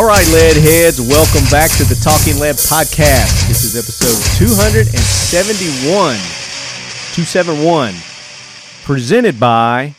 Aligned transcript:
All 0.00 0.06
right, 0.06 0.26
lead 0.28 0.56
heads, 0.56 0.98
welcome 0.98 1.44
back 1.50 1.70
to 1.72 1.84
the 1.84 1.94
Talking 2.02 2.40
Lead 2.40 2.54
podcast. 2.54 3.48
This 3.48 3.64
is 3.64 3.76
episode 3.76 4.16
271, 4.38 6.16
271, 7.12 7.94
presented 8.82 9.38
by 9.38 9.94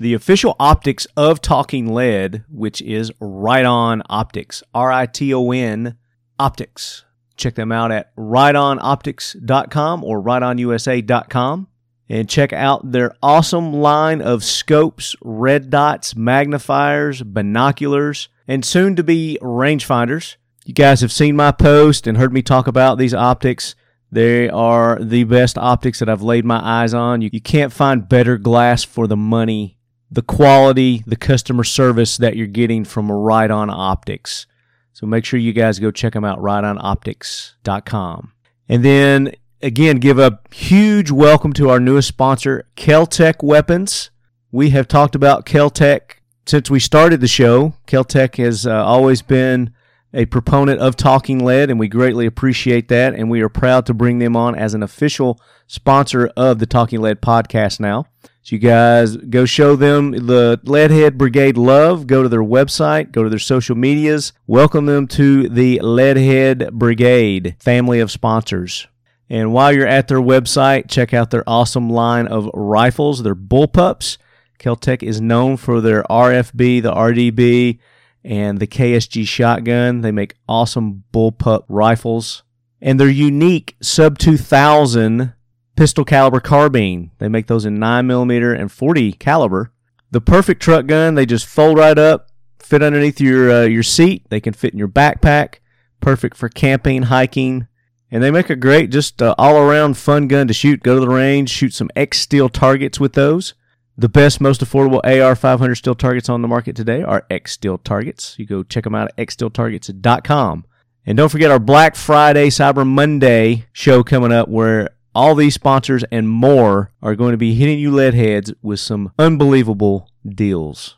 the 0.00 0.14
official 0.14 0.56
optics 0.58 1.06
of 1.14 1.42
Talking 1.42 1.92
Lead, 1.92 2.44
which 2.48 2.80
is 2.80 3.12
Riton 3.20 4.00
Optics, 4.08 4.62
R 4.72 4.90
I 4.90 5.04
T 5.04 5.34
O 5.34 5.50
N 5.50 5.98
Optics. 6.38 7.04
Check 7.36 7.54
them 7.54 7.70
out 7.70 7.92
at 7.92 8.16
ritonoptics.com 8.16 10.04
or 10.04 10.22
ritonusa.com 10.22 11.68
and 12.08 12.30
check 12.30 12.54
out 12.54 12.92
their 12.92 13.14
awesome 13.22 13.74
line 13.74 14.22
of 14.22 14.42
scopes, 14.42 15.14
red 15.20 15.68
dots, 15.68 16.16
magnifiers, 16.16 17.22
binoculars, 17.22 18.30
and 18.46 18.64
soon 18.64 18.96
to 18.96 19.02
be 19.02 19.38
rangefinders. 19.40 20.36
You 20.64 20.74
guys 20.74 21.00
have 21.00 21.12
seen 21.12 21.36
my 21.36 21.52
post 21.52 22.06
and 22.06 22.16
heard 22.16 22.32
me 22.32 22.42
talk 22.42 22.66
about 22.66 22.98
these 22.98 23.14
optics. 23.14 23.74
They 24.10 24.48
are 24.48 24.98
the 24.98 25.24
best 25.24 25.58
optics 25.58 25.98
that 25.98 26.08
I've 26.08 26.22
laid 26.22 26.44
my 26.44 26.60
eyes 26.62 26.94
on. 26.94 27.20
You, 27.20 27.30
you 27.32 27.40
can't 27.40 27.72
find 27.72 28.08
better 28.08 28.38
glass 28.38 28.84
for 28.84 29.06
the 29.06 29.16
money, 29.16 29.76
the 30.10 30.22
quality, 30.22 31.02
the 31.06 31.16
customer 31.16 31.64
service 31.64 32.16
that 32.18 32.36
you're 32.36 32.46
getting 32.46 32.84
from 32.84 33.10
Riton 33.10 33.70
Optics. 33.70 34.46
So 34.92 35.06
make 35.06 35.24
sure 35.24 35.40
you 35.40 35.52
guys 35.52 35.80
go 35.80 35.90
check 35.90 36.12
them 36.12 36.24
out, 36.24 36.38
ritonoptics.com. 36.38 38.32
And 38.68 38.84
then 38.84 39.34
again, 39.60 39.96
give 39.96 40.18
a 40.18 40.38
huge 40.52 41.10
welcome 41.10 41.52
to 41.54 41.68
our 41.70 41.80
newest 41.80 42.08
sponsor, 42.08 42.68
Keltec 42.76 43.42
Weapons. 43.42 44.10
We 44.52 44.70
have 44.70 44.86
talked 44.86 45.14
about 45.14 45.44
Keltec 45.44 46.20
since 46.46 46.70
we 46.70 46.80
started 46.80 47.20
the 47.20 47.28
show. 47.28 47.74
Keltec 47.86 48.36
has 48.36 48.66
uh, 48.66 48.84
always 48.84 49.22
been 49.22 49.72
a 50.12 50.26
proponent 50.26 50.80
of 50.80 50.96
Talking 50.96 51.44
Lead, 51.44 51.70
and 51.70 51.80
we 51.80 51.88
greatly 51.88 52.26
appreciate 52.26 52.88
that. 52.88 53.14
And 53.14 53.30
we 53.30 53.40
are 53.42 53.48
proud 53.48 53.86
to 53.86 53.94
bring 53.94 54.18
them 54.18 54.36
on 54.36 54.54
as 54.54 54.74
an 54.74 54.82
official 54.82 55.40
sponsor 55.66 56.30
of 56.36 56.58
the 56.58 56.66
Talking 56.66 57.00
Lead 57.00 57.20
podcast 57.20 57.80
now. 57.80 58.06
So 58.42 58.56
you 58.56 58.58
guys 58.58 59.16
go 59.16 59.46
show 59.46 59.74
them 59.74 60.10
the 60.10 60.60
Leadhead 60.64 61.16
Brigade 61.16 61.56
love. 61.56 62.06
Go 62.06 62.22
to 62.22 62.28
their 62.28 62.42
website, 62.42 63.10
go 63.10 63.22
to 63.22 63.30
their 63.30 63.38
social 63.38 63.74
medias. 63.74 64.34
Welcome 64.46 64.84
them 64.84 65.06
to 65.08 65.48
the 65.48 65.80
Leadhead 65.82 66.72
Brigade 66.72 67.56
family 67.58 68.00
of 68.00 68.10
sponsors. 68.10 68.86
And 69.30 69.54
while 69.54 69.72
you're 69.72 69.86
at 69.86 70.08
their 70.08 70.20
website, 70.20 70.90
check 70.90 71.14
out 71.14 71.30
their 71.30 71.42
awesome 71.46 71.88
line 71.88 72.26
of 72.26 72.50
rifles, 72.52 73.22
their 73.22 73.34
bullpups. 73.34 74.18
Keltec 74.58 75.02
is 75.02 75.20
known 75.20 75.56
for 75.56 75.80
their 75.80 76.02
RFB, 76.04 76.82
the 76.82 76.92
RDB, 76.92 77.78
and 78.24 78.58
the 78.58 78.66
KSG 78.66 79.26
shotgun. 79.26 80.00
They 80.00 80.12
make 80.12 80.36
awesome 80.48 81.04
bullpup 81.12 81.64
rifles. 81.68 82.42
And 82.80 83.00
their 83.00 83.08
unique 83.08 83.76
sub 83.80 84.18
2000 84.18 85.34
pistol 85.76 86.04
caliber 86.04 86.40
carbine. 86.40 87.10
They 87.18 87.28
make 87.28 87.46
those 87.46 87.64
in 87.64 87.78
9mm 87.78 88.58
and 88.58 88.70
40 88.70 89.12
caliber. 89.12 89.72
The 90.10 90.20
perfect 90.20 90.62
truck 90.62 90.86
gun, 90.86 91.14
they 91.14 91.26
just 91.26 91.46
fold 91.46 91.78
right 91.78 91.98
up, 91.98 92.28
fit 92.58 92.82
underneath 92.82 93.20
your 93.20 93.50
uh, 93.50 93.62
your 93.62 93.82
seat. 93.82 94.26
They 94.28 94.40
can 94.40 94.52
fit 94.52 94.72
in 94.72 94.78
your 94.78 94.88
backpack. 94.88 95.56
Perfect 96.00 96.36
for 96.36 96.48
camping, 96.48 97.04
hiking, 97.04 97.66
and 98.10 98.22
they 98.22 98.30
make 98.30 98.50
a 98.50 98.56
great, 98.56 98.90
just 98.90 99.22
uh, 99.22 99.34
all 99.38 99.56
around 99.56 99.96
fun 99.96 100.28
gun 100.28 100.46
to 100.48 100.54
shoot. 100.54 100.82
Go 100.82 100.94
to 100.94 101.00
the 101.00 101.08
range, 101.08 101.50
shoot 101.50 101.72
some 101.72 101.90
X 101.96 102.20
steel 102.20 102.48
targets 102.48 103.00
with 103.00 103.14
those. 103.14 103.54
The 103.96 104.08
best, 104.08 104.40
most 104.40 104.60
affordable 104.60 105.00
AR 105.04 105.36
500 105.36 105.76
steel 105.76 105.94
targets 105.94 106.28
on 106.28 106.42
the 106.42 106.48
market 106.48 106.74
today 106.74 107.02
are 107.02 107.24
X 107.30 107.52
steel 107.52 107.78
targets. 107.78 108.36
You 108.38 108.46
go 108.46 108.64
check 108.64 108.84
them 108.84 108.94
out 108.94 109.12
at 109.16 109.28
xsteeltargets.com. 109.28 110.64
And 111.06 111.16
don't 111.16 111.28
forget 111.28 111.50
our 111.50 111.60
Black 111.60 111.94
Friday, 111.94 112.48
Cyber 112.48 112.86
Monday 112.86 113.66
show 113.72 114.02
coming 114.02 114.32
up 114.32 114.48
where 114.48 114.90
all 115.14 115.36
these 115.36 115.54
sponsors 115.54 116.02
and 116.10 116.28
more 116.28 116.90
are 117.02 117.14
going 117.14 117.32
to 117.32 117.38
be 117.38 117.54
hitting 117.54 117.78
you 117.78 117.92
lead 117.92 118.14
heads 118.14 118.52
with 118.62 118.80
some 118.80 119.12
unbelievable 119.16 120.10
deals. 120.28 120.96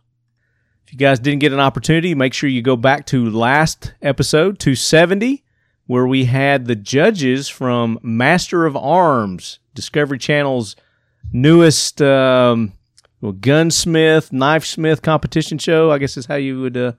If 0.86 0.92
you 0.92 0.98
guys 0.98 1.18
didn't 1.18 1.40
get 1.40 1.52
an 1.52 1.60
opportunity, 1.60 2.14
make 2.14 2.32
sure 2.32 2.48
you 2.48 2.62
go 2.62 2.76
back 2.76 3.04
to 3.06 3.28
last 3.28 3.92
episode, 4.00 4.58
270 4.58 5.42
where 5.86 6.06
we 6.06 6.24
had 6.24 6.66
the 6.66 6.74
judges 6.74 7.48
from 7.48 7.98
Master 8.02 8.66
of 8.66 8.76
Arms, 8.76 9.60
Discovery 9.74 10.18
Channel's 10.18 10.74
newest 11.32 12.02
um, 12.02 12.72
well, 13.26 13.32
gunsmith, 13.32 14.32
knife 14.32 14.64
smith 14.64 15.02
competition 15.02 15.58
show. 15.58 15.90
I 15.90 15.98
guess 15.98 16.16
is 16.16 16.26
how 16.26 16.36
you 16.36 16.60
would 16.60 16.76
uh, 16.76 16.92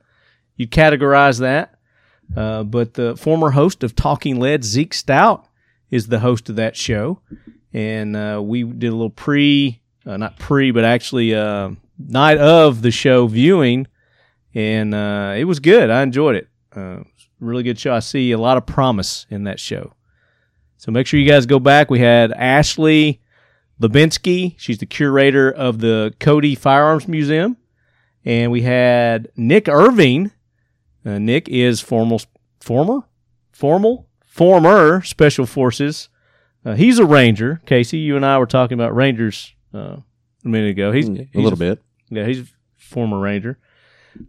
you 0.57 0.67
categorize 0.67 1.39
that. 1.39 1.75
Uh, 2.35 2.63
but 2.63 2.95
the 2.95 3.15
former 3.15 3.51
host 3.51 3.81
of 3.81 3.95
Talking 3.95 4.37
Lead, 4.37 4.65
Zeke 4.65 4.93
Stout, 4.93 5.47
is 5.89 6.07
the 6.07 6.19
host 6.19 6.49
of 6.49 6.57
that 6.57 6.75
show, 6.75 7.21
and 7.71 8.17
uh, 8.17 8.41
we 8.43 8.63
did 8.63 8.89
a 8.89 8.91
little 8.91 9.09
pre, 9.09 9.79
uh, 10.05 10.17
not 10.17 10.37
pre, 10.37 10.71
but 10.71 10.83
actually 10.83 11.33
uh, 11.33 11.69
night 11.97 12.37
of 12.39 12.81
the 12.81 12.91
show 12.91 13.27
viewing, 13.27 13.87
and 14.53 14.93
uh, 14.93 15.33
it 15.37 15.45
was 15.45 15.61
good. 15.61 15.89
I 15.89 16.03
enjoyed 16.03 16.35
it 16.35 16.49
really 17.39 17.63
good 17.63 17.79
show. 17.79 17.93
I 17.93 17.99
see 17.99 18.31
a 18.33 18.37
lot 18.37 18.57
of 18.57 18.65
promise 18.65 19.25
in 19.29 19.45
that 19.45 19.61
show. 19.61 19.93
So 20.77 20.91
make 20.91 21.07
sure 21.07 21.19
you 21.19 21.29
guys 21.29 21.45
go 21.45 21.59
back. 21.59 21.89
We 21.89 21.99
had 21.99 22.31
Ashley 22.33 23.21
Hlebinsky. 23.81 24.55
She's 24.57 24.77
the 24.79 24.85
curator 24.85 25.51
of 25.51 25.79
the 25.79 26.13
Cody 26.19 26.55
Firearms 26.55 27.07
Museum. 27.07 27.57
And 28.25 28.51
we 28.51 28.61
had 28.63 29.29
Nick 29.35 29.67
Irving. 29.69 30.31
Uh, 31.05 31.19
Nick 31.19 31.47
is 31.47 31.79
formal, 31.79 32.21
former, 32.59 33.01
formal, 33.51 34.07
former 34.25 35.01
Special 35.03 35.45
Forces. 35.45 36.09
Uh, 36.65 36.73
he's 36.75 36.99
a 36.99 37.05
Ranger. 37.05 37.61
Casey, 37.65 37.99
you 37.99 38.15
and 38.17 38.25
I 38.25 38.37
were 38.39 38.45
talking 38.45 38.75
about 38.77 38.93
Rangers 38.95 39.53
uh, 39.73 39.97
a 40.43 40.47
minute 40.47 40.71
ago. 40.71 40.91
He's, 40.91 41.09
Mm, 41.09 41.19
a 41.21 41.23
he's 41.31 41.43
little 41.43 41.57
bit. 41.59 41.81
yeah, 42.09 42.25
he's 42.25 42.39
a 42.41 42.45
former 42.75 43.19
Ranger. 43.19 43.57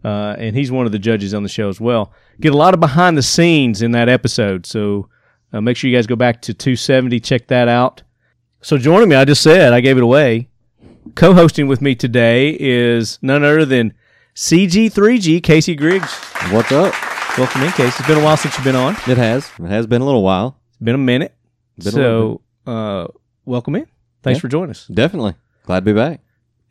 Uh, 0.05 0.35
and 0.37 0.55
he's 0.55 0.71
one 0.71 0.85
of 0.85 0.91
the 0.93 0.99
judges 0.99 1.33
on 1.33 1.43
the 1.43 1.49
show 1.49 1.67
as 1.67 1.81
well. 1.81 2.13
Get 2.39 2.53
a 2.53 2.57
lot 2.57 2.73
of 2.73 2.79
behind 2.79 3.17
the 3.17 3.23
scenes 3.23 3.81
in 3.81 3.91
that 3.91 4.07
episode. 4.07 4.65
So 4.65 5.09
uh, 5.51 5.59
make 5.59 5.75
sure 5.75 5.89
you 5.89 5.97
guys 5.97 6.07
go 6.07 6.15
back 6.15 6.41
to 6.43 6.53
270, 6.53 7.19
check 7.19 7.47
that 7.47 7.67
out. 7.67 8.03
So 8.61 8.77
joining 8.77 9.09
me, 9.09 9.15
I 9.15 9.25
just 9.25 9.41
said, 9.41 9.73
I 9.73 9.79
gave 9.81 9.97
it 9.97 10.03
away. 10.03 10.49
Co 11.15 11.33
hosting 11.33 11.67
with 11.67 11.81
me 11.81 11.95
today 11.95 12.55
is 12.59 13.17
none 13.21 13.43
other 13.43 13.65
than 13.65 13.93
CG3G, 14.35 15.41
Casey 15.41 15.75
Griggs. 15.75 16.13
What's 16.51 16.71
up? 16.71 16.93
Welcome 17.37 17.61
in, 17.63 17.71
Casey. 17.71 17.95
It's 17.99 18.07
been 18.07 18.17
a 18.17 18.23
while 18.23 18.37
since 18.37 18.55
you've 18.57 18.65
been 18.65 18.75
on. 18.75 18.95
It 19.07 19.17
has. 19.17 19.49
It 19.59 19.67
has 19.67 19.87
been 19.87 20.01
a 20.01 20.05
little 20.05 20.23
while. 20.23 20.57
It's 20.71 20.77
been 20.83 20.95
a 20.95 20.99
minute. 20.99 21.33
Been 21.77 21.87
a 21.87 21.91
so 21.91 22.41
uh, 22.67 23.07
welcome 23.45 23.75
in. 23.75 23.87
Thanks 24.23 24.37
Yeah. 24.37 24.41
for 24.41 24.47
joining 24.49 24.71
us. 24.71 24.87
Definitely. 24.87 25.35
Glad 25.65 25.79
to 25.81 25.85
be 25.85 25.93
back. 25.93 26.21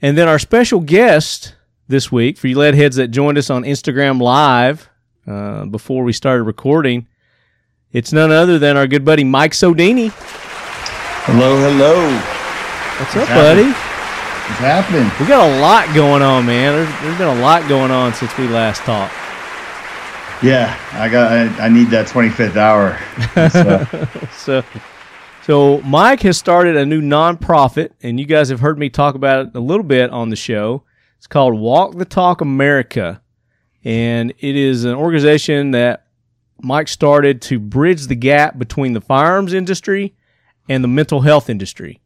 And 0.03 0.17
then 0.17 0.29
our 0.29 0.39
special 0.39 0.81
guest 0.81 1.55
this 1.89 2.13
week 2.13 2.37
for 2.37 2.49
you 2.49 2.59
lead 2.59 2.75
heads 2.75 2.97
that 2.97 3.09
joined 3.09 3.39
us 3.39 3.49
on 3.49 3.63
Instagram 3.65 4.21
Live 4.21 4.89
uh, 5.27 5.65
before 5.65 6.05
we 6.05 6.13
started 6.13 6.45
recording, 6.45 7.09
it's 7.93 8.13
none 8.13 8.31
other 8.31 8.59
than 8.59 8.77
our 8.77 8.87
good 8.87 9.05
buddy 9.07 9.25
Mike 9.25 9.53
Sodini. 9.53 10.13
Hello, 11.31 11.59
hello. 11.59 11.95
What's 12.99 13.15
up, 13.15 13.29
happening? 13.29 13.67
buddy? 13.67 13.69
What's 13.69 14.61
happening? 14.61 15.11
We 15.21 15.27
got 15.27 15.47
a 15.47 15.61
lot 15.61 15.95
going 15.95 16.23
on, 16.23 16.47
man. 16.47 16.73
There's, 16.73 17.03
there's 17.03 17.19
been 17.19 17.29
a 17.29 17.43
lot 17.43 17.69
going 17.69 17.91
on 17.91 18.15
since 18.15 18.35
we 18.39 18.49
last 18.49 18.79
talked. 18.81 19.13
Yeah, 20.43 20.75
I 20.95 21.11
got. 21.11 21.31
I, 21.31 21.67
I 21.67 21.69
need 21.69 21.89
that 21.89 22.07
25th 22.07 22.57
hour. 22.57 22.99
So, 24.33 24.63
So, 24.63 24.65
so 25.43 25.83
Mike 25.83 26.23
has 26.23 26.39
started 26.39 26.79
a 26.79 26.87
new 26.87 27.03
nonprofit, 27.03 27.91
and 28.03 28.19
you 28.19 28.25
guys 28.25 28.49
have 28.49 28.61
heard 28.61 28.79
me 28.79 28.89
talk 28.89 29.15
about 29.15 29.49
it 29.49 29.55
a 29.55 29.61
little 29.61 29.85
bit 29.85 30.09
on 30.09 30.31
the 30.31 30.37
show. 30.37 30.85
It's 31.19 31.27
called 31.27 31.61
Walk 31.61 31.99
the 31.99 32.07
Talk 32.07 32.41
America, 32.41 33.21
and 33.85 34.33
it 34.39 34.57
is 34.57 34.87
an 34.87 34.95
organization 34.95 35.73
that 35.73 36.07
Mike 36.63 36.89
started 36.89 37.43
to 37.43 37.59
bridge 37.59 38.07
the 38.07 38.17
gap 38.17 38.59
between 38.59 38.95
the 38.95 39.03
firearms 39.03 39.53
industry 39.53 40.15
and 40.69 40.85
the 40.85 40.89
mental 40.89 41.21
health 41.21 41.49
industry. 41.51 42.01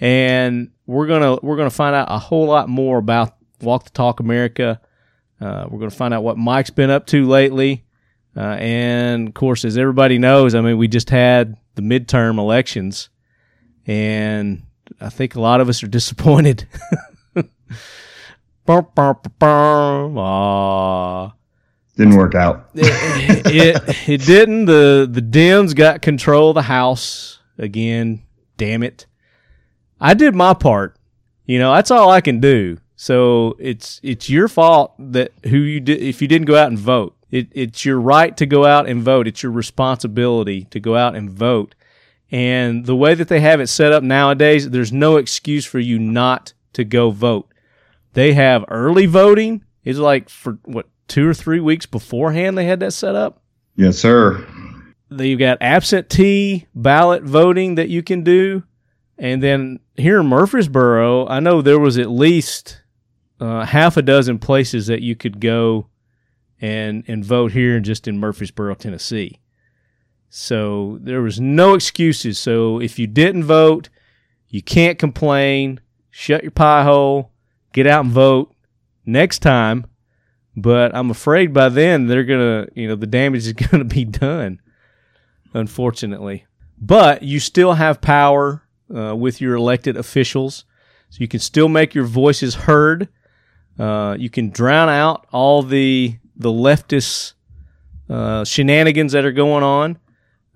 And 0.00 0.70
we're 0.86 1.06
gonna 1.06 1.38
we're 1.42 1.56
gonna 1.56 1.70
find 1.70 1.96
out 1.96 2.06
a 2.10 2.18
whole 2.18 2.46
lot 2.46 2.68
more 2.68 2.98
about 2.98 3.34
Walk 3.60 3.84
the 3.84 3.90
Talk 3.90 4.20
America. 4.20 4.80
Uh, 5.40 5.66
we're 5.68 5.80
gonna 5.80 5.90
find 5.90 6.14
out 6.14 6.22
what 6.22 6.38
Mike's 6.38 6.70
been 6.70 6.90
up 6.90 7.06
to 7.08 7.26
lately. 7.26 7.84
Uh, 8.36 8.56
and 8.60 9.28
of 9.28 9.34
course, 9.34 9.64
as 9.64 9.76
everybody 9.76 10.18
knows, 10.18 10.54
I 10.54 10.60
mean, 10.60 10.78
we 10.78 10.86
just 10.86 11.10
had 11.10 11.56
the 11.74 11.82
midterm 11.82 12.38
elections, 12.38 13.08
and 13.86 14.62
I 15.00 15.08
think 15.08 15.34
a 15.34 15.40
lot 15.40 15.60
of 15.60 15.68
us 15.68 15.82
are 15.82 15.88
disappointed. 15.98 16.68
Didn't 21.96 22.14
work 22.14 22.36
out. 22.36 22.68
it, 22.74 23.46
it 23.46 24.08
it 24.08 24.26
didn't. 24.26 24.66
The 24.66 25.08
the 25.10 25.22
Dems 25.22 25.74
got 25.74 26.02
control 26.02 26.50
of 26.50 26.54
the 26.54 26.62
House 26.62 27.37
again. 27.58 28.22
Damn 28.56 28.82
it! 28.82 29.06
I 30.00 30.14
did 30.14 30.34
my 30.34 30.54
part. 30.54 30.96
You 31.44 31.58
know, 31.58 31.74
that's 31.74 31.90
all 31.90 32.10
I 32.10 32.20
can 32.20 32.40
do. 32.40 32.78
So 32.96 33.56
it's 33.58 34.00
it's 34.02 34.28
your 34.28 34.48
fault 34.48 34.94
that 34.98 35.32
who 35.44 35.58
you 35.58 35.80
did 35.80 36.00
if 36.00 36.20
you 36.20 36.28
didn't 36.28 36.46
go 36.46 36.56
out 36.56 36.68
and 36.68 36.78
vote. 36.78 37.16
It, 37.30 37.48
it's 37.52 37.84
your 37.84 38.00
right 38.00 38.36
to 38.36 38.46
go 38.46 38.64
out 38.64 38.88
and 38.88 39.02
vote. 39.02 39.28
It's 39.28 39.42
your 39.42 39.52
responsibility 39.52 40.64
to 40.70 40.80
go 40.80 40.96
out 40.96 41.14
and 41.14 41.30
vote. 41.30 41.74
And 42.30 42.86
the 42.86 42.96
way 42.96 43.14
that 43.14 43.28
they 43.28 43.40
have 43.40 43.60
it 43.60 43.68
set 43.68 43.92
up 43.92 44.02
nowadays, 44.02 44.68
there's 44.70 44.92
no 44.92 45.16
excuse 45.16 45.64
for 45.64 45.78
you 45.78 45.98
not 45.98 46.54
to 46.72 46.84
go 46.84 47.10
vote. 47.10 47.52
They 48.14 48.32
have 48.32 48.64
early 48.68 49.06
voting. 49.06 49.64
It's 49.84 49.98
like 49.98 50.28
for 50.28 50.58
what 50.64 50.88
two 51.06 51.28
or 51.28 51.34
three 51.34 51.60
weeks 51.60 51.86
beforehand 51.86 52.58
they 52.58 52.64
had 52.66 52.80
that 52.80 52.92
set 52.92 53.14
up. 53.14 53.42
Yes, 53.76 53.98
sir. 53.98 54.46
You've 55.10 55.38
got 55.38 55.58
absentee 55.60 56.66
ballot 56.74 57.22
voting 57.22 57.76
that 57.76 57.88
you 57.88 58.02
can 58.02 58.22
do. 58.22 58.62
And 59.16 59.42
then 59.42 59.80
here 59.96 60.20
in 60.20 60.26
Murfreesboro, 60.26 61.26
I 61.26 61.40
know 61.40 61.60
there 61.60 61.78
was 61.78 61.98
at 61.98 62.10
least 62.10 62.82
uh, 63.40 63.64
half 63.64 63.96
a 63.96 64.02
dozen 64.02 64.38
places 64.38 64.86
that 64.86 65.02
you 65.02 65.16
could 65.16 65.40
go 65.40 65.88
and 66.60 67.04
and 67.06 67.24
vote 67.24 67.52
here 67.52 67.78
just 67.80 68.08
in 68.08 68.18
Murfreesboro, 68.18 68.74
Tennessee. 68.74 69.40
So 70.28 70.98
there 71.00 71.22
was 71.22 71.40
no 71.40 71.74
excuses. 71.74 72.38
So 72.38 72.80
if 72.80 72.98
you 72.98 73.06
didn't 73.06 73.44
vote, 73.44 73.88
you 74.48 74.62
can't 74.62 74.98
complain. 74.98 75.80
Shut 76.10 76.42
your 76.42 76.50
pie 76.50 76.84
hole. 76.84 77.32
Get 77.72 77.86
out 77.86 78.04
and 78.04 78.12
vote 78.12 78.54
next 79.06 79.38
time. 79.40 79.86
But 80.56 80.94
I'm 80.94 81.10
afraid 81.10 81.54
by 81.54 81.68
then 81.68 82.06
they're 82.06 82.24
gonna, 82.24 82.66
you 82.74 82.88
know, 82.88 82.96
the 82.96 83.06
damage 83.06 83.46
is 83.46 83.52
gonna 83.70 83.84
be 83.84 84.04
done. 84.04 84.60
Unfortunately, 85.54 86.44
but 86.80 87.22
you 87.22 87.40
still 87.40 87.74
have 87.74 88.00
power 88.00 88.62
uh, 88.94 89.16
with 89.16 89.40
your 89.40 89.54
elected 89.54 89.96
officials, 89.96 90.64
so 91.10 91.18
you 91.20 91.28
can 91.28 91.40
still 91.40 91.68
make 91.68 91.94
your 91.94 92.04
voices 92.04 92.54
heard. 92.54 93.08
Uh, 93.78 94.16
you 94.18 94.30
can 94.30 94.50
drown 94.50 94.88
out 94.88 95.26
all 95.32 95.62
the 95.62 96.18
the 96.36 96.50
leftist 96.50 97.34
uh, 98.10 98.44
shenanigans 98.44 99.12
that 99.12 99.24
are 99.24 99.32
going 99.32 99.62
on. 99.62 99.98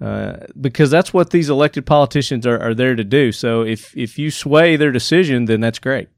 Uh, 0.00 0.46
because 0.60 0.90
that's 0.90 1.14
what 1.14 1.30
these 1.30 1.48
elected 1.48 1.86
politicians 1.86 2.44
are, 2.44 2.60
are 2.60 2.74
there 2.74 2.96
to 2.96 3.04
do. 3.04 3.30
So 3.30 3.62
if 3.62 3.96
if 3.96 4.18
you 4.18 4.32
sway 4.32 4.74
their 4.74 4.90
decision, 4.90 5.44
then 5.44 5.60
that's 5.60 5.78
great. 5.78 6.08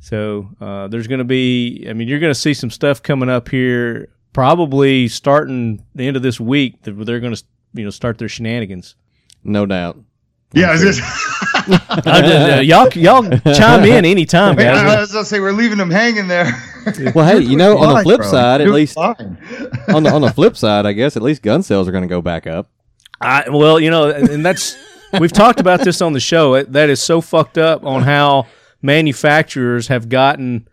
So 0.00 0.48
uh, 0.60 0.88
there's 0.88 1.06
going 1.06 1.20
to 1.20 1.24
be, 1.24 1.86
I 1.88 1.92
mean, 1.92 2.08
you're 2.08 2.18
going 2.18 2.34
to 2.34 2.38
see 2.38 2.52
some 2.52 2.70
stuff 2.70 3.00
coming 3.00 3.28
up 3.28 3.48
here, 3.48 4.08
probably 4.32 5.06
starting 5.06 5.84
the 5.94 6.06
end 6.06 6.16
of 6.16 6.22
this 6.22 6.40
week. 6.40 6.82
That 6.82 6.92
they're 7.04 7.20
going 7.20 7.34
to, 7.34 7.44
you 7.74 7.84
know, 7.84 7.90
start 7.90 8.18
their 8.18 8.28
shenanigans. 8.28 8.96
No 9.44 9.66
doubt. 9.66 9.98
Yeah, 10.52 10.74
is 10.74 10.82
this? 10.82 11.00
uh, 12.06 12.60
y'all, 12.64 12.88
y'all 12.94 13.22
chime 13.54 13.84
in 13.84 14.04
anytime, 14.04 14.58
I 14.58 14.62
guys. 14.64 14.98
was 15.00 15.12
gonna 15.12 15.24
say 15.24 15.38
we're 15.38 15.52
leaving 15.52 15.78
them 15.78 15.90
hanging 15.90 16.28
there. 16.28 16.52
Well, 17.14 17.26
hey, 17.26 17.44
you 17.44 17.58
know, 17.58 17.76
on 17.76 17.94
the 17.94 18.02
flip 18.02 18.20
bro. 18.20 18.30
side, 18.30 18.62
at 18.62 18.68
least 18.68 18.96
on 18.96 19.36
the 20.02 20.10
on 20.10 20.22
the 20.22 20.32
flip 20.34 20.56
side, 20.56 20.86
I 20.86 20.94
guess 20.94 21.14
at 21.14 21.22
least 21.22 21.42
gun 21.42 21.62
sales 21.62 21.86
are 21.86 21.92
going 21.92 22.04
to 22.04 22.08
go 22.08 22.22
back 22.22 22.46
up. 22.46 22.70
I, 23.20 23.50
well, 23.50 23.78
you 23.78 23.90
know, 23.90 24.08
and 24.08 24.30
and 24.30 24.46
that's 24.46 24.78
we've 25.20 25.30
talked 25.30 25.60
about 25.60 25.80
this 25.80 26.00
on 26.00 26.14
the 26.14 26.20
show. 26.20 26.62
That 26.62 26.88
is 26.88 27.02
so 27.02 27.20
fucked 27.20 27.58
up 27.58 27.84
on 27.84 28.02
how 28.04 28.46
manufacturers 28.80 29.88
have 29.88 30.08
gotten, 30.08 30.68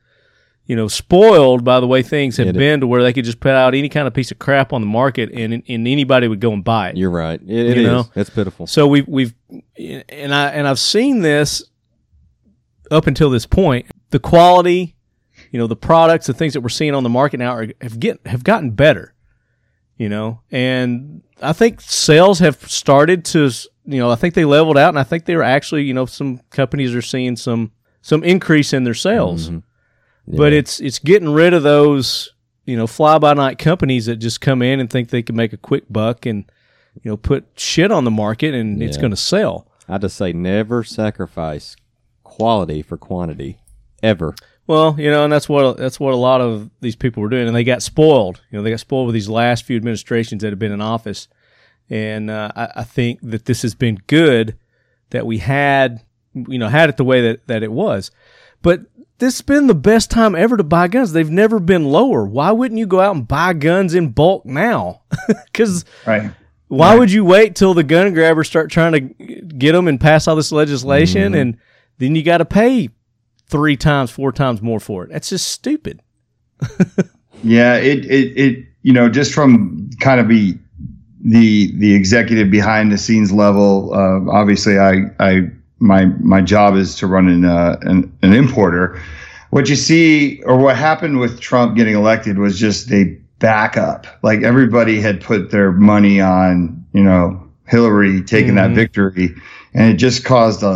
you 0.67 0.75
know, 0.75 0.87
spoiled 0.87 1.63
by 1.63 1.79
the 1.79 1.87
way 1.87 2.03
things 2.03 2.37
have 2.37 2.47
It- 2.47 2.55
been 2.55 2.81
to 2.81 2.87
where 2.87 3.01
they 3.01 3.13
could 3.13 3.25
just 3.25 3.39
put 3.39 3.51
out 3.53 3.73
any 3.73 3.89
kind 3.89 4.05
of 4.07 4.13
piece 4.13 4.31
of 4.31 4.37
crap 4.37 4.73
on 4.73 4.81
the 4.81 4.87
market 4.87 5.31
and 5.33 5.53
and 5.53 5.87
anybody 5.87 6.27
would 6.27 6.39
go 6.41 6.51
and 6.53 6.63
buy 6.63 6.89
it. 6.89 6.97
You're 6.97 7.09
right. 7.09 7.39
It, 7.41 7.49
it 7.69 7.77
You 7.77 7.81
is. 7.83 7.87
know? 7.87 8.05
It's 8.15 8.29
pitiful. 8.29 8.67
So 8.67 8.85
we've 8.87 9.07
we've 9.07 9.33
and 9.79 10.33
I 10.35 10.49
and 10.49 10.67
I've 10.67 10.79
seen 10.79 11.21
this 11.21 11.63
up 12.91 13.07
until 13.07 13.29
this 13.29 13.45
point. 13.45 13.85
The 14.11 14.19
quality, 14.19 14.95
you 15.51 15.59
know, 15.59 15.67
the 15.67 15.75
products, 15.75 16.27
the 16.27 16.33
things 16.33 16.53
that 16.53 16.61
we're 16.61 16.69
seeing 16.69 16.93
on 16.95 17.03
the 17.03 17.09
market 17.09 17.37
now 17.39 17.51
are, 17.51 17.67
have 17.81 17.99
get 17.99 18.19
have 18.25 18.43
gotten 18.43 18.71
better. 18.71 19.13
You 19.97 20.09
know, 20.09 20.41
and 20.51 21.23
I 21.41 21.53
think 21.53 21.81
sales 21.81 22.37
have 22.37 22.57
started 22.69 23.25
to, 23.25 23.49
you 23.85 23.97
know, 23.97 24.11
I 24.11 24.15
think 24.15 24.35
they 24.35 24.45
leveled 24.45 24.77
out, 24.77 24.89
and 24.89 24.99
I 24.99 25.03
think 25.03 25.25
they 25.25 25.35
were 25.35 25.41
actually, 25.41 25.85
you 25.85 25.93
know, 25.95 26.05
some 26.05 26.39
companies 26.51 26.93
are 26.93 27.01
seeing 27.01 27.35
some 27.35 27.71
some 28.03 28.23
increase 28.23 28.73
in 28.73 28.83
their 28.83 28.93
sales. 28.93 29.47
Mm-hmm. 29.49 29.59
But 30.27 30.51
it's 30.51 30.79
it's 30.79 30.99
getting 30.99 31.29
rid 31.29 31.53
of 31.53 31.63
those, 31.63 32.33
you 32.65 32.75
know, 32.75 32.85
fly 32.85 33.17
by 33.17 33.33
night 33.33 33.57
companies 33.59 34.07
that 34.07 34.17
just 34.17 34.41
come 34.41 34.61
in 34.61 34.79
and 34.79 34.89
think 34.89 35.09
they 35.09 35.23
can 35.23 35.35
make 35.35 35.53
a 35.53 35.57
quick 35.57 35.85
buck 35.89 36.25
and, 36.25 36.43
you 37.01 37.09
know, 37.09 37.17
put 37.17 37.45
shit 37.55 37.91
on 37.91 38.03
the 38.03 38.11
market 38.11 38.53
and 38.53 38.83
it's 38.83 38.97
going 38.97 39.11
to 39.11 39.17
sell. 39.17 39.67
I 39.87 39.97
just 39.97 40.17
say 40.17 40.33
never 40.33 40.83
sacrifice 40.83 41.77
quality 42.23 42.81
for 42.81 42.97
quantity, 42.97 43.57
ever. 44.03 44.35
Well, 44.67 44.95
you 44.99 45.09
know, 45.09 45.23
and 45.23 45.31
that's 45.31 45.47
what 45.47 45.77
that's 45.77 45.97
what 45.97 46.13
a 46.13 46.17
lot 46.17 46.41
of 46.41 46.69
these 46.81 46.97
people 46.97 47.23
were 47.23 47.29
doing, 47.29 47.47
and 47.47 47.55
they 47.55 47.63
got 47.63 47.81
spoiled. 47.81 48.41
You 48.51 48.57
know, 48.57 48.63
they 48.63 48.69
got 48.69 48.81
spoiled 48.81 49.07
with 49.07 49.13
these 49.13 49.29
last 49.29 49.63
few 49.63 49.77
administrations 49.77 50.41
that 50.41 50.49
have 50.49 50.59
been 50.59 50.73
in 50.73 50.81
office, 50.81 51.29
and 51.89 52.29
uh, 52.29 52.51
I, 52.53 52.67
I 52.77 52.83
think 52.83 53.19
that 53.23 53.45
this 53.45 53.61
has 53.61 53.75
been 53.75 54.01
good 54.07 54.57
that 55.11 55.25
we 55.25 55.37
had, 55.37 56.01
you 56.33 56.59
know, 56.59 56.67
had 56.67 56.89
it 56.89 56.97
the 56.97 57.05
way 57.05 57.21
that 57.21 57.47
that 57.47 57.63
it 57.63 57.71
was. 57.71 58.11
But 58.61 58.81
this 59.19 59.35
has 59.35 59.41
been 59.41 59.67
the 59.67 59.75
best 59.75 60.11
time 60.11 60.35
ever 60.35 60.57
to 60.57 60.63
buy 60.63 60.87
guns. 60.87 61.11
They've 61.11 61.29
never 61.29 61.59
been 61.59 61.85
lower. 61.85 62.25
Why 62.25 62.51
wouldn't 62.51 62.77
you 62.79 62.85
go 62.85 62.99
out 62.99 63.15
and 63.15 63.27
buy 63.27 63.53
guns 63.53 63.93
in 63.95 64.09
bulk 64.09 64.45
now? 64.45 65.01
Because 65.45 65.85
Right. 66.05 66.31
why 66.67 66.95
would 66.95 67.11
you 67.11 67.25
wait 67.25 67.55
till 67.55 67.73
the 67.73 67.83
gun 67.83 68.13
grabbers 68.13 68.47
start 68.47 68.69
trying 68.71 68.91
to 68.93 69.01
get 69.41 69.71
them 69.73 69.87
and 69.87 69.99
pass 69.99 70.27
all 70.27 70.35
this 70.35 70.51
legislation, 70.51 71.33
and 71.33 71.57
then 71.97 72.15
you 72.15 72.23
got 72.23 72.37
to 72.37 72.45
pay 72.45 72.89
three 73.47 73.75
times, 73.77 74.11
four 74.11 74.31
times 74.31 74.61
more 74.61 74.79
for 74.79 75.03
it? 75.05 75.09
That's 75.11 75.29
just 75.29 75.47
stupid. 75.49 76.01
Yeah, 77.43 77.75
it, 77.75 78.03
it, 78.05 78.35
it, 78.37 78.65
you 78.81 78.91
know, 78.93 79.09
just 79.09 79.31
from 79.31 79.91
kind 79.99 80.19
of 80.19 80.27
the, 80.27 80.57
the, 81.21 81.71
the 81.77 81.93
executive 81.93 82.49
behind 82.49 82.91
the 82.91 82.97
scenes 82.97 83.31
level, 83.31 83.93
uh, 83.93 84.31
obviously 84.31 84.79
I, 84.79 85.03
I, 85.19 85.41
my, 85.79 86.05
my 86.19 86.41
job 86.41 86.75
is 86.75 86.95
to 86.95 87.07
run 87.07 87.27
an, 87.27 87.45
uh, 87.45 87.77
an, 87.81 88.11
an 88.21 88.33
importer. 88.33 89.01
What 89.51 89.69
you 89.69 89.75
see 89.75 90.41
or 90.43 90.57
what 90.57 90.75
happened 90.75 91.19
with 91.19 91.39
Trump 91.39 91.75
getting 91.75 91.95
elected 91.95 92.37
was 92.37 92.59
just 92.59 92.91
a 92.91 93.05
backup. 93.39 94.05
Like 94.23 94.43
everybody 94.43 94.99
had 94.99 95.21
put 95.21 95.51
their 95.51 95.71
money 95.71 96.19
on, 96.19 96.85
you 96.93 97.03
know, 97.03 97.41
Hillary 97.65 98.21
taking 98.23 98.55
that 98.55 98.71
Mhm. 98.71 98.75
victory. 98.75 99.35
And 99.73 99.93
it 99.93 99.97
just 99.97 100.25
caused 100.25 100.63
a, 100.63 100.67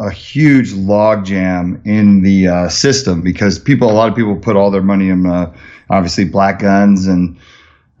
a, 0.00 0.06
a 0.06 0.10
huge 0.10 0.72
logjam 0.72 1.80
in 1.86 2.22
the 2.22 2.48
uh, 2.48 2.68
system 2.68 3.22
because 3.22 3.58
people, 3.58 3.90
a 3.90 3.92
lot 3.92 4.08
of 4.08 4.16
people 4.16 4.34
put 4.36 4.56
all 4.56 4.70
their 4.70 4.82
money 4.82 5.08
in, 5.10 5.26
uh, 5.26 5.52
obviously 5.90 6.24
black 6.24 6.58
guns 6.58 7.06
and 7.06 7.36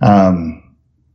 um, 0.00 0.62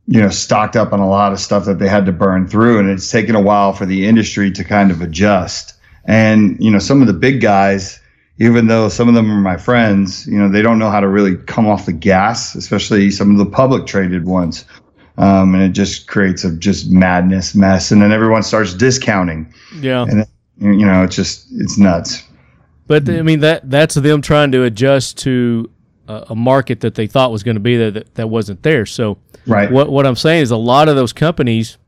you 0.06 0.20
know 0.20 0.28
stocked 0.28 0.76
up 0.76 0.92
on 0.92 1.00
a 1.00 1.08
lot 1.08 1.32
of 1.32 1.40
stuff 1.40 1.64
that 1.64 1.78
they 1.78 1.88
had 1.88 2.06
to 2.06 2.12
burn 2.12 2.46
through 2.46 2.78
and 2.78 2.90
it's 2.90 3.10
taken 3.10 3.34
a 3.34 3.40
while 3.40 3.72
for 3.72 3.86
the 3.86 4.06
industry 4.06 4.50
to 4.50 4.64
kind 4.64 4.90
of 4.90 5.00
adjust. 5.00 5.74
And 6.04 6.56
you 6.60 6.70
know 6.70 6.78
some 6.78 7.00
of 7.00 7.06
the 7.06 7.14
big 7.14 7.40
guys 7.40 8.00
even 8.38 8.66
though 8.66 8.88
some 8.88 9.08
of 9.08 9.14
them 9.14 9.30
are 9.30 9.40
my 9.40 9.56
friends 9.56 10.26
you 10.26 10.38
know 10.38 10.48
they 10.48 10.60
don't 10.62 10.78
know 10.78 10.90
how 10.90 11.00
to 11.00 11.08
really 11.08 11.36
come 11.36 11.66
off 11.66 11.86
the 11.86 11.92
gas 11.92 12.54
especially 12.54 13.10
some 13.10 13.30
of 13.30 13.38
the 13.38 13.46
public 13.46 13.86
traded 13.86 14.26
ones. 14.26 14.64
Um, 15.16 15.54
and 15.54 15.62
it 15.62 15.72
just 15.72 16.08
creates 16.08 16.42
a 16.42 16.56
just 16.56 16.90
madness 16.90 17.54
mess 17.54 17.92
and 17.92 18.02
then 18.02 18.12
everyone 18.12 18.42
starts 18.42 18.74
discounting. 18.74 19.52
Yeah, 19.80 20.02
and 20.02 20.26
you 20.60 20.84
know 20.84 21.04
it's 21.04 21.16
just 21.16 21.46
it's 21.52 21.78
nuts. 21.78 22.22
But 22.86 23.08
I 23.08 23.22
mean 23.22 23.40
that 23.40 23.70
that's 23.70 23.94
them 23.94 24.20
trying 24.20 24.52
to 24.52 24.64
adjust 24.64 25.18
to 25.18 25.70
a, 26.08 26.26
a 26.30 26.34
market 26.34 26.80
that 26.80 26.94
they 26.94 27.06
thought 27.06 27.30
was 27.30 27.42
going 27.42 27.56
to 27.56 27.60
be 27.60 27.76
there 27.76 27.90
that, 27.90 28.14
that 28.14 28.28
wasn't 28.28 28.62
there. 28.62 28.86
So 28.86 29.18
right 29.46 29.70
what 29.70 29.90
what 29.90 30.06
I'm 30.06 30.16
saying 30.16 30.42
is 30.42 30.50
a 30.50 30.56
lot 30.56 30.88
of 30.88 30.96
those 30.96 31.12
companies 31.12 31.78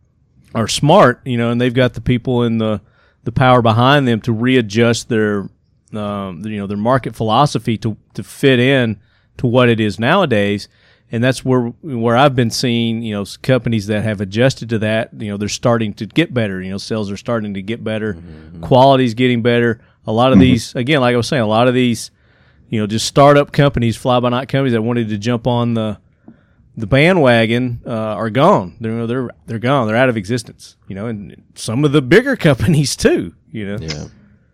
are 0.55 0.69
smart, 0.69 1.21
you 1.25 1.37
know, 1.37 1.51
and 1.51 1.61
they've 1.61 1.75
got 1.75 1.95
the 1.95 2.01
people 2.01 2.43
and 2.43 2.61
the 2.61 2.81
the 3.25 3.33
power 3.33 3.61
behind 3.61 4.07
them 4.07 4.21
to 4.23 4.33
readjust 4.33 5.09
their 5.09 5.49
um, 5.93 6.43
you 6.45 6.59
know 6.59 6.67
their 6.67 6.77
market 6.77 7.15
philosophy 7.15 7.77
to 7.79 7.97
to 8.15 8.23
fit 8.23 8.59
in 8.59 9.01
to 9.39 9.47
what 9.47 9.69
it 9.69 9.81
is 9.81 9.99
nowadays. 9.99 10.69
And 11.13 11.23
that's 11.23 11.45
where 11.45 11.67
where 11.83 12.17
I've 12.17 12.35
been 12.35 12.51
seeing, 12.51 13.03
you 13.03 13.15
know, 13.15 13.25
companies 13.43 13.87
that 13.87 14.03
have 14.03 14.21
adjusted 14.21 14.69
to 14.71 14.79
that. 14.81 15.11
You 15.17 15.31
know, 15.31 15.37
they're 15.37 15.49
starting 15.49 15.95
to 15.95 16.07
get 16.07 16.35
better. 16.35 16.61
You 16.61 16.71
know, 16.71 16.79
sales 16.79 17.13
are 17.13 17.17
starting 17.17 17.55
to 17.55 17.63
get 17.63 17.85
better, 17.85 18.19
quality's 18.61 19.15
getting 19.15 19.41
better. 19.43 19.81
A 20.09 20.13
lot 20.13 20.33
of 20.33 20.39
these, 20.39 20.75
again, 20.75 21.01
like 21.01 21.15
I 21.15 21.17
was 21.17 21.29
saying, 21.29 21.43
a 21.43 21.47
lot 21.47 21.67
of 21.69 21.75
these, 21.75 22.11
you 22.69 22.81
know, 22.81 22.87
just 22.87 23.07
startup 23.07 23.53
companies, 23.53 23.97
fly 23.97 24.21
by 24.21 24.29
night 24.29 24.49
companies 24.49 24.73
that 24.73 24.83
wanted 24.83 25.09
to 25.09 25.19
jump 25.19 25.47
on 25.47 25.75
the 25.75 25.99
the 26.77 26.87
bandwagon 26.87 27.81
uh, 27.87 27.91
are 27.91 28.31
gone. 28.31 28.77
They're 28.81 29.07
they're 29.07 29.31
they're 29.47 29.59
gone. 29.59 29.87
They're 29.87 29.97
out 29.97 30.09
of 30.09 30.17
existence. 30.17 30.77
You 30.89 30.95
know, 30.95 31.07
and 31.07 31.43
some 31.55 31.85
of 31.85 31.93
the 31.93 32.03
bigger 32.03 32.37
companies 32.49 32.97
too. 32.97 33.35
You 33.51 33.67
know, 33.67 33.79
Yeah. 33.81 34.07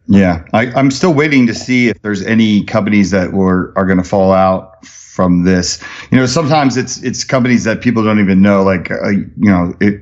Yeah, 0.08 0.44
I, 0.52 0.66
I'm 0.72 0.90
still 0.90 1.14
waiting 1.14 1.46
to 1.46 1.54
see 1.54 1.88
if 1.88 2.02
there's 2.02 2.22
any 2.22 2.64
companies 2.64 3.12
that 3.12 3.32
were 3.32 3.72
are 3.76 3.86
going 3.86 4.02
to 4.02 4.08
fall 4.08 4.32
out 4.32 4.84
from 4.84 5.44
this. 5.44 5.82
You 6.10 6.18
know, 6.18 6.26
sometimes 6.26 6.76
it's 6.76 7.02
it's 7.02 7.22
companies 7.22 7.64
that 7.64 7.80
people 7.80 8.02
don't 8.02 8.18
even 8.18 8.42
know. 8.42 8.64
Like, 8.64 8.90
uh, 8.90 9.10
you 9.10 9.30
know, 9.36 9.74
it, 9.80 10.00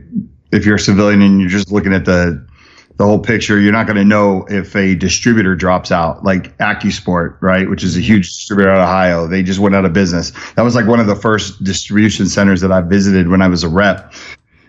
if 0.53 0.65
you're 0.65 0.77
a 0.77 0.81
civilian 0.81 1.21
and 1.21 1.41
you're 1.41 1.51
just 1.51 1.71
looking 1.71 1.93
at 1.93 2.07
the 2.07 2.45
the 3.01 3.07
whole 3.07 3.19
picture. 3.19 3.59
You're 3.59 3.73
not 3.73 3.87
going 3.87 3.97
to 3.97 4.05
know 4.05 4.45
if 4.51 4.77
a 4.77 4.95
distributor 4.95 5.57
drops 5.57 5.91
out, 5.91 6.23
like 6.23 6.55
AcuSport, 6.59 7.41
right, 7.41 7.67
which 7.71 7.83
is 7.83 7.97
a 7.97 8.01
huge 8.01 8.27
distributor 8.29 8.69
out 8.71 8.77
of 8.77 8.83
Ohio. 8.83 9.27
They 9.27 9.43
just 9.43 9.59
went 9.59 9.75
out 9.75 9.87
of 9.87 9.95
business. 9.95 10.33
That 10.57 10.63
was 10.65 10.75
like 10.75 10.87
one 10.87 11.01
of 11.01 11.07
the 11.07 11.17
first 11.17 11.65
distribution 11.65 12.27
centers 12.29 12.61
that 12.61 12.71
I 12.71 12.83
visited 12.83 13.29
when 13.29 13.41
I 13.41 13.49
was 13.49 13.65
a 13.65 13.71
rep. 13.71 14.13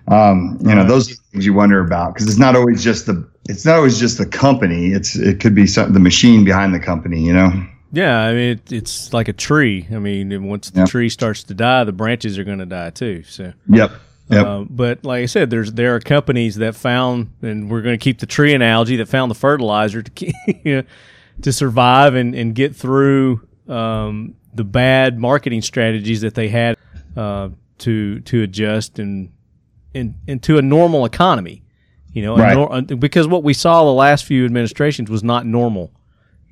Um, 0.07 0.57
you 0.61 0.73
know, 0.73 0.85
those 0.87 1.11
are 1.11 1.15
things 1.33 1.45
you 1.45 1.53
wonder 1.53 1.81
about 1.81 2.13
because 2.13 2.29
it's 2.29 2.37
not 2.39 2.55
always 2.55 2.81
just 2.81 3.05
the 3.05 3.29
it's 3.49 3.65
not 3.65 3.75
always 3.75 3.99
just 3.99 4.17
the 4.17 4.25
company. 4.25 4.93
It's 4.93 5.17
it 5.17 5.41
could 5.41 5.53
be 5.53 5.67
some, 5.67 5.91
the 5.91 5.99
machine 5.99 6.45
behind 6.45 6.73
the 6.73 6.79
company. 6.79 7.21
You 7.21 7.33
know. 7.33 7.51
Yeah, 7.91 8.17
I 8.17 8.31
mean 8.31 8.49
it, 8.51 8.71
it's 8.71 9.11
like 9.11 9.27
a 9.27 9.33
tree. 9.33 9.87
I 9.93 9.99
mean, 9.99 10.45
once 10.45 10.69
the 10.69 10.79
Yeah. 10.79 10.85
tree 10.85 11.09
starts 11.09 11.43
to 11.43 11.53
die, 11.53 11.83
the 11.83 11.91
branches 11.91 12.39
are 12.39 12.45
going 12.45 12.59
to 12.59 12.65
die 12.65 12.91
too. 12.91 13.23
So, 13.27 13.51
Yep. 13.67 13.91
Yep. 14.31 14.45
uh, 14.45 14.63
but 14.69 15.03
like 15.03 15.23
I 15.23 15.25
said, 15.25 15.49
there's 15.49 15.73
there 15.73 15.95
are 15.95 15.99
companies 15.99 16.55
that 16.55 16.75
found, 16.75 17.31
and 17.41 17.69
we're 17.69 17.81
going 17.81 17.97
to 17.97 18.03
keep 18.03 18.19
the 18.19 18.25
tree 18.25 18.53
analogy 18.53 18.95
that 18.97 19.07
found 19.07 19.29
the 19.29 19.35
fertilizer 19.35 20.01
to 20.01 20.11
keep, 20.11 20.33
you 20.63 20.77
know, 20.77 20.83
to 21.41 21.51
survive 21.53 22.15
and 22.15 22.33
and 22.35 22.55
get 22.55 22.75
through 22.75 23.47
um, 23.67 24.35
the 24.53 24.63
bad 24.63 25.19
marketing 25.19 25.61
strategies 25.61 26.21
that 26.21 26.33
they 26.35 26.47
had 26.49 26.77
uh, 27.17 27.49
to 27.79 28.19
to 28.21 28.41
adjust 28.43 28.99
and 28.99 29.31
in, 29.93 30.15
into 30.27 30.57
a 30.57 30.61
normal 30.61 31.05
economy. 31.05 31.63
You 32.13 32.23
know, 32.23 32.35
Right. 32.37 32.53
nor- 32.55 32.73
uh, 32.73 32.81
because 32.81 33.27
what 33.27 33.43
we 33.43 33.53
saw 33.53 33.85
the 33.85 33.93
last 33.93 34.25
few 34.25 34.43
administrations 34.45 35.09
was 35.09 35.23
not 35.23 35.45
normal. 35.45 35.91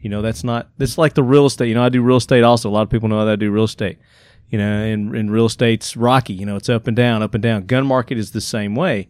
You 0.01 0.09
know, 0.09 0.21
that's 0.21 0.43
not. 0.45 0.69
It's 0.79 0.97
like 0.97 1.13
the 1.13 1.23
real 1.23 1.45
estate. 1.45 1.67
You 1.67 1.75
know, 1.75 1.83
I 1.83 1.89
do 1.89 2.01
real 2.01 2.15
estate 2.17 2.43
also. 2.43 2.69
A 2.69 2.71
lot 2.71 2.83
of 2.83 2.89
people 2.89 3.09
know 3.09 3.25
that 3.25 3.31
I 3.33 3.35
do 3.35 3.51
real 3.51 3.65
estate. 3.65 3.99
You 4.49 4.57
know, 4.57 4.83
and, 4.83 5.15
and 5.15 5.31
real 5.31 5.45
estate's 5.45 5.95
rocky. 5.95 6.33
You 6.33 6.45
know, 6.45 6.55
it's 6.55 6.69
up 6.69 6.87
and 6.87 6.95
down, 6.95 7.21
up 7.21 7.33
and 7.33 7.43
down. 7.43 7.67
Gun 7.67 7.85
market 7.85 8.17
is 8.17 8.31
the 8.31 8.41
same 8.41 8.75
way. 8.75 9.09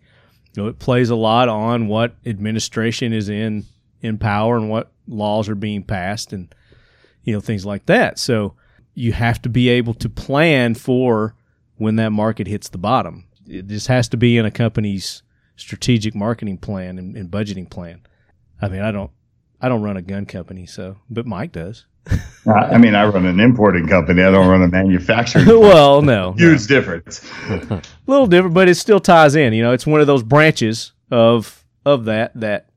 You 0.53 0.63
know, 0.63 0.69
it 0.69 0.79
plays 0.79 1.10
a 1.10 1.15
lot 1.15 1.48
on 1.48 1.88
what 1.88 2.15
administration 2.25 3.13
is 3.13 3.29
in 3.29 3.65
in 4.01 4.17
power 4.17 4.58
and 4.58 4.69
what 4.69 4.91
laws 5.08 5.50
are 5.50 5.55
being 5.55 5.84
passed 5.84 6.31
and 6.31 6.53
you 7.24 7.34
know 7.34 7.39
things 7.39 7.65
like 7.65 7.86
that. 7.86 8.19
So 8.19 8.55
you 8.93 9.13
have 9.13 9.41
to 9.43 9.50
be 9.50 9.69
able 9.69 9.93
to 9.96 10.10
plan 10.10 10.75
for 10.75 11.36
when 11.77 11.96
that 11.96 12.12
market 12.12 12.48
hits 12.48 12.69
the 12.69 12.77
bottom. 12.77 13.25
It 13.48 13.67
just 13.67 13.88
has 13.88 14.10
to 14.10 14.17
be 14.17 14.38
in 14.38 14.46
a 14.46 14.51
company's 14.51 15.24
strategic 15.55 16.13
marketing 16.13 16.58
plan 16.58 16.98
and, 16.98 17.15
and 17.15 17.31
budgeting 17.31 17.69
plan. 17.69 18.01
I 18.62 18.69
mean, 18.69 18.81
I 18.81 18.91
don't, 18.91 19.12
I 19.62 19.69
don't 19.69 19.81
run 19.81 19.98
a 19.98 20.01
gun 20.01 20.25
company, 20.25 20.65
so 20.65 20.98
but 21.10 21.25
Mike 21.25 21.51
does. 21.51 21.86
I 22.48 22.77
mean, 22.79 22.96
I 22.96 23.06
run 23.06 23.25
an 23.25 23.39
importing 23.39 23.88
company. 23.88 24.24
I 24.24 24.32
don't 24.32 24.48
run 24.48 24.63
a 24.63 24.68
manufacturing. 24.68 25.46
well, 25.60 26.01
no, 26.01 26.32
no. 26.32 26.34
Huge 26.34 26.65
difference. 26.68 27.29
a 27.50 27.82
little 28.08 28.25
different, 28.27 28.56
but 28.56 28.68
it 28.68 28.75
still 28.75 29.00
ties 29.00 29.36
in. 29.36 29.53
You 29.53 29.62
know, 29.62 29.72
it's 29.74 29.86
one 29.86 30.01
of 30.01 30.08
those 30.08 30.24
branches 30.24 30.94
of 31.12 31.63
of 31.86 32.06
that 32.06 32.32
that 32.39 32.70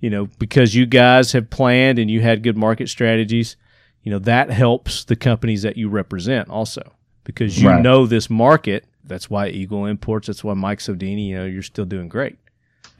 you 0.00 0.08
know 0.10 0.26
because 0.38 0.74
you 0.74 0.86
guys 0.86 1.32
have 1.32 1.50
planned 1.50 1.98
and 1.98 2.10
you 2.10 2.20
had 2.20 2.42
good 2.42 2.56
market 2.56 2.88
strategies. 2.88 3.56
You 4.02 4.12
know 4.12 4.18
that 4.20 4.50
helps 4.50 5.04
the 5.04 5.16
companies 5.16 5.62
that 5.62 5.76
you 5.76 5.88
represent 5.88 6.48
also 6.48 6.92
because 7.24 7.60
you 7.60 7.68
Right. 7.68 7.82
know 7.82 8.06
this 8.06 8.30
market. 8.30 8.86
That's 9.04 9.28
why 9.28 9.48
Eagle 9.48 9.84
Imports. 9.86 10.28
That's 10.28 10.42
why 10.44 10.54
Mike 10.54 10.78
Sodini. 10.78 11.28
You 11.28 11.36
know, 11.38 11.44
you're 11.44 11.62
still 11.62 11.84
doing 11.84 12.08
great. 12.08 12.38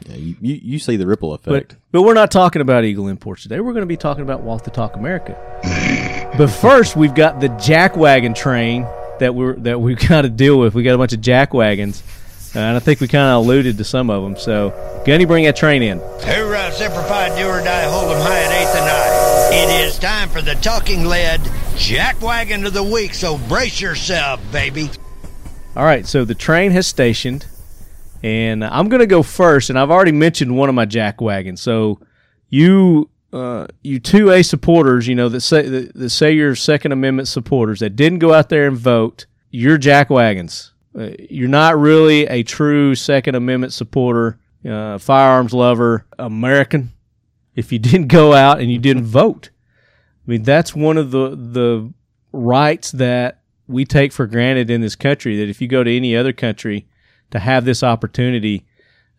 Yeah, 0.07 0.17
you, 0.17 0.37
you, 0.41 0.61
you 0.63 0.79
see 0.79 0.97
the 0.97 1.07
ripple 1.07 1.33
effect. 1.33 1.77
but 1.91 2.03
we're 2.03 2.15
not 2.15 2.31
talking 2.31 2.61
about 2.63 2.85
Eagle 2.85 3.09
Imports 3.09 3.43
today. 3.45 3.61
We're 3.61 3.73
going 3.73 3.83
to 3.83 3.87
be 3.87 3.97
talking 3.97 4.23
about 4.23 4.43
Walk 4.43 4.65
the 4.65 4.71
Talk 4.71 4.95
America. 4.97 5.35
but 6.39 6.49
first, 6.49 6.97
we've 6.97 7.15
got 7.15 7.41
the 7.41 7.49
jack 7.49 7.97
wagon 7.97 8.35
train 8.35 8.83
that 9.21 9.35
we're 9.35 9.55
that 9.57 9.81
we've 9.81 9.99
got 10.09 10.23
to 10.23 10.29
deal 10.29 10.59
with. 10.59 10.75
We 10.75 10.83
got 10.83 10.95
a 10.95 10.99
bunch 10.99 11.13
of 11.15 11.21
jack 11.23 11.55
wagons, 11.55 12.03
uh, 12.55 12.59
and 12.59 12.77
I 12.77 12.81
think 12.81 13.01
we 13.01 13.09
kind 13.09 13.31
of 13.31 13.45
alluded 13.45 13.79
to 13.79 13.85
some 13.85 14.11
of 14.11 14.23
them. 14.23 14.37
So, 14.37 15.03
Gunny, 15.07 15.25
bring 15.25 15.45
that 15.45 15.57
train 15.57 15.83
in. 15.83 15.99
Hoorah, 15.99 16.73
Semper 16.73 17.03
Fi, 17.05 17.29
do 17.39 17.47
or 17.49 17.61
die, 17.65 17.85
hold 17.85 18.13
'em 18.13 18.21
high 18.21 18.43
at 18.43 18.53
eighth 18.53 18.77
and 18.77 18.87
nine. 18.87 19.71
It 19.81 19.87
is 19.87 19.99
time 19.99 20.29
for 20.29 20.43
the 20.43 20.55
talking 20.57 21.07
lead 21.07 21.41
jack 21.77 22.21
wagon 22.21 22.67
of 22.67 22.75
the 22.75 22.83
week, 22.83 23.15
so 23.15 23.39
brace 23.49 23.81
yourself, 23.81 24.41
baby. 24.53 24.91
All 25.75 25.85
right, 25.85 26.07
so 26.07 26.25
the 26.25 26.35
train 26.35 26.71
has 26.73 26.87
stationed, 26.87 27.47
and 28.23 28.65
I'm 28.65 28.89
going 28.89 29.01
to 29.01 29.07
go 29.07 29.23
first. 29.23 29.71
And 29.71 29.79
I've 29.79 29.91
already 29.91 30.13
mentioned 30.13 30.57
one 30.57 30.69
of 30.69 30.75
my 30.75 30.85
jack 30.85 31.21
wagons. 31.21 31.61
So 31.61 32.01
you, 32.49 33.11
uh, 33.33 33.67
you 33.83 34.01
two 34.01 34.31
A 34.31 34.43
supporters, 34.43 35.07
you 35.07 35.15
know 35.15 35.29
that 35.29 35.41
say 35.41 35.69
that, 35.69 35.95
that 35.95 36.11
say 36.11 36.33
you're 36.33 36.55
Second 36.55 36.93
Amendment 36.93 37.29
supporters 37.29 37.81
that 37.81 37.97
didn't 37.97 38.19
go 38.19 38.33
out 38.33 38.49
there 38.49 38.67
and 38.67 38.77
vote, 38.77 39.27
you're 39.51 39.79
jack 39.79 40.11
wagons. 40.11 40.73
Uh, 40.99 41.11
you're 41.29 41.49
not 41.49 41.79
really 41.79 42.27
a 42.27 42.43
true 42.43 42.95
Second 42.95 43.35
Amendment 43.35 43.73
supporter, 43.73 44.39
uh, 44.69 44.99
firearms 44.99 45.53
lover, 45.53 46.07
American. 46.19 46.93
If 47.55 47.73
you 47.73 47.79
didn't 47.81 48.09
go 48.09 48.33
out 48.33 48.61
and 48.61 48.71
you 48.71 48.79
didn't 48.79 49.05
vote, 49.05 49.51
I 50.27 50.31
mean 50.31 50.43
that's 50.43 50.75
one 50.75 50.97
of 50.97 51.11
the 51.11 51.31
the 51.31 51.93
rights 52.33 52.93
that 52.93 53.41
we 53.69 53.85
take 53.85 54.13
for 54.13 54.27
granted 54.27 54.71
in 54.71 54.81
this 54.81 54.95
country 54.95 55.37
that 55.39 55.49
if 55.49 55.61
you 55.61 55.69
go 55.69 55.83
to 55.83 55.97
any 55.97 56.17
other 56.17 56.33
country 56.33 56.87
to 57.31 57.39
have 57.39 57.65
this 57.65 57.83
opportunity, 57.83 58.67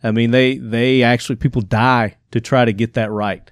I 0.04 0.12
mean 0.12 0.32
they 0.32 0.58
they 0.58 1.04
actually 1.04 1.38
people 1.38 1.62
die 1.62 2.18
to 2.32 2.42
try 2.42 2.66
to 2.66 2.74
get 2.74 2.94
that 2.94 3.12
right. 3.12 3.52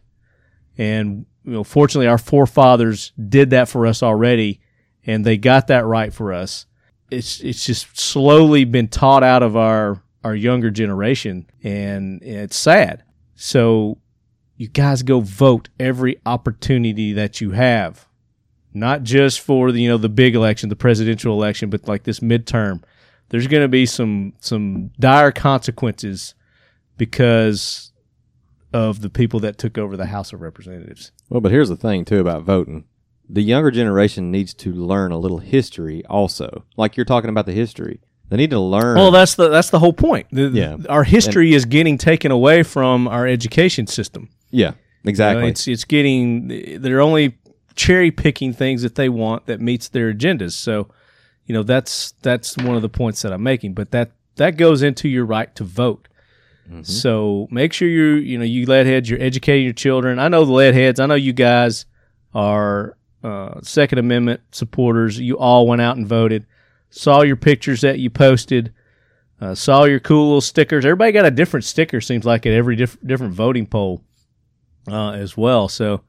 And 0.77 1.25
you 1.43 1.53
know, 1.53 1.63
fortunately 1.63 2.07
our 2.07 2.17
forefathers 2.17 3.11
did 3.29 3.51
that 3.51 3.69
for 3.69 3.85
us 3.85 4.01
already 4.03 4.61
and 5.05 5.25
they 5.25 5.37
got 5.37 5.67
that 5.67 5.85
right 5.85 6.13
for 6.13 6.33
us. 6.33 6.65
It's 7.11 7.39
it's 7.41 7.65
just 7.65 7.97
slowly 7.99 8.65
been 8.65 8.87
taught 8.87 9.23
out 9.23 9.43
of 9.43 9.55
our 9.55 10.01
our 10.23 10.35
younger 10.35 10.71
generation 10.71 11.49
and 11.63 12.21
it's 12.23 12.55
sad. 12.55 13.03
So 13.35 13.99
you 14.57 14.67
guys 14.67 15.03
go 15.03 15.19
vote 15.19 15.69
every 15.79 16.19
opportunity 16.25 17.13
that 17.13 17.41
you 17.41 17.51
have 17.51 18.07
not 18.75 19.03
just 19.03 19.39
for 19.39 19.71
the 19.71 19.81
you 19.81 19.89
know 19.89 19.97
the 19.97 20.09
big 20.09 20.35
election, 20.35 20.69
the 20.69 20.75
presidential 20.75 21.33
election, 21.33 21.69
but 21.69 21.87
like 21.87 22.03
this 22.03 22.19
midterm. 22.19 22.83
There's 23.29 23.47
going 23.47 23.63
to 23.63 23.67
be 23.67 23.85
some 23.85 24.33
some 24.39 24.91
dire 24.99 25.31
consequences 25.31 26.35
because 26.97 27.91
of 28.73 29.01
the 29.01 29.09
people 29.09 29.39
that 29.41 29.57
took 29.57 29.77
over 29.77 29.95
the 29.95 30.07
House 30.07 30.33
of 30.33 30.41
Representatives. 30.41 31.11
Well, 31.29 31.41
but 31.41 31.51
here's 31.51 31.69
the 31.69 31.75
thing 31.75 32.05
too 32.05 32.19
about 32.19 32.43
voting. 32.43 32.85
The 33.27 33.41
younger 33.41 33.71
generation 33.71 34.31
needs 34.31 34.53
to 34.55 34.71
learn 34.71 35.11
a 35.11 35.17
little 35.17 35.39
history 35.39 36.05
also. 36.05 36.63
Like 36.77 36.95
you're 36.97 37.05
talking 37.05 37.29
about 37.29 37.45
the 37.45 37.53
history. 37.53 37.99
They 38.29 38.37
need 38.37 38.49
to 38.51 38.59
learn. 38.59 38.95
Well, 38.97 39.11
that's 39.11 39.35
the 39.35 39.49
that's 39.49 39.69
the 39.69 39.79
whole 39.79 39.93
point. 39.93 40.27
The- 40.31 40.49
Yeah. 40.53 40.77
our 40.89 41.03
history 41.03 41.53
is 41.53 41.65
getting 41.65 41.97
taken 41.97 42.31
away 42.31 42.63
from 42.63 43.07
our 43.07 43.25
education 43.27 43.87
system. 43.87 44.29
yeah, 44.51 44.71
You 45.03 45.09
exactly. 45.09 45.43
know, 45.43 45.47
it's 45.49 45.67
it's 45.67 45.85
getting 45.85 46.81
they're 46.81 47.01
only 47.01 47.37
cherry 47.75 48.09
picking 48.11 48.53
things 48.53 48.81
that 48.83 48.95
they 48.95 49.09
want 49.09 49.45
that 49.47 49.59
meets 49.61 49.89
their 49.89 50.13
agendas. 50.13 50.53
So, 50.53 50.87
you 51.45 51.53
know, 51.53 51.63
that's 51.63 52.13
that's 52.21 52.57
one 52.57 52.75
of 52.75 52.81
the 52.81 52.89
points 52.89 53.21
that 53.21 53.31
I'm 53.33 53.43
making. 53.43 53.73
But 53.73 53.91
that 53.91 54.11
that 54.35 54.57
goes 54.57 54.81
into 54.83 55.07
your 55.07 55.25
right 55.25 55.53
to 55.55 55.63
vote. 55.63 56.07
So 56.81 57.47
make 57.51 57.73
sure 57.73 57.87
you 57.87 58.15
you 58.15 58.39
know 58.39 58.43
you 58.43 58.65
lead 58.65 58.87
heads 58.87 59.07
you're 59.07 59.21
educating 59.21 59.65
your 59.65 59.73
children. 59.73 60.17
I 60.17 60.29
know 60.29 60.45
the 60.45 60.51
lead 60.51 60.73
heads. 60.73 60.99
I 60.99 61.05
know 61.05 61.13
you 61.13 61.31
guys 61.31 61.85
are 62.33 62.97
uh, 63.23 63.59
Second 63.61 63.99
Amendment 63.99 64.41
supporters. 64.51 65.19
You 65.19 65.37
all 65.37 65.67
went 65.67 65.81
out 65.81 65.97
and 65.97 66.07
voted. 66.07 66.47
Saw 66.89 67.21
your 67.21 67.35
pictures 67.35 67.81
that 67.81 67.99
you 67.99 68.09
posted. 68.09 68.73
Uh, 69.39 69.53
saw 69.53 69.83
your 69.83 69.99
cool 69.99 70.25
little 70.25 70.41
stickers. 70.41 70.85
Everybody 70.85 71.11
got 71.11 71.25
a 71.25 71.31
different 71.31 71.65
sticker. 71.65 72.01
Seems 72.01 72.25
like 72.25 72.47
at 72.47 72.53
every 72.53 72.75
diff- 72.75 72.97
different 73.05 73.33
voting 73.33 73.67
poll 73.67 74.01
uh, 74.87 75.11
as 75.11 75.37
well. 75.37 75.67
So 75.67 76.01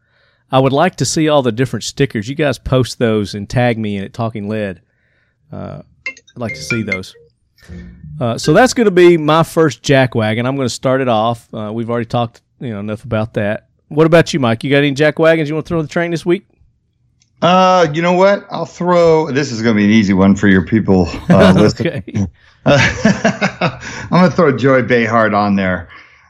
I 0.50 0.58
would 0.58 0.72
like 0.72 0.96
to 0.96 1.04
see 1.04 1.28
all 1.28 1.42
the 1.42 1.52
different 1.52 1.84
stickers. 1.84 2.28
You 2.30 2.34
guys 2.34 2.58
post 2.58 2.98
those 2.98 3.34
and 3.34 3.46
tag 3.48 3.78
me 3.78 3.96
in 3.96 4.04
it, 4.04 4.14
Talking 4.14 4.48
Lead. 4.48 4.80
Uh, 5.52 5.82
I'd 6.08 6.14
like 6.36 6.54
to 6.54 6.62
see 6.62 6.82
those. 6.82 7.14
Uh, 8.20 8.38
so 8.38 8.52
that's 8.52 8.74
going 8.74 8.84
to 8.86 8.90
be 8.90 9.16
my 9.16 9.42
first 9.42 9.82
jack 9.82 10.14
wagon. 10.14 10.46
I'm 10.46 10.56
going 10.56 10.66
to 10.68 10.74
start 10.74 11.00
it 11.00 11.08
off. 11.08 11.52
Uh, 11.52 11.70
we've 11.72 11.90
already 11.90 12.06
talked, 12.06 12.42
you 12.60 12.70
know, 12.70 12.80
enough 12.80 13.04
about 13.04 13.34
that. 13.34 13.68
What 13.88 14.06
about 14.06 14.32
you, 14.34 14.40
Mike? 14.40 14.64
You 14.64 14.70
got 14.70 14.78
any 14.78 14.92
jack 14.92 15.18
wagons 15.18 15.48
you 15.48 15.54
want 15.54 15.66
to 15.66 15.68
throw 15.68 15.78
on 15.78 15.84
the 15.84 15.90
train 15.90 16.10
this 16.10 16.24
week? 16.26 16.46
Uh, 17.42 17.86
you 17.92 18.00
know 18.02 18.14
what? 18.14 18.46
I'll 18.50 18.64
throw. 18.66 19.30
This 19.30 19.52
is 19.52 19.60
going 19.62 19.74
to 19.76 19.78
be 19.78 19.84
an 19.84 19.90
easy 19.90 20.14
one 20.14 20.34
for 20.34 20.48
your 20.48 20.64
people 20.64 21.06
uh, 21.28 21.52
listening. 21.56 22.02
okay. 22.06 22.26
I'm 22.66 24.08
going 24.10 24.30
to 24.30 24.36
throw 24.36 24.56
Joy 24.56 24.82
Behar 24.82 25.32
on 25.34 25.56
there. 25.56 25.88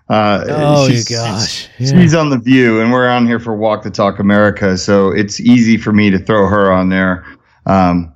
Uh, 0.09 0.45
Oh, 0.49 0.89
she's- 0.89 1.09
you 1.11 1.17
gosh. 1.17 1.69
Yeah. 1.79 1.91
She's 2.01 2.15
on 2.15 2.31
the 2.31 2.39
View, 2.39 2.81
and 2.81 2.93
we're 2.93 3.09
on 3.09 3.27
here 3.27 3.41
for 3.41 3.55
Walk 3.55 3.83
the 3.83 3.91
Talk 3.91 4.19
America, 4.19 4.77
so 4.77 5.11
it's 5.11 5.41
easy 5.41 5.77
for 5.77 5.93
me 5.93 6.11
to 6.11 6.19
throw 6.19 6.47
her 6.47 6.71
on 6.73 6.89
there. 6.89 7.25
Um, 7.67 8.13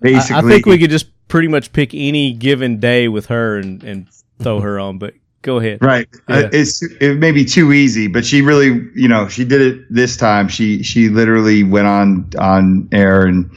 basically, 0.00 0.36
I 0.36 0.42
think 0.42 0.66
we 0.66 0.78
could 0.78 0.90
just 0.90 1.06
pretty 1.28 1.48
much 1.48 1.72
pick 1.72 1.94
any 1.94 2.32
given 2.32 2.80
day 2.80 3.08
with 3.08 3.26
her 3.26 3.58
and, 3.58 3.82
and 3.82 4.08
throw 4.40 4.60
her 4.60 4.78
on. 4.78 4.98
But 4.98 5.14
go 5.42 5.58
ahead. 5.58 5.82
Right. 5.82 6.08
Yeah. 6.28 6.36
Uh, 6.36 6.50
it's 6.52 6.82
it 7.00 7.18
may 7.18 7.32
be 7.32 7.44
too 7.44 7.72
easy, 7.72 8.06
but 8.06 8.24
she 8.24 8.42
really, 8.42 8.88
you 8.94 9.08
know, 9.08 9.28
she 9.28 9.44
did 9.44 9.60
it 9.60 9.84
this 9.90 10.16
time. 10.16 10.48
She 10.48 10.82
she 10.82 11.08
literally 11.08 11.62
went 11.62 11.86
on 11.86 12.30
on 12.38 12.88
air 12.92 13.26
and 13.26 13.50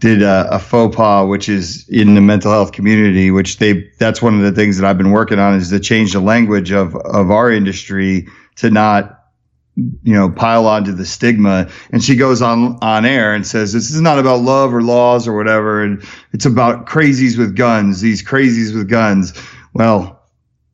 did 0.00 0.22
a, 0.22 0.48
a 0.50 0.58
faux 0.58 0.94
pas, 0.94 1.26
which 1.28 1.48
is 1.48 1.88
in 1.88 2.14
the 2.14 2.20
mental 2.20 2.52
health 2.52 2.72
community, 2.72 3.30
which 3.30 3.58
they 3.58 3.90
that's 3.98 4.22
one 4.22 4.34
of 4.34 4.42
the 4.42 4.52
things 4.52 4.78
that 4.78 4.88
I've 4.88 4.98
been 4.98 5.10
working 5.10 5.38
on 5.38 5.54
is 5.54 5.70
to 5.70 5.80
change 5.80 6.12
the 6.12 6.20
language 6.20 6.70
of 6.72 6.94
of 6.96 7.30
our 7.30 7.50
industry 7.50 8.28
to 8.56 8.70
not 8.70 9.17
you 10.02 10.12
know 10.12 10.28
pile 10.28 10.66
onto 10.66 10.92
the 10.92 11.06
stigma. 11.06 11.68
And 11.92 12.02
she 12.02 12.16
goes 12.16 12.42
on 12.42 12.78
on 12.82 13.04
air 13.04 13.34
and 13.34 13.46
says 13.46 13.72
this 13.72 13.90
is 13.90 14.00
not 14.00 14.18
about 14.18 14.40
love 14.40 14.74
or 14.74 14.82
laws 14.82 15.28
or 15.28 15.36
whatever. 15.36 15.82
And 15.82 16.04
it's 16.32 16.46
about 16.46 16.86
crazies 16.86 17.38
with 17.38 17.56
guns 17.56 18.00
these 18.00 18.22
crazies 18.22 18.74
with 18.74 18.88
guns. 18.88 19.32
Well 19.72 20.16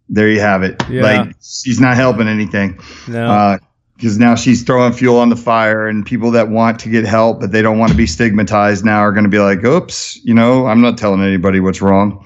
there 0.09 0.29
you 0.29 0.41
have 0.41 0.63
it. 0.63 0.83
Yeah. 0.89 1.03
like 1.03 1.37
she's 1.43 1.81
not 1.81 1.97
helping 1.97 2.29
anything. 2.29 2.79
No. 3.09 3.27
Uh, 3.27 3.59
because 3.97 4.19
now 4.19 4.35
she's 4.35 4.65
throwing 4.65 4.93
fuel 4.93 5.19
on 5.19 5.29
the 5.29 5.37
fire 5.37 5.87
and 5.87 6.05
people 6.05 6.33
that 6.33 6.49
want 6.49 6.81
to 6.81 6.89
get 6.89 7.05
help 7.05 7.41
but 7.41 7.53
they 7.53 7.63
don't 7.63 7.79
want 7.79 7.93
to 7.93 7.97
be 7.97 8.09
stigmatized 8.09 8.85
now 8.85 8.99
are 8.99 9.13
going 9.13 9.23
to 9.23 9.31
be 9.31 9.39
like 9.39 9.63
oops 9.65 10.17
you 10.25 10.35
know 10.35 10.67
i'm 10.67 10.81
not 10.81 10.99
telling 10.99 11.23
anybody 11.23 11.61
what's 11.61 11.81
wrong. 11.81 12.25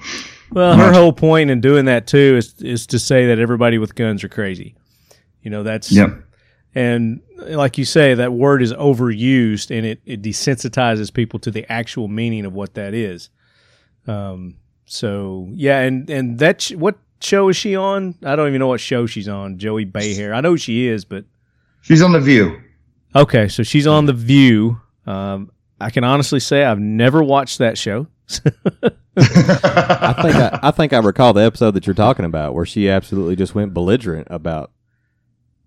Well, 0.51 0.75
her 0.75 0.91
whole 0.91 1.13
point 1.13 1.51
in 1.51 1.61
doing 1.61 1.85
that 1.85 2.07
too 2.07 2.35
is 2.37 2.55
is 2.59 2.87
to 2.87 2.97
say 2.97 3.27
that 3.27 3.37
everybody 3.37 3.77
with 3.77 3.93
guns 3.93 4.23
are 4.23 4.29
crazy. 4.29 4.75
You 5.43 5.51
know, 5.51 5.61
that's 5.61 5.91
yep 5.91 6.23
and 6.75 7.21
like 7.37 7.77
you 7.77 7.85
say, 7.85 8.13
that 8.13 8.33
word 8.33 8.61
is 8.61 8.73
overused 8.73 9.75
and 9.75 9.85
it, 9.85 10.01
it 10.05 10.21
desensitizes 10.21 11.13
people 11.13 11.39
to 11.39 11.51
the 11.51 11.69
actual 11.71 12.07
meaning 12.07 12.45
of 12.45 12.53
what 12.53 12.75
that 12.75 12.93
is. 12.93 13.29
Um, 14.07 14.57
so 14.85 15.49
yeah, 15.53 15.79
and 15.81 16.09
and 16.09 16.39
that 16.39 16.61
sh- 16.61 16.73
what 16.73 16.97
show 17.21 17.49
is 17.49 17.57
she 17.57 17.75
on? 17.75 18.15
I 18.23 18.35
don't 18.35 18.47
even 18.47 18.59
know 18.59 18.67
what 18.67 18.79
show 18.79 19.05
she's 19.05 19.27
on. 19.27 19.57
Joey 19.57 19.85
Behar. 19.85 20.33
I 20.33 20.41
know 20.41 20.55
she 20.55 20.87
is, 20.87 21.05
but 21.05 21.25
she's 21.81 22.01
on 22.01 22.11
the 22.11 22.19
view 22.19 22.61
okay, 23.15 23.47
so 23.47 23.63
she's 23.63 23.87
on 23.87 24.05
The 24.05 24.13
View. 24.13 24.79
Um, 25.05 25.51
I 25.79 25.89
can 25.89 26.03
honestly 26.03 26.39
say 26.39 26.63
I've 26.63 26.79
never 26.79 27.23
watched 27.23 27.59
that 27.59 27.77
show. 27.77 28.07
I 29.17 30.13
think 30.21 30.35
I, 30.35 30.59
I 30.63 30.71
think 30.71 30.93
I 30.93 30.99
recall 30.99 31.33
the 31.33 31.41
episode 31.41 31.71
that 31.71 31.87
you're 31.87 31.93
talking 31.93 32.25
about 32.25 32.53
where 32.53 32.65
she 32.65 32.89
absolutely 32.89 33.35
just 33.35 33.55
went 33.55 33.73
belligerent 33.73 34.27
about 34.29 34.71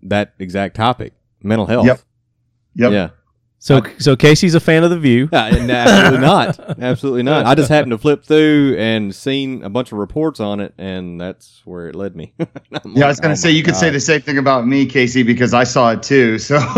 that 0.03 0.33
exact 0.39 0.75
topic, 0.75 1.13
mental 1.41 1.65
health. 1.65 1.85
Yep. 1.85 2.01
yep 2.75 2.91
Yeah. 2.91 3.09
So 3.63 3.81
so 3.97 4.17
Casey's 4.17 4.55
a 4.55 4.59
fan 4.59 4.83
of 4.83 4.89
The 4.89 4.99
View. 4.99 5.29
Uh, 5.33 5.51
absolutely 5.55 6.19
not. 6.19 6.59
Absolutely 6.79 7.23
not. 7.23 7.45
I 7.45 7.55
just 7.55 7.69
happened 7.69 7.91
to 7.91 7.97
flip 7.97 8.23
through 8.23 8.75
and 8.77 9.15
seen 9.15 9.63
a 9.63 9.69
bunch 9.69 9.91
of 9.91 9.97
reports 9.97 10.39
on 10.39 10.59
it, 10.59 10.73
and 10.77 11.19
that's 11.19 11.61
where 11.63 11.87
it 11.87 11.95
led 11.95 12.15
me. 12.15 12.33
I'm 12.39 12.47
Yeah, 12.93 13.05
I 13.05 13.07
was 13.07 13.19
gonna 13.21 13.33
oh 13.33 13.35
say 13.35 13.49
my 13.49 13.53
you 13.53 13.63
could 13.63 13.75
say 13.75 13.89
the 13.89 13.99
same 13.99 14.21
thing 14.21 14.37
about 14.37 14.67
me, 14.67 14.85
Casey, 14.85 15.23
because 15.23 15.53
I 15.53 15.63
saw 15.63 15.91
it 15.91 16.03
too. 16.03 16.37
So 16.39 16.57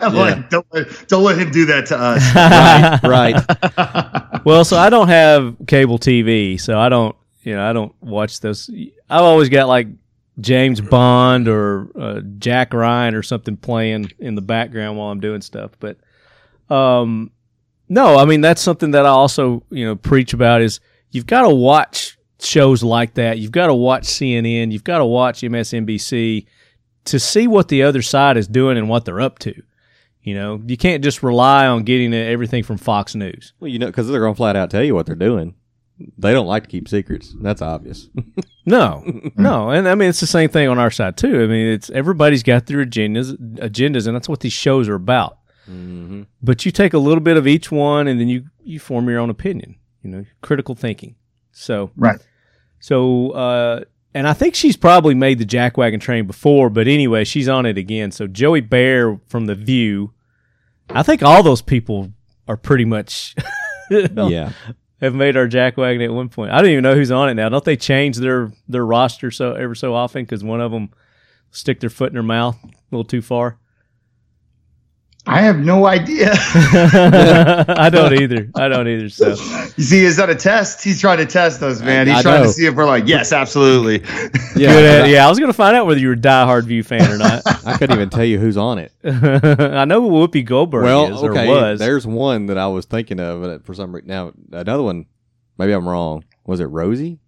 I'm 0.00 0.14
like, 0.14 0.50
don't 0.50 0.66
let, 0.72 1.08
don't 1.08 1.22
let 1.22 1.38
him 1.38 1.50
do 1.52 1.64
that 1.66 1.86
to 1.86 1.96
us. 1.96 3.02
right. 3.04 4.44
Well, 4.44 4.64
so 4.64 4.76
I 4.76 4.90
don't 4.90 5.08
have 5.08 5.56
cable 5.68 5.98
TV, 5.98 6.60
so 6.60 6.78
I 6.78 6.88
don't, 6.88 7.14
you 7.42 7.54
know, 7.54 7.68
I 7.68 7.72
don't 7.72 7.94
watch 8.02 8.40
those. 8.40 8.68
I've 9.08 9.22
always 9.22 9.48
got 9.48 9.68
like 9.68 9.86
James 10.40 10.80
Bond 10.80 11.48
or 11.48 11.88
uh, 11.98 12.20
Jack 12.38 12.74
Ryan 12.74 13.14
or 13.14 13.22
something 13.22 13.56
playing 13.56 14.12
in 14.18 14.34
the 14.34 14.42
background 14.42 14.98
while 14.98 15.10
I'm 15.10 15.20
doing 15.20 15.40
stuff. 15.40 15.72
But 15.80 15.98
um, 16.68 17.30
no, 17.88 18.18
I 18.18 18.24
mean 18.24 18.40
that's 18.40 18.60
something 18.60 18.90
that 18.90 19.06
I 19.06 19.10
also, 19.10 19.62
you 19.70 19.86
know, 19.86 19.96
preach 19.96 20.34
about 20.34 20.62
is 20.62 20.80
you've 21.10 21.26
got 21.26 21.42
to 21.42 21.54
watch 21.54 22.18
shows 22.40 22.82
like 22.82 23.14
that. 23.14 23.38
You've 23.38 23.52
got 23.52 23.68
to 23.68 23.74
watch 23.74 24.04
CNN. 24.04 24.72
You've 24.72 24.84
got 24.84 24.98
to 24.98 25.06
watch 25.06 25.40
MSNBC 25.40 26.46
to 27.04 27.20
see 27.20 27.46
what 27.46 27.68
the 27.68 27.82
other 27.82 28.02
side 28.02 28.36
is 28.36 28.46
doing 28.46 28.76
and 28.76 28.88
what 28.88 29.04
they're 29.04 29.20
up 29.20 29.38
to. 29.40 29.62
You 30.22 30.34
know, 30.34 30.60
you 30.66 30.76
can't 30.76 31.04
just 31.04 31.22
rely 31.22 31.66
on 31.66 31.84
getting 31.84 32.12
everything 32.12 32.64
from 32.64 32.78
Fox 32.78 33.14
News. 33.14 33.52
Well, 33.60 33.70
you 33.70 33.78
know, 33.78 33.86
because 33.86 34.08
they're 34.08 34.20
going 34.20 34.34
to 34.34 34.36
flat 34.36 34.56
out 34.56 34.70
tell 34.70 34.82
you 34.82 34.94
what 34.94 35.06
they're 35.06 35.14
doing. 35.14 35.54
They 36.18 36.32
don't 36.32 36.46
like 36.46 36.64
to 36.64 36.68
keep 36.68 36.88
secrets. 36.88 37.34
That's 37.40 37.62
obvious. 37.62 38.08
No, 38.68 39.04
no, 39.36 39.70
and 39.70 39.88
I 39.88 39.94
mean 39.94 40.08
it's 40.08 40.18
the 40.18 40.26
same 40.26 40.48
thing 40.48 40.66
on 40.68 40.76
our 40.76 40.90
side 40.90 41.16
too. 41.16 41.40
I 41.40 41.46
mean 41.46 41.68
it's 41.68 41.88
everybody's 41.90 42.42
got 42.42 42.66
their 42.66 42.84
agendas, 42.84 43.36
agendas, 43.58 44.08
and 44.08 44.16
that's 44.16 44.28
what 44.28 44.40
these 44.40 44.52
shows 44.52 44.88
are 44.88 44.96
about. 44.96 45.38
mm-hmm. 45.70 46.22
But 46.42 46.66
you 46.66 46.72
take 46.72 46.92
a 46.92 46.98
little 46.98 47.20
bit 47.20 47.36
of 47.36 47.46
each 47.46 47.70
one, 47.70 48.08
and 48.08 48.18
then 48.18 48.26
you 48.26 48.46
you 48.64 48.80
form 48.80 49.08
your 49.08 49.20
own 49.20 49.30
opinion. 49.30 49.76
You 50.02 50.10
know, 50.10 50.24
critical 50.42 50.74
thinking. 50.74 51.14
So 51.52 51.92
right. 51.96 52.18
so, 52.80 53.30
uh, 53.30 53.84
and 54.14 54.26
I 54.26 54.32
think 54.32 54.56
she's 54.56 54.76
probably 54.76 55.14
made 55.14 55.38
the 55.38 55.46
jackwagon 55.46 56.00
train 56.00 56.26
before, 56.26 56.68
but 56.68 56.88
anyway, 56.88 57.22
she's 57.22 57.48
on 57.48 57.66
it 57.66 57.78
again. 57.78 58.10
So 58.10 58.26
Joey 58.26 58.62
Behar 58.62 59.20
from 59.28 59.46
The 59.46 59.54
View, 59.54 60.12
I 60.90 61.04
think 61.04 61.22
all 61.22 61.44
those 61.44 61.62
people 61.62 62.12
are 62.48 62.56
pretty 62.56 62.84
much 62.84 63.36
Yeah. 63.90 64.50
Have 65.00 65.14
made 65.14 65.36
our 65.36 65.46
jackwagon 65.46 66.04
at 66.04 66.12
one 66.12 66.28
point. 66.28 66.52
I 66.52 66.60
don't 66.60 66.70
even 66.70 66.82
know 66.82 66.94
who's 66.94 67.10
on 67.10 67.28
it 67.28 67.34
now. 67.34 67.48
Don't 67.48 67.64
they 67.64 67.76
change 67.76 68.16
their 68.16 68.52
their 68.68 68.84
roster 68.84 69.30
so 69.30 69.52
ever 69.52 69.74
so 69.74 69.94
often 69.94 70.24
because 70.24 70.42
one 70.42 70.60
of 70.60 70.72
them 70.72 70.90
stick 71.50 71.80
their 71.80 71.90
foot 71.90 72.08
in 72.08 72.14
their 72.14 72.22
mouth 72.22 72.56
a 72.64 72.68
little 72.90 73.04
too 73.04 73.22
far? 73.22 73.58
I 75.28 75.40
have 75.40 75.58
no 75.58 75.86
idea. 75.86 76.30
I 76.34 77.90
don't 77.90 78.14
either. 78.14 78.48
I 78.54 78.68
don't 78.68 78.86
either. 78.86 79.08
So 79.08 79.30
you 79.76 79.84
see, 79.84 80.04
is 80.04 80.16
that 80.16 80.30
a 80.30 80.36
test? 80.36 80.84
He's 80.84 81.00
trying 81.00 81.18
to 81.18 81.26
test 81.26 81.62
us, 81.62 81.80
man. 81.80 82.06
He's 82.06 82.18
I 82.18 82.22
trying 82.22 82.40
know. 82.42 82.46
to 82.46 82.52
see 82.52 82.66
if 82.66 82.74
we're 82.74 82.86
like, 82.86 83.08
yes, 83.08 83.32
absolutely. 83.32 84.02
Yeah. 84.56 84.72
Good 84.72 84.84
at- 84.84 85.08
yeah, 85.10 85.26
I 85.26 85.28
was 85.28 85.38
gonna 85.38 85.52
find 85.52 85.76
out 85.76 85.84
whether 85.86 86.00
you 86.00 86.08
were 86.08 86.14
a 86.14 86.16
diehard 86.16 86.64
View 86.64 86.82
fan 86.82 87.10
or 87.10 87.18
not. 87.18 87.42
I 87.66 87.76
couldn't 87.76 87.94
even 87.94 88.08
tell 88.08 88.24
you 88.24 88.38
who's 88.38 88.56
on 88.56 88.78
it. 88.78 88.90
I 89.04 89.84
know 89.84 90.00
who 90.00 90.08
Whoopi 90.08 90.46
Goldberg 90.46 90.84
well, 90.84 91.14
is 91.14 91.22
okay. 91.22 91.46
or 91.46 91.50
was. 91.50 91.78
There's 91.78 92.06
one 92.06 92.46
that 92.46 92.56
I 92.56 92.66
was 92.68 92.86
thinking 92.86 93.20
of 93.20 93.42
but 93.42 93.66
for 93.66 93.74
some 93.74 93.94
reason. 93.94 94.08
Now, 94.08 94.32
another 94.52 94.82
one, 94.82 95.04
maybe 95.58 95.72
I'm 95.72 95.86
wrong. 95.86 96.24
Was 96.46 96.60
it 96.60 96.66
Rosie? 96.66 97.18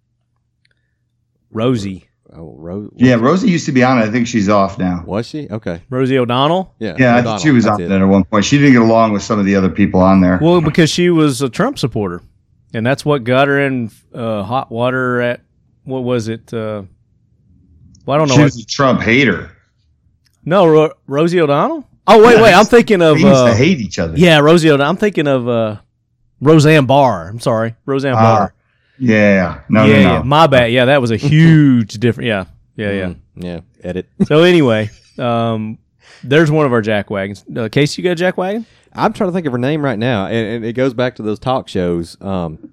Rosie. 1.50 2.07
Oh, 2.34 2.54
Rose. 2.58 2.90
yeah, 2.96 3.14
Rosie 3.14 3.50
used 3.50 3.64
to 3.66 3.72
be 3.72 3.82
on 3.82 3.98
it. 3.98 4.02
I 4.02 4.10
think 4.10 4.26
she's 4.26 4.48
off 4.48 4.78
now. 4.78 5.02
Was 5.06 5.26
she? 5.26 5.48
Okay. 5.48 5.80
Rosie 5.88 6.18
O'Donnell. 6.18 6.74
Yeah. 6.78 6.94
Yeah, 6.98 7.16
I 7.16 7.22
think 7.22 7.40
she 7.40 7.50
was 7.50 7.64
That's 7.64 7.74
on 7.76 7.80
it. 7.82 7.90
it 7.90 8.02
at 8.02 8.04
one 8.04 8.24
point. 8.24 8.44
She 8.44 8.58
didn't 8.58 8.74
get 8.74 8.82
along 8.82 9.12
with 9.14 9.22
some 9.22 9.38
of 9.38 9.46
the 9.46 9.54
other 9.54 9.70
people 9.70 10.00
on 10.00 10.20
there. 10.20 10.38
Well, 10.40 10.60
because 10.60 10.90
she 10.90 11.08
was 11.10 11.40
a 11.40 11.48
Trump 11.48 11.78
supporter, 11.78 12.20
and 12.74 12.84
that's 12.84 13.04
what 13.04 13.24
got 13.24 13.48
her 13.48 13.58
in 13.60 13.90
uh, 14.14 14.42
hot 14.42 14.70
water 14.70 15.20
at 15.22 15.40
what 15.84 16.00
was 16.04 16.28
it? 16.28 16.52
Uh, 16.52 16.82
well, 18.04 18.14
I 18.16 18.18
don't 18.18 18.28
know. 18.28 18.34
she 18.34 18.40
What, 18.40 18.44
was 18.44 18.58
a 18.62 18.66
Trump 18.66 19.00
hater. 19.00 19.50
no, 20.44 20.66
Ro- 20.66 20.92
Rosie 21.06 21.40
O'Donnell. 21.40 21.86
Oh 22.06 22.24
wait, 22.24 22.40
wait. 22.40 22.52
I'm 22.54 22.64
thinking 22.66 23.00
of 23.02 23.16
They 23.16 23.22
used 23.22 23.34
uh, 23.34 23.48
to 23.48 23.54
hate 23.54 23.80
each 23.80 23.98
other. 23.98 24.16
yeah, 24.16 24.38
Rosie 24.38 24.68
O'Donnell. 24.70 24.90
I'm 24.90 24.96
thinking 24.96 25.26
of 25.26 25.48
uh, 25.48 25.76
Roseanne 26.42 26.86
Barr. 26.86 27.28
I'm 27.28 27.40
sorry, 27.40 27.74
Roseanne 27.86 28.14
Ah, 28.14 28.20
Barr. 28.38 28.54
Yeah. 28.98 29.60
No, 29.68 29.84
yeah, 29.84 29.92
no, 29.92 30.02
no. 30.02 30.14
yeah, 30.14 30.22
my 30.22 30.46
bad. 30.46 30.72
Yeah, 30.72 30.86
that 30.86 31.00
was 31.00 31.10
a 31.10 31.16
huge 31.16 31.94
difference. 31.94 32.26
Yeah, 32.26 32.44
yeah, 32.76 32.90
yeah. 32.90 33.06
Mm, 33.06 33.20
yeah. 33.36 33.60
Edit. 33.82 34.08
So 34.24 34.42
anyway, 34.42 34.90
um, 35.18 35.78
there's 36.22 36.50
one 36.50 36.66
of 36.66 36.72
our 36.72 36.82
jack 36.82 37.10
wagons. 37.10 37.44
Uh, 37.54 37.68
Casey, 37.70 38.02
you 38.02 38.08
got 38.08 38.12
a 38.12 38.16
jack 38.16 38.36
wagon? 38.36 38.66
I'm 38.92 39.12
trying 39.12 39.28
to 39.28 39.32
think 39.34 39.46
of 39.46 39.52
her 39.52 39.58
name 39.58 39.84
right 39.84 39.98
now, 39.98 40.26
and, 40.26 40.46
and 40.46 40.64
it 40.64 40.72
goes 40.72 40.94
back 40.94 41.16
to 41.16 41.22
those 41.22 41.38
talk 41.38 41.68
shows. 41.68 42.16
Um, 42.20 42.72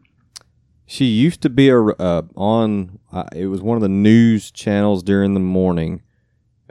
she 0.86 1.06
used 1.06 1.42
to 1.42 1.50
be 1.50 1.70
a 1.70 1.80
uh, 1.80 2.24
on. 2.36 3.00
Uh, 3.12 3.26
it 3.36 3.48
was 3.48 3.62
one 3.62 3.78
of 3.78 3.82
the 3.82 3.90
news 3.90 4.52
channels 4.52 5.04
during 5.04 5.34
the 5.34 5.40
morning. 5.40 6.02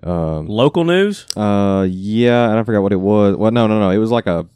Um, 0.02 0.46
Local 0.46 0.84
news, 0.84 1.26
uh, 1.36 1.86
yeah, 1.88 2.50
and 2.50 2.58
I 2.58 2.62
forgot 2.64 2.82
what 2.82 2.92
it 2.92 2.96
was. 2.96 3.36
Well, 3.36 3.50
no, 3.50 3.66
no, 3.66 3.80
no. 3.80 3.90
It 3.90 3.98
was 3.98 4.10
like 4.10 4.26
a 4.26 4.46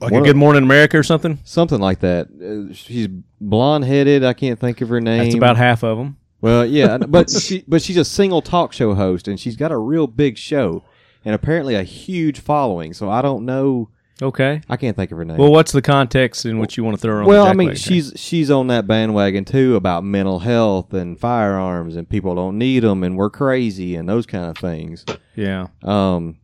like 0.00 0.12
One 0.12 0.22
a 0.22 0.24
Good 0.24 0.36
Morning 0.36 0.62
America 0.62 0.98
or 0.98 1.02
something. 1.02 1.38
something 1.44 1.78
like 1.80 2.00
that. 2.00 2.28
Uh, 2.70 2.72
she's 2.74 3.08
blonde 3.40 3.84
headed. 3.84 4.24
I 4.24 4.32
can't 4.32 4.58
think 4.58 4.80
of 4.80 4.88
her 4.88 5.00
name. 5.00 5.24
That's 5.24 5.34
about 5.34 5.56
half 5.56 5.82
of 5.82 5.98
them. 5.98 6.16
Well, 6.40 6.64
yeah, 6.64 6.98
but 6.98 7.30
she 7.42 7.64
but 7.68 7.82
she's 7.82 7.96
a 7.96 8.04
single 8.04 8.42
talk 8.42 8.72
show 8.72 8.94
host, 8.94 9.28
and 9.28 9.38
she's 9.38 9.56
got 9.56 9.72
a 9.72 9.76
real 9.76 10.06
big 10.06 10.38
show, 10.38 10.82
and 11.24 11.34
apparently 11.34 11.74
a 11.74 11.82
huge 11.82 12.40
following. 12.40 12.94
So 12.94 13.10
I 13.10 13.22
don't 13.22 13.44
know. 13.44 13.90
Okay. 14.22 14.60
I 14.68 14.76
can't 14.76 14.94
think 14.94 15.12
of 15.12 15.18
her 15.18 15.24
name. 15.24 15.38
Well, 15.38 15.50
what's 15.50 15.72
the 15.72 15.80
context 15.80 16.44
in 16.44 16.58
which 16.58 16.76
you 16.76 16.84
want 16.84 16.94
to 16.96 17.00
throw 17.00 17.14
her 17.14 17.22
on? 17.22 17.26
Well, 17.26 17.44
the 17.44 17.50
I 17.50 17.54
mean, 17.54 17.70
jackwagon 17.70 17.86
she's 17.88 18.12
she's 18.16 18.50
on 18.50 18.66
that 18.66 18.86
bandwagon 18.86 19.44
too 19.46 19.76
about 19.76 20.04
mental 20.04 20.40
health 20.40 20.92
and 20.92 21.18
firearms, 21.18 21.96
and 21.96 22.08
people 22.08 22.34
don't 22.34 22.58
need 22.58 22.80
them, 22.80 23.02
and 23.02 23.16
we're 23.16 23.30
crazy, 23.30 23.96
and 23.96 24.08
those 24.08 24.26
kind 24.26 24.44
of 24.46 24.58
things. 24.58 25.04
yeah. 25.36 25.68
Um, 25.82 26.39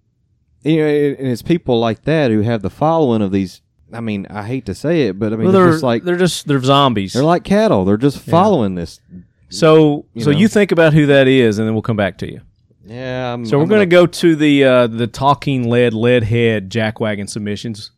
you 0.66 0.82
know, 0.82 0.88
and 0.88 1.28
it's 1.28 1.42
people 1.42 1.78
like 1.78 2.02
that 2.02 2.30
who 2.30 2.40
have 2.40 2.62
the 2.62 2.70
following 2.70 3.22
of 3.22 3.32
these. 3.32 3.62
I 3.92 4.00
mean, 4.00 4.26
I 4.28 4.42
hate 4.42 4.66
to 4.66 4.74
say 4.74 5.02
it, 5.02 5.18
but 5.18 5.32
I 5.32 5.36
mean, 5.36 5.44
well, 5.44 5.52
they're, 5.52 5.64
they're 5.64 5.72
just 5.72 5.82
like 5.82 6.04
they're 6.04 6.16
just 6.16 6.46
they're 6.46 6.60
zombies. 6.60 7.12
they're 7.12 7.22
like 7.22 7.44
cattle. 7.44 7.84
They're 7.84 7.96
just 7.96 8.18
following 8.18 8.74
this. 8.74 9.00
so 9.48 10.06
you 10.14 10.24
so 10.24 10.32
know. 10.32 10.38
you 10.38 10.48
think 10.48 10.72
about 10.72 10.92
who 10.92 11.06
that 11.06 11.28
is, 11.28 11.58
and 11.58 11.66
then 11.66 11.74
we'll 11.74 11.82
come 11.82 11.96
back 11.96 12.18
to 12.18 12.30
you. 12.30 12.40
Yeah. 12.84 13.32
I'm, 13.32 13.44
So 13.44 13.58
we're 13.58 13.66
going 13.66 13.80
to 13.80 13.86
go 13.86 14.06
to 14.06 14.36
the 14.36 14.64
uh, 14.64 14.86
the 14.86 15.06
talking 15.06 15.68
lead 15.68 15.94
lead 15.94 16.24
head 16.24 16.70
jackwagon 16.70 17.28
submissions. 17.28 17.90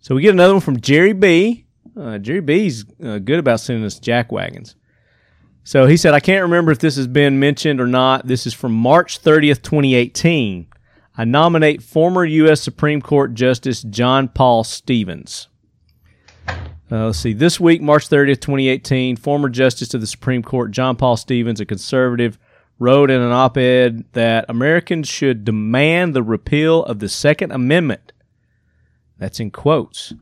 So 0.00 0.14
we 0.14 0.22
get 0.22 0.32
another 0.32 0.54
one 0.54 0.60
from 0.60 0.80
Jerry 0.80 1.12
B. 1.12 1.66
Uh, 1.96 2.18
Jerry 2.18 2.40
B's 2.40 2.84
uh, 3.02 3.18
good 3.18 3.38
about 3.40 3.60
sending 3.60 3.84
us 3.84 3.98
jackwagons. 3.98 4.74
So 5.64 5.86
he 5.86 5.98
said, 5.98 6.14
I 6.14 6.20
can't 6.20 6.42
remember 6.42 6.72
if 6.72 6.78
this 6.78 6.96
has 6.96 7.06
been 7.06 7.38
mentioned 7.38 7.78
or 7.80 7.86
not. 7.86 8.26
This 8.26 8.46
is 8.46 8.54
from 8.54 8.72
March 8.72 9.22
30th, 9.22 9.60
2018. 9.62 10.66
I 11.20 11.24
nominate 11.24 11.82
former 11.82 12.24
U.S. 12.24 12.60
Supreme 12.60 13.02
Court 13.02 13.34
Justice 13.34 13.82
John 13.82 14.28
Paul 14.28 14.62
Stevens. 14.62 15.48
Uh, 16.48 17.06
let's 17.06 17.18
see. 17.18 17.32
This 17.32 17.58
week, 17.58 17.82
March 17.82 18.08
30th, 18.08 18.40
2018, 18.40 19.16
former 19.16 19.48
Justice 19.48 19.92
of 19.94 20.00
the 20.00 20.06
Supreme 20.06 20.44
Court 20.44 20.70
John 20.70 20.94
Paul 20.94 21.16
Stevens, 21.16 21.60
a 21.60 21.66
conservative, 21.66 22.38
wrote 22.78 23.10
in 23.10 23.20
an 23.20 23.32
op 23.32 23.56
ed 23.56 24.04
that 24.12 24.44
Americans 24.48 25.08
should 25.08 25.44
demand 25.44 26.14
the 26.14 26.22
repeal 26.22 26.84
of 26.84 27.00
the 27.00 27.08
Second 27.08 27.50
Amendment. 27.50 28.12
That's 29.18 29.40
in 29.40 29.50
quotes. 29.50 30.14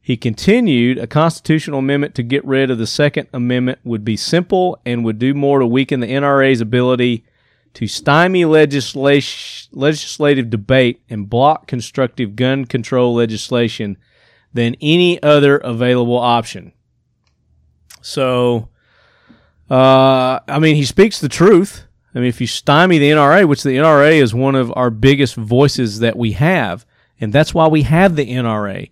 He 0.00 0.16
continued 0.16 0.98
a 0.98 1.06
constitutional 1.06 1.78
amendment 1.78 2.16
to 2.16 2.24
get 2.24 2.44
rid 2.44 2.68
of 2.68 2.78
the 2.78 2.86
Second 2.88 3.28
Amendment 3.32 3.78
would 3.84 4.04
be 4.04 4.16
simple 4.16 4.80
and 4.84 5.04
would 5.04 5.20
do 5.20 5.34
more 5.34 5.60
to 5.60 5.66
weaken 5.68 6.00
the 6.00 6.08
NRA's 6.08 6.60
ability 6.60 7.24
to 7.74 7.86
stymie 7.86 8.44
legislation, 8.44 9.70
legislative 9.72 10.50
debate 10.50 11.02
and 11.08 11.28
block 11.28 11.66
constructive 11.66 12.36
gun 12.36 12.64
control 12.64 13.14
legislation 13.14 13.96
than 14.52 14.76
any 14.80 15.22
other 15.22 15.56
available 15.58 16.18
option. 16.18 16.72
So, 18.02 18.68
uh, 19.70 20.40
I 20.46 20.58
mean, 20.58 20.76
he 20.76 20.84
speaks 20.84 21.20
the 21.20 21.28
truth. 21.28 21.84
I 22.14 22.18
mean, 22.18 22.28
if 22.28 22.40
you 22.40 22.46
stymie 22.46 22.98
the 22.98 23.10
NRA, 23.10 23.46
which 23.46 23.62
the 23.62 23.76
NRA 23.76 24.20
is 24.20 24.34
one 24.34 24.54
of 24.54 24.72
our 24.76 24.90
biggest 24.90 25.34
voices 25.34 26.00
that 26.00 26.16
we 26.16 26.32
have, 26.32 26.84
and 27.20 27.32
that's 27.32 27.54
why 27.54 27.68
we 27.68 27.82
have 27.82 28.16
the 28.16 28.26
NRA. 28.26 28.90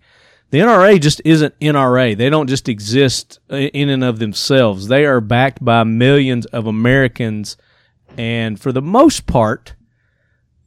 The 0.49 0.59
NRA 0.59 0.99
just 0.99 1.21
isn't 1.23 1.57
NRA. 1.59 2.17
They 2.17 2.29
don't 2.29 2.47
just 2.47 2.67
exist 2.67 3.39
in 3.49 3.89
and 3.89 4.03
of 4.03 4.19
themselves. 4.19 4.87
They 4.87 5.05
are 5.05 5.21
backed 5.21 5.63
by 5.63 5.83
millions 5.83 6.45
of 6.47 6.65
Americans, 6.65 7.57
and 8.17 8.59
for 8.59 8.71
the 8.71 8.81
most 8.81 9.25
part, 9.25 9.75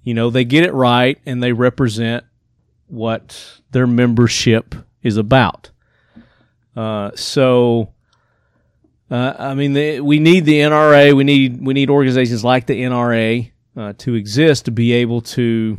you 0.02 0.14
know, 0.14 0.30
they 0.30 0.44
get 0.44 0.64
it 0.64 0.72
right 0.72 1.18
and 1.26 1.42
they 1.42 1.52
represent 1.52 2.24
what 2.86 3.60
their 3.70 3.86
membership 3.86 4.74
is 5.02 5.16
about. 5.16 5.70
Uh, 6.76 7.10
so, 7.14 7.92
uh, 9.10 9.34
I 9.38 9.54
mean, 9.54 9.72
the, 9.72 10.00
we 10.00 10.18
need 10.18 10.44
the 10.44 10.60
NRA. 10.60 11.14
We 11.14 11.24
need 11.24 11.64
we 11.64 11.74
need 11.74 11.90
organizations 11.90 12.44
like 12.44 12.66
the 12.66 12.82
NRA 12.82 13.50
uh, 13.76 13.92
to 13.98 14.14
exist 14.14 14.64
to 14.64 14.70
be 14.70 14.92
able 14.92 15.20
to 15.20 15.78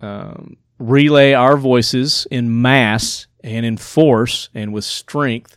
um, 0.00 0.56
relay 0.78 1.32
our 1.32 1.56
voices 1.56 2.26
in 2.30 2.60
mass 2.60 3.26
and 3.42 3.64
in 3.64 3.76
force 3.76 4.48
and 4.54 4.72
with 4.72 4.84
strength 4.84 5.56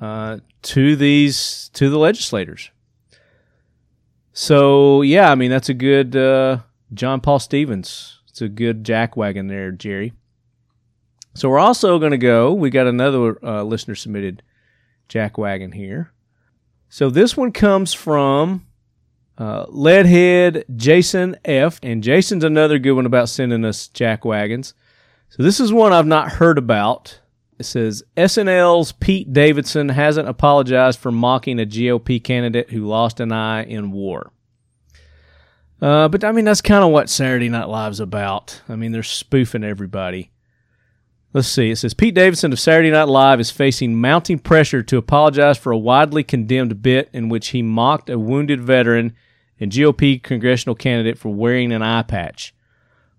uh, 0.00 0.38
to 0.62 0.96
these 0.96 1.70
to 1.74 1.90
the 1.90 1.98
legislators. 1.98 2.70
So 4.32 5.02
yeah, 5.02 5.30
I 5.30 5.34
mean 5.34 5.50
that's 5.50 5.68
a 5.68 5.74
good 5.74 6.16
uh, 6.16 6.58
John 6.94 7.20
Paul 7.20 7.38
Stevens. 7.38 8.20
It's 8.28 8.40
a 8.40 8.48
good 8.48 8.84
jackwagon 8.84 9.48
there, 9.48 9.70
Jerry. 9.70 10.12
So 11.34 11.48
we're 11.48 11.58
also 11.58 11.98
going 11.98 12.12
to 12.12 12.18
go. 12.18 12.52
We 12.52 12.70
got 12.70 12.86
another 12.86 13.42
uh, 13.44 13.62
listener 13.62 13.94
submitted 13.94 14.42
jackwagon 15.08 15.74
here. 15.74 16.12
So 16.88 17.08
this 17.08 17.36
one 17.36 17.52
comes 17.52 17.94
from 17.94 18.66
uh, 19.38 19.66
Leadhead 19.66 20.64
Jason 20.76 21.36
F. 21.44 21.80
And 21.82 22.02
Jason's 22.02 22.44
another 22.44 22.78
good 22.78 22.92
one 22.92 23.06
about 23.06 23.30
sending 23.30 23.64
us 23.64 23.88
jackwagons. 23.88 24.74
So 25.30 25.42
this 25.42 25.58
is 25.58 25.72
one 25.72 25.92
I've 25.92 26.06
not 26.06 26.32
heard 26.32 26.58
about. 26.58 27.18
It 27.62 27.66
says 27.66 28.02
SNL's 28.16 28.90
Pete 28.90 29.32
Davidson 29.32 29.90
hasn't 29.90 30.28
apologized 30.28 30.98
for 30.98 31.12
mocking 31.12 31.60
a 31.60 31.64
GOP 31.64 32.20
candidate 32.20 32.70
who 32.70 32.88
lost 32.88 33.20
an 33.20 33.30
eye 33.30 33.62
in 33.62 33.92
war. 33.92 34.32
Uh, 35.80 36.08
but 36.08 36.24
I 36.24 36.32
mean, 36.32 36.44
that's 36.44 36.60
kind 36.60 36.82
of 36.82 36.90
what 36.90 37.08
Saturday 37.08 37.48
Night 37.48 37.68
Live's 37.68 38.00
about. 38.00 38.60
I 38.68 38.74
mean, 38.74 38.90
they're 38.90 39.04
spoofing 39.04 39.62
everybody. 39.62 40.32
Let's 41.32 41.46
see. 41.46 41.70
It 41.70 41.76
says 41.76 41.94
Pete 41.94 42.16
Davidson 42.16 42.52
of 42.52 42.58
Saturday 42.58 42.90
Night 42.90 43.06
Live 43.06 43.38
is 43.38 43.52
facing 43.52 43.94
mounting 43.94 44.40
pressure 44.40 44.82
to 44.82 44.96
apologize 44.96 45.56
for 45.56 45.70
a 45.70 45.78
widely 45.78 46.24
condemned 46.24 46.82
bit 46.82 47.10
in 47.12 47.28
which 47.28 47.50
he 47.50 47.62
mocked 47.62 48.10
a 48.10 48.18
wounded 48.18 48.60
veteran 48.60 49.14
and 49.60 49.70
GOP 49.70 50.20
congressional 50.20 50.74
candidate 50.74 51.16
for 51.16 51.32
wearing 51.32 51.70
an 51.70 51.80
eye 51.80 52.02
patch. 52.02 52.56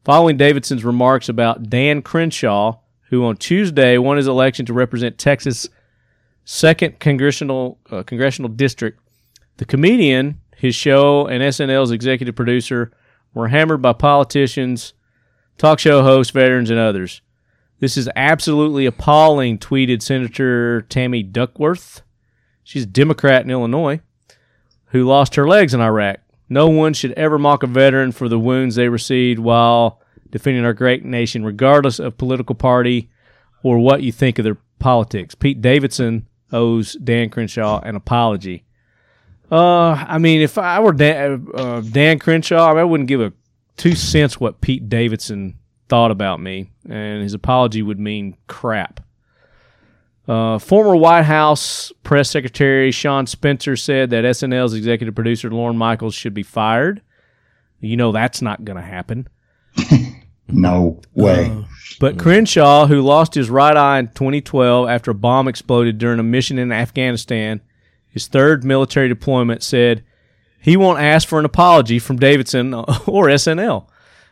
Following 0.03 0.36
Davidson's 0.36 0.84
remarks 0.84 1.29
about 1.29 1.69
Dan 1.69 2.01
Crenshaw, 2.01 2.79
who 3.13 3.26
on 3.26 3.38
Tuesday 3.38 3.99
won 3.99 4.17
his 4.17 4.26
election 4.26 4.65
to 4.65 4.73
represent 4.73 5.19
Texas' 5.19 5.69
second 6.45 6.99
congressional 6.99 7.78
uh, 7.91 8.02
congressional 8.02 8.49
district, 8.49 8.99
the 9.58 9.65
comedian, 9.65 10.41
his 10.58 10.73
show, 10.73 11.28
and 11.28 11.43
SNL's 11.43 11.91
executive 11.91 12.36
producer 12.36 12.91
were 13.36 13.49
hammered 13.49 13.84
by 13.84 13.93
politicians, 13.93 14.95
talk 15.60 15.78
show 15.78 16.02
hosts, 16.02 16.32
veterans, 16.32 16.71
and 16.71 16.80
others. 16.80 17.21
This 17.80 17.97
is 17.97 18.10
absolutely 18.15 18.88
appalling, 18.88 19.60
tweeted 19.60 20.02
Senator 20.02 20.82
Tammy 20.82 21.21
Duckworth. 21.21 22.02
She's 22.63 22.84
a 22.84 22.88
Democrat 22.88 23.43
in 23.43 23.52
Illinois 23.52 23.99
who 24.86 25.04
lost 25.04 25.36
her 25.36 25.47
legs 25.47 25.76
in 25.76 25.82
Iraq. 25.82 26.17
No 26.49 26.67
one 26.67 26.95
should 26.95 27.12
ever 27.12 27.38
mock 27.38 27.62
a 27.62 27.67
veteran 27.67 28.12
for 28.12 28.28
the 28.28 28.39
wounds 28.39 28.73
they 28.73 28.89
received 28.89 29.38
while 29.38 30.02
defending 30.34 30.65
our 30.65 30.74
great 30.74 31.06
nation, 31.06 31.46
regardless 31.46 32.00
of 32.00 32.17
political 32.17 32.56
party 32.56 33.08
or 33.62 33.78
what 33.78 34.02
you 34.02 34.12
think 34.12 34.39
of 34.39 34.43
their 34.43 34.58
politics. 34.80 35.36
Pete 35.36 35.62
Davidson 35.62 36.28
owes 36.52 36.93
Dan 36.93 37.30
Crenshaw 37.30 37.80
an 37.82 37.96
apology. 37.96 38.65
Uh, 39.52 39.91
I 39.91 40.17
mean, 40.17 40.41
if 40.41 40.58
I 40.58 40.80
were 40.80 40.91
Dan, 40.91 41.48
uh, 41.54 41.82
Dan 41.82 42.17
Crenshaw, 42.17 42.65
I, 42.65 42.84
wouldn't 42.84 43.08
give 43.08 43.22
a 43.22 43.32
two 43.78 43.93
cents 43.93 44.39
what 44.39 44.60
Pete 44.60 44.89
Davidson 44.89 45.60
thought 45.88 46.10
about 46.10 46.39
me, 46.39 46.72
and 46.89 47.22
his 47.22 47.36
apology 47.36 47.84
would 47.84 48.00
mean 48.00 48.36
crap. 48.48 49.02
Uh, 50.28 50.58
former 50.58 50.96
White 50.96 51.26
House 51.26 51.91
press 52.02 52.32
secretary 52.32 52.89
Sean 52.89 53.28
Spicer 53.28 53.76
said 53.76 54.10
that 54.10 54.24
SNL's 54.24 54.74
executive 54.74 55.13
producer 55.13 55.52
Lorne 55.52 55.78
Michaels 55.78 56.15
should 56.15 56.34
be 56.34 56.41
fired. 56.41 57.04
You 57.82 57.98
know 57.98 58.12
that's 58.12 58.41
not 58.41 58.65
going 58.65 58.78
to 58.78 58.82
happen. 58.82 59.28
no 60.48 61.02
way. 61.14 61.50
Uh, 61.50 61.64
but 62.00 62.20
Crenshaw, 62.20 62.88
who 62.88 63.02
lost 63.02 63.34
his 63.34 63.50
right 63.50 63.78
eye 63.78 64.00
in 64.00 64.08
2012 64.08 64.90
after 64.90 65.12
a 65.12 65.16
bomb 65.16 65.48
exploded 65.48 65.98
during 65.98 66.20
a 66.20 66.24
mission 66.24 66.60
in 66.60 66.72
Afghanistan, 66.72 67.62
his 68.10 68.28
third 68.28 68.64
military 68.64 69.08
deployment, 69.08 69.64
said 69.64 70.04
he 70.60 70.78
won't 70.78 71.00
ask 71.00 71.28
for 71.28 71.40
an 71.40 71.46
apology 71.46 72.00
from 72.00 72.18
Davidson 72.18 72.74
or 72.74 73.28
SNL. 73.28 73.88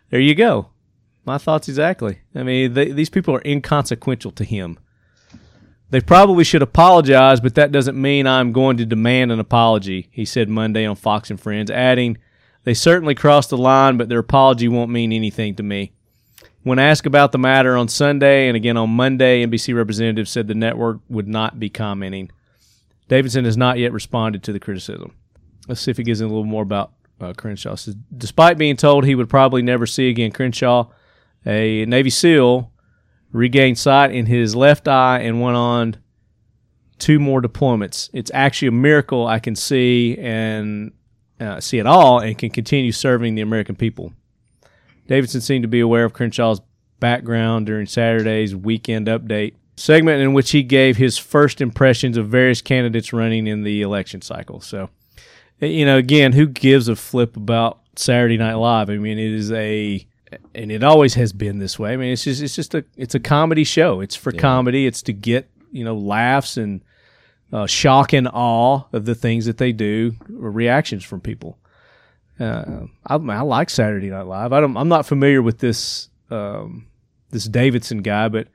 There 0.09 0.19
you 0.19 0.35
go. 0.35 0.69
My 1.25 1.37
thoughts 1.37 1.69
exactly. 1.69 2.19
I 2.35 2.43
mean, 2.43 2.73
they, 2.73 2.91
these 2.91 3.09
people 3.09 3.35
are 3.35 3.41
inconsequential 3.45 4.31
to 4.31 4.43
him. 4.43 4.79
They 5.91 6.01
probably 6.01 6.43
should 6.43 6.61
apologize, 6.61 7.41
but 7.41 7.55
that 7.55 7.71
doesn't 7.71 8.01
mean 8.01 8.25
I'm 8.25 8.53
going 8.53 8.77
to 8.77 8.85
demand 8.85 9.31
an 9.31 9.39
apology, 9.39 10.07
he 10.11 10.23
said 10.23 10.47
Monday 10.47 10.85
on 10.85 10.95
Fox 10.95 11.29
and 11.29 11.39
Friends, 11.39 11.69
adding, 11.69 12.17
They 12.63 12.73
certainly 12.73 13.15
crossed 13.15 13.49
the 13.49 13.57
line, 13.57 13.97
but 13.97 14.09
their 14.09 14.19
apology 14.19 14.67
won't 14.67 14.91
mean 14.91 15.11
anything 15.11 15.55
to 15.55 15.63
me. 15.63 15.93
When 16.63 16.77
asked 16.77 17.07
about 17.07 17.31
the 17.31 17.39
matter 17.39 17.75
on 17.75 17.87
Sunday 17.87 18.47
and 18.47 18.55
again 18.55 18.77
on 18.77 18.91
Monday, 18.91 19.43
NBC 19.45 19.75
representatives 19.75 20.29
said 20.29 20.47
the 20.47 20.53
network 20.53 20.99
would 21.09 21.27
not 21.27 21.59
be 21.59 21.69
commenting. 21.69 22.29
Davidson 23.07 23.45
has 23.45 23.57
not 23.57 23.79
yet 23.79 23.91
responded 23.91 24.43
to 24.43 24.53
the 24.53 24.59
criticism. 24.59 25.15
Let's 25.67 25.81
see 25.81 25.91
if 25.91 25.97
he 25.97 26.03
gives 26.03 26.21
a 26.21 26.27
little 26.27 26.43
more 26.43 26.63
about 26.63 26.93
uh, 27.19 27.33
Crenshaw. 27.33 27.75
Says, 27.75 27.95
Despite 28.15 28.57
being 28.57 28.77
told 28.77 29.05
he 29.05 29.15
would 29.15 29.29
probably 29.29 29.63
never 29.63 29.87
see 29.87 30.09
again 30.09 30.31
Crenshaw, 30.31 30.87
a 31.45 31.85
Navy 31.85 32.11
SEAL 32.11 32.71
regained 33.31 33.79
sight 33.79 34.11
in 34.11 34.27
his 34.27 34.55
left 34.55 34.87
eye 34.87 35.19
and 35.19 35.41
went 35.41 35.57
on 35.57 35.97
two 36.99 37.19
more 37.19 37.41
deployments. 37.41 38.09
It's 38.13 38.31
actually 38.33 38.67
a 38.67 38.73
miracle 38.73 39.25
I 39.25 39.39
can 39.39 39.55
see 39.55 40.17
and 40.19 40.91
uh, 41.41 41.59
see 41.59 41.79
it 41.79 41.87
all 41.87 42.19
and 42.19 42.37
can 42.37 42.49
continue 42.51 42.91
serving 42.91 43.35
the 43.35 43.41
American 43.41 43.75
people. 43.75 44.13
Davidson 45.07 45.41
seemed 45.41 45.63
to 45.63 45.67
be 45.67 45.79
aware 45.79 46.05
of 46.05 46.13
Crenshaw's 46.13 46.61
background 46.99 47.65
during 47.65 47.87
Saturday's 47.87 48.55
weekend 48.55 49.07
update 49.07 49.55
segment 49.75 50.21
in 50.21 50.33
which 50.33 50.51
he 50.51 50.63
gave 50.63 50.97
his 50.97 51.17
first 51.17 51.59
impressions 51.59 52.15
of 52.15 52.27
various 52.27 52.61
candidates 52.61 53.11
running 53.11 53.47
in 53.47 53.63
the 53.63 53.81
election 53.81 54.21
cycle. 54.21 54.61
So, 54.61 54.89
you 55.59 55.85
know, 55.85 55.97
again, 55.97 56.33
who 56.33 56.45
gives 56.45 56.87
a 56.87 56.95
flip 56.95 57.35
about 57.35 57.79
Saturday 57.95 58.37
Night 58.37 58.53
Live? 58.53 58.89
I 58.89 58.97
mean, 58.97 59.17
it 59.17 59.31
is 59.31 59.51
a 59.51 60.05
and 60.55 60.71
it 60.71 60.83
always 60.83 61.15
has 61.15 61.33
been 61.33 61.59
this 61.59 61.77
way. 61.77 61.93
I 61.93 61.97
mean, 61.97 62.13
it's 62.13 62.23
just 62.23 62.41
it's 62.41 62.55
just 62.55 62.73
a 62.75 62.85
it's 62.95 63.15
a 63.15 63.19
comedy 63.19 63.63
show. 63.63 63.99
It's 63.99 64.15
for 64.15 64.33
yeah. 64.33 64.39
comedy. 64.39 64.85
It's 64.85 65.01
to 65.03 65.13
get 65.13 65.49
you 65.71 65.83
know 65.83 65.95
laughs 65.95 66.57
and 66.57 66.81
uh, 67.51 67.65
shock 67.67 68.13
and 68.13 68.27
awe 68.27 68.83
of 68.93 69.05
the 69.05 69.15
things 69.15 69.45
that 69.45 69.57
they 69.57 69.71
do, 69.71 70.13
reactions 70.29 71.03
from 71.03 71.21
people. 71.21 71.57
Uh, 72.39 72.85
I, 73.05 73.15
I, 73.15 73.41
like 73.41 73.69
Saturday 73.69 74.09
Night 74.09 74.25
Live. 74.25 74.53
I 74.53 74.63
am 74.63 74.87
not 74.87 75.05
familiar 75.05 75.41
with 75.41 75.59
this 75.59 76.09
um, 76.29 76.87
this 77.29 77.45
Davidson 77.45 78.01
guy, 78.01 78.29
but 78.29 78.47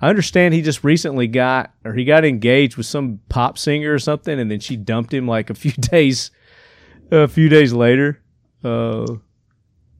I 0.00 0.08
understand 0.08 0.54
he 0.54 0.62
just 0.62 0.84
recently 0.84 1.26
got 1.26 1.72
or 1.84 1.94
he 1.94 2.04
got 2.04 2.24
engaged 2.24 2.76
with 2.76 2.86
some 2.86 3.20
pop 3.28 3.58
singer 3.58 3.92
or 3.92 3.98
something, 3.98 4.38
and 4.38 4.50
then 4.50 4.60
she 4.60 4.76
dumped 4.76 5.12
him 5.12 5.26
like 5.26 5.50
a 5.50 5.54
few 5.54 5.72
days 5.78 6.30
a 7.10 7.26
few 7.28 7.48
days 7.48 7.72
later. 7.72 8.20
Uh, 8.62 9.06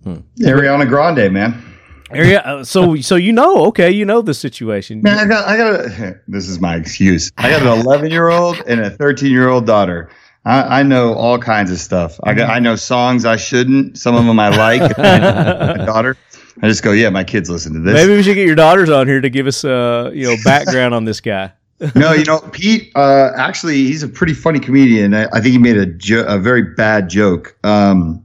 Hmm. 0.05 0.17
Ariana 0.39 0.87
Grande, 0.87 1.33
man. 1.33 1.63
Area, 2.11 2.41
uh, 2.41 2.65
so 2.65 2.97
so 2.97 3.17
you 3.17 3.33
know, 3.33 3.67
okay, 3.67 3.91
you 3.91 4.05
know 4.05 4.21
the 4.21 4.35
situation. 4.35 5.01
Man, 5.03 5.19
I 5.19 5.27
got, 5.27 5.49
I 5.49 5.57
got. 5.57 5.75
A, 5.75 6.21
this 6.29 6.49
is 6.49 6.61
my 6.61 6.77
excuse. 6.77 7.31
I 7.39 7.51
got 7.51 7.63
an 7.63 7.81
11 7.81 8.11
year 8.11 8.29
old 8.29 8.61
and 8.67 8.81
a 8.81 8.91
13 8.91 9.31
year 9.31 9.49
old 9.49 9.67
daughter. 9.67 10.11
I, 10.45 10.81
I 10.81 10.83
know 10.83 11.15
all 11.15 11.39
kinds 11.39 11.71
of 11.71 11.79
stuff. 11.79 12.21
I 12.23 12.35
got, 12.35 12.51
I 12.51 12.59
know 12.59 12.77
songs 12.77 13.25
I 13.25 13.37
shouldn't. 13.37 13.99
Some 13.99 14.15
of 14.15 14.27
them 14.27 14.39
I 14.39 14.51
like. 14.51 14.99
my 14.99 15.77
daughter. 15.87 16.19
I 16.61 16.69
just 16.69 16.83
go, 16.83 16.93
yeah, 16.93 17.09
my 17.09 17.25
kids 17.25 17.49
listen 17.49 17.73
to 17.73 17.81
this. 17.81 17.95
Maybe 17.95 18.15
we 18.15 18.23
should 18.23 18.35
get 18.35 18.47
your 18.47 18.55
daughters 18.55 18.91
on 18.91 19.07
here 19.07 19.21
to 19.21 19.31
give 19.31 19.47
us 19.47 19.65
uh 19.65 20.11
you 20.15 20.27
know 20.27 20.37
background 20.45 20.95
on 20.95 21.05
this 21.05 21.21
guy. 21.21 21.53
no, 21.95 22.13
you 22.13 22.25
know, 22.25 22.39
Pete. 22.53 22.93
Uh, 22.95 23.33
actually, 23.37 23.85
he's 23.85 24.03
a 24.03 24.09
pretty 24.09 24.33
funny 24.33 24.61
comedian. 24.61 25.13
I, 25.13 25.25
I 25.25 25.41
think 25.41 25.47
he 25.47 25.59
made 25.59 25.77
a 25.77 25.87
jo- 25.87 26.25
a 26.27 26.39
very 26.39 26.63
bad 26.63 27.09
joke. 27.09 27.57
Um, 27.65 28.24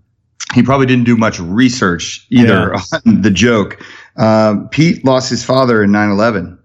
he 0.54 0.64
probably 0.64 0.86
didn't 0.86 1.06
do 1.06 1.16
much 1.16 1.40
research 1.40 2.26
either 2.30 2.74
on 3.06 3.22
the 3.22 3.32
joke. 3.32 3.84
Um, 4.18 4.70
Pete 4.70 5.06
lost 5.06 5.30
his 5.30 5.44
father 5.44 5.84
in 5.84 5.92
9/11. 5.92 6.58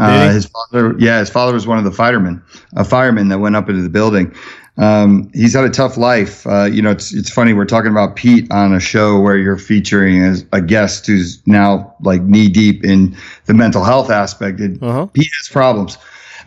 Uh, 0.00 0.30
his 0.30 0.46
father, 0.46 0.94
yeah, 0.98 1.18
his 1.18 1.28
father 1.28 1.52
was 1.52 1.66
one 1.66 1.76
of 1.76 1.82
the 1.82 1.90
firemen, 1.90 2.40
a 2.76 2.84
fireman 2.84 3.28
that 3.28 3.40
went 3.40 3.56
up 3.56 3.68
into 3.68 3.82
the 3.82 3.88
building. 3.88 4.32
Um, 4.76 5.28
he's 5.34 5.54
had 5.54 5.64
a 5.64 5.70
tough 5.70 5.96
life. 5.96 6.46
Uh, 6.46 6.64
you 6.64 6.80
know, 6.80 6.90
it's 6.90 7.12
it's 7.12 7.30
funny 7.30 7.52
we're 7.52 7.64
talking 7.64 7.90
about 7.90 8.14
Pete 8.14 8.50
on 8.52 8.72
a 8.72 8.78
show 8.78 9.18
where 9.18 9.36
you're 9.36 9.58
featuring 9.58 10.22
as 10.22 10.44
a 10.52 10.62
guest 10.62 11.06
who's 11.06 11.44
now 11.46 11.96
like 12.00 12.22
knee 12.22 12.48
deep 12.48 12.84
in 12.84 13.16
the 13.46 13.54
mental 13.54 13.82
health 13.82 14.08
aspect. 14.08 14.60
Uh-huh. 14.60 15.06
Pete 15.06 15.30
has 15.40 15.48
problems. 15.48 15.98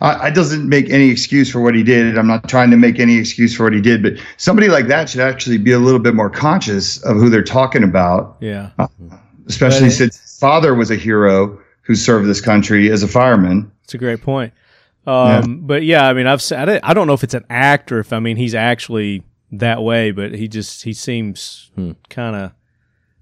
I, 0.02 0.26
I 0.26 0.30
doesn't 0.30 0.68
make 0.68 0.90
any 0.90 1.08
excuse 1.08 1.50
for 1.50 1.60
what 1.60 1.74
he 1.74 1.82
did. 1.82 2.18
I'm 2.18 2.26
not 2.26 2.48
trying 2.48 2.70
to 2.72 2.76
make 2.76 2.98
any 3.00 3.16
excuse 3.16 3.54
for 3.56 3.62
what 3.64 3.72
he 3.72 3.80
did, 3.80 4.02
but 4.02 4.14
somebody 4.36 4.68
like 4.68 4.88
that 4.88 5.08
should 5.08 5.20
actually 5.20 5.58
be 5.58 5.72
a 5.72 5.78
little 5.78 6.00
bit 6.00 6.14
more 6.14 6.28
conscious 6.28 7.02
of 7.04 7.16
who 7.16 7.30
they're 7.30 7.42
talking 7.42 7.82
about, 7.84 8.36
Yeah. 8.40 8.70
especially 9.46 9.84
Right. 9.84 9.92
since 9.92 10.18
his 10.20 10.38
father 10.38 10.74
was 10.74 10.90
a 10.90 10.96
hero 10.96 11.58
who 11.82 11.94
served 11.94 12.28
this 12.28 12.40
country 12.40 12.90
as 12.90 13.02
a 13.02 13.08
fireman. 13.08 13.70
It's 13.84 13.94
a 13.94 13.98
great 13.98 14.22
point. 14.22 14.52
Um, 15.06 15.60
But 15.62 15.82
yeah, 15.84 16.08
I 16.08 16.12
mean, 16.12 16.26
I've 16.26 16.42
se- 16.42 16.56
I 16.56 16.64
don't- 16.64 16.80
I 16.84 16.94
don't 16.94 17.06
know 17.06 17.12
if 17.14 17.24
it's 17.24 17.34
an 17.34 17.44
act 17.50 17.90
or 17.92 17.98
if 17.98 18.12
I 18.12 18.20
mean 18.20 18.36
he's 18.36 18.54
actually 18.54 19.22
that 19.52 19.82
way, 19.82 20.10
but 20.12 20.34
he 20.34 20.46
just 20.48 20.84
he 20.84 20.92
seems 20.92 21.70
Hmm. 21.76 21.92
kind 22.08 22.36
of 22.36 22.52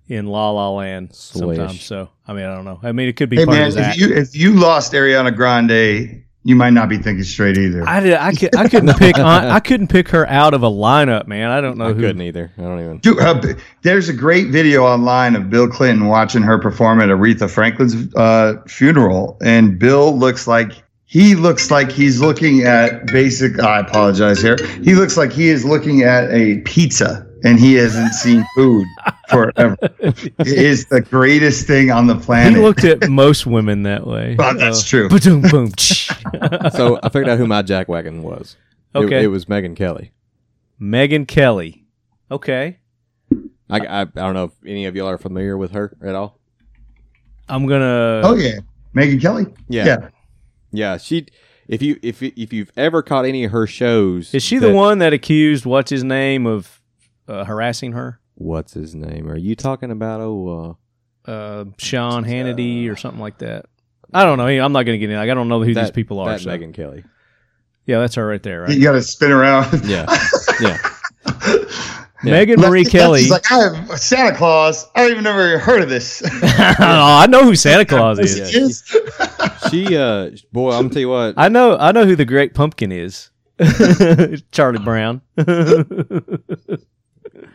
in 0.09 0.27
la 0.27 0.51
la 0.51 0.71
land 0.71 1.11
sometimes. 1.12 1.83
So 1.83 2.11
I 2.29 2.33
mean, 2.35 2.45
I 2.45 2.55
don't 2.55 2.64
know. 2.64 2.81
I 2.83 2.93
mean, 2.93 3.09
it 3.09 3.16
could 3.16 3.31
be 3.31 3.37
Hey 3.37 3.45
part 3.47 3.57
man, 3.57 3.62
of 3.62 3.75
his 3.75 3.77
if 3.77 3.85
act. 3.85 3.97
you 3.99 4.09
if 4.14 4.37
you 4.37 4.53
lost 4.55 4.93
Ariana 4.93 5.35
Grande, 5.35 6.23
you 6.42 6.57
might 6.57 6.70
not 6.70 6.88
be 6.88 6.96
thinking 6.96 7.24
straight 7.24 7.59
either. 7.59 7.87
I 7.87 8.00
did. 8.00 8.14
I, 8.14 8.33
could, 8.33 8.57
I 8.57 8.68
couldn't 8.68 8.96
pick. 8.96 9.18
I, 9.18 9.57
I 9.57 9.61
couldn't 9.61 9.88
pick 9.88 10.09
her 10.09 10.26
out 10.26 10.55
of 10.55 10.62
a 10.62 10.70
lineup, 10.70 11.26
man. 11.26 11.50
I 11.50 11.61
don't 11.61 11.76
know 11.76 11.88
I 11.88 11.92
who. 11.92 12.00
couldn't 12.00 12.22
either. 12.22 12.50
I 12.57 12.62
don't 12.62 12.81
even. 12.81 12.98
Dude, 12.98 13.18
uh, 13.20 13.42
there's 13.83 14.09
a 14.09 14.14
great 14.14 14.48
video 14.48 14.85
online 14.85 15.37
of 15.37 15.50
Bill 15.50 15.68
Clinton 15.68 16.07
watching 16.07 16.42
her 16.42 16.59
perform 16.59 17.00
at 17.00 17.11
Aretha 17.11 17.50
Franklin's 17.50 18.14
uh, 18.14 18.62
funeral, 18.66 19.37
and 19.42 19.79
Bill 19.79 20.16
looks 20.16 20.46
like 20.46 20.83
he 21.05 21.35
looks 21.35 21.70
like 21.70 21.90
he's 21.92 22.20
looking 22.20 22.62
at 22.62 23.07
basic. 23.07 23.61
I 23.61 23.81
apologize 23.81 24.40
here. 24.40 24.57
He 24.83 24.94
looks 24.94 25.16
like 25.18 25.33
he 25.33 25.48
is 25.48 25.64
looking 25.64 26.03
at 26.03 26.31
a 26.31 26.61
pizza, 26.61 27.26
and 27.44 27.59
he 27.59 27.74
hasn't 27.74 28.12
seen 28.14 28.44
food 28.55 28.87
forever. 29.29 29.76
it 30.00 30.33
is 30.38 30.87
the 30.87 31.00
greatest 31.00 31.66
thing 31.66 31.90
on 31.90 32.07
the 32.07 32.16
planet. 32.16 32.55
He 32.55 32.61
looked 32.62 32.85
at 32.85 33.09
most 33.11 33.46
women 33.46 33.83
that 33.85 34.07
way. 34.07 34.37
Well, 34.38 34.55
that's 34.57 34.83
uh, 34.83 34.88
true. 34.88 35.09
Boom, 35.09 35.42
boom. 35.50 35.72
So 35.76 36.98
I 37.03 37.09
figured 37.09 37.29
out 37.29 37.38
who 37.38 37.46
my 37.46 37.62
jackwagon 37.62 38.22
was. 38.22 38.57
It- 38.94 38.98
Okay. 38.98 39.22
it, 39.22 39.29
was 39.29 39.44
Megyn 39.44 39.76
Kelly. 39.76 40.11
Megyn 40.81 41.29
Kelly. 41.29 41.85
Okay, 42.29 42.79
I, 43.68 43.79
I 43.79 44.00
I 44.00 44.05
don't 44.05 44.35
know 44.35 44.44
if 44.44 44.53
any 44.66 44.87
of 44.87 44.96
y'all 44.96 45.09
are 45.09 45.16
familiar 45.18 45.57
with 45.57 45.70
her 45.72 45.96
at 46.03 46.16
all. 46.16 46.40
I'm 47.48 47.66
gonna. 47.66 48.20
Oh 48.24 48.35
yeah, 48.35 48.59
Megyn 48.94 49.20
Kelly. 49.22 49.46
Yeah. 49.68 49.85
yeah. 49.87 50.09
Yeah, 50.72 50.96
she. 50.96 51.26
If 51.68 51.83
you 51.83 52.00
if 52.03 52.20
if 52.20 52.53
you've 52.53 52.72
ever 52.76 53.00
caught 53.00 53.24
any 53.26 53.44
of 53.44 53.53
her 53.53 53.64
shows, 53.68 54.35
Is 54.35 54.42
she 54.42 54.59
the 54.59 54.72
one 54.72 54.98
that 54.98 55.12
accused 55.12 55.64
what's 55.66 55.90
his 55.90 56.03
name 56.03 56.44
of 56.46 56.80
uh, 57.31 57.45
harassing 57.45 57.93
her? 57.93 58.21
What's 58.35 58.75
his 58.75 58.95
name? 58.95 59.29
Are 59.31 59.37
you 59.37 59.55
talking 59.55 59.90
about? 59.90 60.21
Oh, 60.21 60.77
Uh, 61.27 61.64
Sean 61.79 62.25
Hannity 62.25 62.90
or 62.90 62.97
something 62.97 63.21
like 63.21 63.38
that. 63.38 63.66
I 64.12 64.25
don't 64.25 64.38
know. 64.38 64.47
I'm 64.47 64.73
not 64.73 64.83
going 64.85 64.99
to 64.99 64.99
get 64.99 65.11
in. 65.11 65.16
Like, 65.16 65.31
I 65.31 65.35
don't 65.35 65.49
know 65.49 65.62
who 65.62 65.71
uh, 65.71 65.75
that, 65.75 65.81
these 65.83 65.90
people 65.93 66.19
are. 66.21 66.31
That 66.31 66.40
so- 66.40 66.51
Megyn 66.51 66.75
Kelly. 66.75 67.05
Yeah, 67.87 67.99
that's 68.01 68.14
her 68.16 68.27
right 68.27 68.43
there, 68.43 68.62
right? 68.62 68.71
You 68.77 68.83
got 68.83 68.93
to 68.93 69.03
spin 69.03 69.31
around. 69.33 69.85
Yeah, 69.85 70.07
yeah. 70.61 70.79
Yeah. 72.23 72.45
Megyn 72.45 72.59
Marie 72.59 72.81
Lefty- 72.85 72.90
Kelly. 72.99 73.27
Lefty's 73.29 73.31
like, 73.31 73.51
I 73.51 73.88
have 73.88 73.99
Santa 73.99 74.37
Claus. 74.37 74.87
I 74.95 75.01
don't 75.05 75.12
even 75.12 75.25
never 75.25 75.59
heard 75.59 75.81
of 75.83 75.88
this. 75.88 76.21
oh, 76.23 76.29
I 76.79 77.27
know 77.29 77.45
who 77.45 77.57
Santa 77.57 77.87
Claus 77.87 78.19
Yes, 78.19 78.35
is. 78.35 78.55
it 78.55 78.62
is. 78.62 79.71
She 79.71 79.97
uh, 79.97 80.31
boy, 80.53 80.73
I'm 80.73 80.83
gonna 80.83 80.88
tell 80.90 81.01
you 81.01 81.09
what. 81.09 81.35
I 81.38 81.49
know. 81.49 81.79
I 81.79 81.93
know 81.93 82.05
who 82.05 82.16
the 82.16 82.27
Great 82.27 82.53
Pumpkin 82.53 82.93
is. 82.93 83.31
Charlie 84.53 84.81
Brown. 84.85 85.23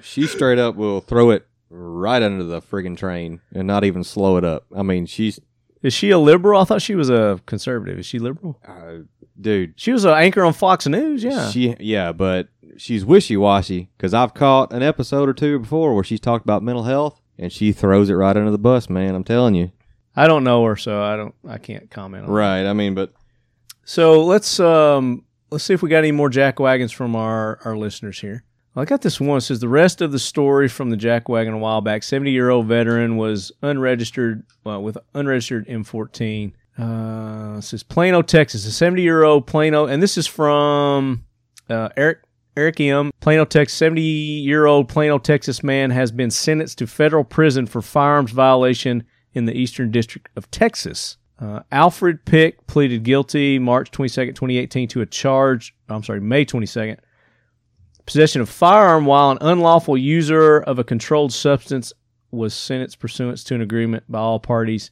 She 0.05 0.27
straight 0.27 0.59
up 0.59 0.75
will 0.75 1.01
throw 1.01 1.31
it 1.31 1.45
right 1.69 2.21
under 2.21 2.43
the 2.43 2.61
friggin' 2.61 2.97
train 2.97 3.41
and 3.53 3.67
not 3.67 3.83
even 3.83 4.03
slow 4.03 4.37
it 4.37 4.45
up. 4.45 4.65
I 4.75 4.83
mean, 4.83 5.05
she's 5.05 5.39
is 5.81 5.93
she 5.93 6.09
a 6.11 6.17
liberal? 6.17 6.61
I 6.61 6.63
thought 6.63 6.81
she 6.81 6.95
was 6.95 7.09
a 7.09 7.39
conservative. 7.45 7.99
Is 7.99 8.05
she 8.05 8.19
liberal? 8.19 8.59
uh, 8.67 8.99
dude. 9.39 9.73
She 9.75 9.91
was 9.91 10.03
an 10.05 10.13
anchor 10.13 10.43
on 10.43 10.53
Fox 10.53 10.87
News. 10.87 11.23
Yeah. 11.23 11.49
She 11.49 11.75
yeah, 11.79 12.11
but 12.11 12.47
she's 12.77 13.03
wishy 13.05 13.37
washy 13.37 13.89
because 13.97 14.13
I've 14.13 14.33
caught 14.33 14.73
an 14.73 14.81
episode 14.83 15.27
or 15.29 15.33
two 15.33 15.59
before 15.59 15.93
where 15.93 16.03
she's 16.03 16.19
talked 16.19 16.45
about 16.45 16.63
mental 16.63 16.83
health 16.83 17.19
and 17.37 17.51
she 17.51 17.71
throws 17.71 18.09
it 18.09 18.13
right 18.13 18.35
under 18.35 18.51
the 18.51 18.57
bus. 18.57 18.89
Man, 18.89 19.13
I'm 19.15 19.23
telling 19.23 19.55
you. 19.55 19.71
I 20.15 20.27
don't 20.27 20.45
know 20.45 20.63
her, 20.63 20.77
so 20.77 21.01
I 21.03 21.17
don't. 21.17 21.35
I 21.47 21.57
can't 21.57 21.91
comment 21.91 22.23
on. 22.23 22.29
it. 22.29 22.33
Right. 22.33 22.65
I 22.65 22.71
mean, 22.73 22.95
but 22.95 23.11
So 23.83 24.23
let's 24.23 24.59
um 24.59 25.25
let's 25.51 25.63
see 25.65 25.73
if 25.73 25.81
we 25.81 25.89
got 25.89 25.97
any 25.99 26.11
more 26.13 26.29
jack 26.29 26.59
wagons 26.59 26.91
from 26.91 27.15
our 27.15 27.59
our 27.65 27.77
listeners 27.77 28.19
here. 28.19 28.43
Well, 28.75 28.83
I 28.83 28.85
got 28.85 29.01
this 29.01 29.21
one. 29.21 29.37
It 29.37 29.41
says 29.41 29.61
the 29.61 29.69
rest 29.69 30.01
of 30.01 30.11
the 30.11 30.19
story 30.19 30.67
from 30.67 30.89
the 30.89 30.97
jack 30.97 31.29
wagon 31.29 31.53
a 31.53 31.57
while 31.57 31.79
back. 31.79 32.03
Seventy 32.03 32.31
year 32.31 32.49
old 32.49 32.67
veteran 32.67 33.15
was 33.15 33.51
unregistered 33.61 34.43
well, 34.65 34.83
with 34.83 34.97
unregistered 35.13 35.65
M14. 35.67 36.51
Uh, 36.77 37.61
says 37.61 37.83
Plano, 37.83 38.21
Texas. 38.21 38.65
A 38.65 38.71
seventy 38.71 39.01
year 39.01 39.23
old 39.23 39.47
Plano, 39.47 39.85
and 39.85 40.03
this 40.03 40.17
is 40.17 40.27
from 40.27 41.23
uh, 41.69 41.89
Eric. 41.95 42.19
Eric 42.57 42.79
M. 42.79 43.11
Plano, 43.19 43.43
Texas. 43.43 43.77
70 43.77 44.01
year 44.01 44.65
old 44.65 44.87
Plano, 44.87 45.17
Texas 45.17 45.61
man 45.61 45.91
has 45.91 46.13
been 46.13 46.31
sentenced 46.31 46.77
to 46.77 46.87
federal 46.87 47.25
prison 47.25 47.65
for 47.65 47.81
firearms 47.81 48.31
violation 48.31 49.03
in 49.33 49.43
the 49.43 49.53
Eastern 49.53 49.91
District 49.91 50.29
of 50.37 50.49
Texas. 50.51 51.17
Uh, 51.37 51.63
Alfred 51.69 52.23
Pick 52.23 52.65
pleaded 52.65 53.03
guilty 53.03 53.59
March 53.59 53.91
22nd, 53.91 54.35
2018 54.35 54.87
to 54.87 55.01
a 55.01 55.05
charge, 55.05 55.75
I'm 55.89 56.01
sorry, 56.01 56.21
May 56.21 56.45
22nd, 56.45 56.97
possession 58.05 58.41
of 58.41 58.49
firearm 58.49 59.05
while 59.05 59.31
an 59.31 59.37
unlawful 59.41 59.97
user 59.97 60.59
of 60.59 60.79
a 60.79 60.83
controlled 60.83 61.33
substance 61.33 61.93
was 62.31 62.53
sentenced 62.53 62.99
pursuant 62.99 63.37
to 63.37 63.55
an 63.55 63.61
agreement 63.61 64.03
by 64.09 64.19
all 64.19 64.39
parties 64.39 64.91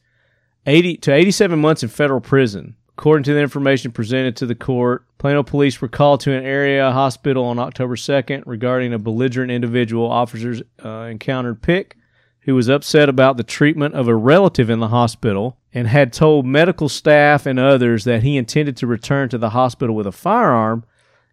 80 0.66 0.98
to 0.98 1.14
87 1.14 1.60
months 1.60 1.84
in 1.84 1.90
federal 1.90 2.22
prison. 2.22 2.76
According 2.98 3.24
to 3.24 3.34
the 3.34 3.42
information 3.42 3.92
presented 3.92 4.36
to 4.38 4.46
the 4.46 4.56
court, 4.56 5.06
Plano 5.18 5.44
police 5.44 5.82
were 5.82 5.88
called 5.88 6.20
to 6.22 6.32
an 6.32 6.46
area 6.46 6.92
hospital 6.92 7.46
on 7.46 7.60
October 7.60 7.96
2nd 7.96 8.44
regarding 8.46 8.94
a 8.94 9.00
belligerent 9.00 9.52
individual. 9.52 10.10
Officers 10.10 10.62
uh, 10.84 11.08
encountered 11.10 11.62
Pick, 11.62 11.98
who 12.42 12.56
was 12.56 12.70
upset 12.70 13.10
about 13.10 13.38
the 13.38 13.44
treatment 13.44 13.96
of 13.96 14.08
a 14.08 14.16
relative 14.16 14.70
in 14.70 14.80
the 14.80 14.90
hospital 14.90 15.58
and 15.74 15.88
had 15.88 16.14
told 16.14 16.46
medical 16.46 16.88
staff 16.88 17.46
and 17.46 17.58
others 17.58 18.04
that 18.04 18.22
he 18.24 18.38
intended 18.38 18.78
to 18.78 18.88
return 18.88 19.28
to 19.30 19.38
the 19.38 19.52
hospital 19.52 19.96
with 19.96 20.06
a 20.06 20.12
firearm 20.12 20.86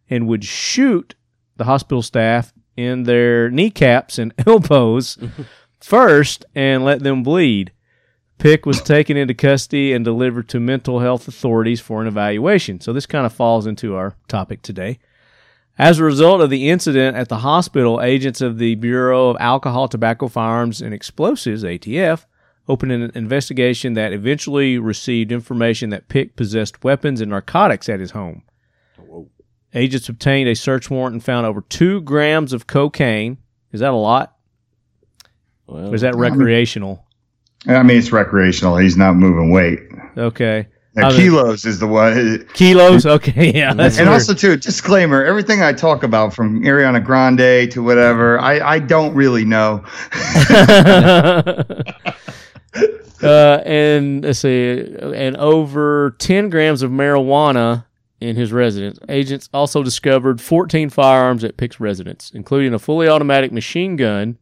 and 0.09 0.27
would 0.27 0.45
shoot 0.45 1.15
the 1.61 1.67
hospital 1.67 2.01
staff 2.03 2.53
in 2.75 3.03
their 3.05 3.51
kneecaps 3.51 4.19
and 4.19 4.33
elbows 4.47 5.19
first 5.81 6.47
and 6.55 6.85
let 6.85 7.03
them 7.03 7.23
bleed. 7.23 7.71
Pick 8.39 8.65
was 8.65 8.81
taken 8.81 9.19
into 9.19 9.35
custody 9.35 9.93
and 9.93 10.03
delivered 10.03 10.49
to 10.49 10.59
mental 10.59 11.01
health 11.01 11.29
authorities 11.29 11.79
for 11.79 12.01
an 12.01 12.09
evaluation. 12.09 12.81
So 12.81 12.95
this 12.95 13.05
kind 13.05 13.27
of 13.27 13.35
falls 13.35 13.67
into 13.67 13.95
our 13.95 14.17
topic 14.29 14.63
today. 14.63 14.99
As 15.79 15.99
a 15.99 16.05
result 16.05 16.41
of 16.41 16.49
the 16.49 16.71
incident 16.71 17.19
at 17.19 17.29
the 17.29 17.39
hospital, 17.39 18.01
agents 18.01 18.41
of 18.41 18.57
the 18.57 18.77
Bureau 18.77 19.29
of 19.29 19.37
Alcohol, 19.39 19.89
Tobacco, 19.89 20.29
Firearms, 20.29 20.81
and 20.81 20.95
Explosives, 20.95 21.63
ATF, 21.63 22.25
opened 22.67 22.93
an 22.93 23.13
investigation 23.15 23.93
that 23.93 24.15
eventually 24.15 24.79
received 24.79 25.33
information 25.33 25.91
that 25.91 26.09
Pick 26.09 26.37
possessed 26.37 26.83
weapons 26.83 27.21
and 27.21 27.31
narcotics 27.31 27.91
at 27.91 28.01
his 28.01 28.13
home. 28.13 28.43
Agents 29.73 30.09
obtained 30.09 30.49
a 30.49 30.55
search 30.55 30.91
warrant 30.91 31.15
and 31.15 31.25
found 31.25 31.47
over 31.47 31.61
two 31.61 32.01
grams 32.03 32.53
of 32.53 32.67
cocaine. 32.67 33.39
Is 33.73 33.81
that 33.81 33.93
a 33.93 33.97
lot? 33.97 34.37
well, 35.67 35.91
Or 35.91 35.95
is 35.95 36.01
that 36.01 36.17
recreational? 36.17 37.07
I 37.67 37.83
mean, 37.83 37.99
it's 37.99 38.11
recreational. 38.11 38.79
He's 38.79 38.97
not 38.97 39.15
moving 39.15 39.51
weight. 39.51 39.81
Okay. 40.17 40.67
Now, 40.97 41.13
kilos 41.13 41.65
is 41.65 41.79
the 41.79 41.87
one. 41.87 42.47
Kilos? 42.55 43.07
Okay, 43.07 43.53
yeah. 43.55 43.71
And 43.71 43.79
weird. 43.79 44.09
also, 44.09 44.35
too, 44.35 44.57
disclaimer: 44.57 45.25
everything 45.25 45.63
I 45.63 45.73
talk 45.73 46.03
about, 46.03 46.35
from 46.35 46.63
Ariana 46.63 47.05
Grande 47.05 47.71
to 47.71 47.83
whatever, 47.83 48.41
I, 48.41 48.59
I 48.59 48.79
don't 48.81 49.15
really 49.15 49.45
know. 49.45 49.85
uh, 53.23 53.63
and 53.65 54.25
let's 54.25 54.41
see, 54.41 54.81
and 55.15 55.37
over 55.37 56.17
10 56.19 56.51
grams 56.51 56.83
of 56.83 56.91
marijuana 56.91 57.85
in 58.21 58.37
his 58.37 58.53
residence. 58.53 58.99
Agents 59.09 59.49
also 59.53 59.83
discovered 59.83 60.41
14 60.41 60.91
firearms 60.91 61.43
at 61.43 61.57
Pick's 61.57 61.81
residence, 61.81 62.31
including 62.35 62.75
a 62.75 62.79
fully 62.79 63.09
automatic 63.09 63.51
machine 63.51 63.97
gun 63.97 64.39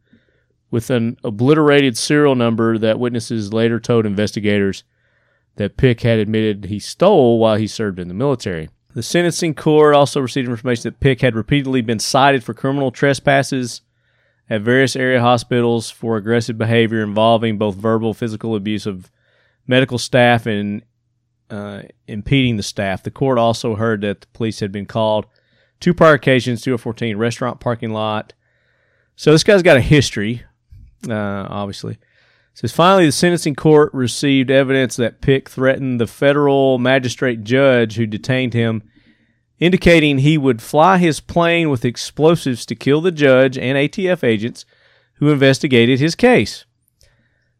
with 0.71 0.89
an 0.89 1.17
obliterated 1.23 1.97
serial 1.97 2.35
number 2.35 2.77
that 2.77 2.99
witnesses 2.99 3.53
later 3.53 3.79
told 3.79 4.05
investigators 4.05 4.83
that 5.55 5.77
Pick 5.77 6.01
had 6.01 6.19
admitted 6.19 6.65
he 6.65 6.79
stole 6.79 7.39
while 7.39 7.55
he 7.55 7.67
served 7.67 7.99
in 7.99 8.07
the 8.07 8.13
military. 8.13 8.69
The 8.93 9.03
sentencing 9.03 9.55
court 9.55 9.95
also 9.95 10.19
received 10.19 10.49
information 10.49 10.83
that 10.83 10.99
Pick 10.99 11.21
had 11.21 11.35
repeatedly 11.35 11.81
been 11.81 11.99
cited 11.99 12.43
for 12.43 12.53
criminal 12.53 12.91
trespasses 12.91 13.81
at 14.49 14.61
various 14.61 14.95
area 14.95 15.21
hospitals 15.21 15.89
for 15.89 16.17
aggressive 16.17 16.57
behavior 16.57 17.03
involving 17.03 17.57
both 17.57 17.75
verbal 17.75 18.13
physical 18.13 18.55
abuse 18.55 18.85
of 18.85 19.11
medical 19.67 19.99
staff 19.99 20.45
and 20.45 20.81
uh, 21.49 21.83
impeding 22.07 22.57
the 22.57 22.63
staff. 22.63 23.03
The 23.03 23.11
court 23.11 23.37
also 23.37 23.75
heard 23.75 24.01
that 24.01 24.21
the 24.21 24.27
police 24.27 24.59
had 24.59 24.71
been 24.71 24.85
called 24.85 25.25
two 25.79 25.93
prior 25.93 26.13
occasions 26.13 26.61
to 26.61 26.73
a 26.73 26.77
14 26.77 27.17
restaurant 27.17 27.59
parking 27.59 27.91
lot. 27.91 28.33
So 29.15 29.31
this 29.31 29.43
guy's 29.43 29.63
got 29.63 29.77
a 29.77 29.81
history, 29.81 30.43
uh, 31.09 31.13
obviously. 31.13 31.97
Says 32.53 32.71
finally, 32.73 33.05
the 33.05 33.11
sentencing 33.11 33.55
court 33.55 33.93
received 33.93 34.51
evidence 34.51 34.97
that 34.97 35.21
Pick 35.21 35.49
threatened 35.49 35.99
the 35.99 36.07
federal 36.07 36.77
magistrate 36.77 37.43
judge 37.43 37.95
who 37.95 38.05
detained 38.05 38.53
him, 38.53 38.83
indicating 39.59 40.17
he 40.17 40.37
would 40.37 40.61
fly 40.61 40.97
his 40.97 41.19
plane 41.19 41.69
with 41.69 41.85
explosives 41.85 42.65
to 42.65 42.75
kill 42.75 43.01
the 43.01 43.11
judge 43.11 43.57
and 43.57 43.77
ATF 43.77 44.23
agents 44.23 44.65
who 45.15 45.29
investigated 45.29 45.99
his 45.99 46.15
case. 46.15 46.65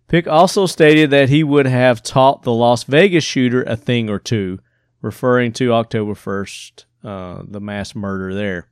Pick 0.10 0.28
also 0.28 0.66
stated 0.66 1.12
that 1.12 1.30
he 1.30 1.44
would 1.44 1.68
have 1.68 2.02
taught 2.02 2.42
the 2.42 2.52
Las 2.52 2.84
Vegas 2.84 3.24
shooter 3.24 3.62
a 3.62 3.76
thing 3.76 4.10
or 4.10 4.18
two, 4.18 4.60
referring 5.04 5.54
to 5.54 5.72
October 5.72 6.16
1st, 6.16 6.86
uh, 7.04 7.44
the 7.48 7.62
mass 7.62 7.96
murder 7.96 8.34
there. 8.34 8.68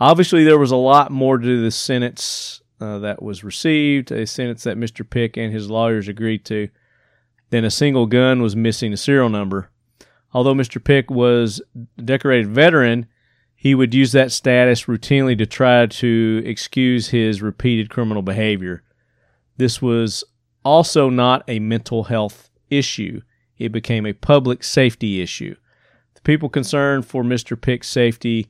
Obviously, 0.00 0.44
there 0.44 0.58
was 0.58 0.70
a 0.70 0.76
lot 0.76 1.10
more 1.10 1.36
to 1.36 1.62
the 1.62 1.70
sentence 1.70 2.62
uh, 2.80 2.98
that 3.00 3.22
was 3.22 3.44
received, 3.44 4.10
a 4.10 4.26
sentence 4.26 4.62
that 4.62 4.78
Mr. 4.78 5.08
Pick 5.08 5.36
and 5.36 5.52
his 5.52 5.68
lawyers 5.68 6.08
agreed 6.08 6.46
to. 6.46 6.68
Then 7.50 7.66
a 7.66 7.70
single 7.70 8.06
gun 8.06 8.40
was 8.40 8.56
missing 8.56 8.92
a 8.94 8.96
serial 8.96 9.28
number. 9.28 9.70
Although 10.32 10.54
Mr. 10.54 10.82
Pick 10.82 11.10
was 11.10 11.60
a 11.98 12.02
decorated 12.02 12.48
veteran, 12.48 13.06
he 13.54 13.74
would 13.74 13.92
use 13.92 14.12
that 14.12 14.32
status 14.32 14.84
routinely 14.84 15.36
to 15.36 15.44
try 15.44 15.84
to 15.84 16.42
excuse 16.46 17.08
his 17.08 17.42
repeated 17.42 17.90
criminal 17.90 18.22
behavior. 18.22 18.82
This 19.58 19.82
was 19.82 20.24
also 20.64 21.08
not 21.10 21.44
a 21.48 21.58
mental 21.58 22.04
health 22.04 22.50
issue. 22.70 23.22
It 23.58 23.72
became 23.72 24.06
a 24.06 24.12
public 24.12 24.62
safety 24.62 25.20
issue. 25.20 25.56
The 26.14 26.20
people 26.22 26.48
concerned 26.48 27.06
for 27.06 27.22
Mr. 27.22 27.60
Pick's 27.60 27.88
safety 27.88 28.48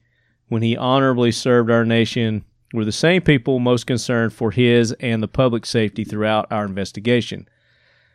when 0.48 0.62
he 0.62 0.76
honorably 0.76 1.32
served 1.32 1.70
our 1.70 1.84
nation 1.84 2.44
were 2.72 2.84
the 2.84 2.92
same 2.92 3.22
people 3.22 3.58
most 3.58 3.86
concerned 3.86 4.32
for 4.32 4.50
his 4.50 4.92
and 5.00 5.22
the 5.22 5.28
public 5.28 5.64
safety 5.64 6.04
throughout 6.04 6.46
our 6.50 6.64
investigation, 6.64 7.48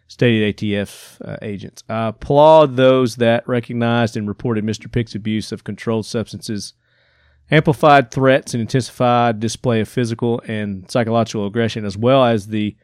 stated 0.08 0.56
ATF 0.56 1.19
uh, 1.21 1.38
agents. 1.41 1.84
I 1.89 2.08
applaud 2.08 2.75
those 2.75 3.15
that 3.17 3.47
recognized 3.47 4.15
and 4.15 4.27
reported 4.27 4.63
Mr. 4.63 4.91
Pick's 4.91 5.15
abuse 5.15 5.51
of 5.51 5.63
controlled 5.63 6.06
substances, 6.06 6.73
amplified 7.49 8.12
threats, 8.12 8.53
and 8.53 8.62
intensified 8.62 9.39
display 9.39 9.82
of 9.82 9.89
physical 9.89 10.41
and 10.47 10.89
psychological 10.89 11.47
aggression, 11.47 11.86
as 11.86 11.97
well 11.97 12.23
as 12.23 12.47
the 12.47 12.75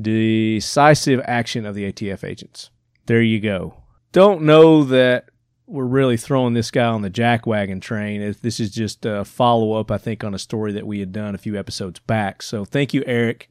decisive 0.00 1.20
action 1.24 1.66
of 1.66 1.74
the 1.74 1.90
ATF 1.90 2.24
agents. 2.24 2.70
There 3.06 3.22
you 3.22 3.40
go. 3.40 3.74
Don't 4.12 4.42
know 4.42 4.84
that 4.84 5.30
we're 5.66 5.84
really 5.84 6.16
throwing 6.16 6.54
this 6.54 6.70
guy 6.70 6.86
on 6.86 7.02
the 7.02 7.10
jackwagon 7.10 7.80
train. 7.80 8.34
This 8.42 8.58
is 8.58 8.70
just 8.70 9.06
a 9.06 9.24
follow 9.24 9.72
up, 9.74 9.90
I 9.90 9.98
think, 9.98 10.24
on 10.24 10.34
a 10.34 10.38
story 10.38 10.72
that 10.72 10.86
we 10.86 10.98
had 10.98 11.12
done 11.12 11.34
a 11.34 11.38
few 11.38 11.56
episodes 11.56 12.00
back. 12.00 12.42
So 12.42 12.64
thank 12.64 12.92
you, 12.92 13.04
Eric, 13.06 13.48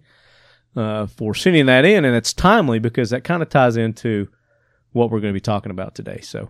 uh, 0.75 1.07
for 1.07 1.33
sending 1.33 1.67
that 1.67 1.85
in. 1.85 2.03
And 2.03 2.15
it's 2.15 2.33
timely 2.33 2.79
because 2.79 3.09
that 3.11 3.23
kind 3.23 3.41
of 3.41 3.49
ties 3.49 3.77
into 3.77 4.27
what 4.91 5.11
we're 5.11 5.21
going 5.21 5.33
to 5.33 5.37
be 5.37 5.41
talking 5.41 5.71
about 5.71 5.95
today. 5.95 6.19
So 6.21 6.49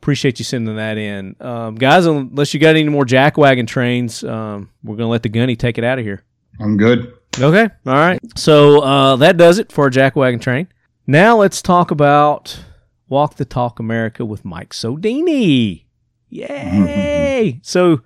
appreciate 0.00 0.38
you 0.38 0.44
sending 0.44 0.76
that 0.76 0.96
in. 0.96 1.36
Um, 1.40 1.74
guys, 1.74 2.06
unless 2.06 2.54
you 2.54 2.60
got 2.60 2.76
any 2.76 2.88
more 2.88 3.04
jackwagon 3.04 3.66
trains, 3.66 4.24
um, 4.24 4.70
we're 4.82 4.96
going 4.96 5.06
to 5.06 5.12
let 5.12 5.22
the 5.22 5.28
gunny 5.28 5.54
take 5.54 5.76
it 5.76 5.84
out 5.84 5.98
of 5.98 6.04
here. 6.04 6.24
I'm 6.58 6.78
good. 6.78 7.12
Okay. 7.38 7.68
All 7.86 7.94
right. 7.94 8.20
So 8.36 8.80
uh, 8.82 9.16
that 9.16 9.36
does 9.36 9.58
it 9.58 9.72
for 9.72 9.86
a 9.86 9.90
jackwagon 9.90 10.40
train. 10.40 10.68
Now 11.06 11.38
let's 11.38 11.62
talk 11.62 11.90
about 11.90 12.62
Walk 13.08 13.36
the 13.36 13.44
Talk 13.44 13.78
America 13.80 14.24
with 14.24 14.44
Mike 14.44 14.70
Sodini. 14.70 15.84
Yay! 16.28 17.60
so, 17.62 18.00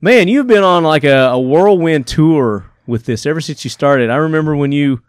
man, 0.00 0.28
you've 0.28 0.46
been 0.46 0.62
on 0.62 0.82
like 0.82 1.04
a, 1.04 1.28
a, 1.28 1.38
whirlwind 1.38 2.06
tour 2.06 2.70
with 2.86 3.04
this 3.04 3.26
ever 3.26 3.40
since 3.40 3.64
you 3.64 3.70
started. 3.70 4.08
I 4.08 4.16
remember 4.16 4.56
when 4.56 4.72
you 4.72 5.02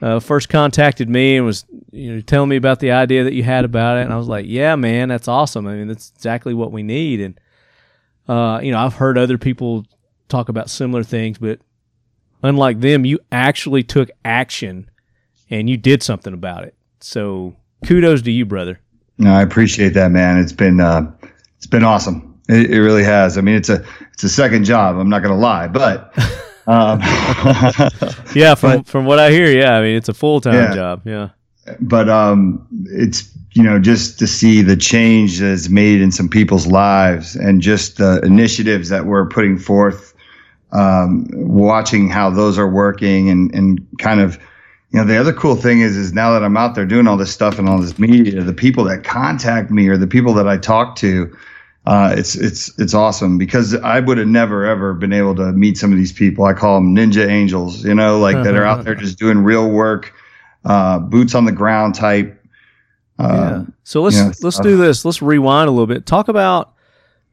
uh, 0.00 0.20
first 0.20 0.48
contacted 0.48 1.10
me 1.10 1.36
and 1.36 1.44
was 1.44 1.66
you 1.92 2.14
know 2.14 2.20
telling 2.22 2.48
me 2.48 2.56
about 2.56 2.80
the 2.80 2.92
idea 2.92 3.24
that 3.24 3.34
you 3.34 3.42
had 3.42 3.66
about 3.66 3.98
it, 3.98 4.02
and 4.02 4.12
I 4.12 4.16
was 4.16 4.28
like, 4.28 4.46
"Yeah, 4.48 4.76
man, 4.76 5.08
that's 5.10 5.28
awesome. 5.28 5.66
I 5.66 5.74
mean, 5.74 5.88
that's 5.88 6.12
exactly 6.16 6.54
what 6.54 6.72
we 6.72 6.82
need." 6.82 7.20
And 7.20 7.40
uh, 8.28 8.60
you 8.62 8.72
know, 8.72 8.78
I've 8.78 8.94
heard 8.94 9.18
other 9.18 9.36
people 9.36 9.84
talk 10.28 10.48
about 10.48 10.70
similar 10.70 11.02
things, 11.02 11.36
but 11.36 11.60
unlike 12.42 12.80
them, 12.80 13.04
you 13.04 13.18
actually 13.30 13.82
took 13.82 14.10
action 14.24 14.90
and 15.50 15.68
you 15.68 15.76
did 15.76 16.02
something 16.02 16.32
about 16.32 16.64
it. 16.64 16.74
So 17.00 17.56
kudos 17.86 18.22
to 18.22 18.30
you, 18.30 18.44
brother. 18.44 18.80
No, 19.18 19.32
I 19.32 19.42
appreciate 19.42 19.90
that, 19.90 20.10
man. 20.10 20.38
It's 20.38 20.52
been 20.52 20.80
uh, 20.80 21.12
it's 21.56 21.66
been 21.66 21.84
awesome. 21.84 22.40
It, 22.48 22.70
it, 22.70 22.80
really 22.80 23.04
has. 23.04 23.36
I 23.36 23.42
mean, 23.42 23.54
it's 23.54 23.68
a 23.68 23.84
it's 24.12 24.24
a 24.24 24.28
second 24.28 24.64
job. 24.64 24.96
I'm 24.96 25.10
not 25.10 25.22
going 25.22 25.34
to 25.34 25.40
lie, 25.40 25.68
but 25.68 26.12
um, 26.66 27.00
yeah, 28.34 28.54
from 28.54 28.78
but, 28.78 28.86
from 28.86 29.04
what 29.04 29.18
I 29.18 29.30
hear, 29.30 29.50
yeah, 29.50 29.76
I 29.76 29.82
mean, 29.82 29.96
it's 29.96 30.08
a 30.08 30.14
full 30.14 30.40
time 30.40 30.54
yeah. 30.54 30.74
job. 30.74 31.02
Yeah, 31.04 31.28
but 31.80 32.08
um, 32.08 32.66
it's 32.86 33.30
you 33.52 33.62
know 33.62 33.78
just 33.78 34.18
to 34.20 34.26
see 34.26 34.62
the 34.62 34.76
change 34.76 35.38
that's 35.38 35.68
made 35.68 36.00
in 36.00 36.12
some 36.12 36.28
people's 36.28 36.66
lives 36.66 37.36
and 37.36 37.60
just 37.60 37.98
the 37.98 38.20
initiatives 38.24 38.88
that 38.88 39.04
we're 39.04 39.28
putting 39.28 39.58
forth 39.58 40.09
um, 40.72 41.26
watching 41.32 42.08
how 42.08 42.30
those 42.30 42.58
are 42.58 42.68
working 42.68 43.28
and, 43.28 43.54
and 43.54 43.86
kind 43.98 44.20
of, 44.20 44.36
you 44.90 44.98
know, 44.98 45.04
the 45.04 45.16
other 45.16 45.32
cool 45.32 45.56
thing 45.56 45.80
is, 45.80 45.96
is 45.96 46.12
now 46.12 46.32
that 46.32 46.42
I'm 46.42 46.56
out 46.56 46.74
there 46.74 46.86
doing 46.86 47.06
all 47.06 47.16
this 47.16 47.32
stuff 47.32 47.58
and 47.58 47.68
all 47.68 47.80
this 47.80 47.98
media, 47.98 48.42
the 48.42 48.52
people 48.52 48.84
that 48.84 49.04
contact 49.04 49.70
me 49.70 49.88
or 49.88 49.96
the 49.96 50.06
people 50.06 50.34
that 50.34 50.48
I 50.48 50.58
talk 50.58 50.96
to, 50.96 51.36
uh, 51.86 52.14
it's, 52.16 52.34
it's, 52.34 52.76
it's 52.78 52.94
awesome 52.94 53.38
because 53.38 53.74
I 53.74 54.00
would 54.00 54.18
have 54.18 54.28
never 54.28 54.66
ever 54.66 54.92
been 54.94 55.12
able 55.12 55.34
to 55.36 55.52
meet 55.52 55.78
some 55.78 55.92
of 55.92 55.98
these 55.98 56.12
people. 56.12 56.44
I 56.44 56.52
call 56.52 56.74
them 56.76 56.94
ninja 56.94 57.26
angels, 57.26 57.84
you 57.84 57.94
know, 57.94 58.18
like 58.18 58.36
that 58.44 58.54
are 58.54 58.64
out 58.64 58.84
there 58.84 58.94
just 58.96 59.18
doing 59.18 59.38
real 59.38 59.68
work, 59.70 60.12
uh, 60.64 60.98
boots 60.98 61.34
on 61.34 61.44
the 61.46 61.52
ground 61.52 61.94
type. 61.94 62.36
Uh, 63.18 63.62
yeah. 63.64 63.64
So 63.84 64.02
let's, 64.02 64.16
you 64.16 64.24
know, 64.24 64.32
let's 64.42 64.60
do 64.60 64.76
this. 64.76 65.04
Let's 65.04 65.22
rewind 65.22 65.68
a 65.68 65.70
little 65.70 65.86
bit. 65.86 66.06
Talk 66.06 66.28
about, 66.28 66.74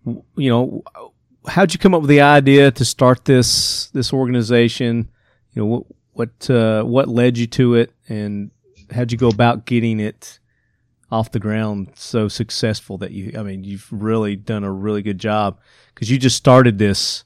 you 0.05 0.49
know, 0.49 0.83
how'd 1.47 1.73
you 1.73 1.79
come 1.79 1.93
up 1.93 2.01
with 2.01 2.09
the 2.09 2.21
idea 2.21 2.71
to 2.71 2.85
start 2.85 3.25
this 3.25 3.87
this 3.87 4.13
organization? 4.13 5.09
You 5.53 5.61
know, 5.61 5.65
what 5.65 5.83
what 6.13 6.49
uh, 6.49 6.83
what 6.83 7.07
led 7.07 7.37
you 7.37 7.47
to 7.47 7.75
it, 7.75 7.93
and 8.07 8.51
how'd 8.91 9.11
you 9.11 9.17
go 9.17 9.29
about 9.29 9.65
getting 9.65 9.99
it 9.99 10.39
off 11.09 11.31
the 11.31 11.39
ground 11.39 11.91
so 11.95 12.27
successful 12.27 12.97
that 12.99 13.11
you? 13.11 13.33
I 13.37 13.43
mean, 13.43 13.63
you've 13.63 13.87
really 13.91 14.35
done 14.35 14.63
a 14.63 14.71
really 14.71 15.01
good 15.01 15.19
job 15.19 15.59
because 15.93 16.09
you 16.09 16.17
just 16.17 16.35
started 16.35 16.77
this. 16.77 17.23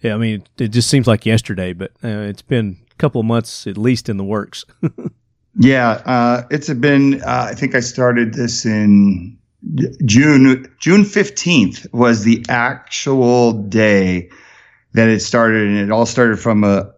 Yeah, 0.00 0.14
I 0.14 0.18
mean, 0.18 0.44
it 0.58 0.68
just 0.68 0.88
seems 0.90 1.06
like 1.06 1.24
yesterday, 1.24 1.72
but 1.72 1.92
uh, 2.02 2.08
it's 2.08 2.42
been 2.42 2.78
a 2.90 2.94
couple 2.96 3.20
of 3.20 3.26
months 3.26 3.66
at 3.66 3.78
least 3.78 4.08
in 4.08 4.16
the 4.16 4.24
works. 4.24 4.64
yeah, 5.58 5.90
uh, 6.04 6.42
it's 6.50 6.72
been. 6.74 7.22
Uh, 7.22 7.48
I 7.50 7.54
think 7.54 7.74
I 7.74 7.80
started 7.80 8.34
this 8.34 8.66
in 8.66 9.38
June 10.04 10.66
June 10.80 11.02
15th 11.02 11.92
was 11.92 12.24
the 12.24 12.44
actual 12.48 13.52
day 13.52 14.30
that 14.94 15.08
it 15.08 15.20
started 15.20 15.68
and 15.68 15.78
it 15.78 15.90
all 15.90 16.06
started 16.06 16.38
from 16.38 16.64
a 16.64 16.92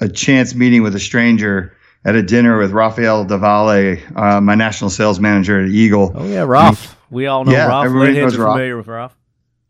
a 0.00 0.08
chance 0.08 0.54
meeting 0.54 0.82
with 0.82 0.94
a 0.94 1.00
stranger 1.00 1.76
at 2.04 2.14
a 2.14 2.22
dinner 2.22 2.58
with 2.58 2.70
Rafael 2.70 3.26
Davale, 3.26 4.00
uh, 4.16 4.40
my 4.40 4.54
national 4.54 4.90
sales 4.90 5.18
manager 5.18 5.62
at 5.62 5.70
Eagle. 5.70 6.12
Oh 6.14 6.26
yeah, 6.26 6.44
Ralph. 6.44 6.96
We 7.10 7.26
all 7.26 7.44
know 7.44 7.52
yeah, 7.52 7.66
Ralph. 7.66 7.86
Everybody 7.86 8.14
knows 8.14 8.36
Ralph. 8.36 8.54
familiar 8.54 8.76
with 8.76 8.86
Ralph. 8.86 9.16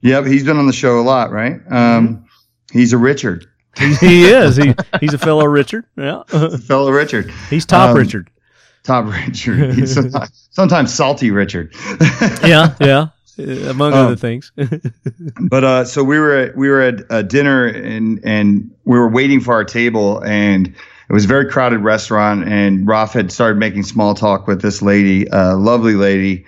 Yep, 0.02 0.26
he's 0.26 0.44
been 0.44 0.58
on 0.58 0.66
the 0.66 0.72
show 0.72 1.00
a 1.00 1.02
lot, 1.02 1.30
right? 1.30 1.54
Um, 1.70 2.08
mm-hmm. 2.08 2.78
He's 2.78 2.92
a 2.92 2.98
Richard. 2.98 3.46
he 4.00 4.24
is. 4.24 4.56
He, 4.56 4.74
he's 5.00 5.14
a 5.14 5.18
fellow 5.18 5.46
Richard. 5.46 5.84
Yeah, 5.96 6.22
fellow 6.66 6.90
Richard. 6.90 7.30
He's 7.50 7.66
top 7.66 7.90
um, 7.90 7.96
Richard. 7.96 8.30
Top 8.86 9.06
Richard. 9.26 9.74
He's 9.74 9.94
sometimes, 9.94 10.48
sometimes 10.52 10.94
salty 10.94 11.32
Richard. 11.32 11.74
yeah, 12.44 12.74
yeah. 12.80 13.08
Among 13.38 13.92
um, 13.92 14.06
other 14.06 14.16
things. 14.16 14.52
but 15.40 15.64
uh, 15.64 15.84
so 15.84 16.04
we 16.04 16.18
were 16.18 16.34
at, 16.34 16.56
we 16.56 16.68
were 16.68 16.80
at 16.80 17.00
a 17.10 17.22
dinner 17.22 17.66
and 17.66 18.20
and 18.24 18.70
we 18.84 18.98
were 18.98 19.10
waiting 19.10 19.40
for 19.40 19.54
our 19.54 19.64
table 19.64 20.22
and 20.24 20.68
it 20.68 21.12
was 21.12 21.24
a 21.24 21.28
very 21.28 21.48
crowded 21.48 21.78
restaurant, 21.78 22.48
and 22.48 22.86
Ralph 22.86 23.12
had 23.12 23.30
started 23.30 23.58
making 23.58 23.84
small 23.84 24.14
talk 24.14 24.48
with 24.48 24.60
this 24.60 24.82
lady, 24.82 25.26
a 25.30 25.54
lovely 25.54 25.94
lady. 25.94 26.46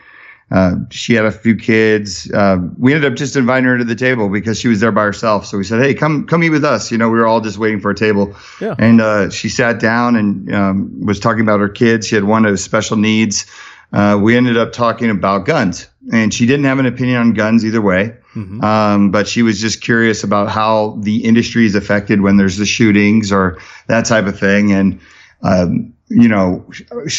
Uh, 0.51 0.77
she 0.91 1.15
had 1.15 1.27
a 1.27 1.31
few 1.31 1.55
kids. 1.55 2.31
Uh, 2.31 2.57
we 2.79 2.95
ended 2.95 3.11
up 3.13 3.19
just 3.19 3.37
inviting 3.37 3.65
her 3.65 3.77
to 3.77 3.85
the 3.85 3.95
table 3.95 4.31
because 4.31 4.59
she 4.59 4.69
was 4.69 4.81
there 4.81 4.93
by 4.93 5.03
herself. 5.03 5.45
So 5.45 5.59
we 5.59 5.65
said, 5.65 5.81
"Hey, 5.83 5.93
come 5.95 6.27
come 6.27 6.43
eat 6.43 6.51
with 6.51 6.65
us." 6.65 6.91
You 6.91 6.97
know, 6.97 7.11
we 7.11 7.19
were 7.19 7.27
all 7.27 7.41
just 7.41 7.59
waiting 7.59 7.81
for 7.81 7.91
a 7.91 7.95
table. 7.95 8.35
Yeah. 8.61 8.75
And 8.79 9.01
uh, 9.01 9.31
she 9.31 9.49
sat 9.51 9.79
down 9.79 10.17
and 10.17 10.55
um, 10.55 11.05
was 11.05 11.21
talking 11.21 11.43
about 11.43 11.61
her 11.61 11.69
kids. 11.69 12.07
She 12.07 12.15
had 12.15 12.25
one 12.25 12.47
of 12.47 12.59
special 12.59 12.97
needs. 12.97 13.45
Uh, 13.93 14.19
we 14.21 14.37
ended 14.37 14.57
up 14.57 14.73
talking 14.73 15.11
about 15.11 15.47
guns, 15.47 15.89
and 16.13 16.33
she 16.33 16.47
didn't 16.47 16.65
have 16.65 16.79
an 16.79 16.87
opinion 16.87 17.19
on 17.19 17.33
guns 17.33 17.65
either 17.65 17.81
way. 17.81 18.15
Mhm. 18.35 18.63
Um, 18.63 19.11
but 19.11 19.27
she 19.27 19.43
was 19.43 19.61
just 19.61 19.81
curious 19.81 20.23
about 20.23 20.51
how 20.51 20.99
the 21.01 21.25
industry 21.25 21.65
is 21.65 21.75
affected 21.75 22.21
when 22.21 22.37
there's 22.37 22.59
the 22.59 22.67
shootings 22.67 23.33
or 23.33 23.59
that 23.87 24.05
type 24.05 24.27
of 24.27 24.39
thing. 24.39 24.73
And, 24.73 25.01
um, 25.43 25.95
you 26.11 26.29
know, 26.29 26.65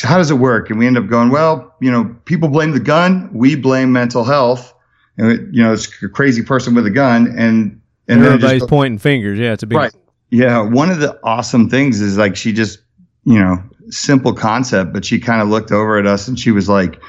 how 0.03 0.17
does 0.17 0.31
it 0.31 0.35
work? 0.35 0.69
And 0.69 0.79
we 0.79 0.87
end 0.87 0.97
up 0.97 1.07
going, 1.07 1.29
well, 1.29 1.75
you 1.79 1.91
know, 1.91 2.15
people 2.25 2.49
blame 2.49 2.71
the 2.71 2.79
gun. 2.79 3.29
We 3.33 3.55
blame 3.55 3.91
mental 3.91 4.23
health. 4.23 4.73
And, 5.17 5.31
it- 5.31 5.41
you 5.51 5.63
know, 5.63 5.73
it's 5.73 5.87
a 6.01 6.09
crazy 6.09 6.41
person 6.43 6.73
with 6.75 6.85
a 6.85 6.91
gun. 6.91 7.27
And, 7.37 7.79
and 8.07 8.25
Everybody's 8.25 8.61
just, 8.61 8.69
pointing 8.69 8.97
fingers. 8.97 9.37
Yeah, 9.37 9.53
it's 9.53 9.63
a 9.63 9.67
big. 9.67 9.77
Right. 9.77 9.93
yeah, 10.31 10.61
one 10.61 10.89
of 10.89 10.99
the 10.99 11.19
awesome 11.23 11.69
things 11.69 12.01
is 12.01 12.17
like 12.17 12.35
she 12.35 12.51
just, 12.51 12.79
you 13.25 13.37
know, 13.39 13.61
simple 13.89 14.33
concept, 14.33 14.93
but 14.93 15.05
she 15.05 15.19
kind 15.19 15.41
of 15.41 15.49
looked 15.49 15.71
over 15.71 15.97
at 15.99 16.07
us 16.07 16.27
and 16.27 16.39
she 16.39 16.51
was 16.51 16.67
like, 16.67 16.99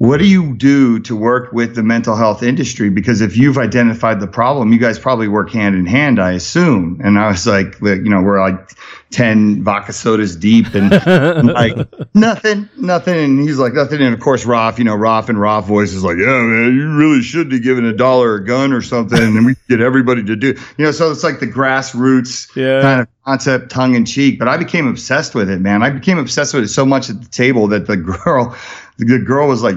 what 0.00 0.16
do 0.16 0.26
you 0.26 0.54
do 0.54 0.98
to 1.00 1.14
work 1.14 1.52
with 1.52 1.74
the 1.74 1.82
mental 1.82 2.16
health 2.16 2.42
industry? 2.42 2.88
Because 2.88 3.20
if 3.20 3.36
you've 3.36 3.58
identified 3.58 4.18
the 4.18 4.26
problem, 4.26 4.72
you 4.72 4.78
guys 4.78 4.98
probably 4.98 5.28
work 5.28 5.50
hand 5.50 5.74
in 5.74 5.84
hand, 5.84 6.18
I 6.18 6.32
assume. 6.32 7.02
And 7.04 7.18
I 7.18 7.28
was 7.28 7.46
like, 7.46 7.78
you 7.82 8.08
know, 8.08 8.22
we're 8.22 8.40
like 8.40 8.70
10 9.10 9.62
vodka 9.62 9.92
sodas 9.92 10.36
deep 10.36 10.74
and 10.74 10.90
like 11.52 11.76
nothing, 12.14 12.66
nothing. 12.78 13.14
And 13.14 13.42
he's 13.42 13.58
like, 13.58 13.74
nothing. 13.74 14.00
And 14.00 14.14
of 14.14 14.20
course, 14.20 14.46
Ralph, 14.46 14.78
you 14.78 14.84
know, 14.84 14.94
Ralph 14.96 15.28
and 15.28 15.38
Ralph 15.38 15.66
voice 15.66 15.92
is 15.92 16.02
like, 16.02 16.16
yeah, 16.16 16.24
man, 16.24 16.74
you 16.74 16.96
really 16.96 17.20
should 17.20 17.50
be 17.50 17.60
giving 17.60 17.84
a 17.84 17.92
dollar 17.92 18.36
a 18.36 18.42
gun 18.46 18.72
or 18.72 18.80
something. 18.80 19.20
And 19.20 19.44
we 19.44 19.54
get 19.68 19.82
everybody 19.82 20.24
to 20.24 20.34
do, 20.34 20.54
you 20.78 20.84
know, 20.86 20.92
so 20.92 21.10
it's 21.10 21.22
like 21.22 21.40
the 21.40 21.46
grassroots 21.46 22.56
Yeah. 22.56 22.80
kind 22.80 23.00
of 23.02 23.08
concept 23.26 23.70
tongue 23.70 23.94
in 23.94 24.06
cheek. 24.06 24.38
But 24.38 24.48
I 24.48 24.56
became 24.56 24.86
obsessed 24.88 25.34
with 25.34 25.50
it, 25.50 25.60
man. 25.60 25.82
I 25.82 25.90
became 25.90 26.16
obsessed 26.16 26.54
with 26.54 26.64
it 26.64 26.68
so 26.68 26.86
much 26.86 27.10
at 27.10 27.20
the 27.20 27.28
table 27.28 27.66
that 27.68 27.86
the 27.86 27.98
girl, 27.98 28.56
the 28.96 29.18
girl 29.18 29.46
was 29.46 29.62
like, 29.62 29.76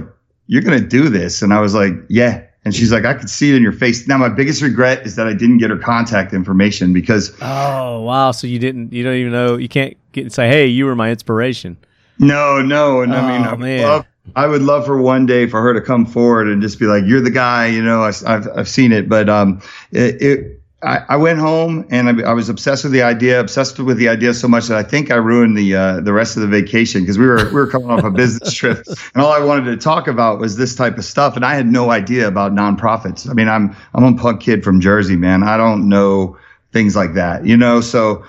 you're 0.53 0.61
going 0.61 0.79
to 0.79 0.87
do 0.87 1.09
this. 1.09 1.41
And 1.41 1.51
I 1.51 1.59
was 1.59 1.73
like, 1.73 1.93
yeah. 2.09 2.43
And 2.63 2.75
she's 2.75 2.91
like, 2.91 3.05
I 3.05 3.15
could 3.15 3.27
see 3.29 3.49
it 3.51 3.55
in 3.55 3.63
your 3.63 3.71
face. 3.71 4.07
Now, 4.07 4.19
my 4.19 4.29
biggest 4.29 4.61
regret 4.61 5.03
is 5.03 5.15
that 5.15 5.25
I 5.25 5.33
didn't 5.33 5.57
get 5.57 5.71
her 5.71 5.77
contact 5.77 6.31
information 6.31 6.93
because 6.93 7.35
Oh 7.41 8.01
wow! 8.01 8.31
So 8.31 8.45
you 8.45 8.59
didn't? 8.59 8.93
You 8.93 9.03
don't 9.03 9.15
even 9.15 9.31
know? 9.33 9.57
You 9.57 9.67
can't 9.67 9.97
get 10.11 10.31
say, 10.31 10.47
"Hey, 10.47 10.67
you 10.67 10.85
were 10.85 10.95
my 10.95 11.09
inspiration." 11.09 11.75
No, 12.19 12.61
no, 12.61 13.01
and 13.01 13.13
I 13.13 13.21
mean, 13.31 13.45
Oh, 13.45 13.49
I 13.49 13.51
would, 13.51 13.59
man. 13.59 13.81
love, 13.81 14.05
I 14.35 14.47
would 14.47 14.61
love 14.61 14.85
for 14.85 15.01
one 15.01 15.25
day 15.25 15.47
for 15.47 15.61
her 15.61 15.73
to 15.73 15.81
come 15.81 16.05
forward 16.05 16.47
and 16.47 16.61
just 16.61 16.79
be 16.79 16.85
like, 16.85 17.03
"You're 17.05 17.19
the 17.19 17.31
guy," 17.31 17.67
you 17.67 17.83
know. 17.83 18.03
I, 18.03 18.13
have 18.31 18.47
I've 18.55 18.69
seen 18.69 18.91
it, 18.93 19.09
but 19.09 19.27
um, 19.27 19.59
it, 19.91 20.21
it 20.21 20.61
I, 20.83 21.05
I 21.09 21.15
went 21.15 21.39
home 21.39 21.85
and 21.89 22.21
I, 22.21 22.29
I 22.29 22.33
was 22.33 22.49
obsessed 22.49 22.83
with 22.83 22.93
the 22.93 23.03
idea, 23.03 23.39
obsessed 23.39 23.79
with 23.79 23.97
the 23.97 24.09
idea 24.09 24.33
so 24.33 24.47
much 24.47 24.67
that 24.67 24.77
I 24.77 24.83
think 24.83 25.11
I 25.11 25.15
ruined 25.15 25.57
the 25.57 25.75
uh, 25.75 25.99
the 26.01 26.13
rest 26.13 26.35
of 26.35 26.41
the 26.41 26.47
vacation 26.47 27.01
because 27.01 27.17
we 27.17 27.25
were 27.25 27.45
we 27.45 27.53
were 27.53 27.67
coming 27.67 27.89
off 27.89 28.03
a 28.03 28.11
business 28.11 28.53
trip 28.59 28.83
and 28.87 29.23
all 29.23 29.31
I 29.31 29.39
wanted 29.39 29.65
to 29.71 29.77
talk 29.77 30.07
about 30.07 30.39
was 30.39 30.57
this 30.57 30.75
type 30.75 30.97
of 30.97 31.05
stuff, 31.05 31.35
and 31.35 31.45
I 31.45 31.55
had 31.55 31.67
no 31.67 31.91
idea 31.91 32.27
about 32.27 32.53
nonprofits. 32.53 33.29
I 33.29 33.33
mean, 33.33 33.47
I'm 33.47 33.75
I'm 33.93 34.03
a 34.03 34.17
punk 34.17 34.41
kid 34.41 34.63
from 34.63 34.81
Jersey, 34.81 35.15
man. 35.15 35.43
I 35.43 35.57
don't 35.57 35.89
know 35.89 36.37
things 36.71 36.95
like 36.95 37.13
that, 37.13 37.45
you 37.45 37.55
know. 37.55 37.79
So 37.79 38.25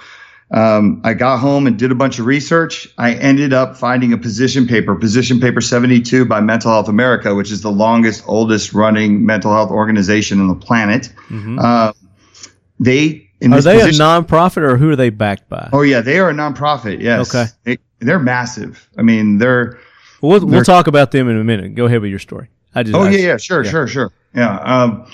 um, 0.50 1.00
I 1.02 1.14
got 1.14 1.38
home 1.38 1.66
and 1.66 1.78
did 1.78 1.90
a 1.90 1.94
bunch 1.94 2.18
of 2.18 2.26
research. 2.26 2.86
I 2.98 3.14
ended 3.14 3.52
up 3.52 3.76
finding 3.76 4.12
a 4.12 4.18
position 4.18 4.66
paper, 4.68 4.94
position 4.94 5.40
paper 5.40 5.60
72 5.60 6.26
by 6.26 6.40
Mental 6.40 6.70
Health 6.70 6.88
America, 6.88 7.34
which 7.34 7.50
is 7.50 7.62
the 7.62 7.72
longest, 7.72 8.22
oldest 8.26 8.72
running 8.72 9.26
mental 9.26 9.52
health 9.52 9.70
organization 9.70 10.40
on 10.40 10.48
the 10.48 10.54
planet. 10.54 11.12
Mhm. 11.28 11.60
Um, 11.60 11.94
they 12.80 13.28
in 13.40 13.52
Are 13.52 13.60
they 13.60 13.78
position, 13.80 14.00
a 14.00 14.04
nonprofit 14.04 14.58
or 14.62 14.76
who 14.76 14.90
are 14.90 14.96
they 14.96 15.10
backed 15.10 15.48
by? 15.48 15.68
oh 15.72 15.82
yeah, 15.82 16.00
they 16.00 16.18
are 16.18 16.30
a 16.30 16.34
nonprofit. 16.34 17.00
Yes, 17.00 17.34
Okay. 17.34 17.50
they, 17.64 17.78
they're 18.00 18.18
massive. 18.18 18.88
I 18.98 19.02
mean, 19.02 19.38
they're 19.38 19.78
We'll, 20.22 20.40
we'll 20.40 20.48
They're- 20.48 20.64
talk 20.64 20.86
about 20.86 21.10
them 21.10 21.28
in 21.28 21.38
a 21.38 21.44
minute. 21.44 21.74
Go 21.74 21.84
ahead 21.84 22.00
with 22.00 22.08
your 22.08 22.18
story. 22.18 22.48
I 22.74 22.82
just 22.82 22.94
oh 22.96 23.02
I 23.02 23.10
yeah, 23.10 23.18
yeah, 23.18 23.36
sure, 23.36 23.62
yeah. 23.62 23.70
sure, 23.70 23.86
sure, 23.86 24.12
yeah. 24.34 24.56
Um, 24.60 25.06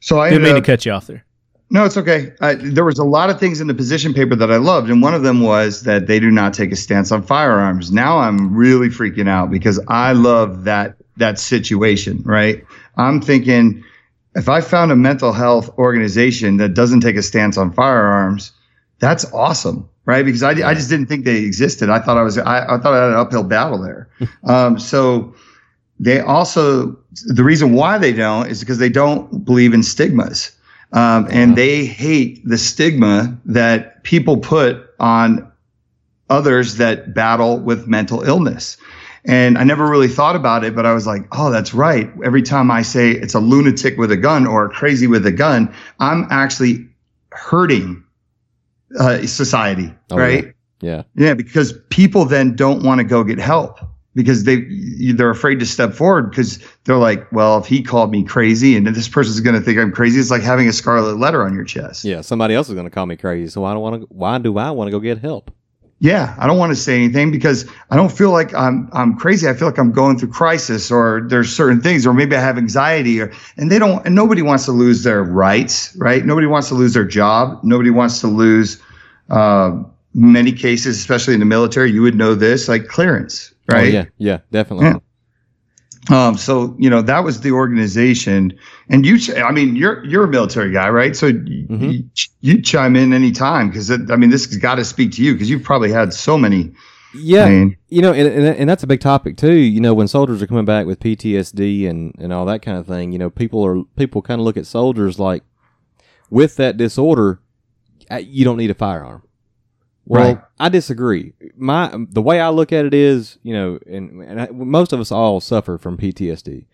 so 0.00 0.20
I 0.20 0.30
didn't 0.30 0.44
mean 0.44 0.54
to 0.54 0.62
cut 0.62 0.86
you 0.86 0.92
off 0.92 1.06
there. 1.08 1.24
No, 1.70 1.84
it's 1.86 1.96
okay. 1.96 2.32
I, 2.40 2.54
there 2.54 2.84
was 2.84 2.98
a 2.98 3.04
lot 3.04 3.30
of 3.30 3.40
things 3.40 3.60
in 3.60 3.66
the 3.66 3.74
position 3.74 4.12
paper 4.14 4.36
that 4.36 4.50
I 4.52 4.56
loved, 4.58 4.90
and 4.90 5.00
one 5.02 5.14
of 5.14 5.22
them 5.22 5.40
was 5.40 5.82
that 5.84 6.06
they 6.06 6.20
do 6.20 6.30
not 6.30 6.52
take 6.54 6.70
a 6.70 6.76
stance 6.76 7.10
on 7.10 7.22
firearms. 7.22 7.90
Now 7.90 8.18
I'm 8.18 8.54
really 8.54 8.88
freaking 8.88 9.28
out 9.28 9.50
because 9.50 9.80
I 9.88 10.12
love 10.12 10.64
that 10.64 10.96
that 11.16 11.38
situation. 11.40 12.22
Right? 12.24 12.64
I'm 12.96 13.20
thinking 13.20 13.82
if 14.34 14.48
I 14.48 14.60
found 14.60 14.92
a 14.92 14.96
mental 14.96 15.32
health 15.32 15.70
organization 15.78 16.56
that 16.58 16.74
doesn't 16.74 17.00
take 17.00 17.16
a 17.16 17.22
stance 17.22 17.56
on 17.56 17.72
firearms, 17.72 18.52
that's 18.98 19.30
awesome. 19.32 19.88
Right? 20.04 20.24
Because 20.24 20.42
I, 20.42 20.50
I 20.50 20.74
just 20.74 20.90
didn't 20.90 21.06
think 21.06 21.24
they 21.24 21.44
existed. 21.44 21.88
I 21.88 22.00
thought 22.00 22.16
I 22.16 22.22
was 22.22 22.36
I, 22.36 22.64
I 22.64 22.78
thought 22.78 22.92
I 22.92 23.02
had 23.02 23.10
an 23.10 23.16
uphill 23.16 23.44
battle 23.44 23.80
there. 23.80 24.08
um, 24.44 24.78
so 24.78 25.34
they 26.00 26.18
also 26.18 26.98
the 27.26 27.44
reason 27.44 27.72
why 27.72 27.98
they 27.98 28.12
don't 28.12 28.48
is 28.48 28.60
because 28.60 28.78
they 28.78 28.88
don't 28.88 29.44
believe 29.44 29.74
in 29.74 29.82
stigmas. 29.82 30.56
Um, 30.92 31.26
and 31.30 31.56
they 31.56 31.86
hate 31.86 32.46
the 32.46 32.58
stigma 32.58 33.38
that 33.46 34.02
people 34.02 34.36
put 34.38 34.90
on 35.00 35.50
others 36.28 36.76
that 36.76 37.14
battle 37.14 37.58
with 37.58 37.86
mental 37.86 38.22
illness. 38.22 38.76
And 39.24 39.56
I 39.56 39.62
never 39.64 39.88
really 39.88 40.08
thought 40.08 40.34
about 40.34 40.64
it, 40.64 40.74
but 40.74 40.84
I 40.84 40.92
was 40.92 41.06
like, 41.06 41.22
oh, 41.32 41.50
that's 41.50 41.72
right. 41.72 42.10
Every 42.24 42.42
time 42.42 42.70
I 42.70 42.82
say 42.82 43.12
it's 43.12 43.34
a 43.34 43.40
lunatic 43.40 43.96
with 43.96 44.10
a 44.10 44.16
gun 44.16 44.46
or 44.46 44.68
crazy 44.68 45.06
with 45.06 45.24
a 45.26 45.30
gun, 45.32 45.72
I'm 46.00 46.26
actually 46.30 46.88
hurting 47.30 48.02
uh, 48.98 49.24
society, 49.26 49.94
Oh, 50.10 50.16
right? 50.16 50.52
Yeah. 50.80 51.04
Yeah, 51.14 51.34
because 51.34 51.72
people 51.90 52.24
then 52.24 52.56
don't 52.56 52.82
want 52.82 52.98
to 52.98 53.04
go 53.04 53.22
get 53.22 53.38
help 53.38 53.78
because 54.14 54.44
they 54.44 54.66
they're 55.14 55.30
afraid 55.30 55.60
to 55.60 55.66
step 55.66 55.94
forward 55.94 56.30
because 56.30 56.58
they're 56.84 56.96
like, 56.96 57.30
well, 57.32 57.58
if 57.58 57.66
he 57.66 57.82
called 57.82 58.10
me 58.10 58.24
crazy 58.24 58.76
and 58.76 58.86
this 58.88 59.08
person's 59.08 59.40
going 59.40 59.54
to 59.54 59.62
think 59.62 59.78
I'm 59.78 59.92
crazy, 59.92 60.18
it's 60.20 60.30
like 60.30 60.42
having 60.42 60.68
a 60.68 60.72
scarlet 60.72 61.16
letter 61.18 61.44
on 61.44 61.54
your 61.54 61.64
chest. 61.64 62.04
Yeah. 62.04 62.20
Somebody 62.20 62.54
else 62.54 62.68
is 62.68 62.74
going 62.74 62.86
to 62.86 62.90
call 62.90 63.06
me 63.06 63.16
crazy, 63.16 63.48
so 63.48 63.64
I 63.64 63.72
don't 63.72 63.82
want 63.82 64.02
to. 64.02 64.06
Why 64.10 64.38
do 64.38 64.58
I 64.58 64.72
want 64.72 64.88
to 64.88 64.90
go 64.90 64.98
get 64.98 65.18
help? 65.18 65.52
Yeah, 66.02 66.34
I 66.36 66.48
don't 66.48 66.58
want 66.58 66.70
to 66.70 66.76
say 66.76 66.96
anything 66.96 67.30
because 67.30 67.64
I 67.92 67.94
don't 67.94 68.10
feel 68.10 68.32
like 68.32 68.52
I'm 68.54 68.90
I'm 68.92 69.16
crazy. 69.16 69.48
I 69.48 69.54
feel 69.54 69.68
like 69.68 69.78
I'm 69.78 69.92
going 69.92 70.18
through 70.18 70.30
crisis 70.30 70.90
or 70.90 71.22
there's 71.28 71.54
certain 71.54 71.80
things 71.80 72.04
or 72.08 72.12
maybe 72.12 72.34
I 72.34 72.40
have 72.40 72.58
anxiety 72.58 73.20
or 73.20 73.32
and 73.56 73.70
they 73.70 73.78
don't 73.78 74.04
and 74.04 74.12
nobody 74.12 74.42
wants 74.42 74.64
to 74.64 74.72
lose 74.72 75.04
their 75.04 75.22
rights, 75.22 75.94
right? 75.96 76.26
Nobody 76.26 76.48
wants 76.48 76.66
to 76.70 76.74
lose 76.74 76.94
their 76.94 77.04
job. 77.04 77.60
Nobody 77.62 77.90
wants 77.90 78.20
to 78.22 78.26
lose 78.26 78.82
uh 79.30 79.80
many 80.12 80.50
cases, 80.50 80.98
especially 80.98 81.34
in 81.34 81.40
the 81.40 81.46
military, 81.46 81.92
you 81.92 82.02
would 82.02 82.16
know 82.16 82.34
this, 82.34 82.68
like 82.68 82.88
clearance, 82.88 83.54
right? 83.68 83.86
Oh, 83.86 83.98
yeah. 83.98 84.04
Yeah. 84.18 84.38
Definitely. 84.50 84.86
Yeah. 84.86 84.98
Um, 86.10 86.36
so 86.36 86.74
you 86.78 86.90
know 86.90 87.00
that 87.00 87.22
was 87.22 87.42
the 87.42 87.52
organization, 87.52 88.58
and 88.88 89.06
you. 89.06 89.18
ch- 89.18 89.30
I 89.36 89.52
mean, 89.52 89.76
you're 89.76 90.04
you're 90.04 90.24
a 90.24 90.28
military 90.28 90.72
guy, 90.72 90.90
right? 90.90 91.14
So 91.14 91.28
y 91.28 91.66
you, 91.68 92.04
you 92.40 92.62
chime 92.62 92.96
in 92.96 93.12
anytime 93.12 93.68
because 93.68 93.90
I 93.90 94.16
mean, 94.16 94.30
this 94.30 94.46
has 94.46 94.56
got 94.56 94.76
to 94.76 94.84
speak 94.84 95.12
to 95.12 95.22
you 95.22 95.34
because 95.34 95.48
you've 95.48 95.62
probably 95.62 95.92
had 95.92 96.12
so 96.12 96.36
many. 96.36 96.72
Yeah. 97.14 97.44
I 97.44 97.50
mean, 97.50 97.76
you 97.88 98.02
know, 98.02 98.12
and, 98.12 98.26
and 98.26 98.44
and 98.44 98.68
that's 98.68 98.82
a 98.82 98.86
big 98.86 99.00
topic 99.00 99.36
too. 99.36 99.52
You 99.52 99.80
know, 99.80 99.94
when 99.94 100.08
soldiers 100.08 100.42
are 100.42 100.46
coming 100.46 100.64
back 100.64 100.86
with 100.86 100.98
PTSD 100.98 101.88
and 101.88 102.14
and 102.18 102.32
all 102.32 102.46
that 102.46 102.62
kind 102.62 102.78
of 102.78 102.86
thing, 102.86 103.12
you 103.12 103.18
know, 103.18 103.30
people 103.30 103.64
are 103.64 103.84
people 103.96 104.22
kind 104.22 104.40
of 104.40 104.44
look 104.44 104.56
at 104.56 104.66
soldiers 104.66 105.20
like 105.20 105.44
with 106.30 106.56
that 106.56 106.76
disorder, 106.76 107.40
uh, 108.10 108.16
you 108.16 108.44
don't 108.44 108.56
need 108.56 108.70
a 108.70 108.74
firearm. 108.74 109.22
Well, 110.06 110.24
Right. 110.34 110.40
I 110.58 110.68
disagree. 110.68 111.32
My 111.56 111.90
the 112.10 112.22
way 112.22 112.40
I 112.40 112.48
look 112.48 112.72
at 112.72 112.84
it 112.84 112.92
is, 112.94 113.38
you 113.42 113.54
know, 113.54 113.78
and, 113.88 114.22
and 114.22 114.40
I, 114.40 114.48
most 114.52 114.92
of 114.92 115.00
us 115.00 115.12
all 115.12 115.40
suffer 115.40 115.78
from 115.78 115.96
PTSD. 115.96 116.66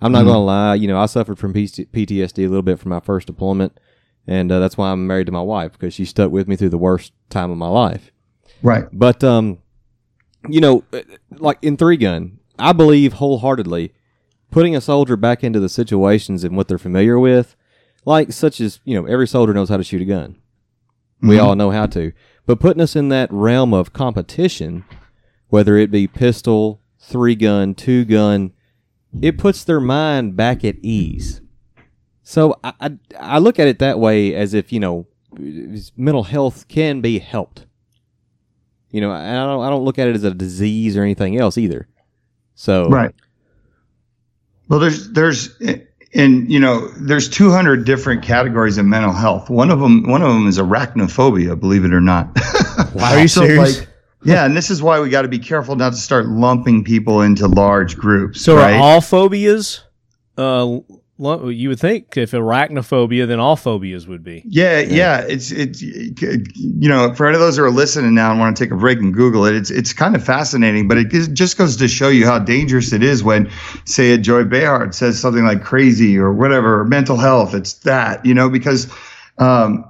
I'm 0.00 0.12
not 0.12 0.22
Mhm. 0.22 0.26
going 0.26 0.34
to 0.34 0.38
lie. 0.40 0.74
You 0.76 0.86
know, 0.88 0.98
I 1.00 1.06
suffered 1.06 1.38
from 1.38 1.52
PTSD 1.52 2.44
a 2.44 2.48
little 2.48 2.62
bit 2.62 2.78
from 2.78 2.90
my 2.90 3.00
first 3.00 3.26
deployment, 3.26 3.78
and 4.28 4.52
uh, 4.52 4.60
that's 4.60 4.76
why 4.78 4.90
I'm 4.92 5.06
married 5.08 5.26
to 5.26 5.32
my 5.32 5.40
wife 5.42 5.72
because 5.72 5.92
she 5.92 6.04
stuck 6.04 6.30
with 6.30 6.46
me 6.46 6.54
through 6.54 6.68
the 6.68 6.78
worst 6.78 7.12
time 7.30 7.50
of 7.50 7.58
my 7.58 7.68
life. 7.68 8.12
right? 8.62 8.84
But 8.92 9.24
um, 9.24 9.58
you 10.48 10.60
know, 10.60 10.84
uh, 10.92 11.00
like 11.32 11.58
in 11.62 11.76
three 11.76 11.96
gun, 11.96 12.38
I 12.60 12.72
believe 12.72 13.14
wholeheartedly 13.14 13.92
putting 14.52 14.74
a 14.76 14.80
soldier 14.80 15.16
back 15.16 15.42
into 15.44 15.58
the 15.60 15.68
situations 15.68 16.44
and 16.44 16.56
what 16.56 16.68
they're 16.68 16.78
familiar 16.78 17.18
with, 17.18 17.56
like 18.04 18.32
such 18.32 18.60
as 18.60 18.78
you 18.84 18.94
know, 18.94 19.06
every 19.06 19.26
soldier 19.26 19.52
knows 19.52 19.68
how 19.68 19.76
to 19.76 19.84
shoot 19.84 20.00
a 20.00 20.04
gun. 20.04 20.36
We 21.20 21.36
Mhm. 21.36 21.42
all 21.42 21.56
know 21.56 21.70
how 21.72 21.86
to, 21.86 22.12
but 22.48 22.60
putting 22.60 22.80
us 22.80 22.96
in 22.96 23.10
that 23.10 23.30
realm 23.30 23.74
of 23.74 23.92
competition, 23.92 24.86
whether 25.48 25.76
it 25.76 25.90
be 25.90 26.06
pistol, 26.06 26.80
three 26.98 27.34
gun, 27.34 27.74
two 27.74 28.06
gun, 28.06 28.54
it 29.20 29.36
puts 29.36 29.62
their 29.62 29.80
mind 29.80 30.34
back 30.34 30.64
at 30.64 30.76
ease. 30.76 31.42
So 32.22 32.58
I, 32.64 32.72
I, 32.80 32.90
I 33.18 33.38
look 33.38 33.58
at 33.58 33.68
it 33.68 33.80
that 33.80 33.98
way 33.98 34.34
as 34.34 34.54
if 34.54 34.72
you 34.72 34.80
know, 34.80 35.06
mental 35.94 36.22
health 36.22 36.66
can 36.68 37.02
be 37.02 37.18
helped 37.18 37.66
You 38.92 39.02
know, 39.02 39.12
I 39.12 39.34
don't 39.34 39.62
I 39.62 39.68
don't 39.68 39.84
look 39.84 39.98
at 39.98 40.08
it 40.08 40.16
as 40.16 40.24
a 40.24 40.32
disease 40.32 40.96
or 40.96 41.02
anything 41.02 41.38
else 41.38 41.58
either. 41.58 41.86
So 42.54 42.88
Right. 42.88 43.14
Well, 44.68 44.80
there's 44.80 45.10
there's 45.12 45.54
and 46.14 46.50
you 46.50 46.58
know 46.60 46.88
there's 46.88 47.28
200 47.28 47.84
different 47.84 48.22
categories 48.22 48.78
of 48.78 48.86
mental 48.86 49.12
health. 49.12 49.50
One 49.50 49.70
of 49.70 49.80
them 49.80 50.08
one 50.08 50.22
of 50.22 50.28
them 50.28 50.46
is 50.46 50.58
arachnophobia. 50.58 51.58
Believe 51.58 51.84
it 51.84 51.92
or 51.92 52.00
not. 52.00 52.30
Are 53.00 53.20
you 53.20 53.28
So, 53.28 53.42
serious? 53.46 53.78
like, 53.80 53.88
yeah, 54.24 54.44
and 54.44 54.56
this 54.56 54.70
is 54.70 54.82
why 54.82 55.00
we 55.00 55.10
got 55.10 55.22
to 55.22 55.28
be 55.28 55.38
careful 55.38 55.76
not 55.76 55.90
to 55.92 55.98
start 55.98 56.26
lumping 56.26 56.82
people 56.82 57.20
into 57.22 57.46
large 57.46 57.96
groups. 57.96 58.40
so 58.40 58.56
right? 58.56 58.74
are 58.74 58.80
all 58.82 59.00
phobias? 59.00 59.82
Uh, 60.36 60.64
lo- 60.64 60.97
you 61.18 61.68
would 61.68 61.80
think 61.80 62.16
if 62.16 62.30
arachnophobia, 62.30 63.26
then 63.26 63.40
all 63.40 63.56
phobias 63.56 64.06
would 64.06 64.22
be. 64.22 64.42
Yeah, 64.46 64.78
yeah, 64.80 65.20
it's 65.20 65.50
it's 65.50 65.82
you 65.82 66.88
know 66.88 67.12
for 67.14 67.26
any 67.26 67.34
of 67.34 67.40
those 67.40 67.56
who 67.56 67.64
are 67.64 67.70
listening 67.70 68.14
now 68.14 68.30
and 68.30 68.38
want 68.38 68.56
to 68.56 68.64
take 68.64 68.70
a 68.72 68.76
break 68.76 68.98
and 69.00 69.12
Google 69.12 69.44
it, 69.44 69.54
it's 69.56 69.70
it's 69.70 69.92
kind 69.92 70.14
of 70.14 70.24
fascinating, 70.24 70.86
but 70.86 70.96
it 70.98 71.08
just- 71.10 71.32
just 71.32 71.58
goes 71.58 71.76
to 71.76 71.88
show 71.88 72.08
you 72.08 72.24
how 72.24 72.38
dangerous 72.38 72.92
it 72.92 73.02
is 73.02 73.22
when, 73.24 73.50
say, 73.84 74.12
a 74.12 74.18
Joy 74.18 74.44
Behar 74.44 74.92
says 74.92 75.18
something 75.18 75.44
like 75.44 75.62
crazy 75.64 76.16
or 76.18 76.32
whatever, 76.32 76.80
or 76.80 76.84
mental 76.84 77.16
health. 77.16 77.54
It's 77.54 77.72
that 77.80 78.24
you 78.24 78.34
know 78.34 78.48
because 78.48 78.86
um, 79.38 79.84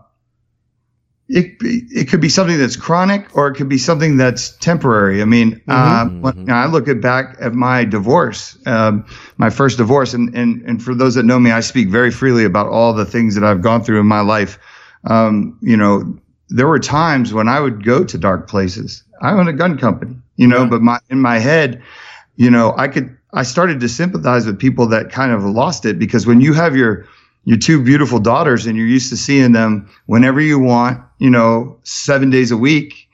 it 1.28 1.56
it 1.60 2.08
could 2.08 2.20
be 2.20 2.28
something 2.30 2.56
that's 2.56 2.76
chronic 2.76 3.36
or 3.36 3.48
it 3.48 3.54
could 3.54 3.68
be 3.68 3.76
something 3.76 4.16
that's 4.16 4.56
temporary. 4.56 5.20
I 5.20 5.26
mean, 5.26 5.60
uh, 5.68 6.06
when 6.06 6.50
I 6.50 6.66
look 6.66 6.88
at 6.88 7.02
back 7.02 7.36
at 7.38 7.52
my 7.52 7.84
divorce, 7.84 8.58
um, 8.66 9.04
my 9.36 9.50
first 9.50 9.76
divorce, 9.76 10.14
and, 10.14 10.34
and 10.34 10.62
and 10.62 10.82
for 10.82 10.94
those 10.94 11.14
that 11.16 11.24
know 11.24 11.38
me, 11.38 11.50
I 11.50 11.60
speak 11.60 11.88
very 11.88 12.10
freely 12.10 12.44
about 12.44 12.68
all 12.68 12.94
the 12.94 13.04
things 13.04 13.34
that 13.34 13.44
I've 13.44 13.60
gone 13.60 13.84
through 13.84 14.00
in 14.00 14.06
my 14.06 14.20
life. 14.20 14.58
Um, 15.04 15.58
you 15.60 15.76
know, 15.76 16.18
there 16.48 16.66
were 16.66 16.78
times 16.78 17.34
when 17.34 17.46
I 17.46 17.60
would 17.60 17.84
go 17.84 18.04
to 18.04 18.18
dark 18.18 18.48
places. 18.48 19.04
I 19.20 19.32
own 19.32 19.48
a 19.48 19.52
gun 19.52 19.76
company, 19.76 20.16
you 20.36 20.46
know, 20.46 20.66
but 20.66 20.80
my 20.80 20.98
in 21.10 21.20
my 21.20 21.38
head, 21.38 21.82
you 22.36 22.50
know, 22.50 22.74
I 22.78 22.88
could 22.88 23.14
I 23.34 23.42
started 23.42 23.80
to 23.80 23.88
sympathize 23.88 24.46
with 24.46 24.58
people 24.58 24.86
that 24.88 25.12
kind 25.12 25.32
of 25.32 25.44
lost 25.44 25.84
it 25.84 25.98
because 25.98 26.26
when 26.26 26.40
you 26.40 26.54
have 26.54 26.74
your 26.74 27.06
your 27.44 27.58
two 27.58 27.82
beautiful 27.82 28.18
daughters 28.18 28.66
and 28.66 28.78
you're 28.78 28.86
used 28.86 29.10
to 29.10 29.16
seeing 29.16 29.52
them 29.52 29.90
whenever 30.06 30.40
you 30.40 30.58
want, 30.58 31.02
you 31.18 31.30
know, 31.30 31.78
seven 31.82 32.30
days 32.30 32.50
a 32.50 32.56
week. 32.56 33.08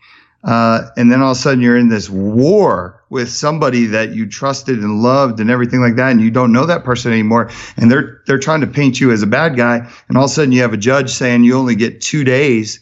Uh, 0.44 0.90
and 0.98 1.10
then 1.10 1.22
all 1.22 1.30
of 1.30 1.38
a 1.38 1.40
sudden 1.40 1.62
you're 1.62 1.76
in 1.76 1.88
this 1.88 2.10
war 2.10 3.02
with 3.08 3.30
somebody 3.30 3.86
that 3.86 4.14
you 4.14 4.28
trusted 4.28 4.78
and 4.78 5.02
loved 5.02 5.40
and 5.40 5.50
everything 5.50 5.80
like 5.80 5.96
that. 5.96 6.10
And 6.10 6.20
you 6.20 6.30
don't 6.30 6.52
know 6.52 6.66
that 6.66 6.84
person 6.84 7.12
anymore. 7.12 7.50
And 7.78 7.90
they're, 7.90 8.20
they're 8.26 8.38
trying 8.38 8.60
to 8.60 8.66
paint 8.66 9.00
you 9.00 9.10
as 9.10 9.22
a 9.22 9.26
bad 9.26 9.56
guy. 9.56 9.90
And 10.08 10.18
all 10.18 10.24
of 10.24 10.30
a 10.30 10.34
sudden 10.34 10.52
you 10.52 10.60
have 10.60 10.74
a 10.74 10.78
judge 10.78 11.10
saying 11.10 11.44
you 11.44 11.56
only 11.56 11.74
get 11.74 12.02
two 12.02 12.24
days. 12.24 12.78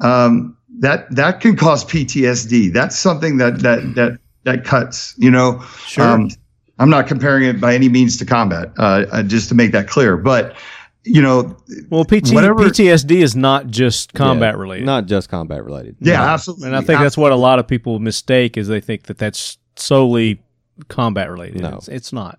Um, 0.00 0.56
that, 0.80 1.10
that 1.14 1.40
can 1.40 1.56
cause 1.56 1.84
PTSD. 1.84 2.72
That's 2.74 2.98
something 2.98 3.38
that, 3.38 3.60
that, 3.60 3.94
that, 3.94 4.18
that 4.44 4.64
cuts, 4.64 5.14
you 5.16 5.30
know, 5.30 5.62
Sure. 5.86 6.04
um, 6.04 6.30
I'm 6.78 6.90
not 6.90 7.06
comparing 7.08 7.44
it 7.44 7.60
by 7.60 7.74
any 7.74 7.88
means 7.88 8.18
to 8.18 8.24
combat, 8.24 8.70
uh, 8.78 9.06
uh, 9.10 9.22
just 9.22 9.48
to 9.48 9.54
make 9.54 9.72
that 9.72 9.88
clear. 9.88 10.16
But 10.16 10.56
you 11.04 11.22
know, 11.22 11.56
Well, 11.90 12.04
PT, 12.04 12.32
Whatever- 12.34 12.64
PTSD 12.64 13.22
is 13.22 13.34
not 13.36 13.68
just 13.68 14.12
combat 14.14 14.54
Yeah, 14.54 14.60
related. 14.60 14.86
not 14.86 15.06
just 15.06 15.28
combat 15.28 15.64
related. 15.64 15.96
yeah, 16.00 16.18
No. 16.18 16.22
absolutely. 16.24 16.66
and 16.68 16.76
I 16.76 16.80
think 16.80 17.00
that's 17.00 17.16
what 17.16 17.32
a 17.32 17.36
lot 17.36 17.58
of 17.58 17.66
people 17.66 17.98
mistake 17.98 18.56
is 18.56 18.68
they 18.68 18.80
think 18.80 19.04
that 19.04 19.18
that's 19.18 19.58
solely 19.76 20.40
combat 20.88 21.30
related. 21.30 21.62
No. 21.62 21.76
It's, 21.76 21.88
it's 21.88 22.12
not. 22.12 22.38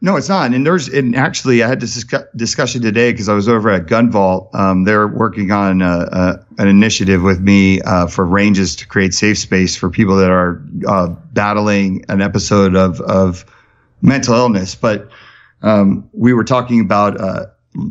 No, 0.00 0.16
it's 0.16 0.28
not. 0.28 0.52
And 0.52 0.66
there's, 0.66 0.88
and 0.88 1.16
actually, 1.16 1.62
I 1.62 1.68
had 1.68 1.80
this 1.80 1.96
discu- 2.04 2.26
discussion 2.36 2.82
today 2.82 3.12
because 3.12 3.28
I 3.30 3.32
was 3.32 3.48
over 3.48 3.70
at 3.70 3.86
Gun 3.86 4.10
Vault. 4.10 4.50
Um, 4.52 4.84
they're 4.84 5.08
working 5.08 5.50
on 5.50 5.80
uh, 5.80 6.08
uh, 6.12 6.36
an 6.58 6.68
initiative 6.68 7.22
with 7.22 7.40
me 7.40 7.80
uh, 7.82 8.06
for 8.08 8.26
ranges 8.26 8.76
to 8.76 8.86
create 8.86 9.14
safe 9.14 9.38
space 9.38 9.76
for 9.76 9.88
people 9.88 10.14
that 10.16 10.30
are 10.30 10.60
uh, 10.86 11.06
battling 11.32 12.04
an 12.10 12.20
episode 12.20 12.76
of 12.76 13.00
of 13.02 13.46
mental 14.02 14.34
illness. 14.34 14.74
But 14.74 15.08
um, 15.62 16.06
we 16.12 16.34
were 16.34 16.44
talking 16.44 16.80
about 16.80 17.18
uh, 17.18 17.46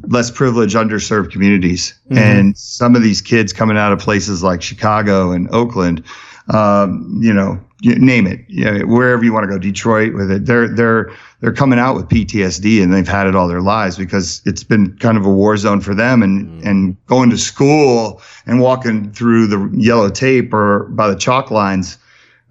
less 0.08 0.32
privileged, 0.32 0.76
underserved 0.76 1.32
communities, 1.32 1.94
and 2.12 2.58
some 2.58 2.96
of 2.96 3.02
these 3.04 3.22
kids 3.22 3.52
coming 3.54 3.78
out 3.78 3.92
of 3.92 4.00
places 4.00 4.42
like 4.44 4.62
Chicago 4.62 5.32
and 5.32 5.50
Oakland. 5.52 6.04
Um, 6.50 7.20
you 7.22 7.34
know, 7.34 7.58
name 7.82 8.28
it, 8.28 8.42
you 8.50 8.66
know, 8.66 8.80
wherever 8.86 9.24
you 9.24 9.32
want 9.32 9.46
to 9.46 9.48
go, 9.50 9.58
Detroit 9.58 10.14
with 10.14 10.30
it. 10.30 10.46
They're 10.46 10.68
they're 10.68 11.10
they're 11.40 11.54
coming 11.54 11.80
out 11.80 11.96
with 11.96 12.10
PTSD 12.10 12.84
and 12.84 12.92
they've 12.94 13.08
had 13.08 13.28
it 13.28 13.36
all 13.36 13.48
their 13.48 13.62
lives 13.62 13.96
because 13.98 14.42
it's 14.46 14.62
been 14.62 14.98
kind 14.98 15.18
of 15.18 15.26
a 15.26 15.30
war 15.32 15.56
zone 15.56 15.80
for 15.80 15.96
them. 15.96 16.22
And 16.22 16.62
and 16.66 16.98
going 17.06 17.30
to 17.30 17.38
school 17.38 18.22
and 18.46 18.60
walking 18.60 19.14
through 19.14 19.48
the 19.48 19.70
yellow 19.74 20.10
tape 20.10 20.54
or 20.54 20.84
by 20.90 21.08
the 21.08 21.16
chalk 21.16 21.50
lines, 21.50 21.98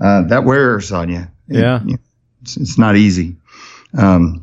uh, 0.01 0.23
that 0.23 0.45
wears 0.45 0.91
on 0.91 1.11
you. 1.11 1.27
It- 1.49 1.57
Yeah. 1.61 1.81
it's, 2.41 2.57
it's 2.57 2.79
not 2.79 2.97
easy. 2.97 3.37
Um, 3.99 4.42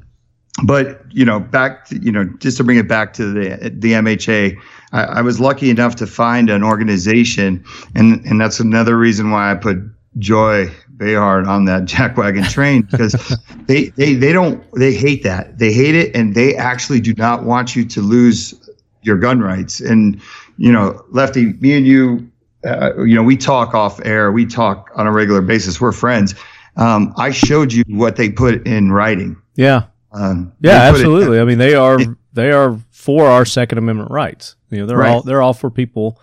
but 0.63 1.01
you 1.11 1.25
know, 1.25 1.39
back 1.39 1.85
to, 1.85 1.97
you 1.97 2.11
know, 2.11 2.25
just 2.39 2.57
to 2.57 2.63
bring 2.63 2.77
it 2.77 2.87
back 2.87 3.13
to 3.13 3.31
the 3.31 3.69
the 3.69 3.93
MHA, 3.93 4.59
I, 4.91 5.03
I 5.03 5.21
was 5.21 5.39
lucky 5.39 5.69
enough 5.69 5.95
to 5.97 6.07
find 6.07 6.49
an 6.49 6.63
organization, 6.63 7.63
and 7.95 8.23
and 8.25 8.39
that's 8.39 8.59
another 8.59 8.97
reason 8.97 9.31
why 9.31 9.51
I 9.51 9.55
put 9.55 9.77
Joy 10.17 10.71
Behar 10.97 11.47
on 11.47 11.65
that 11.65 11.83
jackwagon 11.85 12.49
train 12.49 12.83
because 12.83 13.37
they 13.67 13.85
they 13.89 14.13
they 14.13 14.33
don't 14.33 14.63
they 14.73 14.93
hate 14.93 15.23
that 15.23 15.57
they 15.57 15.71
hate 15.71 15.95
it 15.95 16.15
and 16.15 16.35
they 16.35 16.55
actually 16.55 16.99
do 16.99 17.13
not 17.13 17.43
want 17.43 17.75
you 17.75 17.85
to 17.85 18.01
lose 18.01 18.69
your 19.01 19.17
gun 19.17 19.39
rights 19.39 19.79
and 19.79 20.21
you 20.57 20.71
know 20.71 21.03
Lefty, 21.11 21.53
me 21.53 21.73
and 21.73 21.87
you, 21.87 22.29
uh, 22.65 23.03
you 23.03 23.15
know, 23.15 23.23
we 23.23 23.37
talk 23.37 23.73
off 23.73 24.03
air, 24.05 24.31
we 24.31 24.45
talk 24.45 24.91
on 24.95 25.07
a 25.07 25.11
regular 25.11 25.41
basis, 25.41 25.79
we're 25.79 25.91
friends. 25.91 26.35
Um, 26.75 27.13
I 27.17 27.31
showed 27.31 27.73
you 27.73 27.83
what 27.87 28.15
they 28.15 28.29
put 28.29 28.67
in 28.67 28.91
writing. 28.91 29.41
Yeah. 29.55 29.83
Um, 30.11 30.51
Yeah, 30.61 30.89
put 30.91 30.95
it- 30.95 31.03
absolutely. 31.03 31.39
I 31.39 31.43
mean, 31.45 31.57
they 31.57 31.75
are 31.75 31.97
they 32.33 32.51
are 32.51 32.77
for 32.91 33.27
our 33.27 33.45
Second 33.45 33.77
Amendment 33.77 34.11
rights. 34.11 34.55
You 34.69 34.79
know, 34.79 34.85
they're 34.85 34.97
Right. 34.97 35.09
all 35.11 35.21
they're 35.23 35.41
all 35.41 35.53
for 35.53 35.69
people 35.69 36.19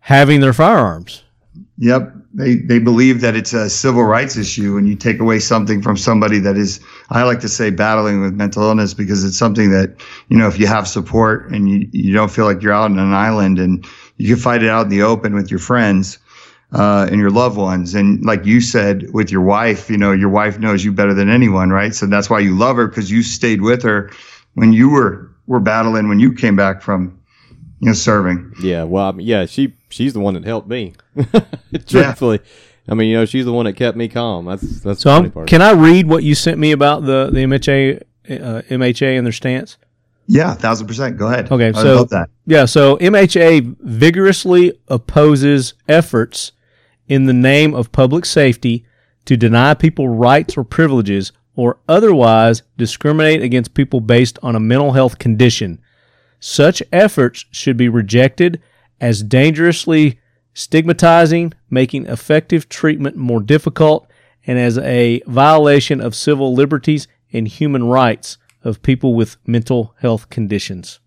having 0.00 0.40
their 0.40 0.52
firearms. 0.52 1.22
Yep. 1.78 2.14
They 2.34 2.56
they 2.56 2.78
believe 2.78 3.20
that 3.20 3.34
it's 3.36 3.52
a 3.52 3.68
civil 3.68 4.04
rights 4.04 4.36
issue 4.36 4.74
when 4.74 4.86
you 4.86 4.94
take 4.94 5.20
away 5.20 5.38
something 5.38 5.82
from 5.82 5.96
somebody 5.96 6.38
that 6.40 6.56
is 6.56 6.80
I 7.10 7.24
like 7.24 7.40
to 7.40 7.48
say 7.48 7.70
battling 7.70 8.20
with 8.22 8.32
mental 8.34 8.62
illness 8.62 8.94
because 8.94 9.24
it's 9.24 9.36
something 9.36 9.70
that, 9.72 9.94
you 10.28 10.38
know, 10.38 10.46
if 10.48 10.58
you 10.58 10.66
have 10.66 10.88
support 10.88 11.50
and 11.50 11.68
you, 11.68 11.88
you 11.92 12.14
don't 12.14 12.30
feel 12.30 12.44
like 12.46 12.62
you're 12.62 12.72
out 12.72 12.90
on 12.90 12.98
an 12.98 13.12
island 13.12 13.58
and 13.58 13.84
you 14.16 14.34
can 14.34 14.42
fight 14.42 14.62
it 14.62 14.70
out 14.70 14.84
in 14.84 14.88
the 14.90 15.02
open 15.02 15.34
with 15.34 15.50
your 15.50 15.58
friends 15.60 16.18
uh, 16.72 17.06
and 17.10 17.20
your 17.20 17.30
loved 17.30 17.56
ones. 17.56 17.94
And 17.94 18.24
like 18.24 18.44
you 18.46 18.60
said 18.60 19.12
with 19.12 19.30
your 19.30 19.42
wife, 19.42 19.90
you 19.90 19.98
know, 19.98 20.12
your 20.12 20.28
wife 20.30 20.58
knows 20.58 20.84
you 20.84 20.92
better 20.92 21.14
than 21.14 21.28
anyone, 21.28 21.70
right? 21.70 21.94
So 21.94 22.06
that's 22.06 22.30
why 22.30 22.40
you 22.40 22.56
love 22.56 22.76
her 22.76 22.86
because 22.88 23.10
you 23.10 23.22
stayed 23.22 23.60
with 23.60 23.82
her 23.82 24.10
when 24.54 24.72
you 24.72 24.90
were 24.90 25.30
were 25.46 25.60
battling 25.60 26.08
when 26.08 26.18
you 26.20 26.32
came 26.32 26.56
back 26.56 26.80
from 26.82 27.18
you 27.80 27.86
know 27.88 27.92
serving. 27.92 28.52
Yeah, 28.62 28.84
well, 28.84 29.06
I 29.08 29.12
mean, 29.12 29.26
yeah, 29.26 29.44
she 29.46 29.74
she's 29.90 30.12
the 30.12 30.20
one 30.20 30.34
that 30.34 30.44
helped 30.44 30.68
me. 30.68 30.94
Truthfully, 31.86 32.40
I 32.88 32.94
mean, 32.94 33.08
you 33.08 33.16
know, 33.16 33.24
she's 33.24 33.44
the 33.44 33.52
one 33.52 33.66
that 33.66 33.74
kept 33.74 33.96
me 33.96 34.08
calm. 34.08 34.46
That's 34.46 34.80
that's 34.80 35.00
So 35.02 35.10
the 35.10 35.14
funny 35.16 35.26
I'm, 35.26 35.32
part. 35.32 35.48
can 35.48 35.62
I 35.62 35.72
read 35.72 36.06
what 36.06 36.22
you 36.22 36.34
sent 36.34 36.58
me 36.58 36.72
about 36.72 37.04
the 37.04 37.30
the 37.32 37.40
MHA 37.40 38.02
uh, 38.30 38.62
MHA 38.70 39.16
and 39.18 39.26
their 39.26 39.32
stance? 39.32 39.78
Yeah, 40.28 40.54
thousand 40.54 40.86
percent. 40.86 41.16
Go 41.18 41.26
ahead. 41.26 41.50
Okay, 41.50 41.68
I 41.68 41.72
so- 41.72 41.96
love 41.96 42.08
that. 42.10 42.30
Yeah, 42.46 42.64
so 42.64 42.96
MHA 42.98 43.76
vigorously 43.80 44.78
opposes 44.88 45.74
efforts 45.88 46.52
in 47.08 47.24
the 47.24 47.32
name 47.32 47.74
of 47.74 47.92
public 47.92 48.24
safety 48.24 48.84
to 49.24 49.36
deny 49.36 49.74
people 49.74 50.08
rights 50.08 50.56
or 50.56 50.64
privileges 50.64 51.32
or 51.54 51.78
otherwise 51.88 52.62
discriminate 52.76 53.42
against 53.42 53.74
people 53.74 54.00
based 54.00 54.38
on 54.42 54.56
a 54.56 54.60
mental 54.60 54.92
health 54.92 55.18
condition. 55.18 55.80
Such 56.40 56.82
efforts 56.92 57.44
should 57.50 57.76
be 57.76 57.88
rejected 57.88 58.60
as 59.00 59.22
dangerously 59.22 60.18
stigmatizing, 60.54 61.52
making 61.70 62.06
effective 62.06 62.68
treatment 62.68 63.16
more 63.16 63.40
difficult, 63.40 64.08
and 64.46 64.58
as 64.58 64.78
a 64.78 65.22
violation 65.26 66.00
of 66.00 66.14
civil 66.14 66.54
liberties 66.54 67.06
and 67.32 67.46
human 67.46 67.84
rights 67.84 68.38
of 68.64 68.82
people 68.82 69.14
with 69.14 69.36
mental 69.46 69.94
health 70.00 70.28
conditions. 70.30 71.00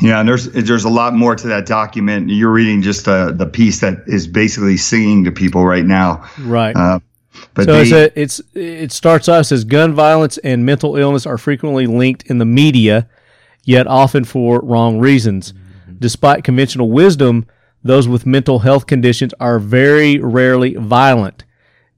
Yeah, 0.00 0.20
and 0.20 0.28
there's 0.28 0.48
there's 0.48 0.84
a 0.84 0.88
lot 0.88 1.14
more 1.14 1.36
to 1.36 1.46
that 1.48 1.66
document. 1.66 2.30
You're 2.30 2.50
reading 2.50 2.82
just 2.82 3.04
the 3.04 3.32
the 3.36 3.46
piece 3.46 3.80
that 3.80 4.02
is 4.06 4.26
basically 4.26 4.76
singing 4.76 5.24
to 5.24 5.32
people 5.32 5.64
right 5.64 5.84
now. 5.84 6.28
Right. 6.40 6.74
Uh, 6.74 7.00
but 7.54 7.64
So 7.64 7.72
they, 7.72 7.82
it's, 7.82 7.92
a, 7.92 8.20
it's 8.20 8.42
it 8.54 8.92
starts 8.92 9.28
off 9.28 9.52
as 9.52 9.64
gun 9.64 9.94
violence 9.94 10.38
and 10.38 10.64
mental 10.64 10.96
illness 10.96 11.26
are 11.26 11.38
frequently 11.38 11.86
linked 11.86 12.24
in 12.30 12.38
the 12.38 12.44
media, 12.44 13.08
yet 13.64 13.86
often 13.86 14.24
for 14.24 14.60
wrong 14.60 14.98
reasons. 14.98 15.54
Despite 15.98 16.44
conventional 16.44 16.90
wisdom, 16.90 17.46
those 17.84 18.08
with 18.08 18.26
mental 18.26 18.60
health 18.60 18.86
conditions 18.86 19.34
are 19.38 19.58
very 19.58 20.18
rarely 20.18 20.74
violent. 20.74 21.44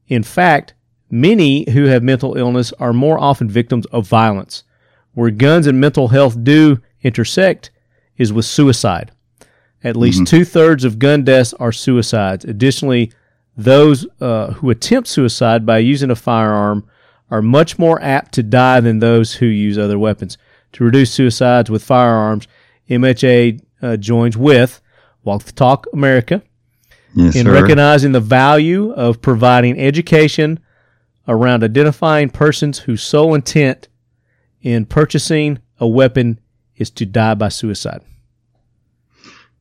In 0.09 0.23
fact, 0.23 0.75
many 1.11 1.71
who 1.71 1.85
have 1.85 2.03
mental 2.03 2.37
illness 2.37 2.73
are 2.75 2.93
more 2.93 3.19
often 3.19 3.49
victims 3.49 3.87
of 3.87 4.07
violence. 4.07 4.65
Where 5.15 5.31
guns 5.31 5.67
and 5.67 5.81
mental 5.81 6.09
health 6.09 6.43
do 6.43 6.81
intersect 7.03 7.71
is 8.17 8.33
with 8.33 8.45
suicide. 8.45 9.11
At 9.83 9.97
least 9.97 10.27
two 10.27 10.45
thirds 10.45 10.85
of 10.85 10.99
gun 10.99 11.25
deaths 11.25 11.53
are 11.55 11.73
suicides. 11.73 12.45
Additionally, 12.47 13.13
those 13.57 14.07
uh, 14.21 14.53
who 14.53 14.71
attempt 14.71 15.09
suicide 15.09 15.67
by 15.67 15.79
using 15.79 16.11
a 16.11 16.17
firearm 16.17 16.89
are 17.31 17.43
much 17.43 17.79
more 17.79 18.01
apt 18.03 18.33
to 18.35 18.43
die 18.43 18.81
than 18.81 18.99
those 18.99 19.35
who 19.35 19.47
use 19.47 19.77
other 19.77 19.99
weapons. 19.99 20.39
To 20.73 20.85
reduce 20.85 21.11
suicides 21.11 21.71
with 21.71 21.85
firearms, 21.85 22.49
MHA 22.89 23.61
uh, 23.83 23.97
joins 23.97 24.37
with 24.37 24.81
Walk 25.23 25.45
the 25.45 25.53
Talk 25.53 25.87
America 25.93 26.43
Yes, 27.15 27.37
in 27.37 27.45
sir. 27.47 27.53
recognizing 27.53 28.13
the 28.13 28.21
value 28.21 28.91
of 28.93 29.21
providing 29.23 29.79
education 29.79 30.59
around 31.29 31.63
identifying 31.63 32.31
persons 32.31 32.81
whose 32.81 33.03
sole 33.03 33.35
intent 33.35 33.89
in 34.63 34.85
purchasing 34.87 35.59
a 35.79 35.87
weapon 35.87 36.41
is 36.77 36.91
to 36.91 37.07
die 37.07 37.35
by 37.35 37.49
suicide. 37.49 38.03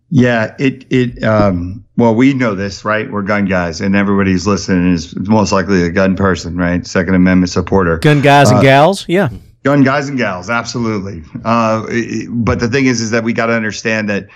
Yeah, 0.09 0.55
it 0.59 0.85
it 0.91 1.23
um 1.23 1.83
well 1.97 2.13
we 2.13 2.33
know 2.33 2.53
this, 2.53 2.85
right? 2.85 3.09
We're 3.11 3.23
gun 3.23 3.45
guys 3.45 3.81
and 3.81 3.95
everybody's 3.95 4.45
listening 4.45 4.93
is 4.93 5.15
most 5.27 5.51
likely 5.51 5.83
a 5.83 5.89
gun 5.89 6.15
person, 6.15 6.55
right? 6.55 6.85
Second 6.85 7.15
Amendment 7.15 7.49
supporter. 7.49 7.97
Gun 7.97 8.21
guys 8.21 8.49
and 8.51 8.59
Uh, 8.59 8.61
gals, 8.61 9.05
yeah. 9.09 9.29
Gun 9.63 9.83
guys 9.83 10.09
and 10.09 10.17
gals, 10.17 10.49
absolutely. 10.51 11.23
Uh 11.43 11.85
it- 11.89 12.27
but 12.29 12.59
the 12.59 12.67
thing 12.67 12.85
is 12.85 13.01
is 13.01 13.09
that 13.11 13.23
we 13.23 13.33
got 13.33 13.47
to 13.47 13.53
understand 13.53 14.09
that 14.09 14.27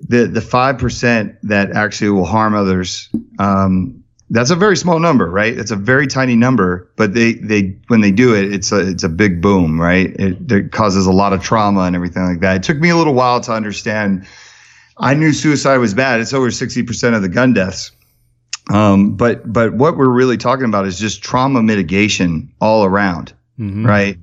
the 0.00 0.26
the 0.26 0.40
5% 0.40 1.36
that 1.44 1.70
actually 1.72 2.10
will 2.10 2.26
harm 2.26 2.54
others 2.54 3.08
um 3.38 4.03
that's 4.30 4.50
a 4.50 4.56
very 4.56 4.76
small 4.76 4.98
number, 5.00 5.30
right? 5.30 5.56
It's 5.56 5.70
a 5.70 5.76
very 5.76 6.06
tiny 6.06 6.34
number, 6.36 6.88
but 6.96 7.14
they 7.14 7.34
they 7.34 7.76
when 7.88 8.00
they 8.00 8.10
do 8.10 8.34
it, 8.34 8.52
it's 8.52 8.72
a 8.72 8.88
it's 8.88 9.04
a 9.04 9.08
big 9.08 9.40
boom, 9.42 9.80
right? 9.80 10.14
It, 10.18 10.50
it 10.50 10.72
causes 10.72 11.06
a 11.06 11.12
lot 11.12 11.32
of 11.32 11.42
trauma 11.42 11.82
and 11.82 11.94
everything 11.94 12.24
like 12.24 12.40
that. 12.40 12.56
It 12.56 12.62
took 12.62 12.78
me 12.78 12.88
a 12.90 12.96
little 12.96 13.14
while 13.14 13.40
to 13.42 13.52
understand 13.52 14.26
I 14.98 15.14
knew 15.14 15.32
suicide 15.32 15.78
was 15.78 15.92
bad. 15.92 16.20
It's 16.20 16.32
over 16.32 16.48
60% 16.50 17.16
of 17.16 17.22
the 17.22 17.28
gun 17.28 17.52
deaths. 17.52 17.90
Um, 18.72 19.16
but 19.16 19.52
but 19.52 19.74
what 19.74 19.96
we're 19.96 20.08
really 20.08 20.36
talking 20.36 20.64
about 20.66 20.86
is 20.86 20.98
just 20.98 21.22
trauma 21.22 21.62
mitigation 21.62 22.52
all 22.60 22.84
around, 22.84 23.34
Mhm. 23.60 23.86
right? 23.86 24.18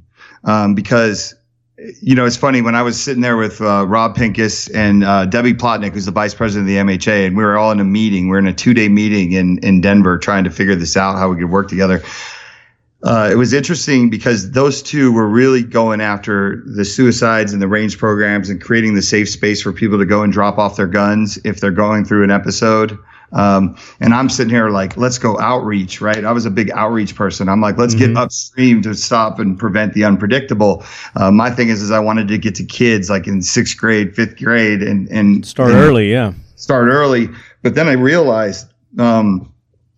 Um, 0.46 0.74
because 0.74 1.36
you 2.02 2.16
know 2.16 2.26
it's 2.26 2.38
funny 2.38 2.62
when 2.62 2.76
I 2.76 2.82
was 2.82 3.02
sitting 3.02 3.22
there 3.22 3.38
with 3.38 3.62
uh, 3.62 3.86
Rob 3.88 4.16
Pincus 4.16 4.70
and 4.70 5.04
uh, 5.04 5.26
Debbie 5.26 5.54
Plotnick, 5.54 5.94
who's 5.94 6.06
the 6.06 6.12
vice 6.12 6.34
president 6.34 6.70
of 6.70 6.88
the 6.88 6.98
MHA, 6.98 7.28
and 7.28 7.38
we 7.38 7.44
were 7.44 7.58
all 7.58 7.72
in 7.72 7.80
a 7.80 7.84
meeting. 7.84 8.30
We 8.30 8.36
are 8.36 8.40
in 8.40 8.48
a 8.48 8.54
two 8.54 8.74
day 8.74 8.90
meeting 8.90 9.32
in 9.32 9.58
in 9.60 9.82
Denver 9.82 10.18
trying 10.18 10.44
to 10.44 10.52
figure 10.52 10.76
this 10.76 10.96
out, 10.96 11.18
how 11.18 11.30
we 11.30 11.38
could 11.38 11.50
work 11.50 11.70
together. 11.70 12.02
Uh, 13.04 13.30
it 13.32 13.36
was 13.36 13.52
interesting 13.52 14.12
because 14.12 14.52
those 14.52 14.84
two 14.84 15.12
were 15.12 15.28
really 15.28 15.64
going 15.64 16.02
after 16.02 16.62
the 16.68 16.86
suicides 16.86 17.52
and 17.52 17.60
the 17.60 17.68
range 17.68 17.98
programs 17.98 18.50
and 18.50 18.62
creating 18.62 18.94
the 18.94 19.02
safe 19.02 19.28
space 19.28 19.60
for 19.62 19.74
people 19.74 19.98
to 19.98 20.06
go 20.06 20.22
and 20.22 20.32
drop 20.32 20.60
off 20.60 20.76
their 20.76 20.88
guns 20.88 21.40
if 21.44 21.60
they're 21.60 21.72
going 21.72 22.06
through 22.06 22.24
an 22.24 22.30
episode. 22.30 22.98
Um, 23.34 23.78
and 24.00 24.14
I'm 24.14 24.30
sitting 24.30 24.54
here 24.54 24.70
like, 24.70 24.98
let's 24.98 25.18
go 25.18 25.40
outreach, 25.40 26.02
right? 26.02 26.24
I 26.24 26.32
was 26.32 26.46
a 26.46 26.52
big 26.52 26.70
outreach 26.72 27.16
person. 27.16 27.48
I'm 27.48 27.62
like, 27.62 27.78
let's 27.78 27.96
get 27.96 28.16
upstream 28.18 28.82
to 28.84 28.94
stop 28.94 29.40
and 29.40 29.58
prevent 29.58 29.94
the 29.94 30.04
unpredictable. 30.04 30.84
Uh, 31.16 31.32
my 31.32 31.50
thing 31.50 31.70
is, 31.70 31.82
is 31.82 31.92
I 31.92 32.00
wanted 32.00 32.28
to 32.28 32.38
get 32.38 32.56
to 32.56 32.66
kids 32.66 33.10
like 33.10 33.28
in 33.28 33.42
sixth 33.42 33.78
grade, 33.78 34.16
fifth 34.16 34.38
grade, 34.38 34.82
and 34.82 35.08
and 35.10 35.46
Start 35.46 35.72
and 35.72 35.80
early, 35.80 36.12
yeah. 36.12 36.34
start 36.56 36.88
early. 36.88 37.30
But 37.62 37.76
then 37.76 37.88
I 37.88 37.94
realized 37.94 38.68
um, 38.98 39.54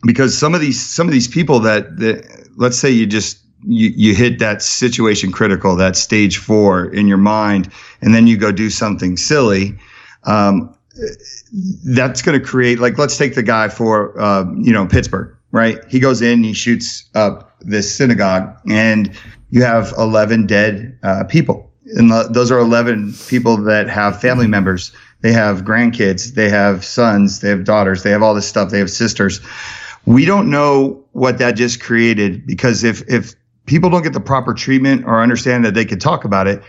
because 0.05 0.37
some 0.37 0.53
of 0.53 0.61
these 0.61 0.79
some 0.79 1.07
of 1.07 1.13
these 1.13 1.27
people 1.27 1.59
that 1.61 1.97
that 1.97 2.47
let's 2.55 2.77
say 2.77 2.89
you 2.89 3.05
just 3.05 3.39
you, 3.65 3.89
you 3.95 4.13
hit 4.13 4.39
that 4.39 4.61
situation 4.61 5.31
critical, 5.31 5.75
that 5.77 5.95
stage 5.95 6.37
four 6.37 6.93
in 6.93 7.07
your 7.07 7.17
mind, 7.17 7.71
and 8.01 8.13
then 8.13 8.27
you 8.27 8.37
go 8.37 8.51
do 8.51 8.69
something 8.69 9.17
silly. 9.17 9.77
Um, 10.23 10.75
that's 11.85 12.21
going 12.21 12.39
to 12.39 12.45
create 12.45 12.79
like 12.79 12.97
let's 12.97 13.17
take 13.17 13.35
the 13.35 13.43
guy 13.43 13.67
for 13.69 14.19
uh, 14.19 14.45
you 14.57 14.71
know 14.71 14.85
Pittsburgh, 14.85 15.35
right? 15.51 15.79
He 15.89 15.99
goes 15.99 16.21
in, 16.21 16.43
he 16.43 16.53
shoots 16.53 17.09
up 17.15 17.55
this 17.61 17.93
synagogue, 17.93 18.55
and 18.69 19.15
you 19.49 19.63
have 19.63 19.93
eleven 19.97 20.45
dead 20.45 20.97
uh, 21.03 21.23
people, 21.25 21.71
and 21.95 22.11
those 22.33 22.51
are 22.51 22.59
eleven 22.59 23.13
people 23.27 23.57
that 23.57 23.89
have 23.89 24.19
family 24.21 24.47
members. 24.47 24.91
They 25.21 25.31
have 25.31 25.61
grandkids, 25.61 26.35
they 26.35 26.49
have 26.49 26.83
sons, 26.83 27.39
they 27.39 27.49
have 27.49 27.63
daughters, 27.63 28.03
they 28.03 28.11
have 28.11 28.21
all 28.21 28.35
this 28.35 28.47
stuff, 28.47 28.71
they 28.71 28.79
have 28.79 28.91
sisters. 28.91 29.39
We 30.05 30.25
don't 30.25 30.49
know 30.49 31.01
what 31.13 31.37
that 31.37 31.55
just 31.55 31.81
created 31.81 32.45
because 32.45 32.83
if 32.83 33.01
if 33.09 33.33
people 33.65 33.89
don't 33.89 34.03
get 34.03 34.13
the 34.13 34.19
proper 34.19 34.53
treatment 34.53 35.05
or 35.05 35.21
understand 35.21 35.63
that 35.65 35.73
they 35.73 35.85
could 35.85 36.01
talk 36.01 36.25
about 36.25 36.47
it, 36.47 36.61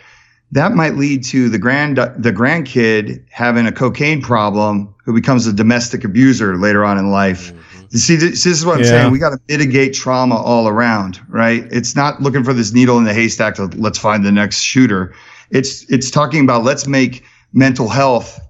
that 0.53 0.73
might 0.73 0.95
lead 0.95 1.25
to 1.25 1.49
the 1.49 1.59
grand 1.59 1.97
the 1.97 2.33
grandkid 2.33 3.25
having 3.31 3.67
a 3.67 3.73
cocaine 3.73 4.23
problem 4.23 4.95
who 5.05 5.13
becomes 5.13 5.47
a 5.47 5.53
domestic 5.53 6.05
abuser 6.05 6.57
later 6.57 6.85
on 6.85 6.97
in 6.99 7.11
life. 7.11 7.53
You 7.91 7.99
See, 7.99 8.17
this, 8.17 8.45
this 8.45 8.59
is 8.59 8.65
what 8.67 8.77
I'm 8.77 8.83
Yeah. 8.83 8.89
saying. 8.89 9.11
We 9.13 9.19
got 9.19 9.31
to 9.31 9.39
mitigate 9.49 9.95
trauma 9.95 10.37
all 10.37 10.67
around, 10.69 11.21
right? 11.29 11.67
It's 11.71 11.95
not 11.95 12.23
looking 12.23 12.43
for 12.43 12.53
this 12.53 12.73
needle 12.73 12.99
in 12.99 13.05
the 13.05 13.15
haystack 13.15 13.55
to 13.57 13.67
let's 13.77 13.99
find 13.99 14.25
the 14.25 14.33
next 14.33 14.61
shooter. 14.61 15.15
It's 15.51 15.85
it's 15.91 16.11
talking 16.11 16.43
about 16.43 16.65
let's 16.65 16.87
make 16.87 17.25
mental 17.53 17.89
health 17.89 18.41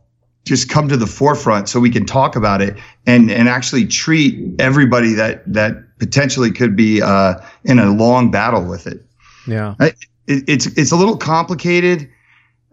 just 0.44 0.68
come 0.68 0.88
to 0.88 0.96
the 0.96 1.06
forefront 1.06 1.68
so 1.68 1.80
we 1.80 1.90
can 1.90 2.04
talk 2.04 2.36
about 2.36 2.60
it 2.60 2.76
and 3.06 3.30
and 3.30 3.48
actually 3.48 3.86
treat 3.86 4.54
everybody 4.58 5.14
that 5.14 5.42
that 5.52 5.76
potentially 5.98 6.50
could 6.50 6.76
be 6.76 7.00
uh, 7.02 7.34
in 7.64 7.78
a 7.78 7.90
long 7.90 8.30
battle 8.30 8.64
with 8.64 8.86
it 8.86 9.02
Yeah. 9.46 9.74
It, 10.26 10.44
it's 10.48 10.66
it's 10.66 10.92
a 10.92 10.96
little 10.96 11.16
complicated, 11.16 12.10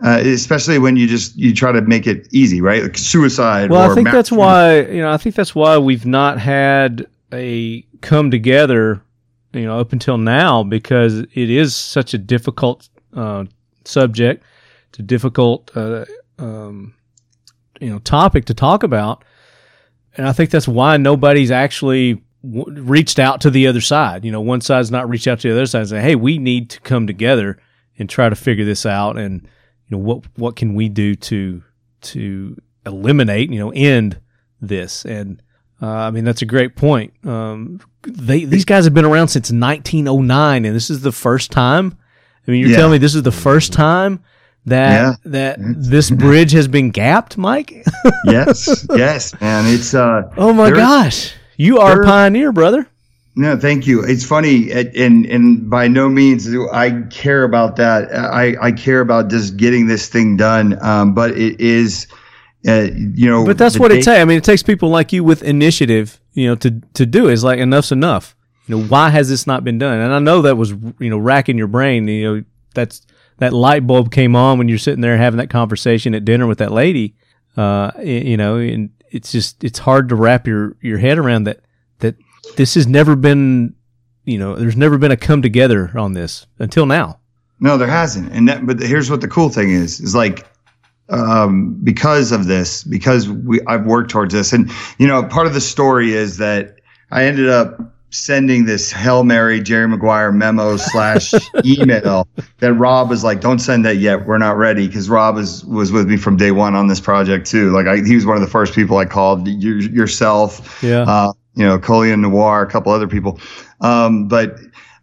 uh, 0.03 0.21
especially 0.23 0.79
when 0.79 0.95
you 0.95 1.07
just 1.07 1.35
you 1.35 1.53
try 1.53 1.71
to 1.71 1.81
make 1.81 2.07
it 2.07 2.27
easy, 2.31 2.61
right? 2.61 2.83
Like 2.83 2.97
suicide. 2.97 3.69
Well, 3.69 3.89
or 3.89 3.91
I 3.91 3.95
think 3.95 4.11
that's 4.11 4.31
why 4.31 4.81
you 4.81 5.01
know 5.01 5.11
I 5.11 5.17
think 5.17 5.35
that's 5.35 5.55
why 5.55 5.77
we've 5.77 6.05
not 6.05 6.39
had 6.39 7.07
a 7.33 7.81
come 8.01 8.31
together, 8.31 9.01
you 9.53 9.65
know, 9.65 9.79
up 9.79 9.93
until 9.93 10.17
now 10.17 10.63
because 10.63 11.19
it 11.19 11.49
is 11.49 11.75
such 11.75 12.13
a 12.13 12.17
difficult 12.17 12.89
uh, 13.13 13.45
subject, 13.85 14.43
it's 14.89 14.99
a 14.99 15.03
difficult 15.03 15.71
uh, 15.75 16.05
um, 16.39 16.93
you 17.79 17.89
know 17.89 17.99
topic 17.99 18.45
to 18.45 18.53
talk 18.53 18.83
about, 18.83 19.23
and 20.15 20.27
I 20.27 20.33
think 20.33 20.49
that's 20.49 20.67
why 20.67 20.97
nobody's 20.97 21.51
actually 21.51 22.21
w- 22.43 22.81
reached 22.81 23.19
out 23.19 23.41
to 23.41 23.49
the 23.49 23.67
other 23.67 23.81
side. 23.81 24.23
You 24.25 24.31
know, 24.31 24.41
one 24.41 24.61
side's 24.61 24.91
not 24.91 25.09
reached 25.09 25.27
out 25.27 25.39
to 25.41 25.47
the 25.49 25.53
other 25.55 25.65
side 25.65 25.81
and 25.81 25.89
say, 25.89 26.01
"Hey, 26.01 26.15
we 26.15 26.37
need 26.37 26.69
to 26.71 26.79
come 26.81 27.07
together 27.07 27.57
and 27.97 28.09
try 28.09 28.29
to 28.29 28.35
figure 28.35 28.65
this 28.65 28.85
out." 28.85 29.17
And 29.17 29.41
you 29.87 29.97
know, 29.97 30.03
what 30.03 30.23
what 30.37 30.55
can 30.55 30.73
we 30.73 30.89
do 30.89 31.15
to 31.15 31.63
to 32.01 32.57
eliminate, 32.85 33.51
you 33.51 33.59
know, 33.59 33.71
end 33.71 34.19
this? 34.61 35.05
And 35.05 35.41
uh, 35.81 35.87
I 35.87 36.11
mean, 36.11 36.23
that's 36.23 36.41
a 36.41 36.45
great 36.45 36.75
point. 36.75 37.13
Um, 37.25 37.79
they 38.03 38.45
these 38.45 38.65
guys 38.65 38.85
have 38.85 38.93
been 38.93 39.05
around 39.05 39.27
since 39.29 39.51
1909, 39.51 40.65
and 40.65 40.75
this 40.75 40.89
is 40.89 41.01
the 41.01 41.11
first 41.11 41.51
time. 41.51 41.97
I 42.47 42.51
mean, 42.51 42.61
you're 42.61 42.69
Yeah. 42.71 42.77
telling 42.77 42.93
me 42.93 42.97
this 42.97 43.13
is 43.15 43.23
the 43.23 43.31
first 43.31 43.71
time 43.73 44.19
that 44.65 44.91
Yeah. 45.01 45.13
that 45.25 45.57
this 45.59 46.09
bridge 46.09 46.51
has 46.53 46.67
been 46.67 46.91
gapped, 46.91 47.37
Mike? 47.37 47.83
yes, 48.25 48.85
yes, 48.95 49.39
man. 49.41 49.65
It's 49.67 49.93
uh. 49.93 50.23
oh 50.37 50.53
my 50.53 50.71
gosh, 50.71 51.33
you 51.61 51.77
are 51.79 52.01
a 52.01 52.05
pioneer, 52.05 52.51
brother. 52.51 52.87
No, 53.35 53.57
thank 53.57 53.87
you. 53.87 54.03
It's 54.03 54.25
funny, 54.25 54.71
and 54.71 55.25
and, 55.25 55.69
by 55.69 55.87
no 55.87 56.09
means 56.09 56.45
do 56.45 56.69
I 56.69 57.03
care 57.09 57.43
about 57.43 57.77
that. 57.77 58.13
I 58.13 58.55
I 58.59 58.71
care 58.73 58.99
about 58.99 59.29
just 59.29 59.55
getting 59.55 59.87
this 59.87 60.09
thing 60.09 60.35
done. 60.35 60.77
Um, 60.83 61.13
but 61.13 61.31
it 61.37 61.61
is, 61.61 62.07
uh, 62.67 62.89
you 62.93 63.29
know. 63.29 63.45
But 63.45 63.57
that's 63.57 63.79
what 63.79 63.91
it 63.91 64.03
takes. 64.03 64.07
I 64.07 64.25
mean, 64.25 64.37
it 64.37 64.43
takes 64.43 64.63
people 64.63 64.89
like 64.89 65.13
you 65.13 65.23
with 65.23 65.43
initiative, 65.43 66.19
you 66.33 66.47
know, 66.47 66.55
to 66.55 66.81
to 66.93 67.05
do. 67.05 67.29
it. 67.29 67.33
It's 67.33 67.43
like 67.43 67.59
enough's 67.59 67.91
enough. 67.93 68.35
You 68.67 68.77
know, 68.77 68.83
why 68.83 69.09
has 69.09 69.29
this 69.29 69.47
not 69.47 69.63
been 69.63 69.77
done? 69.77 69.99
And 69.99 70.13
I 70.13 70.19
know 70.19 70.41
that 70.41 70.57
was 70.57 70.71
you 70.71 71.09
know 71.09 71.17
racking 71.17 71.57
your 71.57 71.67
brain. 71.67 72.07
You 72.07 72.35
know, 72.35 72.43
that's 72.73 73.05
that 73.37 73.53
light 73.53 73.87
bulb 73.87 74.11
came 74.11 74.35
on 74.35 74.57
when 74.57 74.67
you're 74.67 74.77
sitting 74.77 75.01
there 75.01 75.15
having 75.15 75.37
that 75.37 75.49
conversation 75.49 76.13
at 76.15 76.25
dinner 76.25 76.47
with 76.47 76.57
that 76.57 76.71
lady. 76.71 77.15
Uh, 77.55 77.91
you 78.03 78.35
know, 78.35 78.57
and 78.57 78.89
it's 79.11 79.31
just 79.31 79.63
it's 79.63 79.79
hard 79.79 80.09
to 80.09 80.15
wrap 80.15 80.47
your 80.47 80.75
your 80.81 80.97
head 80.97 81.17
around 81.17 81.43
that 81.43 81.59
that 81.99 82.15
this 82.55 82.73
has 82.75 82.87
never 82.87 83.15
been. 83.15 83.75
You 84.23 84.37
know, 84.37 84.55
there's 84.55 84.77
never 84.77 84.97
been 84.97 85.11
a 85.11 85.17
come 85.17 85.41
together 85.41 85.91
on 85.95 86.13
this 86.13 86.45
until 86.59 86.85
now. 86.85 87.19
No, 87.59 87.77
there 87.77 87.87
hasn't. 87.87 88.31
And 88.31 88.47
that, 88.49 88.65
but 88.65 88.79
here's 88.79 89.09
what 89.09 89.21
the 89.21 89.27
cool 89.27 89.49
thing 89.49 89.71
is: 89.71 89.99
is 89.99 90.15
like 90.15 90.47
um, 91.09 91.79
because 91.83 92.31
of 92.31 92.47
this, 92.47 92.83
because 92.83 93.27
we 93.27 93.61
I've 93.67 93.85
worked 93.85 94.11
towards 94.11 94.33
this, 94.33 94.53
and 94.53 94.71
you 94.97 95.07
know, 95.07 95.23
part 95.23 95.47
of 95.47 95.53
the 95.53 95.61
story 95.61 96.13
is 96.13 96.37
that 96.37 96.79
I 97.11 97.25
ended 97.25 97.49
up 97.49 97.79
sending 98.11 98.65
this 98.65 98.91
hail 98.91 99.23
mary 99.23 99.59
Jerry 99.61 99.87
Maguire 99.87 100.31
memo 100.31 100.77
slash 100.77 101.33
email 101.65 102.27
that 102.59 102.73
Rob 102.73 103.09
was 103.09 103.23
like, 103.23 103.41
"Don't 103.41 103.59
send 103.59 103.85
that 103.85 103.97
yet. 103.97 104.25
We're 104.25 104.37
not 104.37 104.57
ready." 104.57 104.87
Because 104.87 105.09
Rob 105.09 105.37
is 105.37 105.65
was 105.65 105.91
with 105.91 106.07
me 106.09 106.17
from 106.17 106.37
day 106.37 106.51
one 106.51 106.75
on 106.75 106.87
this 106.87 106.99
project 106.99 107.47
too. 107.47 107.71
Like 107.71 107.87
I, 107.87 107.97
he 107.97 108.15
was 108.15 108.25
one 108.25 108.35
of 108.35 108.41
the 108.41 108.49
first 108.49 108.73
people 108.75 108.97
I 108.97 109.05
called. 109.05 109.47
You, 109.47 109.75
yourself, 109.75 110.81
Yeah. 110.83 111.01
uh, 111.01 111.33
you 111.55 111.65
know, 111.65 111.79
Colion 111.79 112.21
Noir, 112.21 112.61
a 112.61 112.67
couple 112.69 112.91
other 112.91 113.07
people. 113.07 113.39
Um, 113.81 114.27
but 114.27 114.55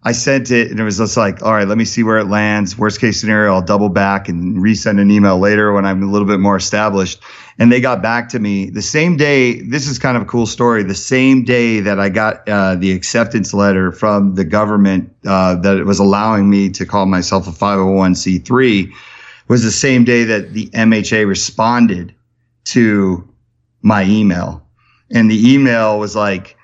I 0.08 0.12
sent 0.12 0.50
it 0.50 0.70
and 0.70 0.80
it 0.80 0.84
was 0.84 0.96
just 0.96 1.18
like, 1.18 1.42
all 1.42 1.52
right, 1.52 1.68
let 1.68 1.76
me 1.76 1.84
see 1.84 2.02
where 2.02 2.16
it 2.16 2.28
lands. 2.28 2.78
Worst 2.78 2.98
case 2.98 3.20
scenario, 3.20 3.52
I'll 3.52 3.60
double 3.60 3.90
back 3.90 4.26
and 4.30 4.56
resend 4.56 4.98
an 4.98 5.10
email 5.10 5.38
later 5.38 5.70
when 5.70 5.84
I'm 5.84 6.02
a 6.02 6.06
little 6.06 6.26
bit 6.26 6.40
more 6.40 6.56
established. 6.56 7.20
And 7.58 7.70
they 7.70 7.78
got 7.78 8.00
back 8.00 8.30
to 8.30 8.38
me 8.38 8.70
the 8.70 8.80
same 8.80 9.18
day. 9.18 9.60
This 9.60 9.86
is 9.86 9.98
kind 9.98 10.16
of 10.16 10.22
a 10.22 10.24
cool 10.24 10.46
story. 10.46 10.82
The 10.82 10.94
same 10.94 11.44
day 11.44 11.80
that 11.80 12.00
I 12.00 12.08
got 12.08 12.48
uh, 12.48 12.76
the 12.76 12.90
acceptance 12.92 13.52
letter 13.52 13.92
from 13.92 14.34
the 14.34 14.46
government 14.46 15.14
uh, 15.26 15.56
that 15.56 15.76
it 15.76 15.84
was 15.84 15.98
allowing 15.98 16.48
me 16.48 16.70
to 16.70 16.86
call 16.86 17.04
myself 17.04 17.46
a 17.46 17.50
501c3 17.50 18.90
was 19.48 19.62
the 19.62 19.70
same 19.70 20.04
day 20.04 20.24
that 20.24 20.54
the 20.54 20.70
MHA 20.70 21.28
responded 21.28 22.14
to 22.64 23.28
my 23.82 24.04
email. 24.04 24.66
And 25.10 25.30
the 25.30 25.52
email 25.52 25.98
was 25.98 26.16
like, 26.16 26.56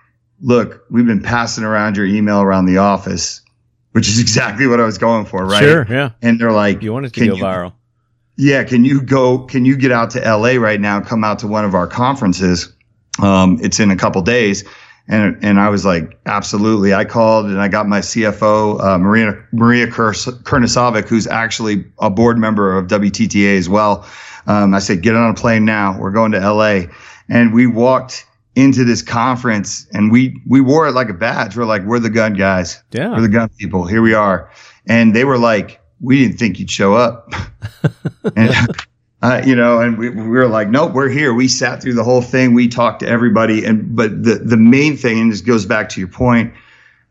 look, 0.44 0.84
we've 0.90 1.06
been 1.06 1.22
passing 1.22 1.64
around 1.64 1.96
your 1.96 2.06
email 2.06 2.40
around 2.40 2.66
the 2.66 2.78
office, 2.78 3.40
which 3.92 4.06
is 4.08 4.20
exactly 4.20 4.66
what 4.66 4.78
I 4.78 4.84
was 4.84 4.98
going 4.98 5.24
for, 5.24 5.44
right? 5.44 5.62
Sure, 5.62 5.86
yeah. 5.88 6.10
And 6.22 6.40
they're 6.40 6.52
like, 6.52 6.82
You 6.82 6.92
want 6.92 7.06
it 7.06 7.14
to 7.14 7.26
go 7.26 7.34
you- 7.34 7.42
viral. 7.42 7.72
Yeah, 8.36 8.64
can 8.64 8.84
you 8.84 9.00
go? 9.00 9.38
Can 9.38 9.64
you 9.64 9.76
get 9.76 9.92
out 9.92 10.10
to 10.10 10.18
LA 10.20 10.54
right 10.56 10.80
now? 10.80 10.96
And 10.96 11.06
come 11.06 11.22
out 11.22 11.38
to 11.38 11.46
one 11.46 11.64
of 11.64 11.72
our 11.76 11.86
conferences. 11.86 12.72
Um, 13.22 13.60
it's 13.62 13.78
in 13.78 13.92
a 13.92 13.96
couple 13.96 14.20
days. 14.22 14.64
And, 15.06 15.38
and 15.44 15.60
I 15.60 15.68
was 15.68 15.84
like, 15.84 16.18
absolutely. 16.26 16.94
I 16.94 17.04
called 17.04 17.46
and 17.46 17.60
I 17.60 17.68
got 17.68 17.86
my 17.86 18.00
CFO, 18.00 18.82
uh, 18.82 18.98
Maria, 18.98 19.40
Maria 19.52 19.86
Kurnisovic, 19.86 21.06
who's 21.06 21.28
actually 21.28 21.84
a 22.00 22.10
board 22.10 22.36
member 22.36 22.76
of 22.76 22.88
WTTA 22.88 23.56
as 23.56 23.68
well. 23.68 24.04
Um, 24.48 24.74
I 24.74 24.80
said, 24.80 25.02
get 25.02 25.14
on 25.14 25.30
a 25.30 25.34
plane 25.34 25.64
now. 25.64 25.96
We're 25.96 26.10
going 26.10 26.32
to 26.32 26.40
LA. 26.40 26.86
And 27.28 27.54
we 27.54 27.68
walked 27.68 28.26
into 28.56 28.84
this 28.84 29.02
conference 29.02 29.86
and 29.92 30.12
we, 30.12 30.40
we 30.46 30.60
wore 30.60 30.86
it 30.86 30.92
like 30.92 31.08
a 31.08 31.14
badge. 31.14 31.56
We're 31.56 31.64
like, 31.64 31.82
we're 31.82 31.98
the 31.98 32.10
gun 32.10 32.34
guys. 32.34 32.82
Yeah. 32.92 33.10
We're 33.10 33.22
the 33.22 33.28
gun 33.28 33.48
people. 33.58 33.86
Here 33.86 34.02
we 34.02 34.14
are. 34.14 34.50
And 34.86 35.14
they 35.14 35.24
were 35.24 35.38
like, 35.38 35.80
we 36.00 36.20
didn't 36.20 36.38
think 36.38 36.58
you'd 36.58 36.70
show 36.70 36.94
up. 36.94 37.32
and, 38.36 38.54
uh, 39.22 39.42
you 39.44 39.56
know, 39.56 39.80
and 39.80 39.98
we, 39.98 40.10
we 40.10 40.28
were 40.28 40.46
like, 40.48 40.68
nope, 40.68 40.92
we're 40.92 41.08
here. 41.08 41.34
We 41.34 41.48
sat 41.48 41.82
through 41.82 41.94
the 41.94 42.04
whole 42.04 42.22
thing. 42.22 42.54
We 42.54 42.68
talked 42.68 43.00
to 43.00 43.08
everybody. 43.08 43.64
And, 43.64 43.96
but 43.96 44.22
the, 44.22 44.36
the 44.36 44.56
main 44.56 44.96
thing, 44.96 45.18
and 45.18 45.32
this 45.32 45.40
goes 45.40 45.66
back 45.66 45.88
to 45.90 46.00
your 46.00 46.08
point, 46.08 46.52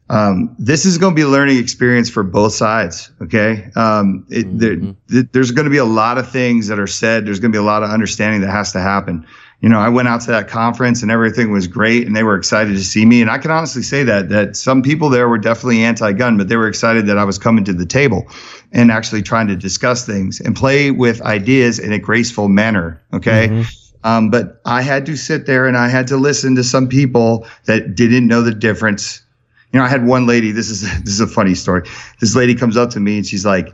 um, 0.09 0.55
this 0.59 0.85
is 0.85 0.97
going 0.97 1.13
to 1.13 1.15
be 1.15 1.23
a 1.23 1.27
learning 1.27 1.57
experience 1.57 2.09
for 2.09 2.23
both 2.23 2.53
sides. 2.53 3.11
Okay. 3.21 3.69
Um, 3.75 4.25
it, 4.29 4.45
there, 4.59 4.75
th- 5.09 5.27
there's 5.31 5.51
going 5.51 5.65
to 5.65 5.71
be 5.71 5.77
a 5.77 5.85
lot 5.85 6.17
of 6.17 6.29
things 6.29 6.67
that 6.67 6.79
are 6.79 6.87
said. 6.87 7.25
There's 7.25 7.39
going 7.39 7.51
to 7.51 7.55
be 7.55 7.61
a 7.61 7.65
lot 7.65 7.83
of 7.83 7.89
understanding 7.89 8.41
that 8.41 8.51
has 8.51 8.71
to 8.73 8.79
happen. 8.79 9.25
You 9.63 9.69
know, 9.69 9.79
I 9.79 9.87
went 9.87 10.09
out 10.09 10.19
to 10.21 10.31
that 10.31 10.49
conference 10.49 11.03
and 11.03 11.09
everything 11.09 11.49
was 11.49 11.67
great 11.67 12.05
and 12.05 12.13
they 12.13 12.23
were 12.23 12.35
excited 12.35 12.73
to 12.73 12.83
see 12.83 13.05
me. 13.05 13.21
And 13.21 13.31
I 13.31 13.37
can 13.37 13.49
honestly 13.49 13.81
say 13.81 14.03
that, 14.03 14.27
that 14.27 14.57
some 14.57 14.81
people 14.81 15.07
there 15.07 15.29
were 15.29 15.37
definitely 15.37 15.85
anti-gun, 15.85 16.35
but 16.35 16.49
they 16.49 16.57
were 16.57 16.67
excited 16.67 17.07
that 17.07 17.17
I 17.17 17.23
was 17.23 17.37
coming 17.37 17.63
to 17.63 17.71
the 17.71 17.85
table 17.85 18.27
and 18.73 18.91
actually 18.91 19.21
trying 19.21 19.47
to 19.47 19.55
discuss 19.55 20.05
things 20.05 20.41
and 20.41 20.53
play 20.53 20.91
with 20.91 21.21
ideas 21.21 21.79
in 21.79 21.93
a 21.93 21.97
graceful 21.97 22.49
manner. 22.49 23.01
Okay. 23.13 23.63
Um, 24.03 24.29
but 24.29 24.59
I 24.65 24.81
had 24.81 25.05
to 25.05 25.15
sit 25.15 25.45
there 25.45 25.65
and 25.65 25.77
I 25.77 25.87
had 25.87 26.07
to 26.07 26.17
listen 26.17 26.57
to 26.57 26.63
some 26.65 26.89
people 26.89 27.47
that 27.63 27.95
didn't 27.95 28.27
know 28.27 28.41
the 28.41 28.53
difference. 28.53 29.23
You 29.71 29.79
know, 29.79 29.85
I 29.85 29.87
had 29.87 30.05
one 30.05 30.27
lady, 30.27 30.51
this 30.51 30.69
is, 30.69 30.81
this 31.03 31.13
is 31.13 31.21
a 31.21 31.27
funny 31.27 31.55
story. 31.55 31.87
This 32.19 32.35
lady 32.35 32.53
comes 32.53 32.75
up 32.75 32.89
to 32.89 32.99
me 32.99 33.15
and 33.15 33.25
she's 33.25 33.45
like, 33.45 33.73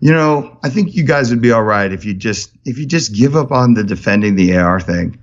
you 0.00 0.12
know, 0.12 0.58
I 0.64 0.70
think 0.70 0.94
you 0.94 1.04
guys 1.04 1.28
would 1.28 1.42
be 1.42 1.52
all 1.52 1.62
right 1.62 1.92
if 1.92 2.06
you 2.06 2.14
just, 2.14 2.52
if 2.64 2.78
you 2.78 2.86
just 2.86 3.14
give 3.14 3.36
up 3.36 3.52
on 3.52 3.74
the 3.74 3.84
defending 3.84 4.36
the 4.36 4.56
AR 4.56 4.80
thing. 4.80 5.18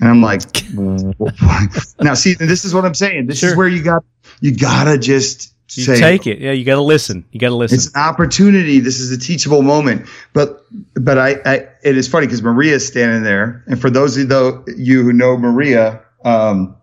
And 0.00 0.08
I'm 0.08 0.20
like, 0.22 0.42
now 2.00 2.14
see, 2.14 2.34
this 2.34 2.64
is 2.64 2.74
what 2.74 2.84
I'm 2.84 2.94
saying. 2.94 3.26
This 3.26 3.38
Sure. 3.38 3.50
is 3.50 3.56
where 3.56 3.68
you 3.68 3.82
got, 3.82 4.04
you 4.40 4.54
gotta 4.54 4.98
just 4.98 5.54
You 5.74 5.84
say, 5.84 5.98
take 5.98 6.26
it. 6.26 6.38
Yeah, 6.38 6.52
you 6.52 6.64
got 6.64 6.74
to 6.76 6.82
listen. 6.82 7.24
You 7.32 7.40
got 7.40 7.48
to 7.48 7.54
listen. 7.54 7.76
it's 7.76 7.86
an 7.88 8.00
opportunity. 8.00 8.78
This 8.78 9.00
is 9.00 9.10
a 9.10 9.18
teachable 9.18 9.62
moment. 9.62 10.06
But 10.32 10.64
but 10.94 11.18
I, 11.18 11.36
I 11.44 11.54
it 11.82 11.96
is 11.96 12.08
funny 12.08 12.26
because 12.26 12.42
Maria's 12.42 12.86
standing 12.86 13.22
there, 13.22 13.64
and 13.66 13.80
for 13.80 13.90
those 13.90 14.16
of 14.18 14.28
though 14.28 14.64
you 14.76 15.02
who 15.02 15.12
know 15.12 15.36
Maria, 15.36 16.00
um, 16.24 16.76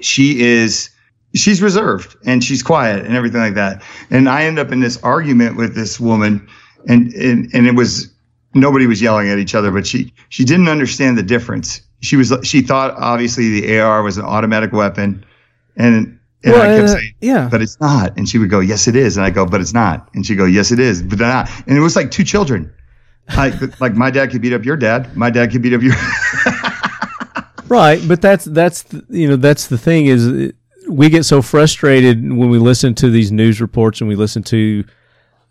she 0.00 0.40
is 0.40 0.90
she's 1.34 1.60
reserved 1.60 2.16
and 2.24 2.42
she's 2.42 2.62
quiet 2.62 3.04
and 3.04 3.14
everything 3.14 3.40
like 3.40 3.54
that. 3.54 3.82
And 4.10 4.28
I 4.28 4.44
end 4.44 4.58
up 4.58 4.72
in 4.72 4.80
this 4.80 4.96
argument 5.02 5.56
with 5.56 5.74
this 5.74 6.00
woman, 6.00 6.48
and 6.88 7.12
and 7.12 7.50
and 7.54 7.66
it 7.66 7.74
was 7.74 8.10
nobody 8.54 8.86
was 8.86 9.02
yelling 9.02 9.28
at 9.28 9.38
each 9.38 9.54
other, 9.54 9.70
but 9.70 9.86
she 9.86 10.12
she 10.30 10.44
didn't 10.44 10.68
understand 10.68 11.18
the 11.18 11.22
difference. 11.22 11.82
She 12.00 12.16
was 12.16 12.32
she 12.42 12.60
thought 12.60 12.94
obviously 12.96 13.60
the 13.60 13.78
AR 13.78 14.02
was 14.02 14.18
an 14.18 14.24
automatic 14.24 14.72
weapon, 14.72 15.24
and 15.76 16.18
and 16.44 16.54
I 16.54 16.66
kept 16.66 16.84
uh, 16.84 16.88
saying 16.88 17.14
yeah. 17.20 17.48
but 17.50 17.62
it's 17.62 17.80
not. 17.80 18.16
And 18.16 18.28
she 18.28 18.38
would 18.38 18.50
go, 18.50 18.60
yes, 18.60 18.86
it 18.86 18.94
is. 18.94 19.16
And 19.16 19.26
I 19.26 19.30
go, 19.30 19.46
but 19.46 19.60
it's 19.60 19.72
not. 19.72 20.08
And 20.14 20.24
she'd 20.24 20.36
go, 20.36 20.44
yes, 20.44 20.70
it 20.70 20.78
is, 20.78 21.02
but 21.02 21.18
not. 21.18 21.50
And 21.66 21.76
it 21.76 21.80
was 21.80 21.96
like 21.96 22.10
two 22.10 22.24
children. 22.24 22.72
Like, 23.36 23.54
like 23.80 23.94
my 23.94 24.10
dad 24.10 24.30
could 24.30 24.42
beat 24.42 24.52
up 24.52 24.64
your 24.64 24.76
dad. 24.76 25.16
My 25.16 25.30
dad 25.30 25.50
could 25.50 25.62
beat 25.62 25.72
up 25.72 25.82
your. 25.82 25.94
Right, 27.68 28.00
but 28.06 28.22
that's 28.22 28.44
that's 28.44 28.82
the, 28.82 29.04
you 29.08 29.28
know 29.28 29.36
that's 29.36 29.66
the 29.66 29.78
thing 29.78 30.06
is 30.06 30.52
we 30.88 31.08
get 31.08 31.24
so 31.24 31.42
frustrated 31.42 32.22
when 32.22 32.48
we 32.48 32.58
listen 32.58 32.94
to 32.96 33.10
these 33.10 33.32
news 33.32 33.60
reports 33.60 34.00
and 34.00 34.08
we 34.08 34.14
listen 34.14 34.44
to 34.44 34.84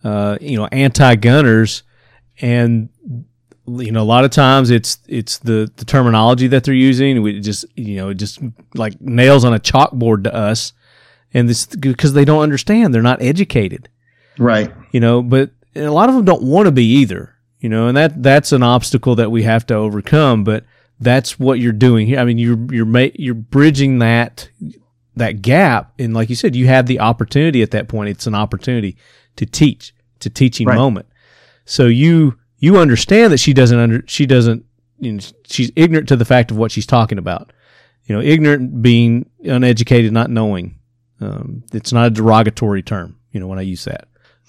uh, 0.03 0.37
you 0.39 0.57
know 0.57 0.65
anti-gunners 0.67 1.83
and 2.39 2.89
you 3.67 3.91
know 3.91 4.01
a 4.01 4.05
lot 4.05 4.23
of 4.25 4.31
times 4.31 4.69
it's 4.69 4.99
it's 5.07 5.39
the, 5.39 5.71
the 5.77 5.85
terminology 5.85 6.47
that 6.47 6.63
they're 6.63 6.73
using. 6.73 7.21
We 7.21 7.39
just 7.39 7.65
you 7.75 7.95
know 7.97 8.09
it 8.09 8.15
just 8.15 8.39
like 8.73 8.99
nails 9.01 9.43
on 9.45 9.53
a 9.53 9.59
chalkboard 9.59 10.23
to 10.25 10.33
us. 10.33 10.73
And 11.33 11.49
this 11.49 11.65
because 11.65 12.13
they 12.13 12.23
don't 12.25 12.43
understand. 12.43 12.93
They're 12.93 13.01
not 13.01 13.21
educated. 13.21 13.89
Right. 14.37 14.71
you 14.91 14.99
know 14.99 15.21
but 15.21 15.51
a 15.75 15.87
lot 15.89 16.09
of 16.09 16.15
them 16.15 16.25
don't 16.25 16.43
want 16.43 16.65
to 16.65 16.71
be 16.71 16.83
either 16.85 17.33
you 17.59 17.69
know 17.69 17.87
and 17.87 17.95
that 17.95 18.21
that's 18.21 18.51
an 18.51 18.63
obstacle 18.63 19.15
that 19.15 19.31
we 19.31 19.43
have 19.43 19.65
to 19.67 19.73
overcome 19.75 20.43
but 20.43 20.65
that's 20.99 21.39
what 21.39 21.59
you're 21.59 21.71
doing 21.73 22.05
here. 22.07 22.19
I 22.19 22.25
mean 22.25 22.37
you're 22.37 22.57
you're 22.73 22.85
ma- 22.85 23.13
you're 23.15 23.33
bridging 23.33 23.99
that 23.99 24.49
that 25.15 25.41
gap. 25.41 25.93
And 25.99 26.13
like 26.13 26.29
you 26.29 26.35
said 26.35 26.55
you 26.55 26.67
have 26.67 26.85
the 26.87 26.99
opportunity 26.99 27.61
at 27.61 27.71
that 27.71 27.87
point. 27.87 28.09
It's 28.09 28.27
an 28.27 28.35
opportunity 28.35 28.97
to 29.37 29.45
teach 29.45 29.93
a 30.25 30.29
teaching 30.29 30.67
Right. 30.67 30.75
moment. 30.75 31.05
So 31.65 31.85
you 31.85 32.37
you 32.65 32.77
understand 32.79 33.31
that 33.31 33.37
she 33.37 33.53
doesn't 33.53 33.77
under 33.77 34.03
she 34.07 34.25
doesn't 34.25 34.65
you 34.97 35.11
know 35.13 35.19
she's 35.45 35.71
ignorant 35.75 36.07
to 36.07 36.15
the 36.15 36.25
fact 36.25 36.49
of 36.49 36.57
what 36.57 36.71
she's 36.71 36.87
talking 36.87 37.19
about. 37.19 37.53
You 38.05 38.15
know 38.15 38.21
ignorant 38.21 38.81
being 38.81 39.29
uneducated 39.43 40.11
not 40.11 40.31
knowing. 40.31 40.79
Um, 41.21 41.63
it's 41.71 41.93
not 41.93 42.07
a 42.07 42.09
derogatory 42.09 42.81
term 42.81 43.17
you 43.31 43.39
know 43.39 43.47
when 43.47 43.59
i 43.59 43.61
use 43.61 43.85
that. 43.85 44.07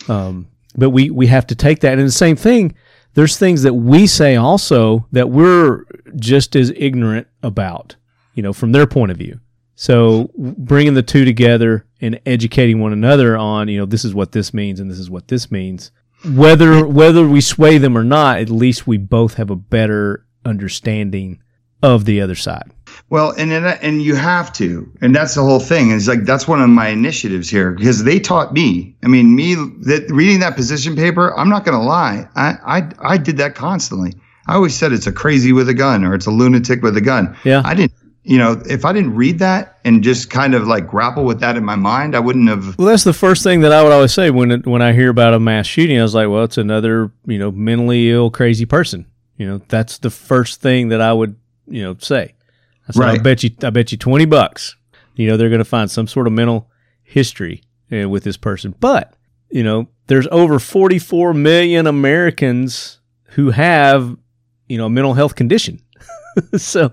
Um, 0.09 0.49
but 0.77 0.91
we 0.91 1.11
we 1.11 1.27
have 1.27 1.47
to 1.49 1.55
take 1.55 1.81
that. 1.81 1.99
And 1.99 2.09
the 2.09 2.11
same 2.11 2.37
thing 2.37 2.75
there's 3.13 3.37
things 3.37 3.63
that 3.65 3.75
we 3.75 4.07
say 4.07 4.37
also 4.37 5.07
that 5.13 5.29
we're 5.29 5.85
just 6.17 6.57
as 6.57 6.73
ignorant 6.75 7.27
about 7.43 7.97
you 8.33 8.43
know 8.43 8.55
from 8.55 8.73
their 8.73 8.87
point 8.87 9.11
of 9.11 9.19
view. 9.19 9.41
So 9.75 10.31
bringing 10.39 10.95
the 10.95 11.03
two 11.03 11.27
together 11.27 11.85
and 12.01 12.19
educating 12.25 12.81
one 12.81 12.95
another 12.95 13.37
on 13.37 13.69
you 13.69 13.79
know 13.79 13.85
this 13.85 14.07
is 14.07 14.15
what 14.15 14.33
this 14.33 14.55
means 14.55 14.81
and 14.81 14.91
this 14.91 14.99
is 14.99 15.11
what 15.11 15.29
this 15.29 15.51
means 15.51 15.91
whether 16.35 16.87
whether 16.87 17.27
we 17.27 17.41
sway 17.41 17.79
them 17.79 17.97
or 17.97 18.05
not 18.05 18.39
at 18.39 18.51
least 18.51 18.87
we 18.87 18.97
both 18.97 19.35
have 19.35 19.51
a 19.51 19.57
better 19.57 20.27
understanding 20.45 21.41
of 21.83 22.05
the 22.05 22.21
other 22.21 22.35
side 22.35 22.73
Well, 23.11 23.35
and 23.37 23.53
and 23.53 23.67
and 23.67 24.03
you 24.03 24.15
have 24.15 24.53
to, 24.55 24.91
and 25.01 25.15
that's 25.15 25.35
the 25.35 25.43
whole 25.43 25.61
thing. 25.61 25.91
It's 25.91 26.09
like 26.09 26.25
that's 26.25 26.49
one 26.49 26.61
of 26.61 26.69
my 26.69 26.89
initiatives 26.89 27.49
here 27.49 27.73
because 27.73 28.03
they 28.05 28.19
taught 28.19 28.53
me. 28.53 28.97
I 29.05 29.09
mean, 29.09 29.37
me 29.37 29.55
that 29.55 30.07
reading 30.09 30.41
that 30.41 30.57
position 30.57 30.97
paper. 30.97 31.37
I'm 31.39 31.49
not 31.49 31.65
going 31.65 31.79
to 31.79 31.85
lie. 31.85 32.29
I, 32.35 32.55
I 32.79 32.91
I 33.15 33.17
did 33.19 33.37
that 33.37 33.55
constantly. 33.55 34.15
I 34.49 34.55
always 34.55 34.75
said 34.75 34.93
it's 34.93 35.07
a 35.07 35.13
crazy 35.13 35.53
with 35.53 35.69
a 35.69 35.75
gun 35.75 36.05
or 36.05 36.15
it's 36.15 36.27
a 36.27 36.31
lunatic 36.31 36.83
with 36.83 36.97
a 36.97 37.01
gun. 37.01 37.37
Yeah. 37.45 37.63
I 37.65 37.75
didn't. 37.75 37.93
You 38.29 38.39
know, 38.39 38.61
if 38.69 38.85
I 38.85 38.93
didn't 38.93 39.15
read 39.15 39.39
that 39.39 39.79
and 39.85 40.03
just 40.03 40.31
kind 40.31 40.55
of 40.55 40.67
like 40.67 40.89
grapple 40.89 41.25
with 41.25 41.39
that 41.41 41.57
in 41.57 41.65
my 41.65 41.77
mind, 41.77 42.17
I 42.17 42.19
wouldn't 42.19 42.49
have. 42.49 42.77
Well, 42.77 42.89
that's 42.89 43.05
the 43.05 43.13
first 43.13 43.45
thing 43.45 43.61
that 43.61 43.71
I 43.71 43.85
would 43.85 43.93
always 43.93 44.13
say 44.13 44.31
when 44.31 44.51
it, 44.51 44.67
when 44.67 44.83
I 44.83 44.93
hear 44.93 45.11
about 45.11 45.33
a 45.33 45.39
mass 45.39 45.67
shooting. 45.67 45.97
I 45.97 46.03
was 46.03 46.13
like, 46.13 46.29
well, 46.29 46.43
it's 46.43 46.59
another 46.59 47.13
you 47.25 47.39
know 47.39 47.53
mentally 47.53 48.11
ill, 48.11 48.31
crazy 48.31 48.67
person. 48.67 49.07
You 49.37 49.47
know, 49.47 49.61
that's 49.69 49.99
the 49.99 50.11
first 50.11 50.61
thing 50.61 50.89
that 50.89 51.01
I 51.01 51.13
would 51.13 51.37
you 51.69 51.85
know 51.85 51.97
say. 52.01 52.35
I 52.89 52.93
said, 52.93 53.05
I 53.05 53.19
bet 53.19 53.45
you, 53.45 53.51
I 53.63 53.71
bet 53.71 53.93
you 53.93 53.99
twenty 53.99 54.25
bucks. 54.25 54.75
You 55.15 55.29
know, 55.29 55.37
they're 55.37 55.49
going 55.49 55.61
to 55.61 55.65
find 55.65 55.89
some 55.89 56.09
sort 56.09 56.27
of 56.27 56.33
mental 56.33 56.69
history 57.05 57.63
uh, 57.93 58.09
with 58.09 58.25
this 58.25 58.37
person. 58.37 58.75
But 58.81 59.15
you 59.51 59.63
know, 59.63 59.87
there's 60.09 60.27
over 60.33 60.59
forty 60.59 60.99
four 60.99 61.33
million 61.33 61.87
Americans 61.87 62.99
who 63.31 63.51
have 63.51 64.17
you 64.69 64.79
know 64.79 64.87
a 64.87 64.91
mental 64.91 65.15
health 65.15 65.37
condition. 65.37 65.81
so, 66.57 66.93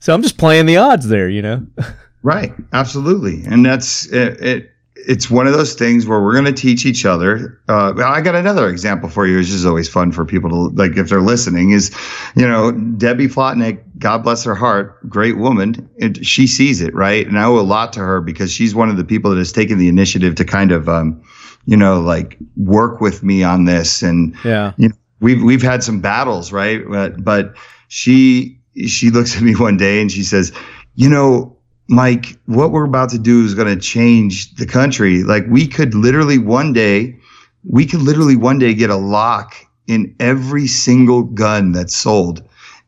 so 0.00 0.14
I'm 0.14 0.22
just 0.22 0.38
playing 0.38 0.66
the 0.66 0.76
odds 0.76 1.08
there. 1.08 1.28
You 1.28 1.42
know. 1.42 1.66
Right. 2.22 2.52
Absolutely. 2.72 3.44
And 3.44 3.64
that's 3.64 4.06
it. 4.06 4.40
it 4.40 4.72
it's 4.96 5.30
one 5.30 5.46
of 5.46 5.52
those 5.52 5.74
things 5.74 6.08
where 6.08 6.20
we're 6.20 6.32
going 6.32 6.46
to 6.46 6.52
teach 6.52 6.84
each 6.84 7.06
other. 7.06 7.60
Uh, 7.68 7.92
I 8.04 8.20
got 8.20 8.34
another 8.34 8.68
example 8.68 9.08
for 9.08 9.28
you, 9.28 9.36
which 9.36 9.50
is 9.50 9.64
always 9.64 9.88
fun 9.88 10.10
for 10.10 10.24
people 10.24 10.50
to 10.50 10.56
like 10.74 10.96
if 10.96 11.08
they're 11.08 11.20
listening. 11.20 11.70
Is 11.70 11.94
you 12.34 12.48
know 12.48 12.72
Debbie 12.72 13.28
Plotnick, 13.28 13.80
God 14.00 14.24
bless 14.24 14.42
her 14.42 14.56
heart, 14.56 15.08
great 15.08 15.36
woman. 15.38 15.88
It, 15.98 16.26
she 16.26 16.48
sees 16.48 16.80
it 16.80 16.92
right, 16.96 17.24
and 17.24 17.38
I 17.38 17.44
owe 17.44 17.60
a 17.60 17.62
lot 17.62 17.92
to 17.92 18.00
her 18.00 18.20
because 18.20 18.50
she's 18.52 18.74
one 18.74 18.88
of 18.88 18.96
the 18.96 19.04
people 19.04 19.30
that 19.30 19.38
has 19.38 19.52
taken 19.52 19.78
the 19.78 19.88
initiative 19.88 20.34
to 20.36 20.44
kind 20.44 20.72
of, 20.72 20.88
um, 20.88 21.22
you 21.66 21.76
know, 21.76 22.00
like 22.00 22.36
work 22.56 23.00
with 23.00 23.22
me 23.22 23.44
on 23.44 23.66
this. 23.66 24.02
And 24.02 24.34
Yeah. 24.44 24.72
you 24.78 24.88
know, 24.88 24.94
we've 25.20 25.40
we've 25.44 25.62
had 25.62 25.84
some 25.84 26.00
battles, 26.00 26.50
right? 26.50 26.82
But 26.90 27.22
but 27.22 27.54
she 27.86 28.55
she 28.86 29.10
looks 29.10 29.36
at 29.36 29.42
me 29.42 29.54
one 29.54 29.76
day 29.76 30.00
and 30.00 30.10
she 30.10 30.22
says, 30.22 30.52
"You 30.94 31.08
know, 31.08 31.56
Mike, 31.88 32.36
what 32.46 32.72
we're 32.72 32.84
about 32.84 33.10
to 33.10 33.18
do 33.18 33.44
is 33.44 33.54
going 33.54 33.68
to 33.68 33.80
change 33.80 34.54
the 34.56 34.66
country. 34.66 35.22
Like 35.22 35.46
we 35.48 35.66
could 35.66 35.94
literally 35.94 36.38
one 36.38 36.72
day, 36.72 37.16
we 37.64 37.86
could 37.86 38.02
literally 38.02 38.36
one 38.36 38.58
day 38.58 38.74
get 38.74 38.90
a 38.90 38.96
lock 38.96 39.54
in 39.86 40.14
every 40.20 40.66
single 40.66 41.22
gun 41.22 41.72
that's 41.72 41.96
sold." 41.96 42.42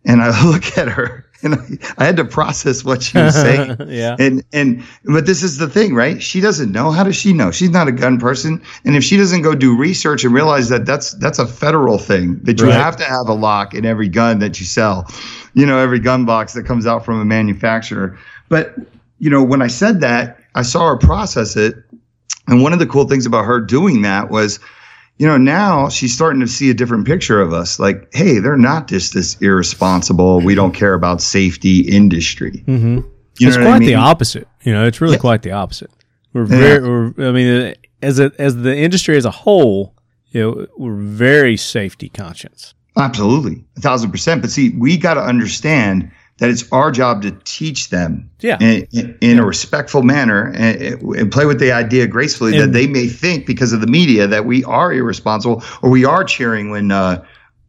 And 0.05 0.23
I 0.23 0.45
look 0.51 0.79
at 0.79 0.89
her 0.89 1.28
and 1.43 1.55
I, 1.55 1.79
I 1.99 2.05
had 2.05 2.17
to 2.17 2.25
process 2.25 2.85
what 2.85 3.03
she 3.03 3.19
was 3.19 3.35
saying. 3.35 3.77
yeah. 3.89 4.17
And 4.19 4.43
and 4.53 4.83
but 5.05 5.27
this 5.27 5.43
is 5.43 5.59
the 5.59 5.69
thing, 5.69 5.95
right? 5.95 6.23
She 6.23 6.41
doesn't 6.41 6.73
know. 6.73 6.91
How 6.91 7.05
does 7.05 7.17
she 7.17 7.33
know? 7.33 7.51
She's 7.51 7.71
not 7.71 7.87
a 7.89 7.93
gun 7.93 8.19
person. 8.19 8.63
And 8.85 8.97
if 8.97 9.05
she 9.05 9.17
doesn't 9.17 9.43
go 9.43 9.55
do 9.55 9.77
research 9.77 10.25
and 10.25 10.35
realize 10.35 10.69
that 10.71 10.85
that's 10.87 11.13
that's 11.13 11.39
a 11.39 11.47
federal 11.47 11.99
thing 11.99 12.41
that 12.45 12.61
you 12.61 12.67
Right. 12.67 12.75
have 12.75 12.97
to 12.97 13.05
have 13.05 13.29
a 13.29 13.35
lock 13.35 13.75
in 13.75 13.85
every 13.85 14.09
gun 14.09 14.41
that 14.41 14.59
you 14.59 14.67
sell, 14.67 15.07
you 15.55 15.65
know, 15.65 15.79
every 15.79 16.01
gun 16.01 16.25
box 16.25 16.55
that 16.55 16.67
comes 16.67 16.87
out 16.87 17.05
from 17.05 17.21
a 17.21 17.25
manufacturer. 17.25 18.19
But 18.49 18.75
you 19.19 19.31
know, 19.31 19.43
when 19.43 19.63
I 19.63 19.69
said 19.69 20.01
that, 20.01 20.39
I 20.55 20.63
saw 20.63 20.89
her 20.89 20.97
process 20.97 21.57
it. 21.57 21.75
And 22.47 22.63
one 22.63 22.73
of 22.73 22.79
the 22.79 22.87
cool 22.87 23.07
things 23.07 23.27
about 23.27 23.45
her 23.45 23.61
doing 23.61 24.03
that 24.03 24.31
was, 24.31 24.59
you 25.19 25.27
know, 25.27 25.37
now 25.37 25.89
she's 25.89 26.15
starting 26.15 26.41
to 26.41 26.47
see 26.49 26.71
a 26.71 26.75
different 26.75 27.07
picture 27.07 27.41
of 27.41 27.53
us. 27.53 27.79
Like, 27.79 28.09
hey, 28.15 28.39
they're 28.39 28.57
not 28.57 28.89
just 28.89 29.15
this 29.15 29.37
irresponsible, 29.41 30.41
we 30.41 30.55
don't 30.55 30.73
care 30.73 30.95
about 30.95 31.21
safety 31.21 31.81
industry. 31.81 32.65
Mm-hmm. 32.67 32.99
You 33.41 33.49
it's 33.49 33.57
know 33.57 33.65
quite 33.65 33.75
I 33.75 33.79
mean? 33.81 33.89
the 33.89 33.95
opposite. 33.97 34.49
You 34.63 34.73
know, 34.73 34.87
it's 34.87 35.01
really 35.01 35.15
Yeah. 35.15 35.21
quite 35.21 35.43
the 35.43 35.53
opposite. 35.53 35.91
We're 36.33 36.43
Yeah. 36.43 36.47
very, 36.59 36.89
we're, 36.89 37.29
I 37.29 37.33
mean, 37.33 37.75
as 38.03 38.19
a, 38.21 38.33
as 38.39 38.57
the 38.57 38.77
industry 38.77 39.17
as 39.17 39.25
a 39.25 39.31
whole, 39.31 39.95
you 40.31 40.41
know, 40.41 40.67
we're 40.77 40.95
very 40.95 41.57
safety 41.57 42.09
conscious. 42.09 42.75
Absolutely, 42.97 43.65
a 43.77 43.81
thousand 43.81 44.11
percent. 44.11 44.41
But 44.43 44.51
see, 44.51 44.71
we 44.71 44.97
got 44.97 45.15
to 45.15 45.21
understand 45.21 46.11
that 46.39 46.49
it's 46.49 46.71
our 46.73 46.91
job 46.91 47.23
to 47.23 47.33
teach 47.45 47.91
them 47.91 48.31
Yeah. 48.41 48.59
in, 48.61 48.87
in, 48.93 49.19
in 49.21 49.39
a 49.39 49.45
respectful 49.45 50.03
manner 50.03 50.53
and, 50.55 51.03
and 51.03 51.33
play 51.33 51.47
with 51.47 51.59
the 51.61 51.73
idea 51.73 52.07
gracefully 52.07 52.57
that 52.59 52.73
they 52.73 52.87
may 52.87 53.09
think 53.09 53.45
because 53.47 53.73
of 53.73 53.81
the 53.81 53.87
media 53.87 54.27
that 54.27 54.45
we 54.45 54.65
are 54.65 54.93
irresponsible 54.93 55.63
or 55.83 55.91
we 55.91 56.05
are 56.05 56.25
cheering 56.25 56.71
when 56.71 56.91
uh, 56.93 57.25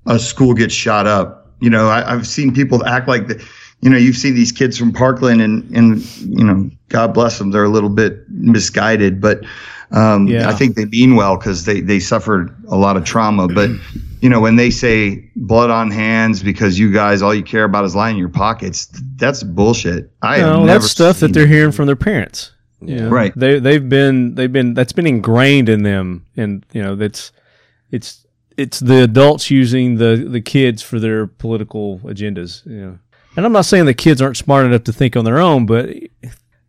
a 0.05 0.19
school 0.19 0.53
gets 0.53 0.73
shot 0.73 1.07
up. 1.07 1.51
You 1.59 1.69
know, 1.69 1.89
I, 1.89 2.13
I've 2.13 2.27
seen 2.27 2.53
people 2.53 2.85
act 2.85 3.07
like 3.07 3.27
the, 3.27 3.43
you 3.81 3.89
know, 3.89 3.97
you've 3.97 4.17
seen 4.17 4.35
these 4.35 4.51
kids 4.51 4.77
from 4.77 4.93
Parkland 4.93 5.41
and, 5.41 5.69
and, 5.75 6.05
you 6.21 6.43
know, 6.43 6.69
God 6.89 7.13
bless 7.13 7.37
them. 7.37 7.51
They're 7.51 7.63
a 7.63 7.69
little 7.69 7.89
bit 7.89 8.29
misguided, 8.29 9.19
but 9.19 9.41
um, 9.91 10.27
Yeah. 10.27 10.49
I 10.49 10.53
think 10.53 10.75
they 10.75 10.85
mean 10.85 11.15
well 11.15 11.37
because 11.37 11.65
they, 11.65 11.81
they 11.81 11.99
suffered 11.99 12.55
a 12.67 12.75
lot 12.77 12.97
of 12.97 13.03
trauma. 13.03 13.47
But, 13.47 13.69
you 14.21 14.29
know, 14.29 14.39
when 14.39 14.55
they 14.55 14.69
say 14.69 15.29
blood 15.35 15.69
on 15.69 15.91
hands 15.91 16.43
because 16.43 16.77
you 16.77 16.91
guys, 16.91 17.21
all 17.21 17.33
you 17.33 17.43
care 17.43 17.63
about 17.63 17.85
is 17.85 17.95
lying 17.95 18.15
in 18.15 18.19
your 18.19 18.29
pockets, 18.29 18.87
that's 19.15 19.43
bullshit. 19.43 20.11
I 20.21 20.37
have 20.37 20.59
No, 20.59 20.65
that's 20.65 20.89
stuff 20.89 21.19
that 21.21 21.33
they're 21.33 21.47
hearing 21.47 21.71
from 21.71 21.87
their 21.87 21.95
parents. 21.95 22.51
Yeah. 22.81 23.09
Right. 23.09 23.33
They 23.35 23.59
they've 23.59 23.87
been 23.89 24.35
they've 24.35 24.51
been 24.51 24.73
that's 24.73 24.93
been 24.93 25.05
ingrained 25.07 25.67
in 25.67 25.83
them, 25.83 26.25
and 26.37 26.65
you 26.71 26.81
know 26.81 26.95
that's 26.95 27.33
it's 27.91 28.25
it's 28.55 28.79
the 28.79 29.03
adults 29.03 29.51
using 29.51 29.95
the 29.95 30.15
the 30.15 30.39
kids 30.39 30.81
for 30.81 30.97
their 30.97 31.27
political 31.27 31.99
agendas. 32.05 32.65
You 32.65 32.77
know, 32.77 32.99
and 33.35 33.45
I'm 33.45 33.51
not 33.51 33.65
saying 33.65 33.85
the 33.85 33.93
kids 33.93 34.21
aren't 34.21 34.37
smart 34.37 34.65
enough 34.65 34.85
to 34.85 34.93
think 34.93 35.17
on 35.17 35.25
their 35.25 35.39
own, 35.39 35.65
but 35.65 35.89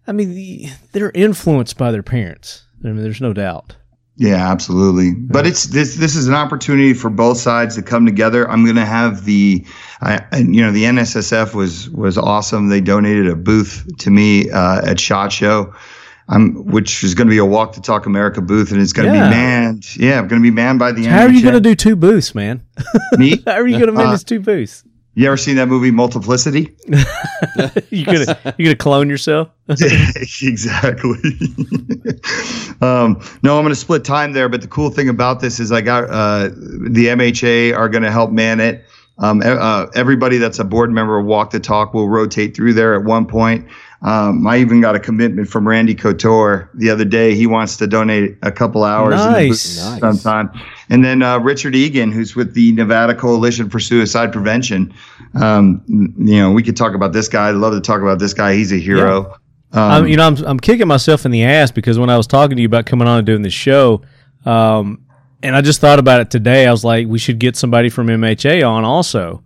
I 0.07 0.11
mean 0.12 0.35
the, 0.35 0.68
they're 0.91 1.12
influenced 1.12 1.79
by 1.79 1.93
their 1.93 2.03
parents. 2.03 2.64
I 2.85 2.89
mean, 2.89 3.03
there's 3.03 3.20
no 3.20 3.33
doubt. 3.33 3.76
Yeah, 4.16 4.51
absolutely. 4.51 5.12
But 5.14 5.47
it's 5.47 5.64
this 5.64 5.97
this 5.97 6.14
is 6.14 6.28
an 6.28 6.35
opportunity 6.35 6.93
for 6.93 7.09
both 7.09 7.39
sides 7.39 7.74
to 7.76 7.83
come 7.83 8.05
together. 8.05 8.49
I'm 8.51 8.64
going 8.64 8.76
to 8.76 8.85
have 8.85 9.24
the 9.24 9.64
I 10.03 10.22
and 10.33 10.55
you 10.55 10.61
know 10.61 10.72
the 10.72 10.85
NSSF 10.85 11.55
was 11.55 11.89
was 11.91 12.18
awesome. 12.18 12.68
They 12.68 12.81
donated 12.83 13.28
a 13.28 13.37
booth 13.37 13.87
to 14.01 14.11
me 14.11 14.51
uh, 14.51 14.83
at 14.85 15.01
Shot 15.01 15.33
Show. 15.33 15.72
I'm, 16.28 16.64
which 16.66 17.03
is 17.03 17.14
going 17.14 17.26
to 17.26 17.31
be 17.31 17.39
a 17.39 17.45
Walk 17.47 17.74
the 17.74 17.81
Talk 17.81 18.07
America 18.07 18.41
booth, 18.41 18.70
and 18.72 18.81
it's 18.81 18.93
going 18.93 19.11
to 19.11 19.16
Yeah. 19.16 19.24
be 19.24 19.31
manned. 19.35 19.97
Yeah, 19.97 20.18
I'm 20.20 20.28
going 20.28 20.41
to 20.41 20.47
be 20.47 20.55
manned 20.55 20.78
by 20.78 20.93
the. 20.93 21.05
How 21.05 21.22
are 21.22 21.31
you 21.31 21.43
going 21.43 21.55
to 21.55 21.61
do 21.61 21.74
two 21.74 21.97
booths, 21.97 22.35
man? 22.37 22.62
Me? 23.16 23.43
How 23.47 23.53
are 23.55 23.66
you 23.66 23.78
going 23.78 23.87
to 23.93 23.93
manage 23.93 24.20
Uh, 24.20 24.24
two 24.26 24.41
booths? 24.41 24.85
You 25.14 25.26
ever 25.26 25.36
seen 25.36 25.56
that 25.56 25.66
movie 25.66 25.90
Multiplicity? 25.90 26.74
You 27.90 28.04
gonna 28.04 28.54
you 28.58 28.66
gonna 28.66 28.76
clone 28.76 29.08
yourself? 29.08 29.48
exactly. 29.68 31.11
um, 32.80 33.20
no, 33.42 33.56
I'm 33.56 33.62
going 33.62 33.68
to 33.68 33.76
split 33.76 34.04
time 34.04 34.32
there. 34.32 34.48
But 34.48 34.62
the 34.62 34.68
cool 34.68 34.90
thing 34.90 35.08
about 35.08 35.40
this 35.40 35.58
is 35.61 35.72
I 35.72 35.80
got 35.80 36.04
uh, 36.04 36.48
the 36.48 37.06
MHA 37.06 37.76
are 37.76 37.88
going 37.88 38.02
to 38.02 38.11
help 38.11 38.30
man 38.30 38.61
it. 38.61 38.84
Um, 39.18 39.42
uh, 39.44 39.86
everybody 39.94 40.38
that's 40.38 40.58
a 40.58 40.64
board 40.64 40.90
member 40.90 41.18
of 41.18 41.26
Walk 41.26 41.50
the 41.50 41.61
Talk 41.61 41.92
will 41.92 42.08
rotate 42.08 42.56
through 42.56 42.72
there 42.72 42.94
at 42.94 43.04
one 43.04 43.26
point. 43.26 43.68
Um, 44.02 44.46
I 44.46 44.58
even 44.58 44.80
got 44.80 44.94
a 44.96 45.00
commitment 45.00 45.48
from 45.48 45.68
Randy 45.68 45.94
Couture 45.94 46.70
the 46.74 46.88
other 46.88 47.04
day. 47.04 47.34
He 47.34 47.46
wants 47.46 47.76
to 47.78 47.86
donate 47.86 48.38
a 48.42 48.50
couple 48.50 48.82
hours 48.84 49.16
Nice. 49.16 49.76
booth 49.76 50.02
Nice. 50.02 50.22
And 50.91 51.05
then 51.05 51.22
uh, 51.22 51.38
Richard 51.38 51.74
Egan, 51.74 52.11
who's 52.11 52.34
with 52.34 52.55
the 52.55 52.72
Nevada 52.72 53.14
Coalition 53.14 53.70
for 53.70 53.78
Suicide 53.78 54.32
Prevention. 54.32 54.93
Um, 55.41 55.82
you 55.88 56.36
know, 56.41 56.51
we 56.51 56.62
could 56.62 56.76
talk 56.76 56.95
about 56.95 57.12
this 57.12 57.28
guy. 57.28 57.49
I'd 57.49 57.55
love 57.55 57.72
to 57.74 57.80
talk 57.80 58.03
about 58.03 58.18
this 58.18 58.34
guy. 58.34 58.55
He's 58.55 58.72
a 58.72 58.76
hero. 58.76 59.32
Um, 59.72 59.91
I'm, 59.91 60.07
you 60.09 60.16
know, 60.16 60.26
I'm, 60.26 60.36
I'm 60.45 60.59
kicking 60.61 60.88
myself 60.88 61.24
in 61.24 61.30
the 61.30 61.45
ass 61.45 61.70
because 61.70 61.99
when 61.99 62.11
I 62.11 62.16
was 62.16 62.26
talking 62.26 62.57
to 62.57 62.62
you 62.62 62.66
about 62.66 62.86
coming 62.86 63.07
on 63.07 63.18
and 63.18 63.26
doing 63.26 63.43
this 63.43 63.55
show, 63.55 64.03
um, 64.45 65.07
and 65.43 65.55
I 65.55 65.61
just 65.61 65.80
thought 65.80 66.01
about 66.01 66.20
it 66.20 66.30
today, 66.30 66.66
I 66.66 66.72
was 66.72 66.84
like, 66.84 67.07
we 67.07 67.18
should 67.18 67.38
get 67.38 67.57
somebody 67.57 67.88
from 67.88 68.09
MHA 68.09 68.68
on 68.68 68.84
also. 68.84 69.43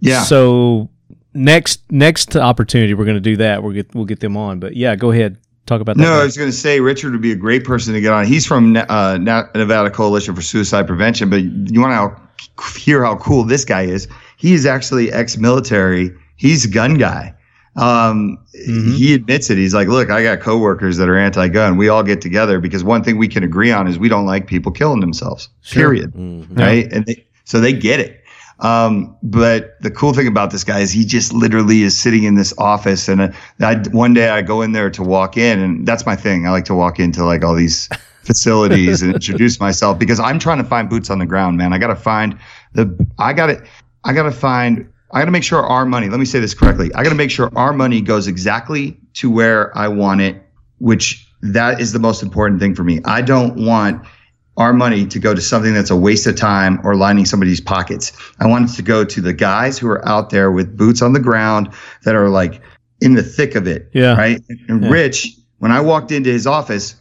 yeah. 0.00 0.22
So 0.22 0.88
next 1.34 1.80
next 1.90 2.36
opportunity, 2.36 2.94
we're 2.94 3.04
going 3.04 3.16
to 3.16 3.20
do 3.20 3.36
that. 3.38 3.62
We'll 3.62 3.72
get 3.74 3.94
we'll 3.94 4.04
get 4.04 4.20
them 4.20 4.36
on. 4.36 4.60
But 4.60 4.76
yeah, 4.76 4.96
go 4.96 5.10
ahead, 5.10 5.36
talk 5.66 5.80
about 5.80 5.96
that. 5.96 6.02
No, 6.02 6.08
guy. 6.10 6.20
I 6.20 6.24
was 6.24 6.36
going 6.36 6.50
to 6.50 6.56
say 6.56 6.80
Richard 6.80 7.12
would 7.12 7.20
be 7.22 7.32
a 7.32 7.36
great 7.36 7.64
person 7.64 7.92
to 7.94 8.00
get 8.00 8.12
on. 8.12 8.24
He's 8.26 8.46
from 8.46 8.76
uh, 8.76 9.18
Nevada 9.18 9.90
Coalition 9.90 10.34
for 10.34 10.42
Suicide 10.42 10.86
Prevention, 10.86 11.28
but 11.30 11.42
you 11.42 11.80
want 11.80 12.18
to 12.56 12.78
hear 12.78 13.04
how 13.04 13.16
cool 13.16 13.44
this 13.44 13.64
guy 13.64 13.82
is? 13.82 14.08
He 14.36 14.54
is 14.54 14.66
actually 14.66 15.12
ex-military. 15.12 16.12
He's 16.36 16.64
a 16.64 16.68
gun 16.68 16.94
guy. 16.98 17.34
Um, 17.76 18.38
Mhm. 18.66 18.94
He 18.94 19.12
admits 19.12 19.50
it. 19.50 19.58
He's 19.58 19.74
like, 19.74 19.86
"Look, 19.86 20.08
I 20.10 20.22
got 20.22 20.40
coworkers 20.40 20.96
that 20.96 21.10
are 21.10 21.18
anti-gun. 21.18 21.76
We 21.76 21.90
all 21.90 22.02
get 22.02 22.22
together 22.22 22.58
because 22.58 22.82
one 22.82 23.04
thing 23.04 23.18
we 23.18 23.28
can 23.28 23.42
agree 23.42 23.70
on 23.70 23.86
is 23.86 23.98
we 23.98 24.08
don't 24.08 24.24
like 24.24 24.46
people 24.46 24.72
killing 24.72 25.00
themselves. 25.00 25.50
Sure. 25.60 25.82
Period. 25.82 26.12
Mhm. 26.14 26.58
right? 26.58 26.90
And 26.90 27.04
they, 27.04 27.26
so 27.44 27.60
they 27.60 27.74
get 27.74 28.00
it. 28.00 28.22
Um, 28.60 29.16
but 29.22 29.80
the 29.80 29.90
cool 29.90 30.14
thing 30.14 30.26
about 30.26 30.50
this 30.50 30.64
guy 30.64 30.80
is 30.80 30.90
he 30.90 31.04
just 31.04 31.32
literally 31.32 31.82
is 31.82 31.98
sitting 31.98 32.24
in 32.24 32.36
this 32.36 32.54
office, 32.56 33.08
and 33.08 33.20
uh, 33.20 33.28
I, 33.60 33.76
one 33.90 34.14
day 34.14 34.30
I 34.30 34.42
go 34.42 34.62
in 34.62 34.72
there 34.72 34.90
to 34.90 35.02
walk 35.02 35.36
in, 35.36 35.60
and 35.60 35.86
that's 35.86 36.06
my 36.06 36.16
thing. 36.16 36.46
I 36.46 36.50
like 36.50 36.64
to 36.66 36.74
walk 36.74 36.98
into 36.98 37.24
like 37.24 37.44
all 37.44 37.54
these 37.54 37.88
facilities 38.22 39.02
and 39.02 39.14
introduce 39.14 39.60
myself 39.60 39.98
because 39.98 40.18
I'm 40.18 40.38
trying 40.38 40.58
to 40.58 40.64
find 40.64 40.88
boots 40.88 41.10
on 41.10 41.18
the 41.18 41.26
ground, 41.26 41.58
man. 41.58 41.72
I 41.72 41.78
got 41.78 41.88
to 41.88 41.96
find 41.96 42.38
the, 42.72 43.06
I 43.18 43.32
got 43.34 43.46
to, 43.46 43.64
I 44.04 44.12
got 44.14 44.24
to 44.24 44.32
find, 44.32 44.90
I 45.12 45.20
got 45.20 45.26
to 45.26 45.30
make 45.30 45.44
sure 45.44 45.62
our 45.62 45.84
money. 45.84 46.08
Let 46.08 46.18
me 46.18 46.26
say 46.26 46.40
this 46.40 46.54
correctly. 46.54 46.92
I 46.94 47.02
got 47.02 47.10
to 47.10 47.16
make 47.16 47.30
sure 47.30 47.50
our 47.56 47.72
money 47.74 48.00
goes 48.00 48.26
exactly 48.26 48.98
to 49.14 49.30
where 49.30 49.76
I 49.76 49.88
want 49.88 50.22
it, 50.22 50.42
which 50.78 51.28
that 51.42 51.80
is 51.80 51.92
the 51.92 51.98
most 51.98 52.22
important 52.22 52.60
thing 52.60 52.74
for 52.74 52.84
me. 52.84 53.00
I 53.04 53.20
don't 53.20 53.54
want 53.56 54.06
our 54.56 54.72
money 54.72 55.06
to 55.06 55.18
go 55.18 55.34
to 55.34 55.40
something 55.40 55.74
that's 55.74 55.90
a 55.90 55.96
waste 55.96 56.26
of 56.26 56.36
time 56.36 56.80
or 56.84 56.94
lining 56.94 57.24
somebody's 57.24 57.60
pockets. 57.60 58.12
I 58.40 58.46
want 58.46 58.70
it 58.70 58.74
to 58.74 58.82
go 58.82 59.04
to 59.04 59.20
the 59.20 59.32
guys 59.32 59.78
who 59.78 59.88
are 59.88 60.06
out 60.08 60.30
there 60.30 60.50
with 60.50 60.76
boots 60.76 61.02
on 61.02 61.12
the 61.12 61.20
ground 61.20 61.70
that 62.04 62.14
are 62.14 62.28
like 62.28 62.62
in 63.00 63.14
the 63.14 63.22
thick 63.22 63.54
of 63.54 63.66
it. 63.66 63.90
Yeah. 63.92 64.16
Right. 64.16 64.40
And 64.68 64.82
Yeah. 64.82 64.90
Rich, 64.90 65.36
when 65.58 65.72
I 65.72 65.80
walked 65.80 66.10
into 66.10 66.30
his 66.30 66.46
office, 66.46 66.94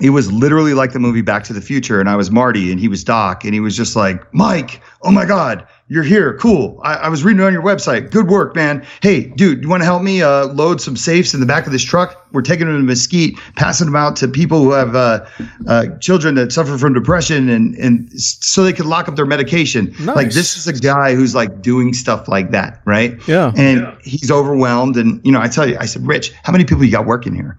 it 0.00 0.10
was 0.10 0.32
literally 0.32 0.74
like 0.74 0.92
the 0.92 0.98
movie 0.98 1.20
Back 1.20 1.44
to 1.44 1.52
the 1.52 1.60
Future, 1.60 2.00
and 2.00 2.08
I 2.08 2.16
was 2.16 2.30
Marty, 2.30 2.72
and 2.72 2.80
he 2.80 2.88
was 2.88 3.04
Doc, 3.04 3.44
and 3.44 3.54
he 3.54 3.60
was 3.60 3.76
just 3.76 3.94
like, 3.94 4.32
Mike, 4.34 4.80
oh 5.02 5.10
my 5.10 5.24
God, 5.26 5.66
you're 5.92 6.02
here. 6.02 6.38
Cool. 6.38 6.80
I, 6.82 6.94
I 6.94 7.08
was 7.10 7.22
reading 7.22 7.42
on 7.42 7.52
your 7.52 7.62
website. 7.62 8.10
Good 8.10 8.28
work, 8.28 8.56
man. 8.56 8.86
Hey, 9.02 9.24
dude, 9.24 9.62
you 9.62 9.68
want 9.68 9.82
to 9.82 9.84
help 9.84 10.02
me 10.02 10.22
uh, 10.22 10.46
load 10.46 10.80
some 10.80 10.96
safes 10.96 11.34
in 11.34 11.40
the 11.40 11.46
back 11.46 11.66
of 11.66 11.72
this 11.72 11.84
truck? 11.84 12.26
We're 12.32 12.40
taking 12.40 12.66
them 12.66 12.78
to 12.78 12.82
Mesquite, 12.82 13.36
passing 13.56 13.86
them 13.86 13.96
out 13.96 14.16
to 14.16 14.28
people 14.28 14.62
who 14.62 14.70
have 14.70 14.96
uh, 14.96 15.26
uh, 15.68 15.98
children 15.98 16.34
that 16.36 16.50
suffer 16.50 16.78
from 16.78 16.94
depression, 16.94 17.50
and 17.50 17.74
and 17.74 18.10
so 18.18 18.64
they 18.64 18.72
could 18.72 18.86
lock 18.86 19.06
up 19.06 19.16
their 19.16 19.26
medication. 19.26 19.94
Nice. 20.00 20.16
Like 20.16 20.30
this 20.30 20.56
is 20.56 20.66
a 20.66 20.72
guy 20.72 21.14
who's 21.14 21.34
like 21.34 21.60
doing 21.60 21.92
stuff 21.92 22.26
like 22.26 22.52
that, 22.52 22.80
right? 22.86 23.16
Yeah. 23.28 23.52
And 23.54 23.94
he's 24.02 24.30
overwhelmed, 24.30 24.96
and 24.96 25.20
you 25.26 25.30
know, 25.30 25.42
I 25.42 25.48
tell 25.48 25.68
you, 25.68 25.76
I 25.78 25.84
said, 25.84 26.06
Rich, 26.06 26.32
how 26.42 26.52
many 26.52 26.64
people 26.64 26.84
you 26.84 26.92
got 26.92 27.04
working 27.04 27.34
here? 27.34 27.58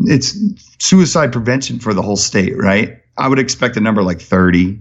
it's 0.00 0.36
suicide 0.78 1.32
prevention 1.32 1.78
for 1.78 1.94
the 1.94 2.02
whole 2.02 2.16
state, 2.16 2.56
right? 2.56 2.98
I 3.16 3.28
would 3.28 3.38
expect 3.38 3.76
a 3.76 3.80
number 3.80 4.02
like 4.02 4.20
30. 4.20 4.78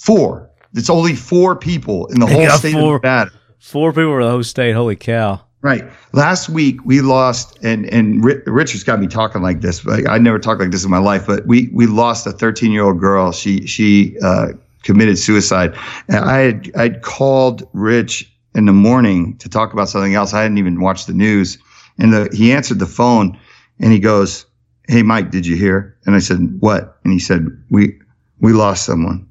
Four. 0.00 0.50
It's 0.74 0.90
only 0.90 1.14
four 1.14 1.56
people 1.56 2.06
in 2.06 2.20
the 2.20 2.26
whole 2.26 2.48
state 2.50 2.72
four. 2.72 2.96
of 2.96 3.02
Nevada. 3.02 3.30
Four 3.58 3.92
people 3.92 4.14
in 4.14 4.20
the 4.20 4.30
whole 4.30 4.42
state. 4.42 4.72
Holy 4.72 4.96
cow! 4.96 5.40
Right. 5.62 5.84
Last 6.12 6.50
week 6.50 6.84
we 6.84 7.00
lost, 7.00 7.58
and 7.62 7.86
and 7.86 8.22
Ri- 8.22 8.42
Richard's 8.46 8.84
got 8.84 9.00
me 9.00 9.06
talking 9.06 9.40
like 9.40 9.60
this. 9.60 9.80
But 9.80 10.08
I 10.08 10.18
never 10.18 10.38
talked 10.38 10.60
like 10.60 10.70
this 10.70 10.84
in 10.84 10.90
my 10.90 10.98
life. 10.98 11.26
But 11.26 11.46
we 11.46 11.70
we 11.72 11.86
lost 11.86 12.26
a 12.26 12.32
13 12.32 12.72
year 12.72 12.84
old 12.84 13.00
girl. 13.00 13.32
She 13.32 13.66
she 13.66 14.18
uh, 14.22 14.48
committed 14.82 15.18
suicide. 15.18 15.74
And 16.08 16.18
I 16.18 16.38
had 16.40 16.70
I'd 16.76 17.02
called 17.02 17.66
Rich 17.72 18.30
in 18.54 18.66
the 18.66 18.72
morning 18.72 19.36
to 19.38 19.48
talk 19.48 19.72
about 19.72 19.88
something 19.88 20.14
else. 20.14 20.34
I 20.34 20.42
hadn't 20.42 20.58
even 20.58 20.80
watched 20.80 21.06
the 21.06 21.14
news, 21.14 21.56
and 21.98 22.12
the, 22.12 22.28
he 22.32 22.52
answered 22.52 22.78
the 22.78 22.86
phone, 22.86 23.38
and 23.80 23.92
he 23.92 23.98
goes, 23.98 24.44
"Hey 24.88 25.02
Mike, 25.02 25.30
did 25.30 25.46
you 25.46 25.56
hear?" 25.56 25.96
And 26.04 26.14
I 26.14 26.18
said, 26.18 26.60
"What?" 26.60 26.98
And 27.04 27.12
he 27.12 27.18
said, 27.18 27.46
"We 27.70 27.98
we 28.40 28.52
lost 28.52 28.84
someone." 28.84 29.26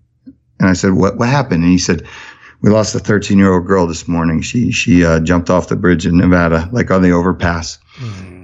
And 0.59 0.69
I 0.69 0.73
said, 0.73 0.93
"What 0.93 1.17
what 1.17 1.29
happened?" 1.29 1.63
And 1.63 1.71
he 1.71 1.77
said, 1.77 2.05
"We 2.61 2.69
lost 2.69 2.95
a 2.95 2.99
13 2.99 3.37
year 3.37 3.53
old 3.53 3.65
girl 3.65 3.87
this 3.87 4.07
morning. 4.07 4.41
She 4.41 4.71
she 4.71 5.03
uh, 5.05 5.19
jumped 5.19 5.49
off 5.49 5.67
the 5.67 5.75
bridge 5.75 6.05
in 6.05 6.17
Nevada, 6.17 6.69
like 6.71 6.91
on 6.91 7.01
the 7.01 7.11
overpass." 7.11 7.79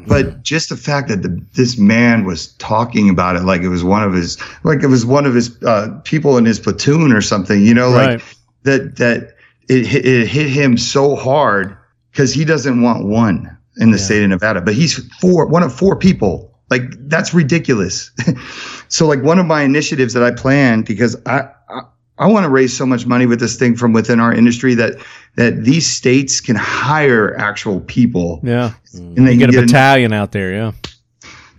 But 0.08 0.42
just 0.44 0.70
the 0.70 0.78
fact 0.78 1.08
that 1.10 1.22
the, 1.22 1.40
this 1.54 1.78
man 1.78 2.24
was 2.26 2.54
talking 2.54 3.10
about 3.10 3.36
it 3.36 3.44
like 3.44 3.62
it 3.62 3.68
was 3.70 3.84
one 3.84 4.02
of 4.04 4.14
his 4.14 4.38
like 4.64 4.82
it 4.82 4.88
was 4.88 5.06
one 5.06 5.26
of 5.26 5.36
his 5.36 5.62
uh, 5.64 6.00
people 6.04 6.38
in 6.38 6.46
his 6.46 6.60
platoon 6.60 7.12
or 7.14 7.22
something, 7.22 7.64
you 7.64 7.74
know, 7.76 7.92
Right. 7.94 8.14
like 8.14 8.22
that 8.64 8.96
that 8.98 9.36
it 9.68 9.86
hit- 9.86 10.06
it 10.06 10.28
hit 10.28 10.50
him 10.50 10.78
so 10.78 11.16
hard 11.16 11.78
because 12.12 12.34
he 12.34 12.44
doesn't 12.44 12.82
want 12.82 13.06
one 13.06 13.56
in 13.78 13.92
the 13.92 13.98
state 14.00 14.24
of 14.24 14.30
Nevada, 14.30 14.62
but 14.62 14.74
he's 14.74 14.98
four 15.22 15.46
one 15.46 15.62
of 15.64 15.74
four 15.74 15.96
people. 15.96 16.58
Like 16.72 16.84
that's 17.08 17.34
ridiculous. 17.34 18.12
so 18.88 19.06
like 19.08 19.22
one 19.24 19.38
of 19.40 19.46
my 19.46 19.62
initiatives 19.62 20.14
that 20.16 20.24
I 20.24 20.32
planned 20.32 20.86
because 20.86 21.16
I, 21.28 21.50
I 21.70 21.82
I 22.20 22.28
want 22.28 22.44
to 22.44 22.50
raise 22.50 22.76
so 22.76 22.86
much 22.86 23.06
money 23.06 23.26
with 23.26 23.40
this 23.40 23.56
thing 23.56 23.76
from 23.78 23.94
within 23.94 24.20
our 24.20 24.34
industry 24.34 24.76
that 24.76 24.96
that 25.36 25.64
these 25.64 25.88
states 25.88 26.42
can 26.42 26.56
hire 26.58 27.36
actual 27.38 27.80
people 27.82 28.40
Yeah, 28.44 28.74
and 28.94 29.26
they 29.26 29.34
you 29.34 29.40
get 29.40 29.50
can 29.50 29.56
a 29.56 29.62
an- 29.62 29.66
battalion 29.68 30.14
out 30.14 30.32
there. 30.34 30.54
Yeah, 30.54 30.72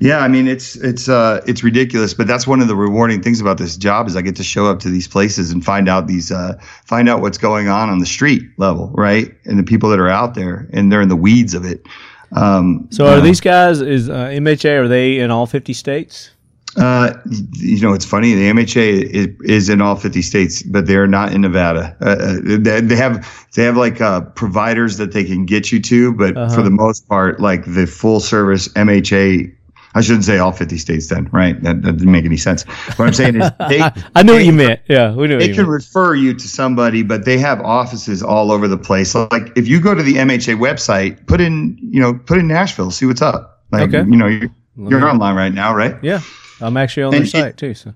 yeah, 0.01 0.19
I 0.21 0.29
mean 0.29 0.47
it's 0.49 0.77
it's 0.77 1.09
uh 1.09 1.43
it's 1.47 1.63
ridiculous, 1.65 2.15
but 2.15 2.27
that's 2.27 2.47
one 2.47 2.61
of 2.61 2.69
the 2.69 2.77
rewarding 2.77 3.23
things 3.23 3.41
about 3.41 3.59
this 3.59 3.77
job 3.77 4.07
is 4.07 4.17
I 4.17 4.23
get 4.23 4.37
to 4.37 4.45
show 4.45 4.67
up 4.67 4.81
to 4.81 4.89
these 4.91 5.09
places 5.09 5.51
and 5.51 5.65
find 5.65 5.89
out 5.89 6.07
these 6.07 6.31
uh 6.33 6.59
find 6.85 7.09
out 7.09 7.21
what's 7.21 7.39
going 7.39 7.69
on 7.69 7.89
on 7.89 7.99
the 7.99 8.07
street 8.07 8.43
level, 8.59 8.91
right? 8.95 9.33
And 9.45 9.59
the 9.59 9.63
people 9.63 9.89
that 9.91 9.99
are 9.99 10.09
out 10.09 10.35
there 10.35 10.69
and 10.73 10.91
they're 10.91 11.03
in 11.03 11.09
the 11.09 11.17
weeds 11.17 11.55
of 11.55 11.65
it. 11.65 11.87
Um 12.33 12.87
So 12.91 13.07
are 13.07 13.17
know, 13.17 13.21
these 13.23 13.41
guys 13.41 13.81
is 13.81 14.09
uh, 14.09 14.27
MHA? 14.29 14.79
Are 14.85 14.89
they 14.89 15.19
in 15.19 15.31
all 15.31 15.47
fifty 15.47 15.73
states? 15.73 16.31
Uh 16.77 17.13
you 17.53 17.81
know 17.81 17.93
it's 17.93 18.05
funny 18.05 18.35
the 18.35 18.49
MHA 18.51 19.03
is, 19.03 19.29
is 19.45 19.69
in 19.69 19.81
all 19.81 19.97
50 19.97 20.23
states 20.23 20.63
but 20.63 20.87
they're 20.87 21.09
not 21.09 21.33
in 21.33 21.41
Nevada. 21.41 21.97
Uh, 22.01 22.11
Uh, 22.11 22.37
they, 22.45 22.81
they 22.81 22.97
have 22.97 23.27
they 23.55 23.65
have 23.65 23.77
like 23.77 24.01
uh 24.01 24.21
providers 24.21 24.97
that 24.99 25.13
they 25.13 25.25
can 25.25 25.47
get 25.47 25.73
you 25.73 25.81
to, 25.83 26.13
but 26.13 26.37
Uh-huh. 26.37 26.55
for 26.55 26.63
the 26.63 26.71
most 26.71 27.09
part 27.09 27.41
like 27.41 27.65
the 27.65 27.87
full 27.87 28.21
service 28.21 28.69
MHA 28.69 29.53
I 29.93 30.03
shouldn't 30.03 30.25
say 30.25 30.39
all 30.39 30.53
50 30.53 30.79
states 30.79 31.09
then, 31.09 31.29
right? 31.33 31.61
That, 31.65 31.83
that 31.83 31.97
didn't 31.97 32.13
make 32.13 32.25
any 32.25 32.37
sense. 32.37 32.63
What 32.97 33.09
I'm 33.09 33.13
saying 33.13 33.35
is 33.35 33.51
they 33.69 33.81
I 34.15 34.23
knew 34.23 34.35
what 34.35 34.45
you 34.45 34.53
meant. 34.53 34.79
Yeah, 34.89 35.13
we 35.13 35.27
knew 35.27 35.37
they 35.41 35.49
can 35.49 35.57
meant. 35.67 35.69
refer 35.71 36.15
you 36.15 36.33
to 36.33 36.47
somebody, 36.47 37.03
but 37.03 37.25
they 37.25 37.39
have 37.39 37.61
offices 37.61 38.23
all 38.23 38.53
over 38.53 38.69
the 38.69 38.79
place. 38.79 39.17
Like 39.17 39.51
if 39.57 39.67
you 39.67 39.81
go 39.81 39.93
to 39.93 40.03
the 40.05 40.15
MHA 40.15 40.59
website, 40.61 41.27
put 41.27 41.41
in, 41.41 41.77
you 41.83 41.99
know, 42.01 42.15
put 42.15 42.39
in 42.39 42.47
Nashville, 42.47 42.93
see 42.93 43.07
what's 43.07 43.21
up. 43.21 43.65
Like, 43.73 43.93
Okay. 43.93 44.09
you 44.09 44.17
know, 44.17 44.29
you're, 44.29 44.49
you're 44.77 45.09
online 45.09 45.35
right 45.35 45.53
now, 45.53 45.75
right? 45.75 45.97
Yeah, 46.05 46.21
I'm 46.61 46.77
actually 46.77 47.05
on 47.05 47.11
their 47.13 47.21
And 47.21 47.29
it- 47.29 47.31
site 47.31 47.57
too. 47.57 47.75
So 47.75 47.95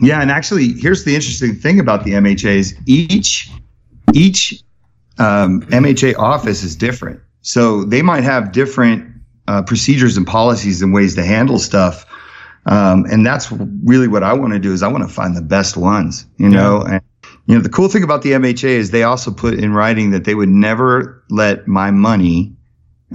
Yeah, 0.00 0.20
and 0.20 0.30
actually, 0.30 0.72
here's 0.72 1.04
the 1.04 1.14
interesting 1.14 1.54
thing 1.54 1.80
about 1.80 2.04
the 2.04 2.12
MHAs: 2.12 2.74
each 2.86 3.50
each 4.12 4.62
um, 5.18 5.62
MHA 5.62 6.18
office 6.18 6.62
is 6.62 6.76
different, 6.76 7.20
so 7.42 7.84
they 7.84 8.02
might 8.02 8.24
have 8.24 8.52
different 8.52 9.10
uh, 9.46 9.62
procedures 9.62 10.16
and 10.16 10.26
policies 10.26 10.82
and 10.82 10.92
ways 10.92 11.14
to 11.14 11.24
handle 11.24 11.58
stuff. 11.58 12.06
Um, 12.66 13.04
and 13.10 13.26
that's 13.26 13.52
really 13.84 14.08
what 14.08 14.22
I 14.22 14.32
want 14.32 14.54
to 14.54 14.58
do 14.58 14.72
is 14.72 14.82
I 14.82 14.88
want 14.88 15.06
to 15.06 15.14
find 15.14 15.36
the 15.36 15.42
best 15.42 15.76
ones, 15.76 16.26
you 16.38 16.48
know. 16.48 16.80
And 16.80 17.00
you 17.46 17.54
know, 17.54 17.60
the 17.60 17.68
cool 17.68 17.88
thing 17.88 18.02
about 18.02 18.22
the 18.22 18.32
MHA 18.32 18.64
is 18.64 18.90
they 18.90 19.02
also 19.02 19.30
put 19.30 19.54
in 19.54 19.74
writing 19.74 20.10
that 20.12 20.24
they 20.24 20.34
would 20.34 20.48
never 20.48 21.22
let 21.28 21.68
my 21.68 21.90
money 21.90 22.56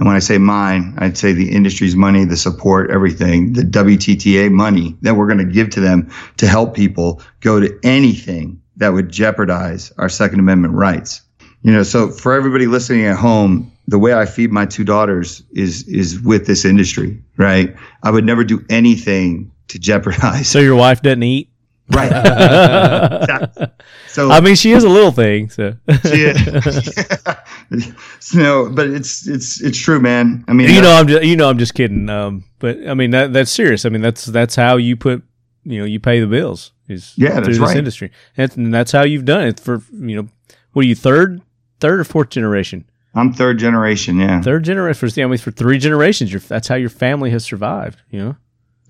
and 0.00 0.06
when 0.06 0.16
I 0.16 0.20
say 0.20 0.38
mine, 0.38 0.94
I'd 0.96 1.18
say 1.18 1.34
the 1.34 1.52
industry's 1.52 1.94
money, 1.94 2.24
the 2.24 2.36
support, 2.36 2.90
everything, 2.90 3.52
the 3.52 3.60
WTTA 3.60 4.50
money 4.50 4.96
that 5.02 5.14
we're 5.14 5.26
going 5.26 5.46
to 5.46 5.52
give 5.52 5.68
to 5.70 5.80
them 5.80 6.10
to 6.38 6.46
help 6.46 6.74
people 6.74 7.20
go 7.40 7.60
to 7.60 7.78
anything 7.82 8.62
that 8.78 8.94
would 8.94 9.10
jeopardize 9.10 9.92
our 9.98 10.08
Second 10.08 10.40
Amendment 10.40 10.72
rights. 10.72 11.20
You 11.62 11.74
know, 11.74 11.82
so 11.82 12.08
for 12.10 12.32
everybody 12.32 12.66
listening 12.66 13.04
at 13.04 13.18
home, 13.18 13.70
the 13.88 13.98
way 13.98 14.14
I 14.14 14.24
feed 14.24 14.50
my 14.50 14.64
two 14.64 14.84
daughters 14.84 15.42
is 15.52 15.86
is 15.86 16.18
with 16.22 16.46
this 16.46 16.64
industry, 16.64 17.22
right? 17.36 17.76
I 18.02 18.10
would 18.10 18.24
never 18.24 18.42
do 18.42 18.64
anything 18.70 19.52
to 19.68 19.78
jeopardize. 19.78 20.48
so 20.48 20.60
your 20.60 20.76
wife 20.76 21.02
doesn't 21.02 21.22
eat. 21.22 21.49
Right. 21.92 23.70
so 24.08 24.30
I 24.30 24.40
mean, 24.40 24.54
she 24.54 24.72
is 24.72 24.84
a 24.84 24.88
little 24.88 25.12
thing. 25.12 25.50
So 25.50 25.74
yeah. 26.04 26.32
no, 28.34 28.68
but 28.70 28.88
it's 28.90 29.26
it's 29.26 29.60
it's 29.60 29.78
true, 29.78 30.00
man. 30.00 30.44
I 30.48 30.52
mean, 30.52 30.70
you 30.70 30.80
know, 30.80 30.92
I'm 30.92 31.06
just 31.06 31.24
you 31.24 31.36
know 31.36 31.48
I'm 31.48 31.58
just 31.58 31.74
kidding. 31.74 32.08
Um, 32.08 32.44
but 32.58 32.86
I 32.86 32.94
mean 32.94 33.10
that 33.10 33.32
that's 33.32 33.50
serious. 33.50 33.84
I 33.84 33.88
mean 33.88 34.02
that's 34.02 34.24
that's 34.26 34.56
how 34.56 34.76
you 34.76 34.96
put 34.96 35.22
you 35.64 35.78
know 35.80 35.84
you 35.84 36.00
pay 36.00 36.20
the 36.20 36.26
bills 36.26 36.72
is 36.88 37.14
Yeah, 37.16 37.28
through 37.30 37.36
that's 37.36 37.48
this 37.48 37.58
right. 37.58 37.76
industry, 37.76 38.10
and, 38.36 38.56
and 38.56 38.74
that's 38.74 38.92
how 38.92 39.04
you've 39.04 39.24
done 39.24 39.46
it 39.46 39.60
for 39.60 39.82
you 39.92 40.16
know 40.16 40.28
what 40.72 40.84
are 40.84 40.88
you 40.88 40.94
third 40.94 41.42
third 41.80 42.00
or 42.00 42.04
fourth 42.04 42.30
generation 42.30 42.84
I'm 43.14 43.32
third 43.32 43.58
generation. 43.58 44.18
Yeah. 44.18 44.40
third 44.40 44.64
generation 44.64 45.08
for 45.08 45.20
I 45.20 45.26
mean 45.26 45.38
for 45.38 45.50
three 45.50 45.78
generations. 45.78 46.32
Your 46.32 46.40
that's 46.40 46.68
how 46.68 46.76
your 46.76 46.90
family 46.90 47.30
has 47.30 47.44
survived. 47.44 48.00
You 48.10 48.20
know. 48.20 48.36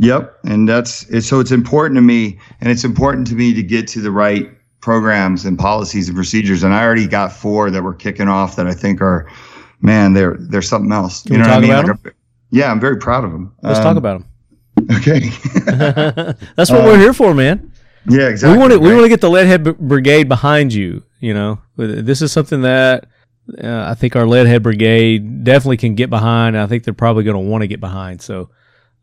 Yep, 0.02 0.38
and 0.44 0.66
that's 0.66 1.02
it's, 1.10 1.26
so 1.26 1.40
it's 1.40 1.50
important 1.52 1.96
to 1.96 2.00
me, 2.00 2.38
and 2.60 2.70
it's 2.70 2.84
important 2.84 3.26
to 3.28 3.34
me 3.34 3.52
to 3.52 3.62
get 3.62 3.86
to 3.88 4.00
the 4.00 4.10
right 4.10 4.50
programs 4.80 5.44
and 5.44 5.58
policies 5.58 6.08
and 6.08 6.16
procedures. 6.16 6.62
And 6.62 6.72
I 6.72 6.82
already 6.82 7.06
got 7.06 7.32
four 7.32 7.70
that 7.70 7.82
we're 7.84 7.94
kicking 7.94 8.26
off 8.26 8.56
that 8.56 8.66
I 8.66 8.72
think 8.72 9.02
are, 9.02 9.30
man, 9.82 10.14
they're 10.14 10.36
they're 10.40 10.62
something 10.62 10.90
else. 10.90 11.22
Can 11.24 11.32
you 11.34 11.38
know 11.40 11.48
what 11.48 11.58
I 11.58 11.60
mean? 11.60 11.70
about 11.70 11.86
Like, 11.86 12.06
I'm- 12.06 12.14
yeah, 12.50 12.70
I'm 12.72 12.80
very 12.80 12.96
proud 12.96 13.24
of 13.24 13.30
them. 13.30 13.54
Let's 13.62 13.78
talk 13.78 13.96
about 13.96 14.20
them. 14.20 14.26
Okay. 14.96 15.20
That's 16.56 16.70
what 16.70 16.84
we're 16.84 16.98
here 16.98 17.12
for, 17.12 17.34
man. 17.34 17.70
yeah, 18.08 18.28
exactly. 18.28 18.56
we 18.56 18.58
want 18.58 18.72
to 18.72 18.78
we 18.78 18.88
want 18.92 19.02
to 19.02 19.08
get 19.10 19.20
the 19.20 19.28
Leadhead 19.28 19.76
Brigade 19.78 20.24
behind 20.28 20.72
you. 20.72 21.02
You 21.20 21.34
know, 21.34 21.58
this 21.76 22.22
is 22.22 22.32
something 22.32 22.62
that 22.62 23.06
uh, 23.62 23.84
I 23.88 23.94
think 23.94 24.16
our 24.16 24.24
Leadhead 24.24 24.62
Brigade 24.62 25.44
definitely 25.44 25.76
can 25.76 25.94
get 25.94 26.08
behind. 26.08 26.56
and 26.56 26.62
I 26.62 26.66
think 26.66 26.84
they're 26.84 26.94
probably 26.94 27.24
going 27.24 27.34
to 27.34 27.50
want 27.50 27.60
to 27.62 27.68
get 27.68 27.80
behind. 27.80 28.22
So, 28.22 28.48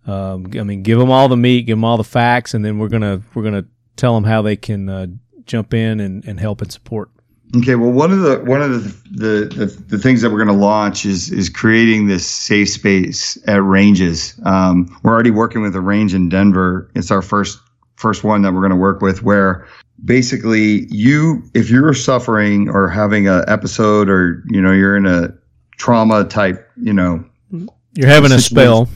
um, 0.08 0.48
I 0.58 0.64
mean, 0.64 0.84
give 0.84 0.98
them 0.98 1.12
all 1.12 1.28
the 1.28 1.38
meat, 1.38 1.66
give 1.66 1.78
them 1.78 1.84
all 1.84 1.98
the 1.98 2.04
facts, 2.04 2.54
and 2.54 2.64
then 2.64 2.80
we're 2.80 2.90
gonna 2.90 3.22
we're 3.34 3.44
gonna 3.44 3.66
tell 3.96 4.16
them 4.16 4.24
how 4.24 4.42
they 4.42 4.56
can 4.56 4.90
uh, 4.90 5.08
jump 5.46 5.74
in 5.74 6.00
and, 6.00 6.26
and 6.26 6.40
help 6.40 6.62
and 6.62 6.72
support. 6.72 7.10
Okay, 7.56 7.76
well, 7.76 7.92
one 7.92 8.12
of 8.12 8.20
the 8.20 8.40
one 8.40 8.62
of 8.62 8.72
the 8.72 8.90
the, 9.12 9.56
the, 9.56 9.66
the 9.66 9.98
things 9.98 10.22
that 10.22 10.30
we're 10.30 10.44
going 10.44 10.56
to 10.58 10.66
launch 10.66 11.06
is 11.06 11.32
is 11.32 11.50
creating 11.50 12.08
this 12.08 12.28
safe 12.28 12.70
space 12.70 13.38
at 13.48 13.64
ranges. 13.64 14.40
Um, 14.44 14.98
we're 15.04 15.14
already 15.14 15.32
working 15.32 15.62
with 15.62 15.76
a 15.76 15.82
range 15.82 16.14
in 16.14 16.28
Denver. 16.28 16.92
It's 16.96 17.10
our 17.10 17.22
first 17.22 17.60
first 17.96 18.24
one 18.24 18.42
that 18.42 18.54
we're 18.54 18.62
going 18.62 18.72
to 18.72 18.76
work 18.76 19.02
with, 19.02 19.24
where 19.24 19.66
basically 20.04 20.88
you, 20.94 21.42
if 21.54 21.70
you're 21.70 21.94
suffering 21.94 22.70
or 22.70 22.90
having 22.90 23.30
a 23.30 23.46
episode, 23.48 24.10
or 24.10 24.44
you 24.48 24.62
know 24.62 24.74
you're 24.74 24.98
in 24.98 25.06
a 25.06 25.34
trauma 25.78 26.26
type, 26.26 26.70
you 26.76 26.92
know, 26.92 27.24
You're 27.94 28.10
having 28.10 28.32
a 28.32 28.40
spell. 28.40 28.90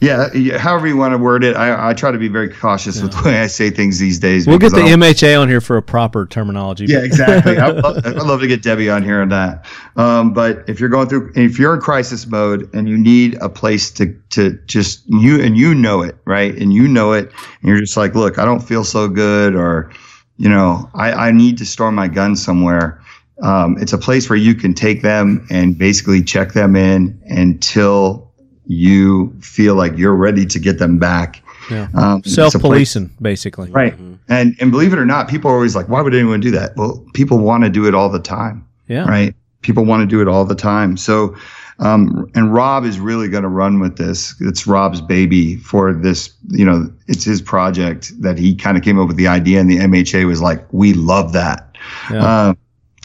Yeah, 0.00 0.28
yeah, 0.34 0.58
however 0.58 0.86
you 0.86 0.96
want 0.96 1.12
to 1.12 1.18
word 1.18 1.44
it. 1.44 1.56
I, 1.56 1.90
I 1.90 1.94
try 1.94 2.10
to 2.10 2.18
be 2.18 2.28
very 2.28 2.48
cautious 2.48 3.00
with 3.00 3.12
the 3.12 3.22
way 3.22 3.40
I 3.40 3.46
say 3.46 3.70
things 3.70 3.98
these 3.98 4.18
days. 4.18 4.46
We'll 4.46 4.58
get 4.58 4.72
the 4.72 4.80
MHA 4.80 5.40
on 5.40 5.48
here 5.48 5.60
for 5.60 5.76
a 5.76 5.82
proper 5.82 6.26
terminology. 6.26 6.86
Yeah, 6.88 7.04
exactly. 7.04 7.58
I'd 7.58 7.76
love, 7.76 7.96
I'd 8.06 8.16
love 8.16 8.40
to 8.40 8.46
get 8.46 8.62
Debbie 8.62 8.90
on 8.90 9.02
here 9.02 9.22
on 9.22 9.28
that. 9.30 9.66
Um, 9.96 10.32
but 10.32 10.68
if 10.68 10.80
you're 10.80 10.88
going 10.88 11.08
through, 11.08 11.32
if 11.34 11.58
you're 11.58 11.74
in 11.74 11.80
crisis 11.80 12.26
mode 12.26 12.68
and 12.74 12.88
you 12.88 12.98
need 12.98 13.36
a 13.40 13.48
place 13.48 13.90
to 13.92 14.14
to 14.30 14.58
just 14.66 15.02
you 15.06 15.40
and 15.40 15.56
you 15.56 15.74
know 15.74 16.02
it, 16.02 16.16
right? 16.24 16.54
And 16.54 16.72
you 16.72 16.88
know 16.88 17.12
it, 17.12 17.26
and 17.26 17.68
you're 17.68 17.80
just 17.80 17.96
like, 17.96 18.14
look, 18.14 18.38
I 18.38 18.44
don't 18.44 18.60
feel 18.60 18.84
so 18.84 19.08
good, 19.08 19.54
or 19.54 19.90
you 20.36 20.48
know, 20.48 20.88
I, 20.94 21.12
I 21.12 21.30
need 21.32 21.58
to 21.58 21.66
store 21.66 21.92
my 21.92 22.08
gun 22.08 22.34
somewhere. 22.34 23.02
Um, 23.42 23.76
it's 23.78 23.92
a 23.92 23.98
place 23.98 24.28
where 24.28 24.38
you 24.38 24.54
can 24.54 24.74
take 24.74 25.02
them 25.02 25.46
and 25.50 25.76
basically 25.76 26.22
check 26.22 26.52
them 26.52 26.76
in 26.76 27.20
until 27.26 28.29
you 28.66 29.32
feel 29.40 29.74
like 29.74 29.96
you're 29.96 30.14
ready 30.14 30.46
to 30.46 30.58
get 30.58 30.78
them 30.78 30.98
back. 30.98 31.42
Yeah. 31.70 31.88
Um, 31.94 32.20
it's 32.24 32.34
Self 32.34 32.54
policing, 32.54 33.10
basically. 33.20 33.70
Right. 33.70 33.94
And 34.28 34.56
and 34.60 34.70
believe 34.70 34.92
it 34.92 34.98
or 34.98 35.06
not, 35.06 35.28
people 35.28 35.50
are 35.50 35.54
always 35.54 35.76
like, 35.76 35.88
why 35.88 36.00
would 36.02 36.14
anyone 36.14 36.40
do 36.40 36.50
that? 36.52 36.76
Well, 36.76 37.04
people 37.14 37.38
want 37.38 37.64
to 37.64 37.70
do 37.70 37.86
it 37.86 37.94
all 37.94 38.08
the 38.08 38.20
time. 38.20 38.66
Yeah. 38.88 39.04
Right. 39.08 39.34
People 39.62 39.84
want 39.84 40.00
to 40.02 40.06
do 40.06 40.20
it 40.20 40.28
all 40.28 40.44
the 40.44 40.54
time. 40.54 40.96
So 40.96 41.34
Um, 41.80 42.30
and 42.34 42.52
Rob 42.52 42.84
is 42.84 43.00
really 43.00 43.28
going 43.28 43.42
to 43.42 43.48
run 43.48 43.80
with 43.80 43.96
this. 43.96 44.34
It's 44.40 44.66
Rob's 44.66 45.00
baby 45.00 45.56
for 45.56 45.94
this. 45.94 46.30
You 46.50 46.64
know, 46.66 46.92
it's 47.08 47.24
his 47.24 47.40
project 47.40 48.12
that 48.20 48.38
he 48.38 48.54
kind 48.54 48.76
of 48.76 48.84
came 48.84 48.98
up 49.00 49.08
with 49.08 49.16
the 49.16 49.26
idea, 49.28 49.60
and 49.60 49.70
the 49.70 49.78
MHA 49.78 50.26
was 50.26 50.42
like, 50.42 50.62
"We 50.72 50.92
love 50.92 51.32
that." 51.32 51.74
Yeah. 52.12 52.48
Um, 52.48 52.58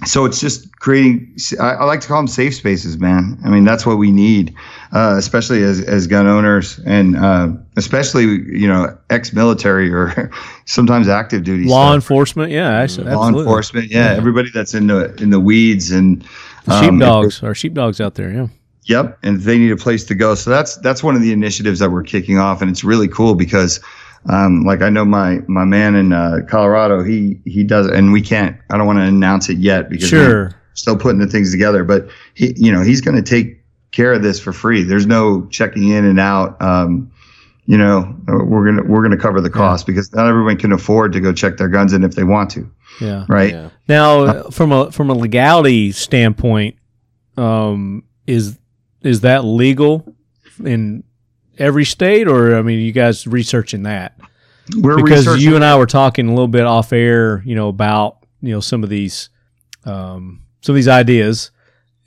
so 0.06 0.26
it's 0.26 0.40
just 0.40 0.72
creating. 0.80 1.36
I, 1.60 1.72
I 1.74 1.84
like 1.86 2.02
to 2.02 2.08
call 2.08 2.18
them 2.18 2.28
safe 2.28 2.56
spaces, 2.56 2.98
man. 2.98 3.38
I 3.44 3.50
mean, 3.50 3.64
that's 3.64 3.86
what 3.86 3.98
we 3.98 4.12
need, 4.12 4.56
uh, 4.94 5.16
especially 5.18 5.64
as 5.64 5.82
as 5.82 6.08
gun 6.08 6.28
owners, 6.28 6.80
and 6.86 7.18
uh, 7.18 7.50
especially 7.76 8.24
you 8.26 8.68
know 8.68 8.96
ex-military 9.10 9.92
or 9.92 10.32
sometimes 10.66 11.08
active 11.08 11.44
duty 11.44 11.66
Law 11.66 11.88
stuff. 11.88 11.96
enforcement, 11.96 12.52
yeah, 12.52 12.70
actually, 12.70 13.06
law 13.12 13.24
absolutely. 13.24 13.42
enforcement. 13.42 13.92
Yeah, 13.92 14.12
Yeah. 14.12 14.18
everybody 14.18 14.50
that's 14.54 14.74
in 14.74 14.88
the 14.88 15.14
in 15.22 15.30
the 15.32 15.40
weeds 15.40 15.92
and 15.92 16.24
um, 16.68 16.84
Sheepdogs, 16.84 17.44
our 17.44 17.54
sheepdogs 17.56 18.00
out 18.02 18.16
there, 18.16 18.32
yeah. 18.32 18.48
Yep, 18.88 19.18
and 19.24 19.42
they 19.42 19.58
need 19.58 19.72
a 19.72 19.78
place 19.78 20.04
to 20.06 20.14
go. 20.16 20.36
So 20.36 20.52
that's 20.52 20.76
that's 20.78 21.04
one 21.04 21.16
of 21.16 21.22
the 21.24 21.32
initiatives 21.32 21.80
that 21.80 21.90
we're 21.90 22.04
kicking 22.04 22.38
off, 22.38 22.62
and 22.62 22.70
it's 22.70 22.84
really 22.84 23.08
cool 23.08 23.34
because, 23.34 23.80
um, 24.28 24.64
like 24.64 24.82
I 24.82 24.90
know 24.90 25.06
my 25.06 25.40
my 25.48 25.66
man 25.66 25.96
in 25.96 26.14
uh, 26.14 26.40
Colorado, 26.48 27.04
he 27.04 27.40
he 27.46 27.64
does, 27.64 27.88
and 27.88 28.12
we 28.12 28.22
can't. 28.22 28.58
I 28.70 28.78
don't 28.78 28.88
want 28.88 29.00
to 29.00 29.04
announce 29.04 29.50
it 29.50 29.58
yet 29.58 29.90
because 29.90 30.12
we're 30.12 30.56
still 30.74 30.98
putting 30.98 31.20
the 31.20 31.28
things 31.28 31.52
together. 31.52 31.84
But 31.84 32.08
he, 32.34 32.54
you 32.58 32.72
know, 32.72 32.82
he's 32.82 33.02
going 33.02 33.16
to 33.16 33.22
take 33.24 33.62
care 33.92 34.14
of 34.14 34.22
this 34.24 34.40
for 34.40 34.52
free. 34.52 34.84
There's 34.84 35.06
no 35.06 35.46
checking 35.48 35.90
in 35.90 36.06
and 36.06 36.20
out. 36.20 36.62
Um, 36.62 37.12
you 37.68 37.78
know, 37.78 38.16
we're 38.28 38.66
gonna 38.66 38.84
we're 38.84 39.02
gonna 39.02 39.18
cover 39.18 39.42
the 39.42 39.50
cost 39.50 39.88
because 39.88 40.14
not 40.14 40.28
everyone 40.28 40.58
can 40.58 40.72
afford 40.72 41.14
to 41.14 41.20
go 41.20 41.34
check 41.34 41.58
their 41.58 41.70
guns 41.70 41.94
in 41.94 42.04
if 42.04 42.14
they 42.14 42.24
want 42.24 42.52
to, 42.52 42.70
Yeah. 43.02 43.26
right? 43.28 43.52
Yeah. 43.52 43.70
Now, 43.88 44.20
uh, 44.22 44.50
from 44.52 44.72
a 44.72 44.92
from 44.92 45.10
a 45.10 45.14
legality 45.16 45.92
standpoint, 45.92 46.76
um, 47.38 48.04
is 48.28 48.60
is 49.02 49.22
that 49.22 49.46
legal 49.46 50.16
in 50.64 51.04
every 51.58 51.86
state, 51.86 52.28
or 52.28 52.56
I 52.56 52.62
mean, 52.62 52.80
you 52.80 52.92
guys 52.92 53.28
researching 53.28 53.84
that? 53.84 54.18
We're 54.76 55.02
because 55.02 55.42
you 55.44 55.56
and 55.56 55.64
I 55.64 55.78
were 55.78 55.86
talking 55.86 56.28
a 56.28 56.32
little 56.32 56.48
bit 56.48 56.64
off 56.64 56.92
air, 56.92 57.44
you 57.46 57.56
know, 57.56 57.68
about 57.68 58.18
you 58.42 58.54
know 58.54 58.60
some 58.60 58.84
of 58.84 58.90
these 58.90 59.30
um, 59.86 60.42
some 60.62 60.74
of 60.74 60.78
these 60.78 60.88
ideas, 60.88 61.52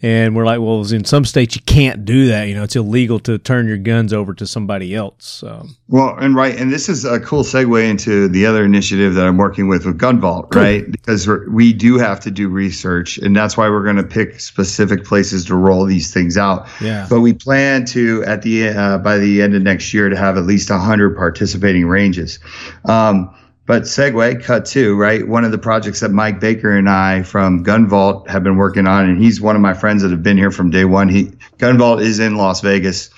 and 0.00 0.36
we're 0.36 0.44
like, 0.44 0.60
well, 0.60 0.80
in 0.92 1.04
some 1.04 1.24
states 1.24 1.56
you 1.56 1.62
can't 1.62 2.04
do 2.04 2.28
that. 2.28 2.44
You 2.44 2.54
know, 2.54 2.62
it's 2.62 2.76
illegal 2.76 3.18
to 3.20 3.36
turn 3.38 3.66
your 3.66 3.78
guns 3.78 4.12
over 4.12 4.32
to 4.34 4.46
somebody 4.46 4.94
else. 4.94 5.42
Um, 5.42 5.76
Well, 5.88 6.16
and 6.18 6.36
right, 6.36 6.56
and 6.56 6.72
this 6.72 6.88
is 6.88 7.04
a 7.04 7.18
cool 7.18 7.42
segue 7.42 7.88
into 7.88 8.28
the 8.28 8.46
other 8.46 8.64
initiative 8.64 9.14
that 9.14 9.26
I'm 9.26 9.36
working 9.36 9.68
with 9.68 9.86
with 9.86 9.98
Gun 9.98 10.20
Vault, 10.20 10.54
right? 10.54 10.90
Because 10.90 11.26
we're, 11.26 11.50
we 11.50 11.72
do 11.72 11.98
have 11.98 12.20
to 12.20 12.30
do 12.30 12.48
research, 12.48 13.18
and 13.18 13.34
that's 13.34 13.56
why 13.56 13.68
we're 13.68 13.84
going 13.84 13.96
to 13.96 14.04
pick 14.04 14.40
specific 14.40 15.04
places 15.04 15.44
to 15.46 15.56
roll 15.56 15.84
these 15.84 16.12
things 16.12 16.36
out. 16.36 16.68
yeah, 16.80 17.06
But 17.10 17.20
we 17.20 17.32
plan 17.32 17.84
to 17.86 18.22
at 18.24 18.42
the 18.42 18.68
uh, 18.68 18.98
by 18.98 19.18
the 19.18 19.42
end 19.42 19.54
of 19.54 19.62
next 19.62 19.92
year 19.92 20.08
to 20.08 20.16
have 20.16 20.36
at 20.36 20.44
least 20.44 20.70
100 20.70 21.16
participating 21.16 21.86
ranges. 21.86 22.38
Um, 22.84 23.34
but 23.68 23.82
segue, 23.82 24.42
cut 24.42 24.64
to 24.64 24.96
right. 24.96 25.28
One 25.28 25.44
of 25.44 25.52
the 25.52 25.58
projects 25.58 26.00
that 26.00 26.10
Mike 26.10 26.40
Baker 26.40 26.74
and 26.74 26.88
I 26.88 27.22
from 27.22 27.62
Gun 27.62 27.86
Vault 27.86 28.26
have 28.26 28.42
been 28.42 28.56
working 28.56 28.86
on, 28.86 29.06
and 29.06 29.22
he's 29.22 29.42
one 29.42 29.56
of 29.56 29.60
my 29.60 29.74
friends 29.74 30.00
that 30.00 30.10
have 30.10 30.22
been 30.22 30.38
here 30.38 30.50
from 30.50 30.70
day 30.70 30.86
one. 30.86 31.10
He 31.10 31.30
Gun 31.58 31.76
Vault 31.76 32.00
is 32.00 32.18
in 32.18 32.36
Las 32.36 32.62
Vegas. 32.62 33.10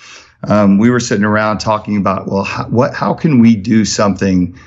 Um, 0.48 0.78
we 0.78 0.90
were 0.90 0.98
sitting 0.98 1.24
around 1.24 1.58
talking 1.58 1.96
about, 1.96 2.26
well, 2.26 2.42
how, 2.42 2.64
what, 2.64 2.94
how 2.94 3.14
can 3.14 3.38
we 3.38 3.54
do 3.54 3.84
something 3.84 4.58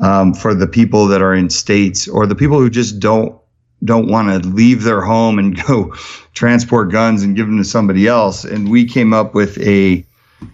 um, 0.00 0.32
for 0.32 0.54
the 0.54 0.66
people 0.66 1.06
that 1.08 1.20
are 1.20 1.34
in 1.34 1.50
states 1.50 2.08
or 2.08 2.26
the 2.26 2.34
people 2.34 2.58
who 2.58 2.70
just 2.70 2.98
don't 2.98 3.38
don't 3.84 4.08
want 4.08 4.42
to 4.42 4.48
leave 4.48 4.84
their 4.84 5.02
home 5.02 5.38
and 5.38 5.62
go 5.66 5.94
transport 6.32 6.90
guns 6.90 7.22
and 7.22 7.36
give 7.36 7.46
them 7.46 7.58
to 7.58 7.64
somebody 7.64 8.06
else. 8.06 8.42
And 8.42 8.70
we 8.70 8.86
came 8.86 9.12
up 9.12 9.34
with 9.34 9.58
a, 9.58 10.02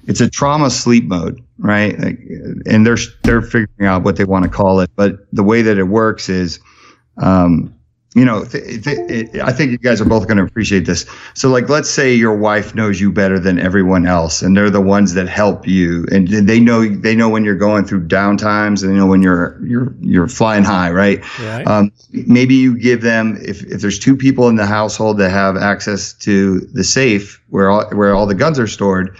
it's 0.06 0.20
a 0.20 0.28
trauma 0.28 0.70
sleep 0.70 1.04
mode, 1.04 1.42
right? 1.58 1.98
Like, 1.98 2.18
and 2.66 2.86
they're 2.86 2.98
they're 3.22 3.42
figuring 3.42 3.86
out 3.86 4.02
what 4.02 4.16
they 4.16 4.24
want 4.24 4.44
to 4.44 4.50
call 4.50 4.80
it. 4.80 4.90
But 4.96 5.26
the 5.32 5.42
way 5.42 5.62
that 5.62 5.78
it 5.78 5.84
works 5.84 6.28
is, 6.28 6.60
um, 7.18 7.74
you 8.14 8.26
know, 8.26 8.44
th- 8.44 8.84
th- 8.84 9.10
it, 9.10 9.40
I 9.40 9.52
think 9.52 9.70
you 9.70 9.78
guys 9.78 10.00
are 10.00 10.04
both 10.04 10.26
going 10.26 10.36
to 10.36 10.42
appreciate 10.42 10.84
this. 10.84 11.06
So, 11.34 11.48
like, 11.48 11.70
let's 11.70 11.88
say 11.88 12.12
your 12.12 12.36
wife 12.36 12.74
knows 12.74 13.00
you 13.00 13.10
better 13.10 13.38
than 13.38 13.58
everyone 13.58 14.06
else, 14.06 14.42
and 14.42 14.54
they're 14.54 14.68
the 14.68 14.82
ones 14.82 15.14
that 15.14 15.28
help 15.28 15.66
you, 15.66 16.06
and 16.12 16.28
they 16.28 16.60
know 16.60 16.86
they 16.86 17.16
know 17.16 17.30
when 17.30 17.42
you're 17.42 17.54
going 17.54 17.86
through 17.86 18.06
downtimes, 18.08 18.82
and 18.82 18.92
they 18.92 18.96
know 18.96 19.06
when 19.06 19.22
you're 19.22 19.58
you're 19.64 19.94
you're 20.00 20.28
flying 20.28 20.64
high, 20.64 20.90
right? 20.90 21.22
right. 21.40 21.66
Um, 21.66 21.90
maybe 22.10 22.54
you 22.54 22.76
give 22.76 23.00
them 23.00 23.38
if, 23.40 23.62
if 23.64 23.80
there's 23.80 23.98
two 23.98 24.16
people 24.16 24.48
in 24.48 24.56
the 24.56 24.66
household 24.66 25.16
that 25.18 25.30
have 25.30 25.56
access 25.56 26.12
to 26.14 26.60
the 26.60 26.84
safe 26.84 27.42
where 27.48 27.70
all, 27.70 27.88
where 27.90 28.14
all 28.14 28.26
the 28.26 28.34
guns 28.34 28.58
are 28.58 28.66
stored. 28.66 29.16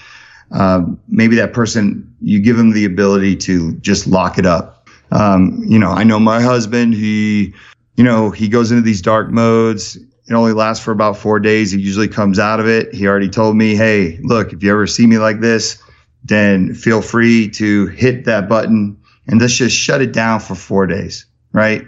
Um, 0.53 1.01
maybe 1.09 1.37
that 1.37 1.53
person 1.53 2.15
you 2.21 2.39
give 2.39 2.57
them 2.57 2.73
the 2.73 2.85
ability 2.85 3.37
to 3.37 3.75
just 3.77 4.07
lock 4.07 4.39
it 4.39 4.47
up. 4.47 4.89
Um, 5.11 5.63
you 5.67 5.79
know, 5.79 5.91
I 5.91 6.05
know 6.05 6.19
my 6.21 6.41
husband. 6.41 6.95
He, 6.95 7.55
you 7.97 8.05
know, 8.05 8.31
he 8.31 8.49
goes 8.49 8.71
into 8.71 8.83
these 8.83 9.03
dark 9.03 9.31
modes. 9.31 9.97
It 9.97 10.35
only 10.35 10.53
lasts 10.53 10.85
for 10.85 10.93
about 10.93 11.17
four 11.17 11.41
days. 11.41 11.73
He 11.73 11.81
usually 11.81 12.09
comes 12.09 12.39
out 12.39 12.61
of 12.61 12.67
it. 12.67 12.95
He 12.95 13.07
already 13.07 13.29
told 13.29 13.57
me, 13.57 13.75
"Hey, 13.75 14.19
look, 14.23 14.53
if 14.53 14.63
you 14.63 14.71
ever 14.71 14.87
see 14.87 15.07
me 15.07 15.19
like 15.19 15.41
this, 15.41 15.83
then 16.25 16.75
feel 16.75 17.03
free 17.03 17.49
to 17.51 17.87
hit 17.89 18.25
that 18.25 18.49
button 18.49 18.97
and 19.27 19.41
let's 19.41 19.55
just 19.55 19.77
shut 19.77 20.01
it 20.01 20.13
down 20.13 20.41
for 20.41 20.55
four 20.55 20.87
days, 20.87 21.27
right? 21.53 21.85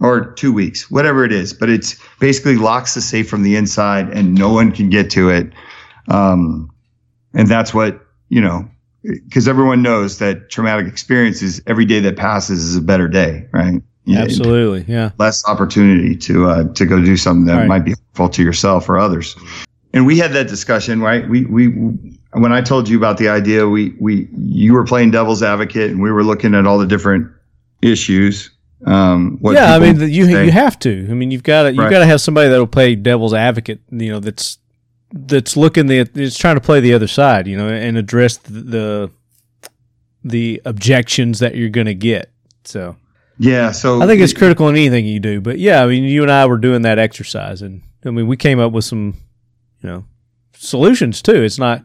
Or 0.00 0.32
two 0.32 0.52
weeks, 0.52 0.90
whatever 0.90 1.24
it 1.24 1.32
is. 1.32 1.52
But 1.52 1.70
it's 1.70 1.96
basically 2.20 2.56
locks 2.56 2.94
the 2.94 3.00
safe 3.00 3.28
from 3.28 3.42
the 3.42 3.56
inside 3.56 4.10
and 4.10 4.34
no 4.34 4.52
one 4.52 4.72
can 4.72 4.90
get 4.90 5.10
to 5.10 5.30
it. 5.30 5.52
Um, 6.08 6.70
and 7.38 7.48
that's 7.48 7.72
what, 7.72 8.04
you 8.28 8.40
know, 8.42 8.68
because 9.02 9.48
everyone 9.48 9.80
knows 9.80 10.18
that 10.18 10.50
traumatic 10.50 10.86
experiences, 10.86 11.62
every 11.66 11.84
day 11.86 12.00
that 12.00 12.16
passes 12.16 12.62
is 12.64 12.76
a 12.76 12.82
better 12.82 13.08
day, 13.08 13.46
right? 13.52 13.80
Yeah, 14.04 14.20
Absolutely, 14.22 14.84
yeah. 14.92 15.10
less 15.18 15.46
opportunity 15.46 16.16
to 16.16 16.48
uh, 16.48 16.64
to 16.74 16.84
go 16.86 17.02
do 17.02 17.16
something 17.16 17.44
that 17.46 17.56
Right. 17.56 17.68
might 17.68 17.84
be 17.84 17.90
helpful 17.92 18.28
to 18.30 18.42
yourself 18.42 18.88
or 18.88 18.98
others. 18.98 19.36
And 19.94 20.06
we 20.06 20.18
had 20.18 20.32
that 20.32 20.48
discussion, 20.48 21.00
right? 21.00 21.28
We 21.28 21.44
we 21.44 21.66
when 22.32 22.52
I 22.52 22.60
told 22.62 22.88
you 22.88 22.96
about 22.98 23.18
the 23.18 23.28
idea, 23.28 23.68
we 23.68 23.94
we 24.00 24.28
you 24.36 24.72
were 24.72 24.84
playing 24.84 25.10
devil's 25.10 25.42
advocate, 25.42 25.90
and 25.90 26.00
we 26.02 26.10
were 26.10 26.24
looking 26.24 26.54
at 26.54 26.66
all 26.66 26.78
the 26.78 26.86
different 26.86 27.30
issues. 27.82 28.50
Um, 28.86 29.38
what 29.40 29.54
yeah, 29.54 29.74
I 29.74 29.78
mean, 29.78 29.98
the- 29.98 30.08
you 30.10 30.24
say. 30.26 30.44
you 30.46 30.52
have 30.52 30.78
to. 30.80 31.06
I 31.10 31.14
mean, 31.14 31.30
you've 31.30 31.42
got 31.42 31.64
to 31.64 31.72
you 31.74 31.80
Right. 31.82 31.90
got 31.90 31.98
to 31.98 32.06
have 32.06 32.20
somebody 32.20 32.48
that'll 32.48 32.66
play 32.66 32.94
devil's 32.94 33.34
advocate. 33.34 33.80
You 33.90 34.12
know, 34.12 34.20
that's 34.20 34.58
that's 35.12 35.56
looking 35.56 35.86
the 35.86 36.08
it's 36.14 36.36
trying 36.36 36.56
to 36.56 36.60
play 36.60 36.80
the 36.80 36.94
other 36.94 37.08
side. 37.08 37.46
You 37.46 37.56
know, 37.56 37.68
and 37.68 37.96
address 37.96 38.36
the 38.38 38.60
the, 38.60 39.10
the 40.24 40.62
objections 40.64 41.38
that 41.40 41.54
you're 41.54 41.68
going 41.68 41.86
to 41.86 41.94
get. 41.94 42.30
So 42.64 42.96
yeah. 43.38 43.72
So 43.72 44.02
I 44.02 44.06
think 44.06 44.20
it's 44.20 44.32
critical 44.32 44.68
in 44.68 44.76
anything 44.76 45.06
you 45.06 45.20
do. 45.20 45.40
But 45.40 45.58
yeah, 45.58 45.82
I 45.82 45.86
mean, 45.86 46.04
you 46.04 46.22
and 46.22 46.30
I 46.30 46.46
were 46.46 46.58
doing 46.58 46.82
that 46.82 46.98
exercise, 46.98 47.62
and 47.62 47.82
I 48.04 48.10
mean, 48.10 48.26
we 48.26 48.36
came 48.36 48.60
up 48.60 48.72
with 48.72 48.84
some, 48.84 49.16
you 49.82 49.88
know, 49.88 50.04
solutions 50.54 51.22
too. 51.22 51.42
It's 51.42 51.58
not 51.58 51.84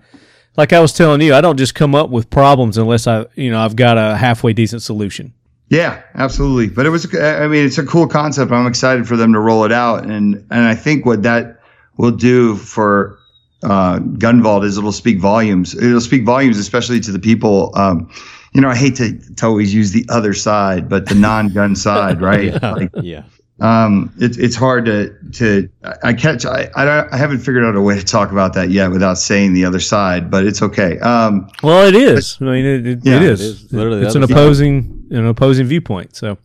like 0.57 0.73
I 0.73 0.79
was 0.79 0.93
telling 0.93 1.21
you. 1.21 1.33
I 1.33 1.41
don't 1.41 1.57
just 1.57 1.75
come 1.75 1.95
up 1.95 2.09
with 2.09 2.29
problems 2.29 2.77
unless 2.77 3.07
I, 3.07 3.25
you 3.35 3.51
know, 3.51 3.59
I've 3.59 3.75
got 3.75 3.97
a 3.97 4.15
halfway 4.15 4.53
decent 4.53 4.81
solution. 4.81 5.33
Yeah, 5.69 6.03
absolutely. 6.13 6.69
But 6.69 6.85
it 6.85 6.89
was, 6.89 7.15
I 7.15 7.47
mean, 7.47 7.65
it's 7.65 7.79
a 7.79 7.85
cool 7.85 8.07
concept. 8.07 8.51
I'm 8.51 8.67
excited 8.67 9.07
for 9.07 9.17
them 9.17 9.33
to 9.33 9.39
roll 9.39 9.63
it 9.65 9.71
out. 9.71 10.03
And, 10.03 10.35
and 10.51 10.67
I 10.67 10.75
think 10.75 11.05
what 11.05 11.23
that 11.23 11.61
will 11.97 12.11
do 12.11 12.55
for, 12.55 13.17
uh, 13.63 13.99
Gun 13.99 14.41
Vault 14.43 14.63
is 14.65 14.77
it'll 14.77 14.91
speak 14.91 15.19
volumes. 15.19 15.75
It'll 15.75 16.01
speak 16.01 16.25
volumes, 16.25 16.57
especially 16.57 16.99
to 17.01 17.11
the 17.11 17.19
people, 17.19 17.71
um, 17.75 18.09
you 18.53 18.61
know, 18.61 18.69
I 18.69 18.75
hate 18.75 18.95
to, 18.97 19.17
to 19.37 19.45
always 19.45 19.73
use 19.73 19.91
the 19.91 20.05
other 20.09 20.33
side, 20.33 20.87
but 20.89 21.07
the 21.07 21.15
non-gun 21.15 21.75
side, 21.87 22.21
right? 22.21 22.61
Like, 22.61 22.91
yeah. 23.01 23.23
um, 23.61 24.13
it, 24.19 24.37
it's 24.37 24.55
hard 24.55 24.85
to 24.85 25.15
to 25.33 25.69
I 26.03 26.13
catch 26.13 26.45
I 26.45 26.69
I, 26.75 27.11
I 27.13 27.17
haven't 27.17 27.39
figured 27.39 27.63
out 27.63 27.75
a 27.75 27.81
way 27.81 27.97
to 27.97 28.03
talk 28.05 28.31
about 28.31 28.53
that 28.53 28.69
yet 28.69 28.91
without 28.91 29.17
saying 29.17 29.53
the 29.53 29.65
other 29.65 29.79
side, 29.79 30.29
but 30.29 30.45
it's 30.45 30.61
okay. 30.61 30.99
Um, 30.99 31.49
Well, 31.63 31.87
it 31.87 31.95
is. 31.95 32.37
I 32.41 32.43
mean, 32.45 32.65
it, 32.65 32.85
it, 32.87 32.99
Yeah, 33.03 33.15
it 33.15 33.21
it 33.23 33.29
is. 33.31 33.41
is 33.41 33.73
literally 33.73 34.03
it's 34.05 34.13
an 34.15 34.23
other 34.23 34.33
side. 34.33 34.39
opposing 34.39 35.07
an 35.11 35.25
opposing 35.25 35.65
viewpoint. 35.67 36.15
So, 36.15 36.37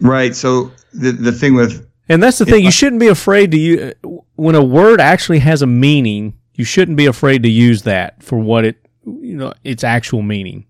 right. 0.00 0.34
So 0.34 0.70
the 0.92 1.12
the 1.12 1.32
thing 1.32 1.54
with 1.54 1.86
and 2.08 2.22
that's 2.22 2.38
the 2.38 2.46
thing. 2.46 2.64
You 2.64 2.70
shouldn't 2.70 3.00
be 3.00 3.08
afraid 3.08 3.50
to 3.52 3.58
use 3.58 3.94
when 4.36 4.54
a 4.54 4.62
word 4.64 5.00
actually 5.00 5.38
has 5.40 5.62
a 5.62 5.66
meaning. 5.66 6.34
You 6.54 6.64
shouldn't 6.64 6.96
be 6.96 7.06
afraid 7.06 7.42
to 7.42 7.48
use 7.48 7.82
that 7.82 8.22
for 8.22 8.38
what 8.38 8.64
it 8.64 8.76
you 9.04 9.36
know 9.36 9.52
its 9.64 9.84
actual 9.84 10.22
meaning. 10.22 10.66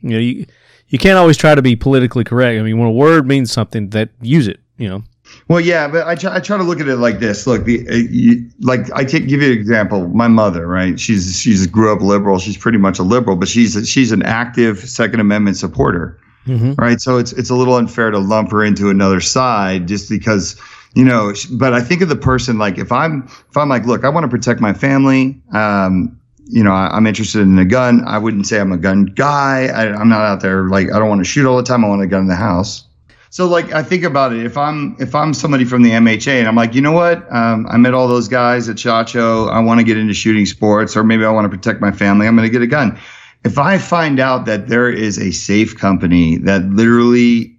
You 0.00 0.10
know, 0.10 0.18
you 0.18 0.46
you 0.88 0.98
can't 0.98 1.18
always 1.18 1.36
try 1.36 1.54
to 1.54 1.62
be 1.62 1.76
politically 1.76 2.24
correct. 2.24 2.58
I 2.58 2.62
mean, 2.62 2.78
when 2.78 2.88
a 2.88 2.92
word 2.92 3.26
means 3.26 3.52
something, 3.52 3.90
that 3.90 4.10
use 4.20 4.48
it. 4.48 4.60
You 4.78 4.88
know. 4.88 5.02
Well, 5.48 5.60
yeah, 5.60 5.88
but 5.88 6.06
I 6.06 6.14
try, 6.14 6.36
I 6.36 6.40
try 6.40 6.56
to 6.56 6.62
look 6.62 6.80
at 6.80 6.88
it 6.88 6.96
like 6.96 7.18
this. 7.18 7.46
Look, 7.46 7.64
the 7.64 7.86
uh, 7.86 7.94
you, 7.94 8.48
like 8.60 8.90
I 8.94 9.04
take 9.04 9.28
give 9.28 9.42
you 9.42 9.52
an 9.52 9.58
example. 9.58 10.08
My 10.08 10.26
mother, 10.28 10.66
right? 10.66 10.98
She's 10.98 11.38
she's 11.38 11.66
grew 11.66 11.92
up 11.92 12.00
liberal. 12.00 12.38
She's 12.38 12.56
pretty 12.56 12.78
much 12.78 12.98
a 12.98 13.02
liberal, 13.02 13.36
but 13.36 13.46
she's 13.48 13.76
a, 13.76 13.84
she's 13.84 14.10
an 14.10 14.22
active 14.22 14.78
Second 14.78 15.20
Amendment 15.20 15.58
supporter, 15.58 16.18
Mm-hmm. 16.46 16.74
right? 16.80 16.98
So 16.98 17.18
it's 17.18 17.32
it's 17.34 17.50
a 17.50 17.54
little 17.54 17.74
unfair 17.74 18.10
to 18.10 18.18
lump 18.18 18.50
her 18.52 18.64
into 18.64 18.88
another 18.88 19.20
side 19.20 19.86
just 19.86 20.08
because 20.08 20.58
you 20.98 21.04
know. 21.04 21.32
But 21.52 21.72
I 21.72 21.80
think 21.80 22.02
of 22.02 22.08
the 22.08 22.16
person 22.16 22.58
like 22.58 22.76
if 22.76 22.90
I'm 22.90 23.22
if 23.48 23.56
I'm 23.56 23.68
like, 23.68 23.86
look, 23.86 24.04
I 24.04 24.08
want 24.08 24.24
to 24.24 24.28
protect 24.28 24.60
my 24.60 24.74
family. 24.74 25.40
Um, 25.52 26.20
you 26.50 26.64
know, 26.64 26.72
I, 26.72 26.96
am 26.96 27.06
interested 27.06 27.42
in 27.42 27.58
a 27.58 27.64
gun. 27.64 28.02
I 28.06 28.18
wouldn't 28.18 28.46
say 28.46 28.58
I'm 28.58 28.72
a 28.72 28.78
gun 28.78 29.04
guy. 29.04 29.66
I, 29.66 29.94
I'm 29.94 30.08
not 30.08 30.22
out 30.22 30.40
there 30.40 30.68
like 30.68 30.90
I 30.92 30.98
don't 30.98 31.08
want 31.08 31.20
to 31.20 31.24
shoot 31.24 31.46
all 31.46 31.56
the 31.56 31.62
time. 31.62 31.84
I 31.84 31.88
want 31.88 32.02
a 32.02 32.06
gun 32.06 32.22
in 32.22 32.28
the 32.28 32.34
house. 32.34 32.84
So 33.30 33.46
like 33.46 33.72
I 33.72 33.82
think 33.82 34.02
about 34.02 34.32
it. 34.32 34.44
If 34.44 34.56
I'm 34.56 34.96
if 34.98 35.14
I'm 35.14 35.34
somebody 35.34 35.64
from 35.64 35.82
the 35.82 35.90
MHA 35.90 36.40
and 36.40 36.48
I'm 36.48 36.56
like, 36.56 36.74
you 36.74 36.80
know 36.80 36.92
what? 36.92 37.30
Um, 37.32 37.66
I 37.70 37.76
met 37.76 37.94
all 37.94 38.08
those 38.08 38.26
guys 38.26 38.68
at 38.68 38.80
Show. 38.80 39.48
I 39.48 39.60
want 39.60 39.78
to 39.78 39.84
get 39.84 39.98
into 39.98 40.14
shooting 40.14 40.46
sports, 40.46 40.96
or 40.96 41.04
maybe 41.04 41.24
I 41.24 41.30
want 41.30 41.44
to 41.44 41.56
protect 41.56 41.80
my 41.80 41.92
family. 41.92 42.26
I'm 42.26 42.34
going 42.34 42.48
to 42.48 42.52
get 42.52 42.62
a 42.62 42.66
gun. 42.66 42.98
If 43.44 43.56
I 43.56 43.78
find 43.78 44.18
out 44.18 44.46
that 44.46 44.66
there 44.66 44.90
is 44.90 45.16
a 45.16 45.30
safe 45.30 45.78
company 45.78 46.38
that 46.38 46.64
literally 46.64 47.57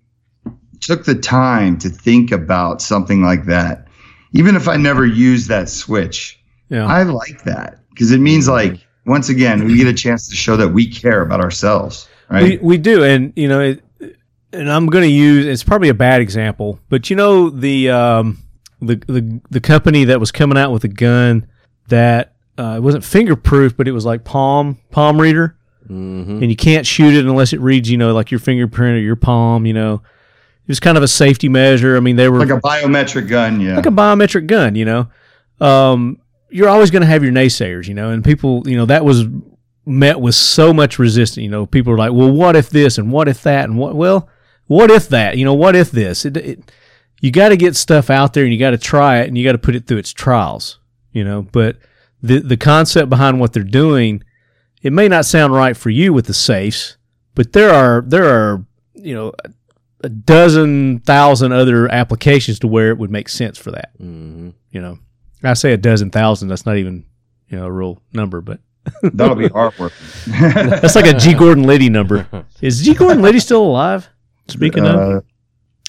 took 0.80 1.06
the 1.06 1.15
time 1.15 1.77
to 1.80 1.89
think 1.89 2.31
about 2.31 2.81
something 2.81 3.22
like 3.22 3.45
that, 3.45 3.88
even 4.34 4.56
if 4.56 4.68
I 4.68 4.77
never 4.77 5.06
use 5.06 5.47
that 5.47 5.69
switch, 5.69 6.39
Yeah. 6.69 6.85
I 6.85 7.03
like 7.03 7.43
that 7.43 7.80
because 7.89 8.11
it 8.11 8.19
means 8.19 8.47
like 8.47 8.85
once 9.06 9.30
again 9.30 9.65
we 9.65 9.76
get 9.77 9.88
a 9.88 9.93
chance 9.93 10.27
to 10.30 10.35
show 10.35 10.56
that 10.57 10.69
we 10.69 10.88
care 10.88 11.22
about 11.22 11.41
ourselves, 11.41 12.07
right? 12.30 12.61
We, 12.61 12.68
we 12.69 12.77
do, 12.77 13.03
and 13.03 13.34
you 13.35 13.47
know, 13.47 13.60
it, 13.61 13.84
and 14.53 14.72
I'm 14.72 14.88
going 14.88 15.03
to 15.03 15.10
use. 15.11 15.45
It's 15.45 15.64
probably 15.64 15.89
a 15.89 15.93
bad 15.93 16.22
example, 16.22 16.80
but 16.89 17.10
you 17.10 17.15
know 17.15 17.49
the 17.49 17.89
um, 17.89 18.38
the 18.81 18.95
the 19.07 19.41
the 19.49 19.60
company 19.61 20.06
that 20.06 20.19
was 20.19 20.31
coming 20.31 20.57
out 20.57 20.72
with 20.72 20.84
a 20.84 20.88
gun 20.88 21.47
that 21.89 22.34
uh, 22.57 22.76
it 22.77 22.81
wasn't 22.81 23.03
fingerproof, 23.03 23.76
but 23.77 23.88
it 23.88 23.91
was 23.91 24.06
like 24.06 24.23
palm 24.23 24.77
palm 24.91 25.19
reader, 25.19 25.56
Mm-hmm. 25.89 26.41
and 26.43 26.49
you 26.51 26.56
can't 26.56 26.85
shoot 26.85 27.15
it 27.15 27.26
unless 27.26 27.51
it 27.51 27.60
reads, 27.61 27.89
you 27.89 27.97
know, 27.97 28.14
like 28.14 28.30
your 28.30 28.39
fingerprint 28.39 28.97
or 28.97 29.01
your 29.01 29.15
palm. 29.15 29.65
You 29.65 29.73
know, 29.73 30.01
it 30.70 30.74
was 30.74 30.80
kind 30.80 30.98
of 30.98 31.04
a 31.04 31.08
safety 31.08 31.50
measure. 31.50 31.98
I 31.98 32.00
mean, 32.00 32.16
they 32.16 32.30
were 32.30 32.38
like 32.38 32.52
a 32.52 32.62
biometric 32.62 33.28
gun, 33.28 33.60
yeah. 33.60 33.76
like 33.76 33.88
a 33.88 33.90
biometric 33.90 34.46
gun, 34.46 34.76
you 34.76 34.86
know. 34.86 35.08
Um, 35.60 36.22
you're 36.52 36.70
always 36.70 36.91
going 36.91 37.02
to 37.02 37.08
have 37.08 37.24
your 37.24 37.34
naysayers, 37.34 37.88
you 37.88 37.96
know, 37.96 38.12
and 38.12 38.24
people, 38.24 38.62
you 38.70 38.78
know, 38.78 38.86
that 38.86 39.04
was 39.04 39.26
met 39.88 40.22
with 40.22 40.36
so 40.36 40.72
much 40.72 41.00
resistance. 41.00 41.41
You 41.44 41.50
know, 41.50 41.66
people 41.66 41.91
are 41.91 41.98
like, 41.98 42.12
well, 42.12 42.32
what 42.32 42.56
if 42.56 42.70
this 42.70 43.00
and 43.00 43.12
what 43.12 43.28
if 43.28 43.41
that 43.41 43.66
and 43.66 43.80
what, 43.80 43.96
well, 43.96 44.30
what 44.68 44.91
if 44.91 45.10
that? 45.10 45.38
You 45.40 45.46
know, 45.46 45.56
what 45.56 45.76
if 45.76 45.90
this? 45.90 46.24
It, 46.24 46.38
it, 46.38 46.72
you 47.20 47.32
got 47.32 47.50
to 47.50 47.58
get 47.58 47.76
stuff 47.76 48.12
out 48.12 48.34
there 48.34 48.44
and 48.44 48.54
you 48.54 48.60
got 48.60 48.70
to 48.70 48.78
try 48.78 49.22
it 49.22 49.28
and 49.28 49.36
you 49.36 49.44
got 49.44 49.54
to 49.54 49.58
put 49.58 49.74
it 49.74 49.88
through 49.88 49.98
its 49.98 50.14
trials, 50.14 50.78
you 51.12 51.24
know. 51.24 51.41
But 51.52 51.78
the 52.22 52.41
the 52.41 52.58
concept 52.58 53.10
behind 53.10 53.40
what 53.40 53.54
they're 53.54 53.64
doing, 53.64 54.24
it 54.84 54.94
may 54.94 55.08
not 55.08 55.26
sound 55.26 55.52
right 55.52 55.76
for 55.76 55.90
you 55.90 56.14
with 56.14 56.28
the 56.28 56.34
safes, 56.36 56.98
but 57.34 57.54
there 57.54 57.72
are 57.72 58.04
there 58.06 58.26
are 58.26 58.64
you 58.94 59.16
know 59.16 59.34
a 60.01 60.09
dozen 60.09 60.99
thousand 60.99 61.51
other 61.51 61.91
applications 61.91 62.59
to 62.59 62.67
where 62.67 62.89
it 62.89 62.97
would 62.97 63.11
make 63.11 63.27
sense 63.30 63.57
for 63.57 63.71
that. 63.71 63.91
Mm-hmm. 63.99 64.49
you 64.71 64.81
know 64.81 64.97
i 65.43 65.53
say 65.53 65.73
a 65.73 65.77
dozen 65.77 66.09
thousand 66.09 66.47
that's 66.49 66.65
not 66.65 66.77
even 66.77 67.05
you 67.47 67.57
know 67.57 67.65
a 67.65 67.71
real 67.71 68.01
number 68.13 68.41
but 68.41 68.59
That'll 69.03 69.35
be 69.35 69.49
hard 69.49 69.77
work. 69.77 69.91
that's 70.27 70.95
like 70.95 71.05
a 71.05 71.13
g. 71.13 71.34
Gordon 71.34 71.65
liddy 71.65 71.89
number. 71.89 72.27
Is 72.61 72.81
g. 72.81 72.93
Gordon 72.93 73.21
liddy 73.21 73.39
still 73.39 73.61
alive? 73.61 74.09
Speaking 74.47 74.85
of? 74.85 74.95
Uh, 74.95 75.21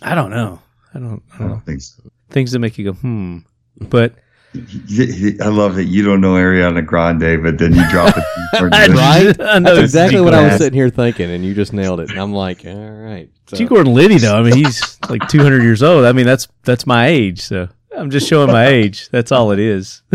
i 0.02 0.14
don't 0.14 0.30
know. 0.30 0.60
I 0.92 0.98
don't 0.98 1.22
i 1.32 1.36
I 1.36 1.38
don't 1.38 1.48
know. 1.48 1.54
don't 1.54 1.64
think 1.64 1.80
so. 1.82 2.02
things 2.30 2.50
that 2.52 2.58
make 2.58 2.76
you 2.78 2.84
go 2.86 2.92
hmm. 2.94 3.38
But 3.80 4.14
I 4.52 5.46
love 5.48 5.76
that 5.76 5.84
you 5.84 6.04
don't 6.04 6.20
know 6.20 6.34
Ariana 6.34 6.84
Grande, 6.84 7.42
but 7.42 7.58
then 7.58 7.74
you 7.74 7.88
drop 7.90 8.14
it. 8.16 8.24
Right? 8.60 9.40
i 9.40 9.58
know 9.58 9.76
That's 9.76 9.78
exactly 9.78 10.18
G. 10.18 10.22
what 10.22 10.34
I 10.34 10.44
was 10.44 10.56
sitting 10.58 10.76
here 10.76 10.90
thinking, 10.90 11.30
and 11.30 11.44
you 11.44 11.54
just 11.54 11.72
nailed 11.72 12.00
it. 12.00 12.10
And 12.10 12.18
I'm 12.18 12.32
like, 12.32 12.64
all 12.64 12.74
right. 12.74 13.30
So, 13.46 13.56
G. 13.56 13.64
Gordon 13.66 13.94
Liddy, 13.94 14.18
though, 14.18 14.36
I 14.36 14.42
mean, 14.42 14.54
he's 14.54 14.98
like 15.08 15.28
200 15.28 15.62
years 15.62 15.82
old. 15.82 16.04
I 16.04 16.12
mean, 16.12 16.26
that's 16.26 16.48
that's 16.64 16.86
my 16.86 17.06
age, 17.06 17.40
so 17.42 17.68
I'm 17.96 18.10
just 18.10 18.28
showing 18.28 18.50
my 18.50 18.66
age. 18.66 19.08
That's 19.10 19.30
all 19.30 19.52
it 19.52 19.58
is. 19.58 20.02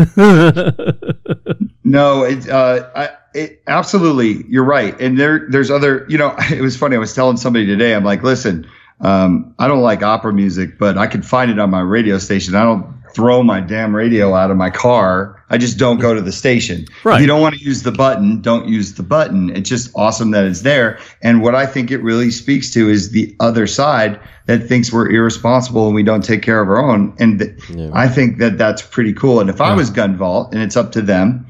No, 1.86 2.24
it, 2.24 2.48
uh, 2.50 2.90
I, 2.96 3.10
it, 3.32 3.62
absolutely, 3.68 4.44
you're 4.48 4.64
right. 4.64 5.00
And 5.00 5.16
there, 5.16 5.46
there's 5.48 5.70
other. 5.70 6.04
You 6.08 6.18
know, 6.18 6.34
it 6.50 6.60
was 6.60 6.76
funny. 6.76 6.96
I 6.96 6.98
was 6.98 7.14
telling 7.14 7.36
somebody 7.36 7.64
today. 7.64 7.94
I'm 7.94 8.02
like, 8.02 8.24
listen, 8.24 8.68
um, 9.00 9.54
I 9.60 9.68
don't 9.68 9.82
like 9.82 10.02
opera 10.02 10.32
music, 10.32 10.78
but 10.78 10.98
I 10.98 11.06
can 11.06 11.22
find 11.22 11.48
it 11.48 11.60
on 11.60 11.70
my 11.70 11.80
radio 11.80 12.18
station. 12.18 12.56
I 12.56 12.64
don't 12.64 12.95
throw 13.16 13.42
my 13.42 13.60
damn 13.60 13.96
radio 13.96 14.34
out 14.34 14.50
of 14.50 14.58
my 14.58 14.68
car. 14.68 15.42
I 15.48 15.56
just 15.56 15.78
don't 15.78 15.98
go 15.98 16.12
to 16.14 16.20
the 16.20 16.32
station. 16.32 16.84
Right. 17.02 17.14
If 17.16 17.20
you 17.22 17.26
don't 17.26 17.40
want 17.40 17.54
to 17.54 17.64
use 17.64 17.82
the 17.82 17.90
button, 17.92 18.42
don't 18.42 18.68
use 18.68 18.92
the 18.94 19.02
button. 19.02 19.48
It's 19.56 19.68
just 19.70 19.90
awesome 19.96 20.32
that 20.32 20.44
it's 20.44 20.60
there. 20.60 20.98
And 21.22 21.40
what 21.40 21.54
I 21.54 21.64
think 21.64 21.90
it 21.90 21.98
really 22.02 22.30
speaks 22.30 22.70
to 22.74 22.90
is 22.90 23.12
the 23.12 23.34
other 23.40 23.66
side 23.66 24.20
that 24.44 24.64
thinks 24.68 24.92
we're 24.92 25.10
irresponsible 25.10 25.86
and 25.86 25.94
we 25.94 26.02
don't 26.02 26.22
take 26.22 26.42
care 26.42 26.60
of 26.60 26.68
our 26.68 26.78
own. 26.78 27.16
And 27.18 27.38
th- 27.38 27.52
Yeah. 27.70 27.88
I 27.94 28.06
think 28.06 28.36
that 28.38 28.58
that's 28.58 28.82
pretty 28.82 29.14
cool. 29.14 29.40
And 29.40 29.48
if 29.48 29.60
I 29.62 29.72
was 29.74 29.88
Gun 29.88 30.16
Vault 30.16 30.52
and 30.52 30.62
it's 30.62 30.76
up 30.76 30.92
to 30.92 31.00
them, 31.02 31.46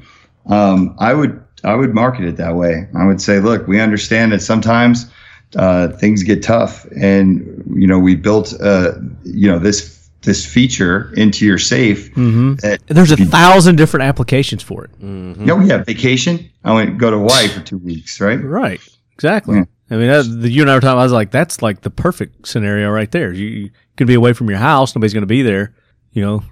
um, 0.47 0.95
I 0.99 1.13
would 1.13 1.43
I 1.65 1.75
would 1.75 1.93
market 1.93 2.23
it 2.25 2.37
that 2.37 2.55
way. 2.55 2.87
I 2.95 3.05
would 3.05 3.19
say, 3.19 3.41
look, 3.41 3.67
we 3.67 3.81
understand 3.81 4.31
that 4.31 4.41
sometimes 4.41 5.11
uh, 5.55 5.89
things 5.89 6.23
get 6.23 6.43
tough, 6.43 6.85
and 6.95 7.63
you 7.75 7.87
know 7.87 7.97
we 7.99 8.15
built 8.15 8.53
uh, 8.61 8.93
you 9.25 9.49
know 9.51 9.59
this 9.59 9.96
this 10.21 10.45
feature 10.45 11.13
into 11.15 11.45
your 11.45 11.57
safe. 11.57 12.13
hmm 12.13 12.55
That 12.55 12.81
There's 12.87 13.11
a 13.11 13.17
thousand 13.17 13.75
different 13.75 14.05
applications 14.05 14.63
for 14.63 14.85
it. 14.85 14.99
Mhm. 14.99 15.39
you 15.39 15.45
know, 15.45 15.55
we 15.55 15.69
have 15.69 15.85
vacation. 15.85 16.49
I 16.63 16.73
went 16.73 16.97
go 16.97 17.11
to 17.11 17.17
Hawaii 17.17 17.47
for 17.47 17.61
two 17.61 17.77
weeks, 17.77 18.19
right? 18.19 18.41
Right. 18.43 18.81
Exactly. 19.13 19.57
Yeah. 19.57 19.63
I 19.89 19.95
mean, 19.95 20.07
that, 20.07 20.23
the, 20.41 20.49
you 20.49 20.61
and 20.63 20.69
I 20.71 20.75
were 20.75 20.81
talking. 20.81 20.99
I 20.99 21.03
was 21.03 21.11
like, 21.13 21.31
that's 21.31 21.61
like 21.61 21.81
the 21.81 21.89
perfect 21.89 22.47
scenario 22.47 22.89
right 22.89 23.09
there. 23.11 23.31
You, 23.31 23.45
you 23.47 23.69
could 23.95 24.07
be 24.07 24.15
away 24.15 24.33
from 24.33 24.49
your 24.49 24.59
house. 24.59 24.93
Nobody's 24.95 25.13
going 25.13 25.21
to 25.21 25.27
be 25.27 25.43
there. 25.43 25.73
You 26.11 26.21
know, 26.23 26.43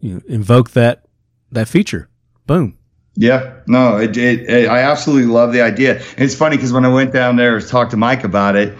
you 0.00 0.22
invoke 0.28 0.70
that 0.72 1.04
that 1.50 1.68
feature. 1.68 2.08
Boom. 2.46 2.78
Yeah, 3.16 3.54
no, 3.68 3.96
it, 3.98 4.16
it, 4.16 4.50
it, 4.50 4.68
I 4.68 4.80
absolutely 4.80 5.30
love 5.32 5.52
the 5.52 5.60
idea. 5.62 6.02
It's 6.18 6.34
funny 6.34 6.56
because 6.56 6.72
when 6.72 6.84
I 6.84 6.88
went 6.92 7.12
down 7.12 7.36
there 7.36 7.58
to 7.60 7.66
talk 7.66 7.90
to 7.90 7.96
Mike 7.96 8.24
about 8.24 8.56
it, 8.56 8.76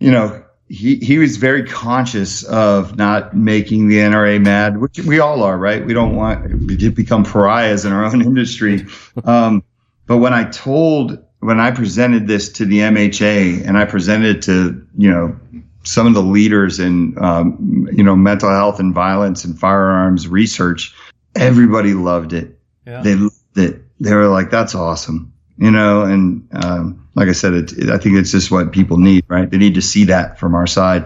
you 0.00 0.10
know, 0.10 0.44
he, 0.68 0.96
he 0.96 1.18
was 1.18 1.36
very 1.38 1.64
conscious 1.64 2.42
of 2.44 2.96
not 2.96 3.34
making 3.34 3.88
the 3.88 3.96
NRA 3.98 4.42
mad, 4.42 4.78
which 4.78 4.98
we 5.00 5.18
all 5.18 5.42
are, 5.42 5.56
right? 5.56 5.84
We 5.84 5.94
don't 5.94 6.14
want 6.14 6.44
to 6.78 6.90
become 6.90 7.24
pariahs 7.24 7.84
in 7.84 7.92
our 7.92 8.04
own 8.04 8.22
industry. 8.22 8.86
Um, 9.24 9.64
but 10.06 10.18
when 10.18 10.32
I 10.34 10.44
told, 10.44 11.18
when 11.40 11.58
I 11.60 11.70
presented 11.70 12.26
this 12.26 12.50
to 12.52 12.64
the 12.64 12.80
MHA 12.80 13.66
and 13.66 13.78
I 13.78 13.84
presented 13.84 14.36
it 14.36 14.42
to, 14.42 14.86
you 14.96 15.10
know, 15.10 15.38
some 15.84 16.06
of 16.06 16.14
the 16.14 16.22
leaders 16.22 16.80
in, 16.80 17.16
um, 17.22 17.88
you 17.92 18.02
know, 18.02 18.14
mental 18.16 18.50
health 18.50 18.78
and 18.78 18.94
violence 18.94 19.44
and 19.44 19.58
firearms 19.58 20.28
research, 20.28 20.94
everybody 21.34 21.94
loved 21.94 22.32
it 22.32 22.58
Yeah. 22.86 23.02
they 23.02 23.14
loved 23.14 23.34
it. 23.56 23.82
They 24.00 24.14
were 24.14 24.28
like, 24.28 24.50
"That's 24.50 24.74
awesome," 24.74 25.32
you 25.58 25.70
know. 25.70 26.02
And 26.02 26.46
um, 26.64 27.08
like 27.14 27.28
I 27.28 27.32
said, 27.32 27.52
it, 27.54 27.72
it- 27.72 27.90
I 27.90 27.98
think 27.98 28.16
it's 28.16 28.30
just 28.32 28.50
what 28.50 28.72
people 28.72 28.96
need, 28.96 29.24
right? 29.28 29.48
They 29.50 29.58
need 29.58 29.74
to 29.74 29.82
see 29.82 30.04
that 30.04 30.38
from 30.38 30.54
our 30.54 30.66
side. 30.66 31.04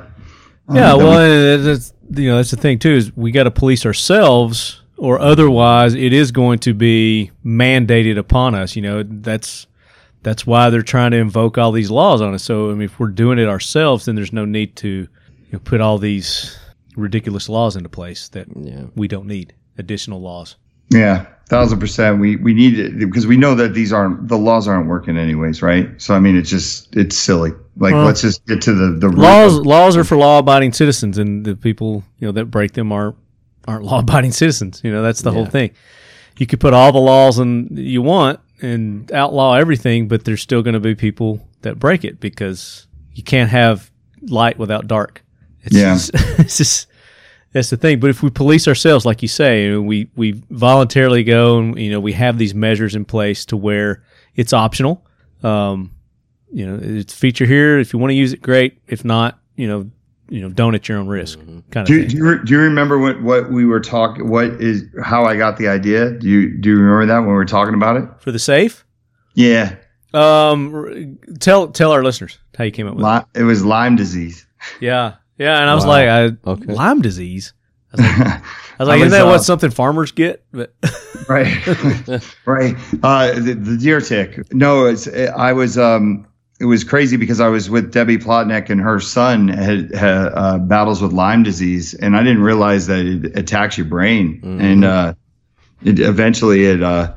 Um, 0.69 0.77
Yeah, 0.77 0.95
well, 0.95 1.57
we- 1.57 1.62
that's 1.62 1.93
you 2.15 2.29
know 2.29 2.37
that's 2.37 2.51
the 2.51 2.57
thing 2.57 2.79
too 2.79 2.91
is 2.93 3.16
we 3.16 3.31
got 3.33 3.45
to 3.45 3.51
police 3.51 3.85
ourselves, 3.87 4.83
or 4.97 5.19
otherwise 5.19 5.95
it 5.95 6.12
is 6.12 6.31
going 6.33 6.59
to 6.61 6.74
be 6.74 7.31
mandated 7.45 8.19
upon 8.19 8.55
us. 8.55 8.77
You 8.77 8.83
know, 8.83 9.03
that's 9.03 9.66
that's 10.23 10.47
why 10.47 10.70
they're 10.70 10.83
trying 10.83 11.11
to 11.12 11.16
invoke 11.16 11.59
all 11.59 11.73
these 11.73 11.91
laws 11.91 12.20
on 12.20 12.33
us. 12.35 12.45
So 12.45 12.70
I 12.70 12.74
mean, 12.74 12.83
if 12.83 13.01
we're 13.01 13.09
doing 13.09 13.39
it 13.39 13.49
ourselves, 13.49 14.05
then 14.05 14.15
there's 14.15 14.33
no 14.33 14.45
need 14.45 14.77
to 14.77 14.89
you 14.89 15.09
know, 15.53 15.59
put 15.59 15.81
all 15.81 15.99
these 15.99 16.57
ridiculous 16.97 17.49
laws 17.49 17.74
into 17.74 17.89
place 17.89 18.29
that 18.29 18.47
Yeah. 18.55 18.85
we 18.95 19.09
don't 19.09 19.27
need 19.27 19.55
additional 19.79 20.20
laws. 20.20 20.57
Yeah, 20.93 21.27
thousand 21.48 21.81
percent. 21.81 22.20
We 22.20 22.36
we 22.36 22.55
need 22.55 22.78
it 22.78 22.98
because 22.98 23.27
we 23.27 23.36
know 23.36 23.55
that 23.55 23.74
these 23.74 23.93
aren't 23.93 24.28
the 24.28 24.39
laws 24.39 24.69
aren't 24.69 24.89
working 24.89 25.16
anyways, 25.19 25.62
right? 25.62 25.89
So 26.01 26.14
I 26.14 26.20
mean, 26.20 26.36
it's 26.36 26.51
just 26.51 26.94
it's 26.97 27.16
silly. 27.16 27.51
Like, 27.77 27.94
Well, 27.94 28.05
let's 28.05 28.20
just 28.20 28.44
get 28.47 28.60
to 28.62 28.74
the 28.74 28.90
the 28.98 29.09
Laws 29.09 29.56
of- 29.59 29.66
laws 29.66 29.97
are 29.97 30.05
for 30.05 30.16
law 30.16 30.39
abiding 30.39 30.73
citizens, 30.73 31.19
and 31.19 31.44
the 31.44 31.56
people 31.56 32.05
you 32.19 32.27
know 32.28 32.32
that 32.32 32.47
break 32.47 32.73
them 32.73 32.93
are 32.93 33.14
aren't 33.66 33.85
law 33.90 34.01
abiding 34.01 34.32
citizens. 34.32 34.81
You 34.85 34.93
know 34.93 35.02
that's 35.02 35.23
the 35.23 35.32
whole 35.32 35.47
thing. 35.47 35.70
You 36.39 36.47
could 36.47 36.60
put 36.60 36.73
all 36.74 36.93
the 36.93 36.98
laws 36.98 37.39
and 37.39 37.78
you 37.78 38.01
want 38.02 38.40
and 38.62 39.10
outlaw 39.12 39.55
everything, 39.55 40.09
but 40.09 40.24
there's 40.24 40.40
still 40.40 40.62
going 40.62 40.74
to 40.74 40.81
be 40.81 40.94
people 40.94 41.47
that 41.62 41.78
break 41.78 42.05
it 42.05 42.20
because 42.20 42.86
you 43.12 43.23
can't 43.23 43.51
have 43.51 43.90
light 44.23 44.56
without 44.59 44.86
dark. 44.86 45.23
It's 45.62 45.77
Yeah. 45.77 45.94
just, 45.94 46.10
it's 46.40 46.56
just 46.56 46.86
that's 47.53 47.70
the 47.70 47.77
thing. 47.77 48.01
But 48.01 48.11
if 48.11 48.23
we 48.23 48.31
police 48.31 48.66
ourselves, 48.69 49.05
like 49.05 49.23
you 49.23 49.29
say, 49.29 49.66
and 49.66 49.87
we 49.87 50.09
we 50.16 50.43
voluntarily 50.51 51.23
go 51.24 51.59
and 51.59 51.79
you 51.79 51.91
know 51.91 52.01
we 52.01 52.12
have 52.12 52.39
these 52.39 52.55
measures 52.55 52.95
in 52.95 53.05
place 53.05 53.45
to 53.47 53.57
where 53.57 54.03
it's 54.35 54.53
optional. 54.53 55.07
Um, 55.43 55.93
you 56.53 56.66
know, 56.66 56.79
it's 56.83 57.12
a 57.15 57.16
feature 57.16 57.47
here. 57.47 57.79
If 57.79 57.93
you 57.93 57.99
want 57.99 58.11
to 58.11 58.15
use 58.15 58.33
it, 58.33 58.43
great. 58.43 58.79
If 58.87 59.05
not, 59.05 59.39
you 59.57 59.66
know, 59.66 59.91
you 60.29 60.41
know, 60.41 60.49
don't 60.51 60.74
at 60.74 60.89
your 60.89 60.99
own 60.99 61.09
risk, 61.09 61.39
kind 61.70 61.77
of 61.77 61.87
Do, 61.87 62.01
thing. 62.01 62.09
do 62.09 62.16
you 62.16 62.29
re- 62.29 62.45
do 62.45 62.53
you 62.55 62.61
remember 62.61 62.99
what 62.99 63.23
what 63.23 63.51
we 63.51 63.65
were 63.66 63.81
talking? 63.81 64.29
What 64.29 64.45
is 64.61 64.85
how 65.03 65.24
I 65.24 65.37
got 65.37 65.57
the 65.57 65.69
idea? 65.69 66.11
Do 66.11 66.29
you 66.29 66.57
do 66.59 66.70
you 66.70 66.77
remember 66.77 67.07
that 67.07 67.19
when 67.20 67.29
we 67.29 67.35
were 67.35 67.45
talking 67.45 67.74
about 67.74 67.97
it? 67.97 68.05
For 68.20 68.33
the 68.33 68.39
safe, 68.39 68.85
Yeah, 69.35 69.77
um, 70.15 70.74
r- 70.74 70.91
tell 71.41 71.69
tell 71.69 71.91
our 71.93 72.03
listeners 72.03 72.39
how 72.57 72.65
you 72.65 72.70
came 72.70 72.87
up 72.87 72.95
with 72.97 73.05
it. 73.07 73.41
It 73.41 73.45
was 73.45 73.65
Lyme 73.65 73.97
disease. 73.97 74.47
Yeah, 74.81 75.15
yeah, 75.43 75.60
and 75.60 75.69
I 75.70 75.74
was 75.74 75.85
Wow. 75.85 75.90
like, 75.90 76.09
I, 76.09 76.51
Okay. 76.51 76.73
Lyme 76.73 77.02
disease. 77.02 77.52
I 77.93 77.97
was 77.97 78.06
like, 78.06 78.19
I 78.28 78.43
was 78.78 78.89
like 78.89 78.89
I 78.89 78.97
isn't 78.97 79.01
was, 79.05 79.10
that 79.12 79.23
uh, 79.23 79.27
what 79.31 79.39
something 79.44 79.70
farmers 79.70 80.12
get? 80.12 80.44
But 80.52 80.73
right 81.28 81.66
right 82.47 82.74
uh 83.02 83.32
the, 83.35 83.55
the 83.55 83.77
deer 83.77 84.01
tick 84.01 84.52
no 84.52 84.86
it's 84.86 85.06
i 85.06 85.52
was 85.52 85.78
um 85.78 86.27
it 86.59 86.64
was 86.64 86.82
crazy 86.82 87.16
because 87.16 87.39
i 87.39 87.47
was 87.48 87.70
with 87.70 87.93
debbie 87.93 88.19
plotnick 88.19 88.70
and 88.70 88.81
her 88.81 88.98
son 88.98 89.47
had, 89.47 89.94
had 89.94 90.32
uh, 90.35 90.59
battles 90.59 91.01
with 91.01 91.12
lyme 91.12 91.44
disease 91.44 91.94
and 91.94 92.16
i 92.16 92.23
didn't 92.24 92.43
realize 92.43 92.89
that 92.89 93.06
it 93.06 93.39
attacks 93.39 93.78
your 93.78 93.86
brain 93.86 94.40
and 94.60 94.85
uh 94.85 95.14
it 95.85 96.01
eventually 96.01 96.64
it 96.64 96.82
uh 96.82 97.12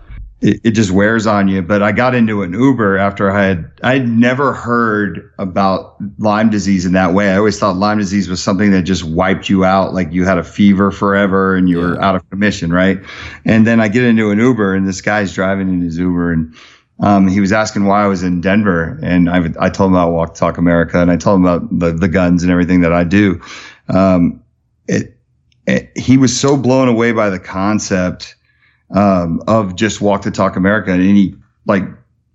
it, 0.46 0.62
it 0.64 0.72
just 0.72 0.92
wears 0.92 1.26
on 1.26 1.48
you. 1.48 1.62
But 1.62 1.82
i 1.82 1.92
got 1.92 2.14
into 2.14 2.44
an 2.44 2.54
uber 2.54 2.98
after 2.98 3.32
i 3.32 3.44
had 3.44 3.72
i'd 3.84 4.08
never 4.08 4.54
heard 4.54 5.32
about 5.40 5.98
lyme 6.20 6.50
disease 6.50 6.86
in 6.86 6.94
that 6.94 7.14
way. 7.14 7.32
I 7.32 7.38
always 7.38 7.60
thought 7.60 7.76
lyme 7.76 7.98
disease 7.98 8.30
was 8.30 8.42
something 8.42 8.72
that 8.72 8.84
just 8.84 9.04
wiped 9.04 9.50
you 9.50 9.66
out 9.66 9.94
like 9.94 10.12
you 10.12 10.24
had 10.26 10.38
a 10.38 10.44
fever 10.44 10.92
forever 10.92 11.56
and 11.56 11.68
you 11.68 11.80
were 11.80 12.02
out 12.02 12.16
of 12.16 12.30
commission 12.30 12.72
right? 12.72 13.00
And 13.44 13.66
then 13.66 13.82
i 13.82 13.88
get 13.88 14.04
into 14.04 14.30
an 14.30 14.38
uber 14.38 14.76
and 14.76 14.88
this 14.88 15.02
guy's 15.02 15.34
driving 15.34 15.70
in 15.70 15.82
his 15.82 15.98
uber 15.98 16.32
and 16.32 16.56
um, 17.02 17.28
he 17.28 17.42
was 17.42 17.52
asking 17.52 17.88
why 17.88 18.06
I 18.06 18.08
was 18.08 18.24
in 18.24 18.40
Denver, 18.40 18.98
and 19.04 19.30
I, 19.30 19.50
I 19.60 19.70
told 19.70 19.90
him 19.90 19.96
about 19.96 20.14
Walk 20.14 20.34
Talk 20.34 20.58
America, 20.58 21.02
and 21.02 21.12
I 21.12 21.18
told 21.18 21.42
him 21.42 21.46
about 21.46 21.80
the, 21.80 21.92
the 21.92 22.08
guns 22.08 22.42
and 22.42 22.50
everything 22.50 22.80
that 22.80 22.94
I 22.94 23.04
do. 23.04 23.42
Um, 23.90 24.42
it, 24.88 25.18
it, 25.68 25.92
he 25.98 26.16
was 26.16 26.40
so 26.40 26.56
blown 26.56 26.88
away 26.88 27.12
by 27.12 27.30
the 27.30 27.38
concept 27.38 28.38
um, 28.92 29.42
of 29.48 29.76
just 29.76 30.02
Walk 30.02 30.24
the 30.24 30.32
Talk 30.32 30.56
America, 30.56 30.92
and 30.92 31.02
he 31.02 31.36
like 31.66 31.84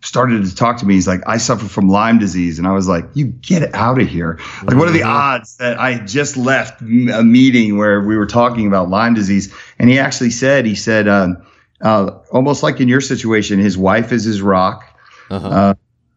started 0.02 0.44
to 0.44 0.54
talk 0.54 0.78
to 0.78 0.86
me. 0.86 0.94
He's 0.94 1.06
like, 1.06 1.20
I 1.26 1.36
suffer 1.36 1.66
from 1.66 1.88
Lyme 1.88 2.18
disease, 2.18 2.58
and 2.58 2.66
I 2.66 2.72
was 2.72 2.88
like, 2.88 3.04
you 3.14 3.26
get 3.26 3.74
out 3.74 4.00
of 4.00 4.08
here! 4.08 4.38
Like, 4.64 4.76
what 4.76 4.88
are 4.88 4.92
the 4.92 5.02
odds 5.02 5.56
that 5.58 5.78
I 5.78 5.98
just 5.98 6.36
left 6.36 6.80
a 6.80 6.84
meeting 7.22 7.76
where 7.76 8.00
we 8.00 8.16
were 8.16 8.26
talking 8.26 8.66
about 8.66 8.88
Lyme 8.88 9.14
disease? 9.14 9.54
And 9.78 9.90
he 9.90 9.98
actually 9.98 10.30
said, 10.30 10.66
he 10.66 10.74
said. 10.74 11.08
Um, 11.08 11.46
uh, 11.82 12.18
almost 12.30 12.62
like 12.62 12.78
in 12.78 12.88
your 12.88 13.00
situation, 13.00 13.58
his 13.58 13.78
wife 13.78 14.12
is 14.12 14.24
his 14.24 14.42
rock, 14.42 14.84
Uh-huh. 15.30 15.48
uh, 15.48 15.74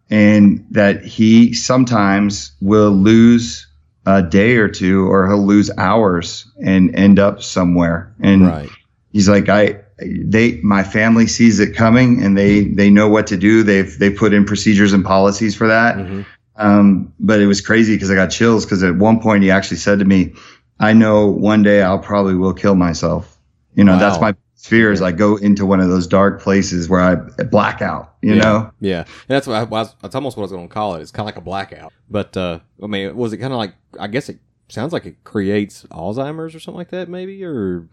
and 0.10 0.66
that 0.72 1.06
he 1.06 1.54
sometimes 1.54 2.52
will 2.60 2.92
lose 2.92 3.68
a 4.06 4.22
day 4.22 4.58
or 4.58 4.68
two, 4.68 5.10
or 5.10 5.26
he'll 5.28 5.46
lose 5.46 5.72
hours 5.78 6.46
and 6.62 6.94
end 6.96 7.18
up 7.18 7.42
somewhere. 7.42 8.14
And 8.20 8.46
right. 8.46 8.70
he's 9.14 9.30
like, 9.30 9.48
I, 9.48 9.83
they, 9.98 10.60
my 10.62 10.84
family 10.84 11.28
sees 11.28 11.60
it 11.60 11.76
coming, 11.76 12.24
and 12.24 12.38
they 12.38 12.64
they 12.64 12.90
know 12.90 13.08
what 13.08 13.28
to 13.28 13.38
do. 13.38 13.64
They've 13.64 13.98
they 14.00 14.10
put 14.10 14.34
in 14.34 14.46
procedures 14.46 14.94
and 14.94 15.04
policies 15.04 15.56
for 15.56 15.68
that. 15.68 15.96
Mhm. 15.96 16.26
Um, 16.56 17.14
but 17.20 17.40
it 17.40 17.48
was 17.48 17.62
crazy 17.62 17.96
because 17.96 18.12
I 18.12 18.16
got 18.16 18.28
chills 18.28 18.66
because 18.66 18.84
at 18.84 18.96
one 18.96 19.20
point 19.20 19.44
he 19.44 19.52
actually 19.52 19.78
said 19.78 20.00
to 20.00 20.06
me, 20.06 20.34
"I 20.80 20.94
know 20.94 21.28
one 21.28 21.64
day 21.64 21.82
I'll 21.82 22.00
probably 22.00 22.36
will 22.36 22.54
kill 22.54 22.76
myself." 22.76 23.38
You 23.76 23.84
know, 23.84 23.98
that's 23.98 24.22
my 24.22 24.36
fear 24.64 24.94
is 24.94 25.02
I 25.02 25.12
go 25.12 25.36
into 25.36 25.66
one 25.66 25.82
of 25.82 25.90
those 25.90 26.08
dark 26.08 26.42
places 26.42 26.88
where 26.88 27.02
I 27.02 27.16
blackout. 27.44 28.14
You 28.22 28.36
yeah. 28.36 28.42
know, 28.42 28.72
Yeah. 28.80 29.00
And 29.00 29.08
that's 29.28 29.46
what 29.46 29.58
I 29.58 29.64
was, 29.64 29.94
that's 30.02 30.16
almost 30.16 30.38
what 30.38 30.44
I 30.44 30.46
was 30.46 30.52
going 30.54 30.70
to 30.70 30.74
call 30.74 30.96
it. 30.96 31.02
It's 31.02 31.12
kind 31.12 31.24
of 31.24 31.36
like 31.36 31.36
a 31.36 31.42
blackout. 31.42 31.92
But, 32.10 32.38
uh, 32.38 32.60
I 32.82 32.88
mean, 32.88 33.14
was 33.14 33.34
it 33.34 33.40
kind 33.40 33.52
of 33.52 33.58
like, 33.58 33.74
I 34.00 34.08
guess 34.08 34.30
it 34.30 34.40
sounds 34.70 34.94
like 34.94 35.06
it 35.06 35.24
creates 35.24 35.84
Alzheimer's 35.92 36.56
or 36.56 36.60
something 36.60 36.78
like 36.78 36.90
that, 36.90 37.10
maybe? 37.10 37.44
Or, 37.44 37.88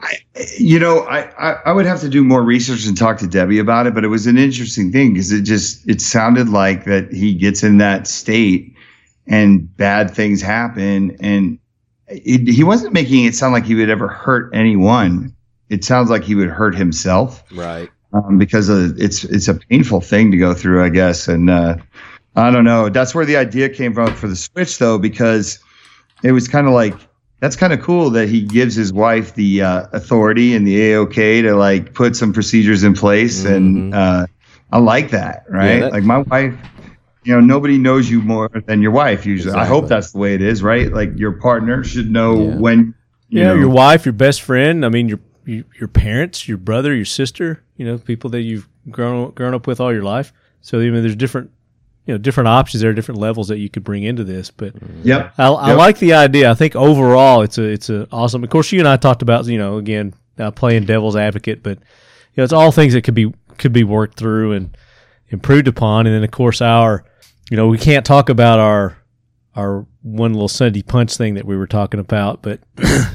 you 0.58 0.78
know, 0.78 1.00
I, 1.00 1.30
I 1.38 1.52
I 1.66 1.72
would 1.72 1.86
have 1.86 2.00
to 2.00 2.08
do 2.08 2.24
more 2.24 2.42
research 2.42 2.86
and 2.86 2.96
talk 2.96 3.18
to 3.18 3.26
Debbie 3.26 3.58
about 3.58 3.86
it, 3.86 3.94
but 3.94 4.04
it 4.04 4.08
was 4.08 4.26
an 4.26 4.38
interesting 4.38 4.92
thing 4.92 5.12
because 5.12 5.32
it 5.32 5.42
just 5.42 5.88
it 5.88 6.00
sounded 6.00 6.48
like 6.48 6.84
that 6.84 7.12
he 7.12 7.34
gets 7.34 7.62
in 7.62 7.78
that 7.78 8.06
state 8.06 8.74
and 9.26 9.76
bad 9.76 10.10
things 10.10 10.40
happen 10.40 11.16
and 11.20 11.58
it, 12.10 12.48
he 12.48 12.64
wasn't 12.64 12.92
making 12.92 13.24
it 13.24 13.34
sound 13.34 13.52
like 13.52 13.64
he 13.64 13.74
would 13.74 13.90
ever 13.90 14.08
hurt 14.08 14.50
anyone. 14.54 15.34
It 15.68 15.84
sounds 15.84 16.10
like 16.10 16.24
he 16.24 16.34
would 16.34 16.48
hurt 16.48 16.74
himself. 16.74 17.44
right. 17.52 17.88
um, 18.12 18.38
because 18.38 18.68
of, 18.68 19.00
it's 19.00 19.22
it's 19.24 19.46
a 19.46 19.54
painful 19.54 20.00
thing 20.00 20.32
to 20.32 20.36
go 20.36 20.52
through, 20.52 20.84
I 20.84 20.88
guess. 20.88 21.28
And 21.28 21.48
uh, 21.48 21.76
I 22.34 22.50
don't 22.50 22.64
know. 22.64 22.88
That's 22.88 23.14
where 23.14 23.24
the 23.24 23.36
idea 23.36 23.68
came 23.68 23.94
from 23.94 24.14
for 24.14 24.26
the 24.26 24.34
Switch, 24.36 24.78
though, 24.78 24.98
because 24.98 25.60
it 26.22 26.32
was 26.32 26.48
kind 26.48 26.66
of 26.66 26.72
like 26.72 26.94
that's 27.40 27.56
kind 27.56 27.72
of 27.72 27.80
cool 27.80 28.10
that 28.10 28.28
he 28.28 28.42
gives 28.42 28.74
his 28.74 28.92
wife 28.92 29.34
the 29.34 29.62
uh, 29.62 29.86
authority 29.92 30.54
and 30.54 30.66
the 30.66 30.76
AOK 30.78 31.42
to 31.42 31.54
like 31.56 31.94
put 31.94 32.14
some 32.16 32.32
procedures 32.32 32.82
in 32.84 32.92
place, 32.94 33.44
and 33.44 33.92
Mhm. 33.92 33.94
uh, 33.94 34.26
I 34.72 34.78
like 34.78 35.10
that. 35.10 35.44
Right? 35.48 35.80
that- 35.80 35.92
like 35.92 36.04
my 36.04 36.18
wife. 36.18 36.54
You 37.22 37.34
know, 37.34 37.40
nobody 37.40 37.76
knows 37.76 38.08
you 38.10 38.22
more 38.22 38.48
than 38.66 38.80
your 38.80 38.92
wife. 38.92 39.26
Usually, 39.26 39.52
I 39.54 39.66
hope 39.66 39.88
that's 39.88 40.12
the 40.12 40.18
way 40.18 40.32
it 40.34 40.40
is, 40.40 40.62
right? 40.62 40.90
Like 40.90 41.18
your 41.18 41.32
partner 41.32 41.84
should 41.84 42.10
know 42.10 42.48
Yeah. 42.48 42.56
when. 42.56 42.94
You 43.28 43.40
yeah, 43.42 43.48
know, 43.48 43.56
your 43.56 43.68
wife, 43.68 44.06
your 44.06 44.14
best 44.14 44.40
friend. 44.40 44.86
I 44.86 44.88
mean, 44.88 45.06
your 45.08 45.20
your 45.44 45.64
your 45.78 45.88
parents, 45.88 46.48
your 46.48 46.56
brother, 46.56 46.94
your 46.94 47.04
sister. 47.04 47.62
You 47.76 47.84
know, 47.84 47.98
people 47.98 48.30
that 48.30 48.40
you've 48.40 48.66
grown 48.90 49.32
grown 49.32 49.52
up 49.52 49.66
with 49.66 49.80
all 49.80 49.92
your 49.92 50.02
life. 50.02 50.32
So 50.62 50.78
I 50.80 50.84
mean, 50.90 51.02
there's 51.02 51.14
different 51.14 51.50
you 52.06 52.14
know 52.14 52.18
different 52.18 52.48
options. 52.48 52.80
There 52.82 52.90
are 52.90 52.94
different 52.94 53.20
levels 53.20 53.48
that 53.48 53.58
you 53.58 53.68
could 53.70 53.84
bring 53.84 54.02
into 54.02 54.24
this, 54.24 54.50
but. 54.50 54.74
Yep. 55.04 55.34
I, 55.38 55.46
I 55.48 55.68
Yep. 55.70 55.78
like 55.78 55.98
the 55.98 56.14
idea. 56.14 56.50
I 56.50 56.54
think 56.54 56.74
overall 56.76 57.42
it's 57.42 57.58
a 57.58 57.64
it's 57.64 57.90
a 57.90 58.08
awesome. 58.12 58.42
Of 58.44 58.50
course, 58.50 58.72
you 58.72 58.78
and 58.78 58.88
I 58.88 58.96
talked 58.96 59.22
about 59.22 59.44
you 59.46 59.58
know 59.58 59.76
again 59.76 60.14
uh, 60.38 60.50
playing 60.50 60.84
devil's 60.84 61.16
advocate, 61.16 61.62
but 61.62 61.78
you 61.78 61.84
know 62.38 62.44
it's 62.44 62.52
all 62.52 62.72
things 62.72 62.94
that 62.94 63.02
could 63.02 63.14
be 63.14 63.32
could 63.58 63.72
be 63.72 63.84
worked 63.84 64.18
through 64.18 64.52
and 64.52 64.76
improved 65.28 65.68
upon. 65.68 66.06
And 66.06 66.14
then 66.16 66.24
of 66.24 66.30
course 66.30 66.60
our 66.60 67.04
you 67.50 67.56
know 67.56 67.68
we 67.68 67.78
can't 67.78 68.04
talk 68.06 68.28
about 68.28 68.58
our 68.58 68.96
our 69.54 69.86
one 70.02 70.32
little 70.32 70.48
Sunday 70.48 70.82
punch 70.82 71.16
thing 71.16 71.34
that 71.34 71.44
we 71.44 71.56
were 71.56 71.66
talking 71.66 72.00
about, 72.00 72.40
but 72.42 72.60
uh, 72.82 73.12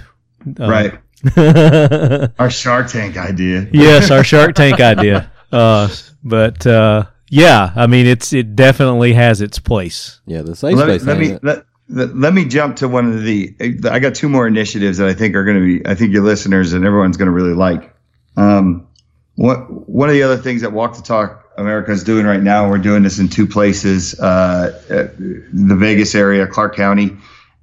Right. 0.59 0.99
Our 2.39 2.51
Shark 2.51 2.87
Tank 2.89 3.17
idea. 3.17 3.67
yes, 3.71 4.11
our 4.11 4.23
Shark 4.23 4.53
Tank 4.53 4.79
idea. 4.79 5.31
Uh, 5.51 5.87
but 6.23 6.67
uh, 6.67 7.05
yeah, 7.35 7.71
I 7.75 7.87
mean 7.87 8.05
it's 8.05 8.31
it 8.33 8.55
definitely 8.55 9.13
has 9.13 9.41
its 9.41 9.59
place. 9.59 10.21
Yeah. 10.25 10.41
The 10.41 10.55
safe 10.55 10.75
let 10.75 10.87
me, 10.87 10.93
space 10.99 11.07
let 11.07 11.19
me 11.19 11.37
let, 11.43 11.65
let, 11.89 12.15
let 12.17 12.33
me 12.33 12.45
jump 12.45 12.77
to 12.77 12.87
one 12.87 13.11
of 13.13 13.21
the 13.23 13.55
i 13.91 13.99
got 13.99 14.15
two 14.15 14.27
more 14.27 14.47
initiatives 14.47 14.97
that 14.97 15.07
i 15.07 15.13
think 15.13 15.35
are 15.35 15.43
going 15.45 15.57
to 15.59 15.65
be 15.79 15.87
i 15.87 15.93
think 15.93 16.11
your 16.11 16.23
listeners 16.23 16.73
and 16.73 16.83
everyone's 16.83 17.15
going 17.17 17.27
to 17.27 17.31
really 17.31 17.53
like 17.53 17.93
um, 18.37 18.87
what, 19.35 19.69
one 19.87 20.09
of 20.09 20.13
the 20.15 20.23
other 20.23 20.37
things 20.37 20.61
that 20.61 20.71
walk 20.73 20.95
the 20.95 21.03
talk 21.03 21.43
america 21.59 21.91
is 21.91 22.03
doing 22.03 22.25
right 22.25 22.41
now 22.41 22.67
we're 22.67 22.79
doing 22.79 23.03
this 23.03 23.19
in 23.19 23.27
two 23.29 23.45
places 23.45 24.19
uh, 24.19 24.71
uh, 24.89 25.07
the 25.53 25.75
vegas 25.75 26.15
area 26.15 26.47
clark 26.47 26.75
county 26.75 27.15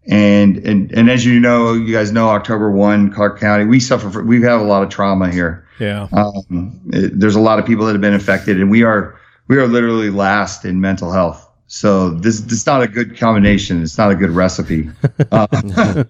and, 0.06 0.56
and 0.58 0.92
and 0.92 1.10
as 1.10 1.24
you 1.26 1.40
know 1.40 1.72
you 1.74 1.92
guys 1.92 2.12
know 2.12 2.28
october 2.28 2.70
1 2.70 3.10
clark 3.12 3.40
county 3.40 3.64
we 3.64 3.80
suffer 3.80 4.08
from, 4.08 4.28
we 4.28 4.40
have 4.42 4.60
a 4.60 4.64
lot 4.64 4.84
of 4.84 4.88
trauma 4.88 5.30
here 5.32 5.66
Yeah. 5.80 6.06
um, 6.12 6.80
it- 6.92 7.18
there's 7.18 7.34
a 7.36 7.40
lot 7.40 7.58
of 7.58 7.66
people 7.66 7.86
that 7.86 7.92
have 7.92 8.00
been 8.00 8.14
affected, 8.14 8.60
and 8.60 8.70
we 8.70 8.84
are 8.84 9.18
we 9.48 9.56
are 9.58 9.66
literally 9.66 10.10
last 10.10 10.64
in 10.64 10.80
mental 10.80 11.12
health. 11.12 11.48
So 11.66 12.10
this 12.10 12.40
this 12.40 12.60
is 12.60 12.66
not 12.66 12.82
a 12.82 12.88
good 12.88 13.16
combination. 13.18 13.82
It's 13.82 13.96
not 13.96 14.10
a 14.10 14.14
good 14.14 14.30
recipe. 14.30 14.90
Uh, 15.32 16.04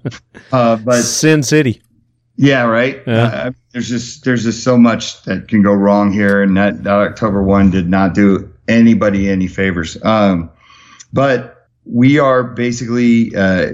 uh, 0.50 0.76
but 0.76 1.02
Sin 1.02 1.42
City. 1.42 1.80
yeah, 2.36 2.64
right. 2.64 3.00
Yeah. 3.06 3.24
Uh, 3.24 3.50
there's 3.70 3.88
just 3.88 4.24
there's 4.24 4.42
just 4.42 4.64
so 4.64 4.76
much 4.76 5.22
that 5.22 5.48
can 5.48 5.62
go 5.62 5.72
wrong 5.72 6.12
here, 6.12 6.42
and 6.42 6.56
that, 6.56 6.82
that 6.82 6.92
October 6.92 7.42
one 7.42 7.70
did 7.70 7.88
not 7.88 8.14
do 8.14 8.52
anybody 8.68 9.28
any 9.28 9.46
favors. 9.46 10.02
Um, 10.02 10.50
but 11.12 11.68
we 11.84 12.18
are 12.18 12.42
basically 12.42 13.34
uh, 13.36 13.66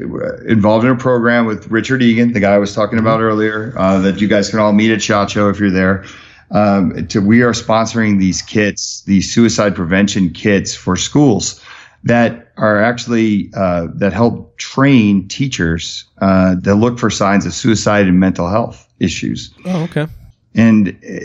involved 0.47 0.85
in 0.85 0.91
a 0.91 0.97
program 0.97 1.47
with 1.47 1.69
Richard 1.69 2.03
Egan, 2.03 2.33
the 2.33 2.41
guy 2.41 2.55
I 2.55 2.59
was 2.59 2.75
talking 2.75 2.99
about 2.99 3.21
earlier, 3.21 3.73
uh, 3.77 3.99
that 4.01 4.21
you 4.21 4.29
guys 4.29 4.51
can 4.51 4.59
all 4.61 4.73
meet 4.73 4.91
at 4.91 5.03
SHOT 5.03 5.31
Show 5.31 5.49
if 5.51 5.59
you're 5.61 5.71
there. 5.71 6.05
Um, 6.51 7.07
to, 7.09 7.21
we 7.21 7.43
are 7.43 7.53
sponsoring 7.53 8.19
these 8.19 8.41
kits, 8.43 9.03
these 9.03 9.31
suicide 9.33 9.75
prevention 9.75 10.31
kits 10.31 10.75
for 10.75 10.97
schools 10.97 11.63
that 12.05 12.53
are 12.57 12.81
actually 12.83 13.51
uh, 13.55 13.89
that 13.97 14.13
help 14.13 14.57
train 14.57 15.29
teachers 15.29 16.05
uh, 16.23 16.55
that 16.61 16.77
look 16.77 16.99
for 16.99 17.11
signs 17.11 17.45
of 17.45 17.53
suicide 17.53 18.07
and 18.07 18.19
mental 18.19 18.49
health 18.49 18.89
issues. 18.99 19.53
Oh, 19.67 19.83
okay. 19.85 20.07
And 20.55 20.89
uh, 20.89 21.19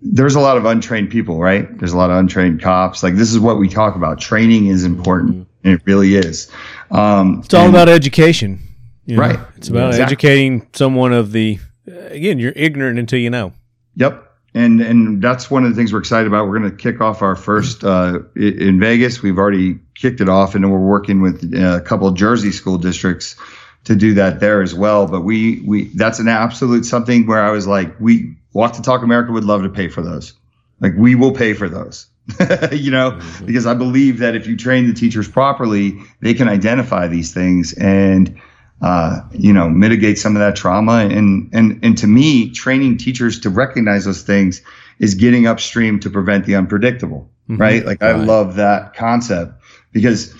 there's 0.00 0.36
a 0.36 0.40
lot 0.40 0.56
of 0.56 0.64
untrained 0.64 1.10
people, 1.10 1.40
right? 1.40 1.76
There's 1.78 1.92
a 1.92 1.96
lot 1.96 2.10
of 2.10 2.16
untrained 2.16 2.62
cops. 2.62 3.02
Like 3.02 3.16
this 3.16 3.30
is 3.32 3.38
what 3.40 3.58
we 3.58 3.68
talk 3.68 3.96
about. 3.96 4.20
Training 4.20 4.66
is 4.68 4.84
important, 4.84 5.48
and 5.64 5.74
it 5.74 5.82
really 5.86 6.14
is. 6.14 6.50
Um, 6.92 7.40
It's 7.44 7.52
all 7.52 7.64
and- 7.66 7.74
about 7.74 7.88
education. 7.88 8.60
you 9.06 9.16
know? 9.16 9.22
Right. 9.22 9.38
It's 9.56 9.68
about 9.68 9.88
Exactly. 9.88 10.04
educating 10.04 10.66
someone 10.72 11.12
of 11.12 11.32
the. 11.32 11.58
Again, 11.86 12.38
you're 12.38 12.52
ignorant 12.54 12.98
until 12.98 13.18
you 13.18 13.30
know. 13.30 13.52
Yep. 13.96 14.26
And 14.58 14.80
and 14.80 15.22
that's 15.22 15.48
one 15.48 15.64
of 15.64 15.70
the 15.70 15.76
things 15.76 15.92
we're 15.92 16.00
excited 16.00 16.26
about. 16.26 16.48
We're 16.48 16.58
going 16.58 16.70
to 16.70 16.76
kick 16.76 17.00
off 17.00 17.22
our 17.22 17.36
first 17.36 17.84
uh, 17.84 18.20
in 18.34 18.80
Vegas. 18.80 19.22
We've 19.22 19.38
already 19.38 19.78
kicked 19.94 20.20
it 20.20 20.28
off, 20.28 20.56
and 20.56 20.68
we're 20.72 20.80
working 20.80 21.22
with 21.22 21.54
uh, 21.54 21.76
a 21.76 21.80
couple 21.80 22.08
of 22.08 22.16
Jersey 22.16 22.50
school 22.50 22.76
districts 22.76 23.36
to 23.84 23.94
do 23.94 24.14
that 24.14 24.40
there 24.40 24.60
as 24.60 24.74
well. 24.74 25.06
But 25.06 25.20
we 25.20 25.60
we 25.60 25.84
that's 25.84 26.18
an 26.18 26.26
absolute 26.26 26.86
something 26.86 27.28
where 27.28 27.40
I 27.40 27.52
was 27.52 27.68
like, 27.68 28.00
we 28.00 28.34
Walk 28.52 28.74
the 28.74 28.82
Talk 28.82 29.02
America 29.02 29.30
would 29.30 29.44
love 29.44 29.62
to 29.62 29.68
pay 29.68 29.86
for 29.86 30.02
those. 30.02 30.32
Like 30.80 30.94
we 30.96 31.14
will 31.14 31.32
pay 31.32 31.52
for 31.52 31.68
those. 31.68 32.08
you 32.72 32.90
know, 32.90 33.20
because 33.44 33.64
I 33.64 33.74
believe 33.74 34.18
that 34.18 34.34
if 34.34 34.48
you 34.48 34.56
train 34.56 34.88
the 34.88 34.92
teachers 34.92 35.28
properly, 35.28 36.00
they 36.20 36.34
can 36.34 36.48
identify 36.48 37.06
these 37.06 37.32
things 37.32 37.74
and 37.74 38.40
uh, 38.80 39.20
you 39.32 39.52
know, 39.52 39.68
mitigate 39.68 40.18
some 40.18 40.36
of 40.36 40.40
that 40.40 40.56
trauma. 40.56 41.06
And 41.06 41.50
and 41.52 41.80
and 41.82 41.98
to 41.98 42.06
me, 42.06 42.50
training 42.50 42.98
teachers 42.98 43.40
to 43.40 43.50
recognize 43.50 44.04
those 44.04 44.22
things 44.22 44.62
is 44.98 45.14
getting 45.14 45.46
upstream 45.46 46.00
to 46.00 46.10
prevent 46.10 46.44
the 46.44 46.54
unpredictable, 46.56 47.30
right? 47.48 47.84
Like 47.84 48.02
I 48.02 48.12
love 48.12 48.56
that 48.56 48.94
concept 48.94 49.60
because 49.92 50.34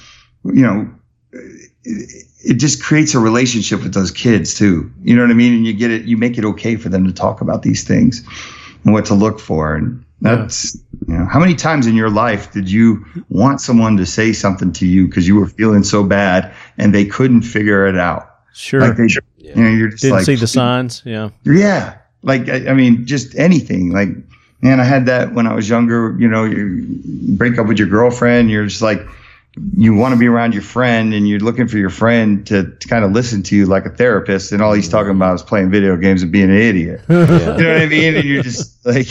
you 0.44 0.62
know 0.62 0.90
it, 1.32 2.24
it 2.44 2.54
just 2.54 2.82
creates 2.82 3.14
a 3.14 3.18
relationship 3.18 3.82
with 3.82 3.94
those 3.94 4.10
kids 4.10 4.54
too. 4.54 4.92
You 5.02 5.16
know 5.16 5.22
what 5.22 5.30
I 5.30 5.34
mean? 5.34 5.54
And 5.54 5.66
you 5.66 5.72
get 5.72 5.90
it, 5.90 6.04
you 6.04 6.16
make 6.16 6.38
it 6.38 6.44
okay 6.44 6.76
for 6.76 6.88
them 6.88 7.06
to 7.06 7.12
talk 7.12 7.40
about 7.40 7.62
these 7.62 7.84
things 7.84 8.22
and 8.84 8.92
what 8.92 9.06
to 9.06 9.14
look 9.14 9.40
for. 9.40 9.74
And 9.74 10.04
that's, 10.20 10.76
you 11.06 11.14
know, 11.14 11.26
how 11.26 11.40
many 11.40 11.54
times 11.54 11.86
in 11.86 11.94
your 11.94 12.10
life 12.10 12.52
did 12.52 12.70
you 12.70 13.04
want 13.28 13.60
someone 13.60 13.96
to 13.96 14.06
say 14.06 14.32
something 14.32 14.72
to 14.74 14.86
you 14.86 15.06
because 15.06 15.26
you 15.26 15.36
were 15.36 15.46
feeling 15.46 15.82
so 15.82 16.04
bad 16.04 16.54
and 16.76 16.94
they 16.94 17.04
couldn't 17.04 17.42
figure 17.42 17.86
it 17.86 17.96
out? 17.96 18.27
Sure. 18.58 18.80
Like 18.80 18.96
they, 18.96 19.06
you 19.38 19.54
know, 19.54 19.68
you're 19.70 19.88
just 19.88 20.02
Didn't 20.02 20.16
like, 20.18 20.26
see 20.26 20.34
the 20.34 20.46
signs. 20.48 21.02
Yeah. 21.04 21.30
yeah. 21.44 21.98
Like, 22.22 22.48
I, 22.48 22.68
I 22.70 22.74
mean, 22.74 23.06
just 23.06 23.36
anything. 23.36 23.92
Like, 23.92 24.08
man, 24.62 24.80
I 24.80 24.84
had 24.84 25.06
that 25.06 25.32
when 25.32 25.46
I 25.46 25.54
was 25.54 25.68
younger. 25.68 26.16
You 26.18 26.26
know, 26.28 26.44
you 26.44 26.84
break 27.36 27.56
up 27.58 27.66
with 27.68 27.78
your 27.78 27.86
girlfriend, 27.88 28.50
you're 28.50 28.66
just 28.66 28.82
like, 28.82 29.00
you 29.76 29.94
want 29.94 30.12
to 30.12 30.18
be 30.18 30.26
around 30.26 30.52
your 30.54 30.62
friend 30.62 31.14
and 31.14 31.28
you're 31.28 31.38
looking 31.40 31.66
for 31.68 31.78
your 31.78 31.90
friend 31.90 32.46
to, 32.48 32.70
to 32.76 32.88
kind 32.88 33.04
of 33.04 33.12
listen 33.12 33.42
to 33.44 33.56
you 33.56 33.66
like 33.66 33.86
a 33.86 33.90
therapist. 33.90 34.50
And 34.52 34.60
all 34.62 34.72
he's 34.72 34.88
talking 34.88 35.10
about 35.12 35.34
is 35.36 35.42
playing 35.42 35.70
video 35.70 35.96
games 35.96 36.22
and 36.22 36.30
being 36.32 36.50
an 36.50 36.56
idiot. 36.56 37.00
You 37.08 37.14
know 37.16 37.46
what 37.54 37.60
I 37.82 37.86
mean? 37.86 38.16
And 38.16 38.24
you're 38.24 38.42
just 38.42 38.84
like, 38.86 39.06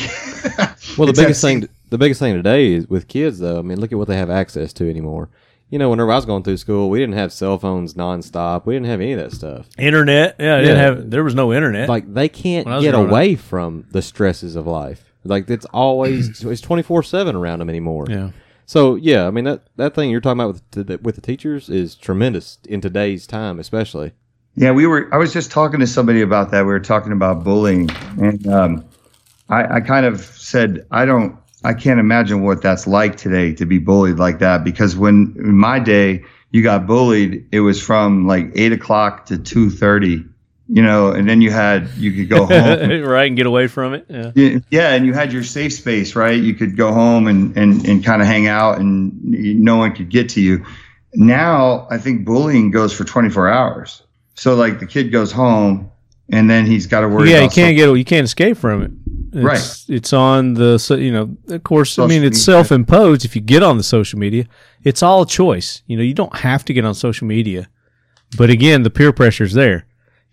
Well, 0.98 1.08
the 1.08 1.14
biggest 1.14 1.42
that- 1.42 1.48
thing, 1.48 1.70
the 1.90 1.98
biggest 1.98 2.20
thing 2.20 2.34
today 2.36 2.74
is 2.74 2.88
with 2.90 3.08
kids, 3.08 3.40
though. 3.40 3.60
I 3.60 3.62
mean, 3.62 3.80
look 3.80 3.94
at 3.94 3.98
what 3.98 4.10
they 4.10 4.18
have 4.18 4.30
access 4.30 4.74
to 4.74 4.90
anymore. 4.90 5.30
You 5.70 5.80
know, 5.80 5.90
whenever 5.90 6.12
I 6.12 6.16
was 6.16 6.26
going 6.26 6.44
through 6.44 6.58
school, 6.58 6.90
we 6.90 7.00
didn't 7.00 7.16
have 7.16 7.34
cell 7.34 7.58
phones 7.58 7.94
nonstop. 7.94 8.66
We 8.66 8.76
didn't 8.76 8.86
have 8.88 9.02
any 9.02 9.12
of 9.14 9.20
that 9.20 9.34
stuff. 9.34 9.68
Internet. 9.78 10.36
Yeah. 10.40 10.56
I 10.56 10.60
didn't 10.62 10.76
Yeah. 10.78 10.82
have. 10.84 11.10
There 11.10 11.24
was 11.26 11.36
no 11.36 11.52
internet. 11.54 11.90
Like 11.90 12.14
they 12.14 12.30
can't 12.30 12.66
When 12.66 12.74
I 12.74 12.78
was 12.78 12.86
get 12.86 12.92
growing 12.92 13.08
up. 13.08 13.12
away 13.12 13.36
from 13.36 13.86
the 13.92 14.02
stresses 14.02 14.56
of 14.56 14.66
life. 14.66 15.12
Like 15.26 15.50
it's 15.50 15.66
always 15.74 16.42
it's 16.46 16.62
twenty 16.62 16.84
four 16.84 17.04
seven 17.04 17.36
around 17.36 17.60
them 17.60 17.70
anymore. 17.70 18.06
yeah. 18.10 18.30
So 18.66 18.96
yeah, 18.96 19.28
I 19.28 19.32
mean 19.32 19.44
that 19.46 19.64
that 19.76 19.94
thing 19.94 20.10
you're 20.10 20.22
talking 20.22 20.40
about 20.42 20.62
with 20.74 20.88
the, 20.88 20.98
with 21.02 21.16
the 21.16 21.22
teachers 21.22 21.70
is 21.70 21.96
tremendous 21.96 22.60
in 22.68 22.80
today's 22.82 23.26
time, 23.28 23.60
especially. 23.60 24.12
Yeah, 24.56 24.72
we 24.72 24.88
were. 24.88 25.08
I 25.14 25.18
was 25.18 25.32
just 25.34 25.52
talking 25.52 25.80
to 25.82 25.88
somebody 25.88 26.22
about 26.22 26.52
that. 26.52 26.62
We 26.62 26.68
were 26.72 26.80
talking 26.80 27.12
about 27.12 27.44
bullying, 27.44 27.90
and 28.22 28.48
um, 28.48 28.86
I, 29.50 29.76
I 29.76 29.82
kind 29.82 30.06
of 30.06 30.20
said, 30.20 30.86
I 30.92 31.06
don't, 31.06 31.38
I 31.68 31.74
can't 31.74 32.00
imagine 32.00 32.44
what 32.44 32.62
that's 32.62 32.88
like 32.88 33.18
today 33.18 33.54
to 33.56 33.66
be 33.66 33.78
bullied 33.78 34.18
like 34.18 34.40
that. 34.40 34.64
Because 34.64 34.96
when 34.96 35.36
in 35.38 35.58
my 35.58 35.80
day 35.80 36.24
you 36.52 36.64
got 36.64 36.88
bullied, 36.88 37.46
it 37.52 37.60
was 37.60 37.82
from 37.82 38.26
like 38.26 38.52
eight 38.56 38.72
o'clock 38.72 39.26
to 39.26 39.38
two 39.38 39.70
thirty, 39.70 40.24
you 40.70 40.82
know, 40.82 41.12
and 41.12 41.28
then 41.28 41.42
you 41.42 41.52
had 41.52 41.90
you 41.98 42.14
could 42.14 42.30
go 42.30 42.46
home. 42.46 43.02
right, 43.04 43.28
and 43.28 43.36
get 43.36 43.48
away 43.48 43.68
from 43.68 43.94
it. 43.96 44.06
Yeah. 44.08 44.60
Yeah, 44.70 44.94
and 44.94 45.06
you 45.06 45.12
had 45.12 45.34
your 45.34 45.44
safe 45.44 45.74
space, 45.74 46.16
right? 46.16 46.42
You 46.42 46.54
could 46.54 46.78
go 46.78 46.94
home 46.94 47.28
and 47.28 47.58
and, 47.58 47.86
and 47.86 48.02
kind 48.02 48.22
of 48.22 48.30
hang 48.30 48.48
out, 48.48 48.80
and 48.80 49.14
no 49.22 49.76
one 49.76 49.94
could 49.94 50.10
get 50.10 50.30
to 50.30 50.42
you. 50.42 50.66
Now, 51.14 51.86
I 51.92 51.98
think 51.98 52.26
bullying 52.26 52.72
goes 52.72 52.94
for 52.94 53.04
24 53.04 53.50
hours. 53.50 54.04
So, 54.36 54.56
like, 54.56 54.80
the 54.80 54.86
kid 54.86 55.12
goes 55.12 55.32
home, 55.32 55.90
and 56.30 56.50
then 56.50 56.66
he's 56.66 56.86
got 56.88 57.02
to 57.02 57.10
worry. 57.10 57.32
yeah, 57.32 57.42
you 57.42 57.50
can't 57.50 57.76
get 57.76 57.92
you 57.92 58.06
can't 58.06 58.26
escape 58.26 58.56
from 58.56 58.84
it. 58.84 58.92
It's, 59.38 59.88
Right. 59.88 59.96
It's 59.96 60.14
on 60.14 60.56
the 60.56 60.80
so 60.80 60.96
you 60.96 61.12
know. 61.12 61.38
Of 61.50 61.64
course, 61.64 62.00
I 62.00 62.08
mean 62.08 62.24
it's 62.24 62.42
self 62.42 62.72
imposed. 62.72 63.24
If 63.26 63.36
you 63.36 63.42
get 63.42 63.64
on 63.64 63.78
the 63.78 63.84
social 63.84 64.18
media, 64.20 64.46
it's 64.84 65.04
all 65.04 65.26
choice. 65.26 65.84
You 65.88 65.98
know, 65.98 66.04
you 66.04 66.14
don't 66.14 66.36
have 66.38 66.66
to 66.66 66.74
get 66.74 66.86
on 66.86 66.94
social 66.96 67.28
media, 67.28 67.70
but 68.38 68.50
again, 68.50 68.84
the 68.84 68.90
peer 68.90 69.14
pressure's 69.14 69.54
there. 69.54 69.86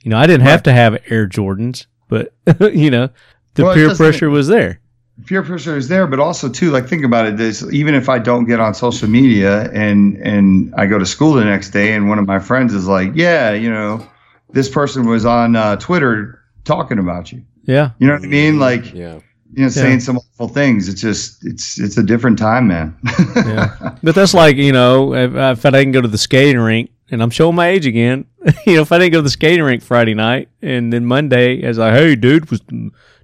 You 0.03 0.11
know, 0.11 0.19
I 0.19 0.27
didn't 0.27 0.47
have 0.47 0.63
to 0.65 0.73
have 0.73 0.95
Air 1.09 1.27
Jordans, 1.29 1.87
but 2.09 2.33
you 2.75 2.91
know, 2.91 3.09
the 3.55 3.65
Well, 3.65 3.75
peer 3.75 3.95
pressure 3.95 4.31
was 4.31 4.49
there. 4.49 4.81
peer 5.27 5.43
pressure 5.43 5.77
is 5.77 5.89
there, 5.89 6.07
but 6.07 6.19
also 6.19 6.49
too, 6.49 6.71
like 6.71 6.87
think 6.89 7.05
about 7.05 7.27
it. 7.27 7.37
This 7.37 7.63
even 7.73 7.95
if 7.95 8.09
I 8.09 8.19
don't 8.19 8.47
get 8.47 8.59
on 8.61 8.75
social 8.75 9.09
media 9.09 9.71
and 9.73 10.17
and 10.19 10.75
I 10.77 10.87
go 10.87 10.99
to 10.99 11.07
school 11.07 11.35
the 11.35 11.45
next 11.45 11.71
day, 11.71 11.93
and 11.95 12.09
one 12.09 12.19
of 12.19 12.27
my 12.27 12.39
friends 12.39 12.73
is 12.75 12.87
like, 12.87 13.13
"Yeah, 13.15 13.53
you 13.53 13.71
know, 13.71 14.07
this 14.51 14.69
person 14.69 15.07
was 15.07 15.25
on 15.27 15.57
uh, 15.57 15.77
Twitter 15.77 16.41
talking 16.65 16.99
about 16.99 17.33
you." 17.33 17.43
Yeah, 17.67 17.91
You 17.99 18.07
know 18.09 18.15
what 18.15 18.23
I 18.25 18.27
mean? 18.27 18.59
Like, 18.59 18.93
Yeah. 18.93 19.21
you 19.55 19.63
know, 19.63 19.69
saying 19.69 20.01
some 20.01 20.19
awful 20.19 20.49
things. 20.49 20.89
It's 20.89 21.01
just, 21.01 21.45
it's, 21.47 21.79
it's 21.81 21.97
a 21.97 22.03
different 22.03 22.39
time, 22.39 22.69
man. 22.69 22.97
yeah. 23.37 23.97
But 24.03 24.15
that's 24.15 24.35
like 24.35 24.57
you 24.57 24.73
know, 24.73 25.15
if, 25.15 25.35
if 25.35 25.65
I 25.67 25.71
didn't 25.71 25.93
go 25.93 26.01
to 26.03 26.09
the 26.09 26.19
skating 26.19 26.59
rink, 26.61 26.91
and 27.11 27.23
I'm 27.23 27.31
showing 27.31 27.55
my 27.55 27.69
age 27.69 27.87
again. 27.87 28.25
you 28.67 28.77
know, 28.77 28.83
if 28.83 28.91
I 28.91 28.99
didn't 28.99 29.13
go 29.13 29.19
to 29.19 29.23
the 29.23 29.31
skating 29.31 29.63
rink 29.63 29.83
Friday 29.83 30.15
night, 30.15 30.49
and 30.63 30.93
then 30.93 31.05
Monday, 31.07 31.63
as 31.63 31.79
like, 31.79 31.93
hey, 31.95 32.17
dude 32.17 32.51
was 32.51 32.61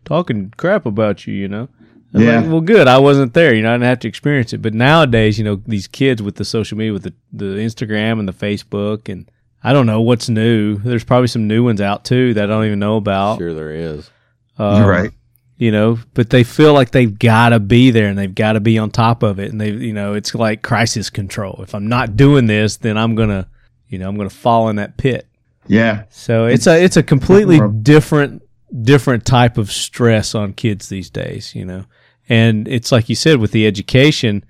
talking 0.05 0.53
crap 0.57 0.87
about 0.87 1.27
you, 1.27 1.35
you 1.35 1.49
know. 1.49 1.69
I'm 2.13 2.21
Yeah. 2.23 2.41
like, 2.41 2.51
well, 2.51 2.61
good. 2.61 2.89
I 2.89 2.99
wasn't 2.99 3.35
there. 3.35 3.55
You 3.55 3.63
know, 3.63 3.71
I 3.71 3.75
didn't 3.75 3.85
have 3.85 4.01
to 4.01 4.09
experience 4.09 4.53
it. 4.53 4.61
But 4.63 4.75
nowadays, 4.75 5.39
you 5.39 5.45
know, 5.45 5.63
these 5.67 5.87
kids 5.87 6.21
with 6.23 6.37
the 6.37 6.45
social 6.45 6.77
media, 6.77 6.93
with 6.93 7.05
the, 7.05 7.13
the 7.33 7.45
Instagram 7.57 8.19
and 8.19 8.29
the 8.29 8.33
Facebook, 8.33 9.09
and 9.09 9.31
I 9.63 9.73
don't 9.73 9.87
know 9.87 10.01
what's 10.01 10.29
new. 10.29 10.77
There's 10.79 11.05
probably 11.05 11.29
some 11.29 11.47
new 11.47 11.63
ones 11.65 11.81
out 11.81 12.05
too 12.05 12.35
that 12.35 12.45
I 12.45 12.47
don't 12.47 12.65
even 12.67 12.79
know 12.81 12.97
about. 12.97 13.39
Sure, 13.39 13.55
there 13.55 13.71
is. 13.73 14.11
Um, 14.61 14.85
right. 14.85 15.11
you 15.57 15.73
know 15.73 15.99
but 16.13 16.29
they 16.29 16.45
feel 16.45 16.75
like 16.75 16.91
they've 16.91 17.19
got 17.19 17.49
to 17.49 17.59
be 17.61 17.91
there 17.91 18.09
and 18.09 18.19
they've 18.19 18.35
got 18.35 18.53
to 18.53 18.61
be 18.61 18.79
on 18.79 18.91
top 18.91 19.23
of 19.23 19.39
it. 19.41 19.51
And 19.51 19.59
they 19.59 19.71
you 19.71 19.95
know 19.95 20.13
it's 20.13 20.35
like 20.35 20.61
crisis 20.63 21.09
control. 21.09 21.61
If 21.63 21.75
i'm 21.75 21.89
not 21.89 22.15
doing 22.17 22.47
this 22.47 22.77
then 22.77 22.99
i'm 22.99 23.15
gonna 23.15 23.49
you 23.89 23.99
know 23.99 24.07
i'm 24.09 24.17
gonna 24.19 24.29
fall 24.29 24.69
in 24.69 24.77
that 24.77 24.99
pit. 24.99 25.27
Yeah. 25.67 26.05
so 26.11 26.47
it's 26.47 26.67
a 26.67 26.83
it's 26.83 26.97
a 26.99 27.03
completely 27.03 27.59
different 27.83 28.43
different 28.83 29.25
type 29.25 29.57
of 29.57 29.73
stress 29.73 30.35
on 30.35 30.53
kids 30.53 30.89
these 30.89 31.09
days 31.11 31.55
you 31.55 31.65
know. 31.65 31.87
And 32.29 32.69
it's 32.69 32.93
like 32.93 33.09
you 33.09 33.17
said 33.17 33.39
with 33.39 33.51
the 33.51 33.67
education 33.67 34.45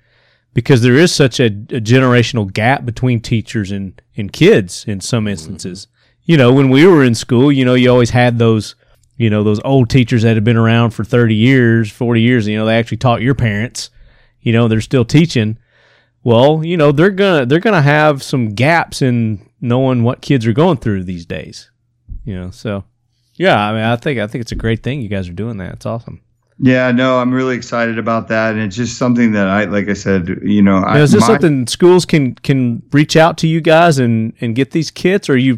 because 0.53 0.81
there 0.81 0.95
is 0.95 1.11
such 1.11 1.39
a, 1.39 1.45
a 1.45 1.81
generational 1.81 2.51
gap 2.51 2.85
between 2.85 3.21
teachers 3.21 3.71
and, 3.71 3.99
and 4.17 4.31
kids 4.31 4.85
in 4.85 4.99
some 4.99 5.27
instances. 5.27 5.87
You 6.23 6.37
know 6.37 6.51
when 6.51 6.69
we 6.69 6.85
were 6.85 7.03
in 7.03 7.15
school 7.15 7.51
you 7.51 7.63
know 7.63 7.75
you 7.75 7.89
always 7.89 8.11
had 8.11 8.37
those 8.37 8.75
you 9.21 9.29
know 9.29 9.43
those 9.43 9.59
old 9.63 9.89
teachers 9.89 10.23
that 10.23 10.35
have 10.35 10.43
been 10.43 10.57
around 10.57 10.91
for 10.91 11.03
30 11.03 11.35
years 11.35 11.91
40 11.91 12.21
years 12.21 12.47
you 12.47 12.57
know 12.57 12.65
they 12.65 12.77
actually 12.77 12.97
taught 12.97 13.21
your 13.21 13.35
parents 13.35 13.89
you 14.41 14.51
know 14.51 14.67
they're 14.67 14.81
still 14.81 15.05
teaching 15.05 15.57
well 16.23 16.63
you 16.65 16.77
know 16.77 16.91
they're 16.91 17.09
gonna 17.09 17.45
they're 17.45 17.59
gonna 17.59 17.81
have 17.81 18.21
some 18.23 18.49
gaps 18.49 19.01
in 19.01 19.47
knowing 19.59 20.03
what 20.03 20.21
kids 20.21 20.45
are 20.47 20.53
going 20.53 20.77
through 20.77 21.03
these 21.03 21.25
days 21.25 21.69
you 22.25 22.35
know 22.39 22.49
so 22.51 22.83
yeah 23.35 23.59
i 23.59 23.71
mean 23.73 23.83
i 23.83 23.95
think 23.95 24.19
i 24.19 24.27
think 24.27 24.41
it's 24.41 24.51
a 24.51 24.55
great 24.55 24.81
thing 24.83 25.01
you 25.01 25.09
guys 25.09 25.29
are 25.29 25.33
doing 25.33 25.57
that 25.57 25.73
it's 25.73 25.85
awesome 25.85 26.21
Yeah. 26.63 26.91
No, 26.91 27.17
I'm 27.17 27.33
really 27.33 27.55
excited 27.55 27.97
about 27.97 28.27
that. 28.27 28.53
And 28.53 28.61
it's 28.61 28.75
just 28.75 28.97
something 28.99 29.31
that 29.33 29.47
I, 29.47 29.65
like 29.65 29.89
I 29.89 29.93
said, 29.95 30.27
you 30.43 30.61
know, 30.61 30.77
I, 30.77 30.99
is 31.01 31.11
this 31.11 31.21
my- 31.21 31.27
something 31.27 31.65
schools 31.65 32.05
can 32.05 32.35
can 32.35 32.83
reach 32.91 33.15
out 33.15 33.37
to 33.39 33.47
you 33.47 33.61
guys 33.61 33.97
and 33.97 34.33
and 34.41 34.53
get 34.55 34.69
these 34.69 34.91
kits 34.91 35.27
or 35.27 35.33
are 35.33 35.37
you 35.37 35.57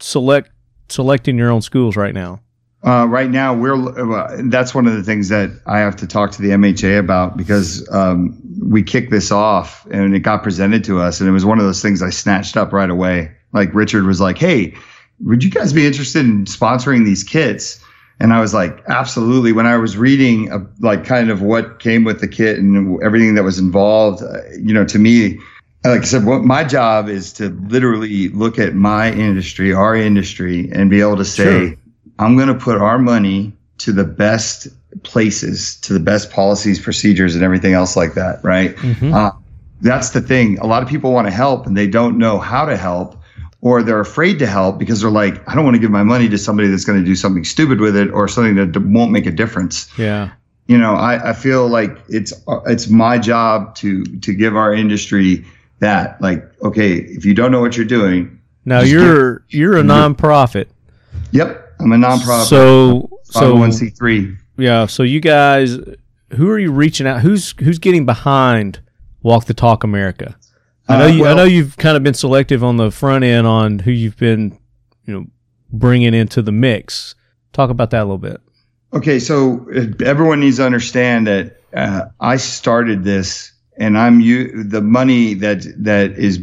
select 0.00 0.50
selecting 0.88 1.38
your 1.38 1.50
own 1.50 1.62
schools 1.62 1.94
right 1.96 2.14
now 2.14 2.40
Uh, 2.82 3.06
right 3.06 3.28
now, 3.28 3.52
we're 3.52 3.74
uh, 3.74 4.40
that's 4.44 4.74
one 4.74 4.86
of 4.86 4.94
the 4.94 5.02
things 5.02 5.28
that 5.28 5.50
I 5.66 5.80
have 5.80 5.96
to 5.96 6.06
talk 6.06 6.32
to 6.32 6.42
the 6.42 6.48
MHA 6.50 6.98
about 6.98 7.36
because 7.36 7.86
um, 7.92 8.40
we 8.58 8.82
kicked 8.82 9.10
this 9.10 9.30
off 9.30 9.86
and 9.90 10.14
it 10.14 10.20
got 10.20 10.42
presented 10.42 10.84
to 10.84 10.98
us, 11.00 11.20
and 11.20 11.28
it 11.28 11.32
was 11.32 11.44
one 11.44 11.58
of 11.58 11.66
those 11.66 11.82
things 11.82 12.00
I 12.00 12.08
snatched 12.08 12.56
up 12.56 12.72
right 12.72 12.88
away. 12.88 13.32
Like 13.52 13.74
Richard 13.74 14.04
was 14.06 14.18
like, 14.18 14.38
"Hey, 14.38 14.74
would 15.20 15.44
you 15.44 15.50
guys 15.50 15.74
be 15.74 15.86
interested 15.86 16.24
in 16.24 16.46
sponsoring 16.46 17.04
these 17.04 17.22
kits?" 17.22 17.84
And 18.18 18.32
I 18.32 18.40
was 18.40 18.54
like, 18.54 18.82
"Absolutely." 18.88 19.52
When 19.52 19.66
I 19.66 19.76
was 19.76 19.98
reading, 19.98 20.50
uh, 20.50 20.60
like, 20.80 21.04
kind 21.04 21.30
of 21.30 21.42
what 21.42 21.80
came 21.80 22.04
with 22.04 22.22
the 22.22 22.28
kit 22.28 22.58
and 22.58 22.98
everything 23.02 23.34
that 23.34 23.44
was 23.44 23.58
involved, 23.58 24.22
uh, 24.22 24.40
you 24.58 24.72
know, 24.72 24.86
to 24.86 24.98
me, 24.98 25.38
like 25.84 26.00
I 26.00 26.04
said, 26.04 26.24
what 26.24 26.44
my 26.44 26.64
job 26.64 27.08
is 27.08 27.32
to 27.34 27.48
literally 27.68 28.28
look 28.28 28.58
at 28.58 28.74
my 28.74 29.12
industry, 29.12 29.72
our 29.72 29.94
industry, 29.94 30.70
and 30.72 30.88
be 30.90 31.00
able 31.00 31.16
to 31.16 31.24
say, 31.24 31.44
Sure. 31.44 31.76
I'm 32.20 32.36
going 32.36 32.48
to 32.48 32.54
put 32.54 32.76
our 32.76 32.98
money 32.98 33.52
to 33.78 33.92
the 33.92 34.04
best 34.04 34.68
places, 35.02 35.76
to 35.80 35.94
the 35.94 36.00
best 36.00 36.30
policies, 36.30 36.78
procedures, 36.78 37.34
and 37.34 37.42
everything 37.42 37.72
else 37.72 37.96
like 37.96 38.14
that, 38.14 38.44
right? 38.44 38.76
Uh, 39.14 39.32
that's 39.80 40.10
the 40.10 40.20
thing. 40.20 40.58
A 40.58 40.66
lot 40.66 40.82
of 40.82 40.88
people 40.88 41.12
want 41.12 41.26
to 41.26 41.32
help 41.32 41.66
and 41.66 41.76
they 41.76 41.86
don't 41.86 42.18
know 42.18 42.38
how 42.38 42.66
to 42.66 42.76
help, 42.76 43.16
or 43.62 43.82
they're 43.82 44.00
afraid 44.00 44.38
to 44.40 44.46
help 44.46 44.78
because 44.78 45.00
they're 45.00 45.10
like, 45.10 45.48
I 45.48 45.54
don't 45.54 45.64
want 45.64 45.76
to 45.76 45.80
give 45.80 45.90
my 45.90 46.02
money 46.02 46.28
to 46.28 46.36
somebody 46.36 46.68
that's 46.68 46.84
going 46.84 46.98
to 46.98 47.04
do 47.04 47.14
something 47.14 47.44
stupid 47.44 47.80
with 47.80 47.96
it 47.96 48.10
or 48.10 48.28
something 48.28 48.56
that 48.56 48.72
d- 48.72 48.80
won't 48.80 49.12
make 49.12 49.26
a 49.26 49.30
difference. 49.30 49.90
Yeah. 49.98 50.30
You 50.66 50.76
know, 50.78 50.94
I, 50.94 51.30
I 51.30 51.32
feel 51.32 51.68
like 51.68 51.96
it's 52.08 52.32
it's 52.66 52.88
my 52.88 53.18
job 53.18 53.74
to 53.76 54.04
to 54.04 54.32
give 54.32 54.56
our 54.56 54.72
industry 54.72 55.44
that 55.80 56.20
like 56.20 56.44
okay, 56.62 56.92
if 56.92 57.24
you 57.24 57.34
don't 57.34 57.50
know 57.50 57.60
what 57.60 57.76
you're 57.76 57.86
doing, 57.86 58.40
now 58.64 58.80
you're 58.82 59.42
you're 59.48 59.78
a 59.78 59.82
nonprofit. 59.82 60.66
Yep, 61.32 61.59
I'm 61.80 61.92
a 61.92 61.96
nonprofit, 61.96 62.44
so 62.46 63.10
so 63.24 63.54
501c3. 63.56 64.36
Yeah. 64.58 64.86
So 64.86 65.02
you 65.02 65.20
guys, 65.20 65.78
who 66.36 66.48
are 66.50 66.58
you 66.58 66.70
reaching 66.72 67.06
out? 67.06 67.20
Who's 67.20 67.54
who's 67.60 67.78
getting 67.78 68.04
behind 68.06 68.80
Walk 69.22 69.46
the 69.46 69.54
Talk 69.54 69.84
America? 69.84 70.36
I 70.88 70.98
know 70.98 71.04
Uh, 71.04 71.08
you. 71.08 71.26
I 71.26 71.34
know 71.34 71.44
you've 71.44 71.76
kind 71.76 71.96
of 71.96 72.02
been 72.02 72.14
selective 72.14 72.62
on 72.64 72.76
the 72.76 72.90
front 72.90 73.24
end 73.24 73.46
on 73.46 73.78
who 73.80 73.90
you've 73.90 74.16
been 74.16 74.58
you 75.06 75.14
know 75.14 75.26
bringing 75.72 76.14
into 76.14 76.42
the 76.42 76.52
mix. 76.52 77.14
Talk 77.52 77.70
about 77.70 77.90
that 77.90 78.00
a 78.02 78.04
little 78.04 78.18
bit. 78.18 78.40
Okay, 78.92 79.18
so 79.20 79.66
uh, 79.74 79.86
everyone 80.04 80.40
needs 80.40 80.56
to 80.56 80.66
understand 80.66 81.26
that 81.28 81.60
uh, 81.74 82.06
I 82.18 82.36
started 82.36 83.04
this, 83.04 83.52
and 83.76 83.96
I'm 83.96 84.20
you. 84.20 84.64
The 84.64 84.80
money 84.82 85.34
that 85.34 85.64
that 85.84 86.12
is 86.18 86.40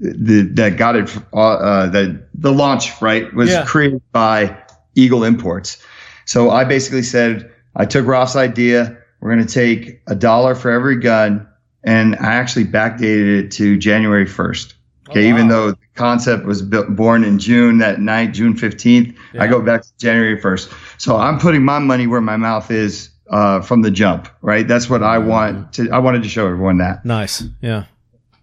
the 0.00 0.42
that 0.54 0.76
got 0.76 0.96
it 0.96 1.14
uh, 1.32 1.36
uh, 1.40 1.86
that 1.90 2.26
the 2.34 2.52
launch 2.52 3.00
right 3.02 3.32
was 3.34 3.50
Yeah. 3.50 3.64
created 3.66 4.02
by 4.12 4.56
Eagle 4.94 5.24
Imports. 5.24 5.82
So 6.26 6.50
I 6.50 6.64
basically 6.64 7.02
said 7.02 7.52
I 7.76 7.84
took 7.84 8.06
Ross' 8.06 8.36
idea. 8.36 8.96
We're 9.20 9.34
going 9.34 9.46
to 9.46 9.52
take 9.52 10.02
a 10.06 10.14
dollar 10.14 10.54
for 10.54 10.70
every 10.70 10.96
gun, 10.96 11.46
and 11.82 12.14
I 12.16 12.34
actually 12.34 12.66
backdated 12.66 13.44
it 13.44 13.50
to 13.52 13.76
January 13.78 14.26
first. 14.26 14.74
Okay, 15.10 15.28
even 15.28 15.48
though 15.48 15.72
the 15.72 15.78
concept 15.94 16.46
was 16.46 16.62
built, 16.62 16.96
born 16.96 17.24
in 17.24 17.38
June 17.38 17.76
that 17.78 18.00
night, 18.00 18.32
June 18.32 18.56
fifteenth, 18.56 19.14
I 19.38 19.46
go 19.46 19.60
back 19.60 19.82
to 19.82 19.88
January 19.98 20.40
first. 20.40 20.70
So 20.98 21.16
I'm 21.16 21.38
putting 21.38 21.62
my 21.62 21.78
money 21.78 22.06
where 22.06 22.22
my 22.22 22.38
mouth 22.38 22.70
is 22.70 23.10
uh, 23.28 23.60
from 23.60 23.82
the 23.82 23.90
jump. 23.90 24.28
Right, 24.40 24.66
that's 24.66 24.88
what 24.88 25.02
I 25.02 25.18
want 25.18 25.74
to. 25.74 25.90
I 25.90 25.98
wanted 25.98 26.22
to 26.22 26.28
show 26.30 26.46
everyone 26.46 26.78
that 26.78 27.04
Nice. 27.04 27.42
Yeah. 27.60 27.84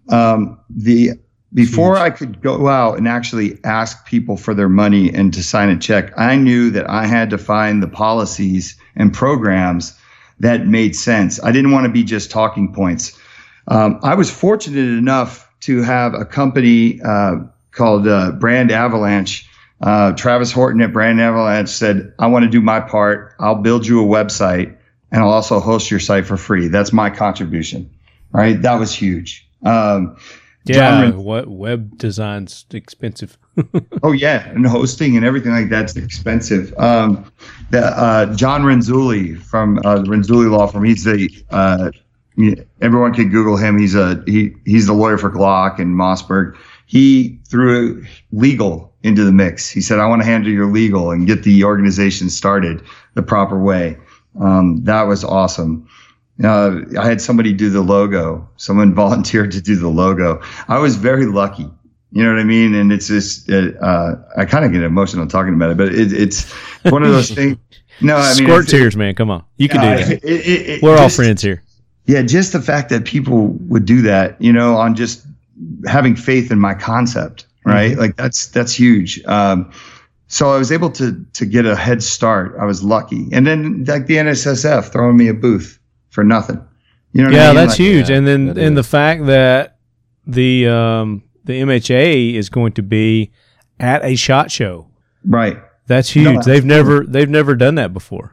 um, 0.10 0.60
the 0.70 1.12
before 1.54 1.98
I 1.98 2.10
could 2.10 2.42
go 2.42 2.68
out 2.68 2.98
and 2.98 3.08
actually 3.08 3.60
ask 3.64 4.06
people 4.06 4.38
for 4.38 4.54
their 4.54 4.70
money 4.70 5.14
and 5.14 5.34
to 5.34 5.44
sign 5.44 5.70
a 5.70 5.78
check, 5.78 6.18
I 6.18 6.36
knew 6.38 6.70
that 6.72 6.90
I 6.90 7.06
had 7.06 7.30
to 7.32 7.38
find 7.38 7.84
the 7.84 7.88
policies 7.88 8.78
and 8.96 9.14
programs 9.14 9.98
that 10.40 10.66
made 10.66 10.96
sense. 10.96 11.44
I 11.44 11.52
didn't 11.52 11.72
want 11.72 11.86
to 11.86 11.92
be 11.92 12.04
just 12.04 12.32
talking 12.32 12.74
points. 12.74 13.20
Um, 13.68 14.00
I 14.02 14.16
was 14.16 14.32
fortunate 14.32 14.98
enough 14.98 15.48
to 15.62 15.82
have 15.84 16.14
a 16.14 16.26
company 16.26 17.00
uh, 17.02 17.36
called 17.72 18.08
uh, 18.08 18.32
Brand 18.32 18.72
Avalanche. 18.72 19.48
Uh, 19.82 20.14
Travis 20.14 20.52
Horton 20.52 20.82
at 20.82 20.94
Brand 20.94 21.20
Avalanche 21.20 21.70
said, 21.70 22.14
"I 22.18 22.28
want 22.28 22.44
to 22.44 22.50
do 22.50 22.62
my 22.62 22.80
part. 22.80 23.36
I'll 23.40 23.56
build 23.56 23.86
you 23.86 24.02
a 24.02 24.06
website, 24.06 24.76
and 25.12 25.24
I'll 25.24 25.32
also 25.32 25.60
host 25.60 25.92
your 25.92 26.00
site 26.00 26.26
for 26.26 26.38
free. 26.38 26.68
That's 26.68 26.94
my 26.94 27.10
contribution." 27.10 27.90
Right? 28.32 28.62
That 28.62 28.80
was 28.80 28.94
huge. 28.94 29.48
Um, 29.64 30.18
Yeah. 30.66 31.02
Ren- 31.02 31.24
what 31.24 31.48
web 31.48 31.98
design's 31.98 32.66
expensive. 32.72 33.38
Oh 34.04 34.14
yeah, 34.14 34.48
and 34.50 34.66
hosting 34.66 35.16
and 35.16 35.24
everything 35.24 35.52
like 35.52 35.70
that's 35.70 35.96
expensive. 35.96 36.74
Um, 36.80 37.32
the 37.70 37.86
uh, 37.86 38.34
John 38.36 38.64
Renzulli 38.64 39.40
from 39.40 39.78
uh, 39.80 40.04
Renzulli 40.04 40.50
Law 40.50 40.66
Firm. 40.66 40.86
He's 40.86 41.04
the 41.04 41.30
uh, 41.52 41.92
everyone 42.82 43.14
can 43.14 43.30
Google 43.30 43.58
him. 43.58 43.78
He's 43.78 43.94
a 43.94 44.24
he 44.26 44.54
he's 44.66 44.88
the 44.88 44.94
lawyer 44.94 45.20
for 45.20 45.30
Glock 45.30 45.78
and 45.78 45.96
Mossberg. 45.96 46.58
He 46.88 47.40
threw 47.48 48.04
legal 48.32 48.92
into 49.04 49.24
the 49.24 49.32
mix. 49.32 49.70
He 49.70 49.82
said, 49.82 50.00
"I 50.00 50.08
want 50.08 50.24
to 50.24 50.26
handle 50.26 50.52
your 50.52 50.72
legal 50.72 51.12
and 51.12 51.28
get 51.28 51.44
the 51.44 51.64
organization 51.64 52.30
started 52.30 52.82
the 53.14 53.22
proper 53.22 53.62
way." 53.62 53.98
Um, 54.40 54.84
that 54.86 55.04
was 55.04 55.24
awesome. 55.24 55.88
Uh, 56.44 56.82
I 57.00 57.06
had 57.08 57.22
somebody 57.22 57.54
do 57.54 57.70
the 57.70 57.82
logo. 57.82 58.48
Someone 58.58 58.94
volunteered 59.06 59.52
to 59.52 59.62
do 59.62 59.76
the 59.76 59.88
logo. 59.90 60.42
I 60.68 60.80
was 60.80 60.96
very 60.96 61.26
lucky. 61.26 61.70
You 62.14 62.24
know 62.26 62.32
what 62.34 62.40
I 62.40 62.44
mean? 62.44 62.76
And 62.76 62.92
it's 62.92 63.08
just, 63.08 63.50
uh, 63.50 64.16
I 64.36 64.44
kind 64.46 64.66
of 64.66 64.74
get 64.74 64.84
emotional 64.84 65.28
talking 65.28 65.54
about 65.54 65.72
it, 65.72 65.78
but 65.78 65.90
it, 65.94 66.12
it's 66.12 66.52
one 66.84 67.04
of 67.04 67.10
those 67.10 67.30
things. 67.36 67.58
No, 68.02 68.18
I 68.18 68.34
mean, 68.36 68.46
Squirt 68.48 68.68
tears, 68.68 68.98
man. 68.98 69.14
Come 69.16 69.30
on. 69.30 69.44
You 69.58 69.70
can 69.70 69.80
uh, 69.80 69.98
do 69.98 70.04
that. 70.06 70.24
it- 70.24 70.70
it- 70.70 70.84
We're 70.84 70.98
all 70.98 71.08
friends 71.10 71.42
here. 71.42 71.64
Yeah, 72.06 72.24
just 72.24 72.52
the 72.52 72.62
fact 72.62 72.90
that 72.90 73.06
people 73.06 73.50
would 73.70 73.86
do 73.86 74.02
that, 74.02 74.42
you 74.42 74.52
know, 74.52 74.76
on 74.76 74.96
just 74.96 75.26
having 75.86 76.16
faith 76.16 76.52
in 76.52 76.60
my 76.60 76.74
concept, 76.74 77.46
right? 77.64 77.96
Like 77.96 78.16
that's 78.18 78.48
that's 78.48 78.74
huge. 78.74 79.24
Um, 79.26 79.72
so 80.28 80.50
I 80.52 80.58
was 80.58 80.72
able 80.72 80.90
to 80.94 81.24
to 81.34 81.46
get 81.46 81.66
a 81.68 81.76
head 81.76 82.02
start. 82.02 82.56
I 82.60 82.66
was 82.66 82.84
lucky, 82.84 83.28
and 83.32 83.46
then 83.46 83.86
like 83.86 84.08
the 84.08 84.16
NSSF 84.16 84.92
throwing 84.92 85.16
me 85.16 85.28
a 85.28 85.34
booth 85.36 85.78
for 86.12 86.24
nothing. 86.24 86.62
You 87.14 87.24
know, 87.24 87.30
what 87.30 87.36
I 87.36 87.38
Yeah, 87.40 87.48
mean? 87.48 87.56
that's 87.56 87.72
Like- 87.72 87.78
huge. 87.80 88.10
Yeah, 88.10 88.18
and 88.18 88.28
then 88.28 88.46
that 88.48 88.58
and 88.60 88.78
the 88.78 88.84
fact 88.84 89.26
that 89.26 89.78
the 90.28 90.68
um 90.68 91.24
the 91.44 91.54
MHA 91.62 92.36
is 92.36 92.50
going 92.50 92.74
to 92.74 92.84
be 92.84 93.32
at 93.80 94.06
a 94.06 94.16
shot 94.16 94.52
show. 94.52 94.88
right. 95.26 95.58
That's 95.88 96.16
No, 96.16 96.32
huge. 96.34 96.46
they've 96.46 96.64
never 96.64 97.04
they've 97.06 97.30
never 97.30 97.54
done 97.56 97.76
that 97.76 97.92
before. 97.92 98.32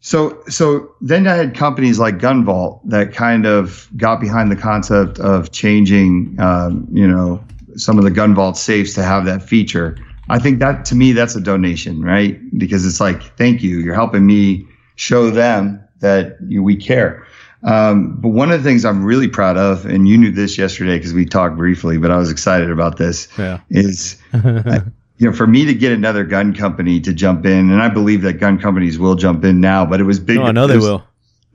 So, 0.00 0.38
so 0.48 0.90
then 1.02 1.26
I 1.26 1.34
had 1.34 1.54
companies 1.54 1.98
like 1.98 2.18
Gun 2.18 2.44
Vault 2.44 2.80
that 2.88 3.12
kind 3.12 3.44
of 3.46 3.88
got 3.96 4.20
behind 4.20 4.50
the 4.50 4.56
concept 4.56 5.18
of 5.18 5.50
changing, 5.50 6.36
um, 6.38 6.86
you 6.92 7.06
know, 7.06 7.42
some 7.76 7.98
of 7.98 8.04
the 8.04 8.10
Gun 8.10 8.34
Vault 8.34 8.56
safes 8.56 8.94
to 8.94 9.02
have 9.02 9.24
that 9.26 9.42
feature. 9.42 9.96
I 10.30 10.38
think 10.38 10.60
that 10.60 10.84
to 10.86 10.94
me, 10.94 11.12
that's 11.12 11.34
a 11.36 11.40
donation, 11.40 12.00
right? 12.02 12.38
Because 12.58 12.86
it's 12.86 13.00
like, 13.00 13.22
thank 13.36 13.62
you, 13.62 13.78
you're 13.80 13.94
helping 13.94 14.24
me 14.26 14.66
show 14.96 15.30
them 15.30 15.80
that 16.00 16.36
you, 16.46 16.62
we 16.62 16.76
care. 16.76 17.26
Um, 17.62 18.16
but 18.20 18.28
one 18.28 18.50
of 18.50 18.62
the 18.62 18.68
things 18.68 18.84
I'm 18.84 19.02
really 19.04 19.28
proud 19.28 19.56
of, 19.56 19.86
and 19.86 20.06
you 20.06 20.18
knew 20.18 20.30
this 20.30 20.58
yesterday 20.58 20.98
because 20.98 21.14
we 21.14 21.24
talked 21.24 21.56
briefly, 21.56 21.96
but 21.96 22.10
I 22.10 22.18
was 22.18 22.30
excited 22.30 22.70
about 22.70 22.98
this, 22.98 23.26
Yeah. 23.38 23.60
is 23.70 24.20
you 24.34 24.82
know, 25.20 25.32
for 25.32 25.46
me 25.46 25.64
to 25.64 25.74
get 25.74 25.92
another 25.92 26.24
gun 26.24 26.54
company 26.54 27.00
to 27.00 27.12
jump 27.14 27.46
in, 27.46 27.70
and 27.70 27.80
I 27.80 27.88
believe 27.88 28.20
that 28.22 28.34
gun 28.34 28.58
companies 28.58 28.98
will 28.98 29.14
jump 29.14 29.44
in 29.44 29.60
now, 29.60 29.86
but 29.86 29.98
it 30.00 30.04
was 30.04 30.18
big. 30.20 30.38
Oh, 30.38 30.42
I 30.44 30.52
know 30.52 30.66
they 30.66 30.76
was- 30.76 30.84
will. 30.84 31.04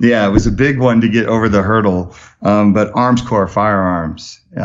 Yeah, 0.02 0.26
it 0.26 0.32
was 0.32 0.48
a 0.48 0.52
big 0.52 0.80
one 0.80 1.02
to 1.02 1.10
get 1.10 1.26
over 1.26 1.50
the 1.50 1.62
hurdle. 1.62 2.16
Um, 2.42 2.72
but 2.74 2.90
Armscor 2.94 3.50
Firearms 3.50 4.40
uh, 4.56 4.62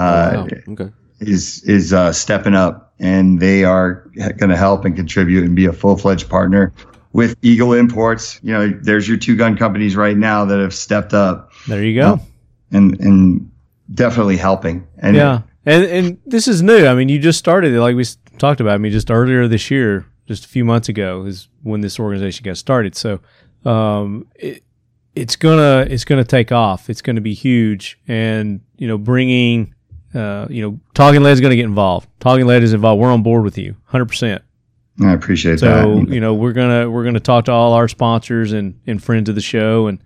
Wow. 0.47 0.47
Okay. 0.69 0.93
is 1.19 1.61
is 1.65 1.93
uh, 1.93 2.13
stepping 2.13 2.55
up, 2.55 2.95
and 3.01 3.41
they 3.41 3.65
are 3.65 4.09
going 4.17 4.51
to 4.51 4.57
help 4.57 4.85
and 4.85 4.95
contribute 4.95 5.43
and 5.43 5.57
be 5.57 5.67
a 5.67 5.73
full 5.73 5.97
fledged 5.97 6.29
partner 6.31 6.73
with 7.15 7.37
Eagle 7.41 7.73
Imports. 7.73 8.39
You 8.43 8.53
know, 8.53 8.69
there's 8.83 9.09
your 9.09 9.17
two 9.17 9.37
gun 9.37 9.57
companies 9.57 9.97
right 9.97 10.17
now 10.17 10.45
that 10.45 10.59
have 10.59 10.75
stepped 10.75 11.15
up 11.15 11.53
There 11.67 11.83
you 11.83 11.95
go. 11.99 12.21
and 12.73 13.01
and 13.01 13.51
definitely 13.95 14.37
helping. 14.37 14.87
And 14.99 15.17
yeah. 15.17 15.43
And 15.65 15.85
and 15.85 16.19
this 16.27 16.47
is 16.47 16.61
new. 16.61 16.87
I 16.87 16.95
mean, 16.95 17.09
you 17.09 17.19
just 17.19 17.39
started 17.39 17.73
it 17.73 17.81
like 17.81 17.97
we 17.97 18.05
talked 18.37 18.61
about. 18.61 18.75
I 18.75 18.79
mean, 18.79 18.93
just 18.93 19.11
earlier 19.11 19.49
this 19.49 19.71
year, 19.71 20.05
just 20.27 20.45
a 20.45 20.49
few 20.49 20.65
months 20.65 20.91
ago 20.91 21.25
is 21.25 21.49
when 21.63 21.81
this 21.81 21.99
organization 21.99 22.45
got 22.45 22.59
started. 22.59 22.95
So, 22.95 23.21
um, 23.65 24.27
it, 24.35 24.63
it's 25.15 25.37
gonna 25.37 25.87
it's 25.89 26.05
gonna 26.05 26.25
take 26.25 26.53
off. 26.53 26.91
It's 26.91 27.01
gonna 27.01 27.23
be 27.23 27.33
huge, 27.33 27.99
and 28.09 28.61
you 28.77 28.89
know, 28.89 28.99
bringing, 28.99 29.75
uh, 30.13 30.47
you 30.51 30.61
know, 30.61 30.81
Talking 30.93 31.23
Lead 31.23 31.33
is 31.33 31.41
gonna 31.41 31.57
get 31.57 31.65
involved. 31.65 32.09
Talking 32.21 32.47
Lead 32.47 32.63
is 32.63 32.75
involved. 32.75 33.01
We're 33.01 33.13
on 33.13 33.23
board 33.23 33.45
with 33.45 33.57
you, 33.57 33.77
hundred 33.85 34.07
percent. 34.07 34.43
I 35.01 35.13
appreciate 35.13 35.61
So 35.61 35.67
that. 35.67 35.83
So 35.83 36.13
you 36.13 36.21
know, 36.21 36.35
we're 36.35 36.53
gonna 36.53 36.91
we're 36.91 37.05
gonna 37.05 37.21
talk 37.21 37.47
to 37.47 37.53
all 37.53 37.73
our 37.73 37.89
sponsors 37.89 38.53
and 38.53 38.81
and 38.87 39.03
friends 39.03 39.29
of 39.29 39.35
the 39.35 39.41
show, 39.41 39.87
and 39.89 40.03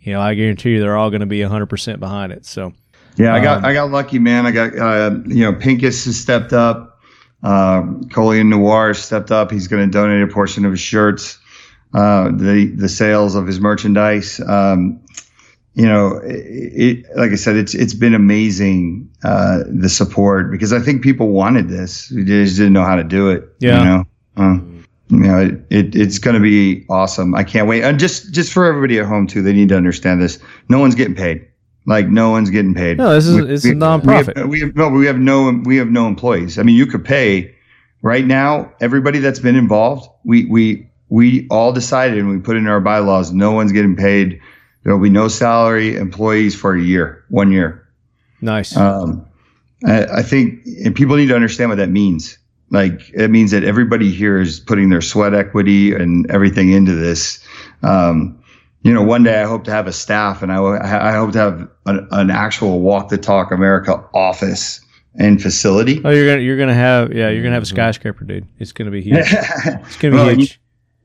you 0.00 0.12
know, 0.12 0.20
I 0.20 0.34
guarantee 0.34 0.72
you, 0.72 0.80
they're 0.80 0.96
all 0.96 1.10
gonna 1.10 1.26
be 1.26 1.40
hundred 1.42 1.66
percent 1.66 2.00
behind 2.00 2.32
it. 2.32 2.46
So. 2.46 2.72
Yeah, 3.18 3.34
I 3.34 3.40
got 3.40 3.58
Um, 3.58 3.64
I 3.64 3.72
got 3.72 3.90
lucky, 3.90 4.18
man. 4.18 4.44
I 4.44 4.50
got 4.50 4.76
uh, 4.76 5.16
you 5.24 5.40
know 5.40 5.54
Pincus 5.54 6.04
has 6.04 6.20
stepped 6.20 6.52
up. 6.52 7.00
Um, 7.42 8.04
Colion 8.10 8.48
Noir 8.50 8.92
stepped 8.92 9.30
up. 9.30 9.50
He's 9.50 9.68
going 9.68 9.86
to 9.86 9.90
donate 9.90 10.22
a 10.22 10.30
portion 10.30 10.64
of 10.66 10.72
his 10.72 10.80
shirts, 10.80 11.38
uh, 11.94 12.30
the 12.30 12.72
the 12.76 12.90
sales 12.90 13.34
of 13.34 13.46
his 13.46 13.58
merchandise. 13.58 14.38
Um, 14.40 15.00
you 15.74 15.86
know, 15.86 16.18
it, 16.24 17.06
it, 17.06 17.16
like 17.16 17.30
I 17.30 17.36
said, 17.36 17.56
it's 17.56 17.74
it's 17.74 17.94
been 17.94 18.14
amazing 18.14 19.10
uh, 19.24 19.60
the 19.66 19.88
support 19.88 20.50
because 20.50 20.72
I 20.72 20.80
think 20.80 21.02
people 21.02 21.28
wanted 21.28 21.68
this. 21.68 22.10
We 22.10 22.24
just 22.24 22.56
didn't 22.56 22.72
know 22.72 22.84
how 22.84 22.96
to 22.96 23.04
do 23.04 23.30
it. 23.30 23.44
Yeah. 23.60 23.78
You 23.78 23.84
know, 23.84 24.04
uh, 24.36 24.58
you 25.08 25.18
know, 25.20 25.38
it, 25.40 25.54
it 25.70 25.94
it's 25.96 26.18
going 26.18 26.34
to 26.34 26.40
be 26.42 26.84
awesome. 26.90 27.34
I 27.34 27.44
can't 27.44 27.68
wait. 27.68 27.82
And 27.84 27.98
just 27.98 28.32
just 28.32 28.52
for 28.52 28.66
everybody 28.66 28.98
at 28.98 29.06
home 29.06 29.26
too, 29.26 29.42
they 29.42 29.52
need 29.52 29.68
to 29.70 29.76
understand 29.76 30.20
this. 30.20 30.38
No 30.68 30.78
one's 30.80 30.94
getting 30.94 31.14
paid. 31.14 31.46
Like 31.86 32.08
no 32.08 32.30
one's 32.30 32.50
getting 32.50 32.74
paid. 32.74 32.98
No, 32.98 33.12
this 33.14 33.26
is- 33.26 33.36
it's 33.38 33.64
a 33.64 33.68
nonprofit. 33.68 34.48
We 34.48 34.60
have, 34.60 34.74
we 34.74 34.76
have 34.76 34.76
no, 34.76 34.88
we 34.88 35.06
have 35.06 35.18
no, 35.18 35.62
we 35.64 35.76
have 35.76 35.88
no 35.88 36.08
employees. 36.08 36.58
I 36.58 36.62
mean, 36.64 36.74
you 36.74 36.86
could 36.86 37.04
pay 37.04 37.54
right 38.02 38.26
now. 38.26 38.72
Everybody 38.80 39.20
that's 39.20 39.38
been 39.38 39.54
involved, 39.56 40.08
we 40.24 40.46
we 40.46 40.88
we 41.08 41.46
all 41.50 41.72
decided 41.72 42.18
and 42.18 42.28
we 42.28 42.38
put 42.38 42.56
in 42.56 42.66
our 42.66 42.80
bylaws. 42.80 43.32
No 43.32 43.52
one's 43.52 43.70
getting 43.70 43.94
paid. 43.94 44.40
There 44.82 44.92
will 44.96 45.02
be 45.02 45.10
no 45.10 45.28
salary 45.28 45.96
employees 45.96 46.54
for 46.56 46.74
a 46.74 46.82
year, 46.82 47.24
one 47.28 47.52
year. 47.52 47.86
Nice. 48.40 48.76
Um, 48.76 49.24
I, 49.84 50.04
I 50.18 50.22
think, 50.22 50.64
and 50.84 50.94
people 50.94 51.16
need 51.16 51.26
to 51.28 51.34
understand 51.34 51.70
what 51.70 51.76
that 51.78 51.90
means. 51.90 52.38
Like 52.70 53.10
it 53.14 53.28
means 53.28 53.52
that 53.52 53.62
everybody 53.64 54.10
here 54.10 54.40
is 54.40 54.58
putting 54.60 54.88
their 54.88 55.00
sweat 55.00 55.34
equity 55.34 55.94
and 55.94 56.28
everything 56.30 56.70
into 56.72 56.94
this. 56.94 57.44
Um, 57.82 58.42
you 58.82 58.92
know, 58.92 59.02
one 59.02 59.22
day 59.24 59.40
I 59.40 59.44
hope 59.44 59.64
to 59.64 59.70
have 59.72 59.86
a 59.86 59.92
staff, 59.92 60.42
and 60.42 60.52
I, 60.52 60.58
I 60.58 61.12
hope 61.16 61.32
to 61.32 61.38
have 61.38 61.68
an, 61.86 62.06
an 62.10 62.30
actual 62.30 62.80
Walk 62.80 63.08
the 63.08 63.18
Talk 63.18 63.50
America 63.52 64.04
office 64.14 64.80
and 65.18 65.40
facility. 65.40 66.02
Oh, 66.04 66.10
you're 66.10 66.26
gonna 66.26 66.42
you're 66.42 66.58
gonna 66.58 66.74
have 66.74 67.12
yeah 67.12 67.30
you're 67.30 67.42
gonna 67.42 67.54
have 67.54 67.62
a 67.62 67.66
skyscraper, 67.66 68.24
dude. 68.24 68.46
It's 68.58 68.72
gonna 68.72 68.90
be 68.90 69.00
huge. 69.02 69.16
It's 69.32 69.96
gonna 69.96 70.12
be 70.12 70.16
Well, 70.16 70.28
huge 70.34 70.60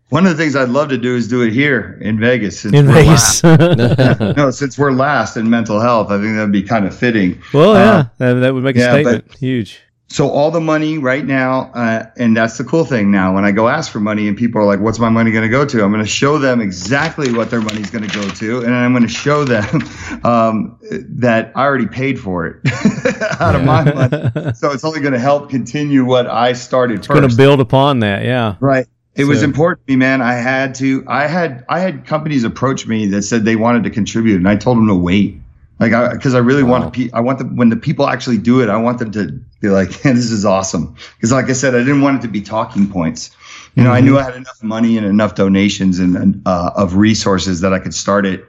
One 0.09 0.25
of 0.25 0.35
the 0.35 0.43
things 0.43 0.55
I'd 0.55 0.69
love 0.69 0.89
to 0.89 0.97
do 0.97 1.15
is 1.15 1.27
do 1.27 1.43
it 1.43 1.53
here 1.53 1.97
in 2.01 2.19
Vegas. 2.19 2.59
Since 2.59 2.73
in 2.75 2.87
we're 2.87 2.93
Vegas. 2.93 3.43
Last. 3.43 4.19
No, 4.37 4.51
since 4.51 4.77
we're 4.77 4.91
last 4.91 5.37
in 5.37 5.49
mental 5.49 5.79
health, 5.79 6.11
I 6.11 6.19
think 6.21 6.35
that'd 6.35 6.51
be 6.51 6.63
kind 6.63 6.85
of 6.85 6.95
fitting. 6.97 7.41
well, 7.53 7.73
yeah, 7.75 7.81
Uh, 7.91 8.05
that, 8.17 8.33
that 8.41 8.53
would 8.53 8.63
make 8.63 8.75
a 8.75 8.79
yeah, 8.79 8.91
statement. 8.91 9.33
Huge. 9.35 9.79
So 10.11 10.29
all 10.29 10.51
the 10.51 10.59
money 10.59 10.97
right 10.97 11.25
now, 11.25 11.71
uh, 11.73 12.05
and 12.17 12.35
that's 12.35 12.57
the 12.57 12.65
cool 12.65 12.83
thing 12.83 13.11
now. 13.11 13.33
When 13.33 13.45
I 13.45 13.51
go 13.51 13.69
ask 13.69 13.89
for 13.89 14.01
money, 14.01 14.27
and 14.27 14.35
people 14.35 14.59
are 14.61 14.65
like, 14.65 14.81
"What's 14.81 14.99
my 14.99 15.07
money 15.09 15.31
going 15.31 15.43
to 15.43 15.49
go 15.49 15.65
to?" 15.65 15.83
I'm 15.83 15.91
going 15.91 16.03
to 16.03 16.09
show 16.09 16.37
them 16.37 16.59
exactly 16.59 17.31
what 17.31 17.49
their 17.49 17.61
money's 17.61 17.89
going 17.89 18.07
to 18.07 18.13
go 18.13 18.27
to, 18.27 18.59
and 18.59 18.75
I'm 18.75 18.91
going 18.91 19.07
to 19.07 19.09
show 19.09 19.45
them 19.45 19.81
um, 20.25 20.77
that 20.91 21.53
I 21.55 21.63
already 21.63 21.87
paid 21.87 22.19
for 22.19 22.45
it 22.45 22.55
out 23.39 23.55
of 23.55 23.63
my 23.63 23.83
money. 23.85 24.53
So 24.53 24.71
it's 24.71 24.83
only 24.83 24.99
going 24.99 25.13
to 25.13 25.19
help 25.19 25.49
continue 25.49 26.03
what 26.03 26.27
I 26.27 26.53
started 26.53 26.99
It's 26.99 27.07
going 27.07 27.27
to 27.27 27.35
build 27.35 27.61
upon 27.61 27.99
that. 27.99 28.25
Yeah. 28.25 28.55
Right. 28.59 28.87
It 29.15 29.25
was 29.25 29.43
important 29.43 29.85
to 29.87 29.93
me, 29.93 29.97
man. 29.97 30.21
I 30.21 30.33
had 30.33 30.75
to. 30.75 31.05
I 31.07 31.27
had. 31.27 31.65
I 31.69 31.79
had 31.79 32.05
companies 32.05 32.43
approach 32.43 32.85
me 32.85 33.07
that 33.07 33.21
said 33.23 33.45
they 33.45 33.55
wanted 33.55 33.83
to 33.83 33.89
contribute, 33.89 34.35
and 34.37 34.47
I 34.47 34.57
told 34.57 34.77
them 34.77 34.87
to 34.87 34.95
wait. 34.95 35.39
Like, 35.79 35.91
because 36.11 36.35
I, 36.35 36.39
really 36.39 36.63
Wow. 36.63 36.81
want. 36.81 36.93
Pe- 36.93 37.09
I 37.11 37.21
want 37.21 37.39
them 37.39 37.55
when 37.55 37.69
the 37.69 37.75
people 37.75 38.07
actually 38.07 38.37
do 38.37 38.61
it. 38.61 38.69
I 38.69 38.77
want 38.77 38.99
them 38.99 39.11
to 39.13 39.39
be 39.61 39.69
like, 39.69 39.89
"This 40.01 40.31
is 40.31 40.45
awesome." 40.45 40.95
Because, 41.15 41.31
like 41.31 41.49
I 41.49 41.53
said, 41.53 41.75
I 41.75 41.79
didn't 41.79 42.01
want 42.01 42.19
it 42.19 42.21
to 42.23 42.27
be 42.27 42.41
talking 42.41 42.89
points. 42.89 43.35
You 43.75 43.83
know, 43.83 43.91
I 43.91 44.01
knew 44.01 44.19
I 44.19 44.23
had 44.23 44.35
enough 44.35 44.61
money 44.61 44.97
and 44.97 45.05
enough 45.05 45.35
donations 45.35 45.99
and, 45.99 46.17
and 46.17 46.41
uh, 46.45 46.71
of 46.75 46.95
resources 46.95 47.61
that 47.61 47.73
I 47.73 47.79
could 47.79 47.93
start 47.93 48.25
it 48.25 48.45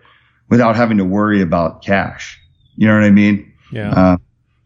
without 0.48 0.74
having 0.74 0.98
to 0.98 1.04
worry 1.04 1.40
about 1.40 1.82
cash. 1.82 2.40
You 2.76 2.88
know 2.88 2.94
what 2.94 3.04
I 3.04 3.10
mean? 3.10 3.52
Yeah. 3.70 3.90
Uh, 3.90 4.16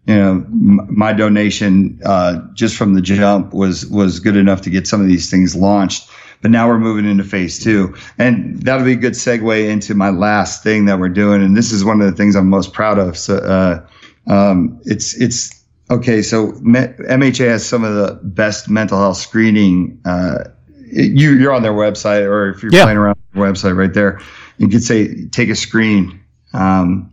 you 0.06 0.14
know, 0.14 0.30
m- 0.30 0.86
my 0.88 1.12
donation 1.12 2.00
uh, 2.04 2.40
just 2.54 2.76
from 2.76 2.94
the 2.94 3.02
jump 3.02 3.52
was 3.52 3.86
was 3.86 4.20
good 4.20 4.36
enough 4.36 4.62
to 4.62 4.70
get 4.70 4.86
some 4.86 5.00
of 5.00 5.08
these 5.08 5.30
things 5.30 5.54
launched. 5.54 6.08
But 6.42 6.50
now 6.50 6.68
we're 6.68 6.78
moving 6.78 7.10
into 7.10 7.24
phase 7.24 7.62
two, 7.62 7.94
and 8.18 8.62
that'll 8.62 8.84
be 8.84 8.92
a 8.92 8.96
good 8.96 9.14
segue 9.14 9.68
into 9.68 9.94
my 9.94 10.10
last 10.10 10.62
thing 10.62 10.84
that 10.84 10.98
we're 10.98 11.08
doing. 11.08 11.42
And 11.42 11.56
this 11.56 11.72
is 11.72 11.84
one 11.84 12.00
of 12.00 12.06
the 12.06 12.16
things 12.16 12.36
I'm 12.36 12.48
most 12.48 12.72
proud 12.72 12.98
of. 12.98 13.16
So 13.16 13.36
uh, 13.36 13.86
um, 14.32 14.80
it's 14.84 15.14
it's 15.20 15.50
okay. 15.90 16.22
So 16.22 16.52
MHA 16.52 17.46
has 17.48 17.66
some 17.66 17.84
of 17.84 17.94
the 17.94 18.18
best 18.22 18.68
mental 18.68 18.98
health 18.98 19.16
screening. 19.18 20.00
Uh, 20.04 20.44
you 20.90 21.32
you're 21.32 21.52
on 21.52 21.62
their 21.62 21.72
website, 21.72 22.22
or 22.26 22.50
if 22.50 22.62
you're 22.62 22.72
Yeah. 22.72 22.84
playing 22.84 22.98
around 22.98 23.16
with 23.34 23.34
their 23.34 23.52
website 23.52 23.76
right 23.76 23.92
there, 23.92 24.20
you 24.58 24.68
could 24.68 24.82
say 24.82 25.26
take 25.26 25.48
a 25.48 25.54
screen. 25.56 26.20
Um, 26.52 27.12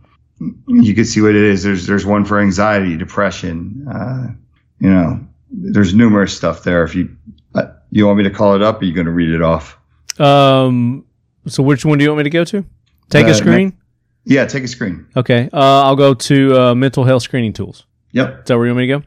you 0.68 0.94
can 0.94 1.04
see 1.04 1.20
what 1.20 1.30
it 1.34 1.42
is. 1.44 1.62
There's 1.62 1.86
there's 1.86 2.06
one 2.06 2.24
for 2.24 2.38
anxiety, 2.40 2.96
depression. 2.96 3.86
Uh, 3.90 4.28
you 4.80 4.90
know, 4.90 5.20
there's 5.50 5.94
numerous 5.94 6.36
stuff 6.36 6.62
there. 6.64 6.84
If 6.84 6.94
you 6.94 7.14
uh, 7.54 7.66
you 7.90 8.06
want 8.06 8.18
me 8.18 8.24
to 8.24 8.30
call 8.30 8.54
it 8.54 8.62
up, 8.62 8.80
are 8.80 8.84
you 8.84 8.92
going 8.94 9.06
to 9.06 9.12
read 9.12 9.30
it 9.30 9.42
off? 9.42 9.76
Um. 10.20 11.04
So 11.46 11.62
which 11.62 11.84
one 11.84 11.98
do 11.98 12.04
you 12.04 12.10
want 12.10 12.18
me 12.18 12.24
to 12.24 12.30
go 12.30 12.44
to? 12.44 12.64
Take 13.10 13.26
Uh, 13.26 13.30
a 13.30 13.34
screen. 13.34 13.74
Yeah, 14.24 14.46
take 14.46 14.64
a 14.64 14.68
screen. 14.68 15.06
Okay. 15.14 15.50
Uh, 15.52 15.82
I'll 15.82 15.96
go 15.96 16.14
to 16.14 16.58
uh, 16.58 16.74
mental 16.74 17.04
health 17.04 17.22
screening 17.22 17.52
tools. 17.52 17.84
Yep. 18.14 18.40
Is 18.40 18.44
that 18.46 18.56
where 18.56 18.66
you 18.66 18.72
want 18.74 18.78
me 18.78 18.86
to 18.88 18.98
go? 18.98 19.04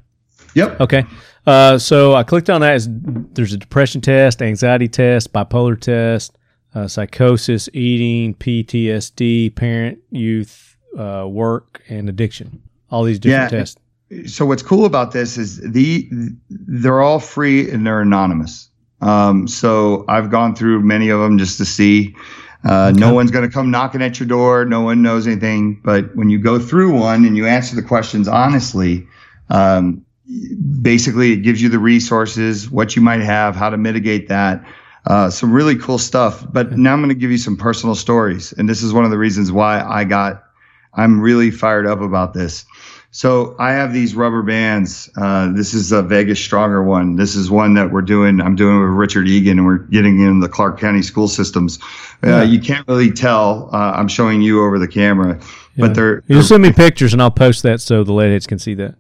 Yep. 0.54 0.82
Okay. 0.82 1.06
Uh, 1.46 1.78
so 1.78 2.14
I 2.14 2.24
clicked 2.24 2.50
on 2.50 2.62
that. 2.62 2.86
There's 3.34 3.54
a 3.54 3.58
depression 3.58 4.02
test, 4.02 4.42
anxiety 4.42 4.88
test, 4.88 5.34
bipolar 5.34 5.80
test, 5.80 6.38
uh, 6.76 6.88
psychosis, 6.88 7.70
eating, 7.74 8.34
PTSD, 8.36 9.56
parent, 9.56 10.00
youth, 10.12 10.76
uh, 10.98 11.26
work, 11.28 11.82
and 11.90 12.10
addiction. 12.10 12.62
All 12.92 13.04
these 13.04 13.20
different 13.20 13.52
Yeah. 13.52 13.60
tests. 13.60 13.78
so 14.26 14.46
what's 14.46 14.64
cool 14.64 14.86
about 14.86 15.12
this 15.12 15.38
is 15.38 15.58
the 15.60 16.08
they're 16.50 17.02
all 17.02 17.20
free 17.20 17.70
and 17.70 17.86
they're 17.86 18.00
anonymous. 18.02 18.70
Um, 19.02 19.48
so 19.48 20.06
I've 20.08 20.30
gone 20.32 20.56
through 20.56 20.82
many 20.82 21.10
of 21.10 21.20
them 21.20 21.38
just 21.38 21.58
to 21.58 21.66
see. 21.66 22.16
Uh, 22.64 22.92
No 22.96 23.14
one's 23.14 23.32
going 23.32 23.48
to 23.48 23.54
come 23.54 23.72
knocking 23.72 24.02
at 24.02 24.20
your 24.20 24.28
door. 24.28 24.66
No 24.66 24.82
one 24.82 25.02
knows 25.02 25.28
anything. 25.28 25.80
But 25.84 26.16
when 26.16 26.30
you 26.30 26.40
go 26.40 26.60
through 26.60 26.94
one 27.00 27.26
and 27.26 27.38
you 27.38 27.46
answer 27.46 27.76
the 27.76 27.82
questions 27.82 28.28
honestly, 28.28 29.08
um, 29.50 30.06
basically 30.82 31.34
it 31.34 31.38
gives 31.38 31.62
you 31.62 31.70
the 31.70 31.80
resources, 31.80 32.70
what 32.70 32.96
you 32.96 33.02
might 33.02 33.22
have, 33.22 33.56
how 33.56 33.70
to 33.70 33.78
mitigate 33.78 34.28
that. 34.28 34.66
Uh, 35.06 35.30
some 35.30 35.54
really 35.54 35.76
cool 35.78 35.98
stuff. 35.98 36.46
But 36.52 36.78
now 36.78 36.94
I'm 36.94 37.00
going 37.00 37.10
to 37.10 37.16
give 37.16 37.32
you 37.32 37.38
some 37.38 37.56
personal 37.56 37.96
stories, 37.96 38.52
and 38.54 38.68
this 38.68 38.84
is 38.84 38.92
one 38.92 39.06
of 39.06 39.12
the 39.12 39.18
reasons 39.18 39.52
why 39.52 39.82
I 39.82 40.04
got. 40.04 40.44
I'm 40.94 41.22
really 41.22 41.52
fired 41.52 41.86
up 41.86 42.02
about 42.02 42.34
this. 42.34 42.66
So 43.18 43.56
I 43.58 43.72
have 43.72 43.94
these 43.94 44.14
rubber 44.14 44.44
bands. 44.44 45.10
Uh, 45.18 45.52
this 45.52 45.74
is 45.74 45.92
a 45.92 46.04
Vegas 46.04 46.40
Stronger 46.40 46.84
one. 46.84 47.16
This 47.16 47.36
is 47.36 47.50
one 47.50 47.74
that 47.74 47.92
we're 47.92 48.04
doing. 48.04 48.40
I'm 48.40 48.56
doing 48.56 48.80
with 48.80 48.92
Richard 48.92 49.28
Egan, 49.28 49.58
and 49.58 49.66
we're 49.66 49.80
getting 49.80 50.20
in 50.20 50.40
the 50.40 50.48
Clark 50.48 50.80
County 50.80 51.02
school 51.02 51.28
systems. 51.28 51.80
Uh, 52.24 52.28
Yeah. 52.28 52.44
You 52.44 52.60
can't 52.60 52.88
really 52.88 53.10
tell. 53.10 53.72
Uh, 53.74 53.94
I'm 53.96 54.08
showing 54.08 54.44
you 54.44 54.64
over 54.64 54.78
the 54.78 54.88
camera, 54.88 55.40
Yeah. 55.40 55.88
but 55.88 55.96
they're, 55.96 56.22
You 56.28 56.44
send 56.44 56.62
me 56.62 56.72
pictures 56.72 57.12
and 57.12 57.20
I'll 57.20 57.32
post 57.32 57.64
that 57.64 57.82
so 57.82 58.04
the 58.04 58.14
ladies 58.14 58.46
can 58.46 58.60
see 58.60 58.76
that. 58.76 58.94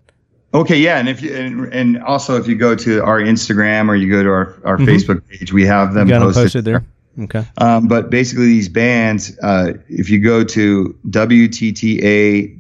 Okay, 0.52 0.80
yeah, 0.80 0.98
and 0.98 1.08
if 1.08 1.22
you 1.22 1.36
and, 1.36 1.72
and 1.72 2.02
also 2.02 2.38
if 2.38 2.48
you 2.48 2.56
go 2.56 2.74
to 2.74 3.04
our 3.04 3.20
Instagram 3.22 3.88
or 3.88 3.96
you 3.96 4.10
go 4.10 4.24
to 4.24 4.30
our, 4.30 4.56
our 4.66 4.78
Facebook 4.80 5.22
page, 5.28 5.54
we 5.54 5.64
have 5.68 5.94
them 5.94 6.08
You 6.08 6.14
got 6.16 6.20
them 6.22 6.28
posted. 6.30 6.44
posted 6.44 6.66
there. 6.66 6.84
Okay. 7.20 7.46
Um, 7.58 7.88
but 7.88 8.10
basically, 8.10 8.46
these 8.46 8.70
bands, 8.70 9.38
uh, 9.42 9.74
if 9.90 10.10
you 10.10 10.20
go 10.20 10.44
to 10.44 10.98
wtta.org 11.08 12.60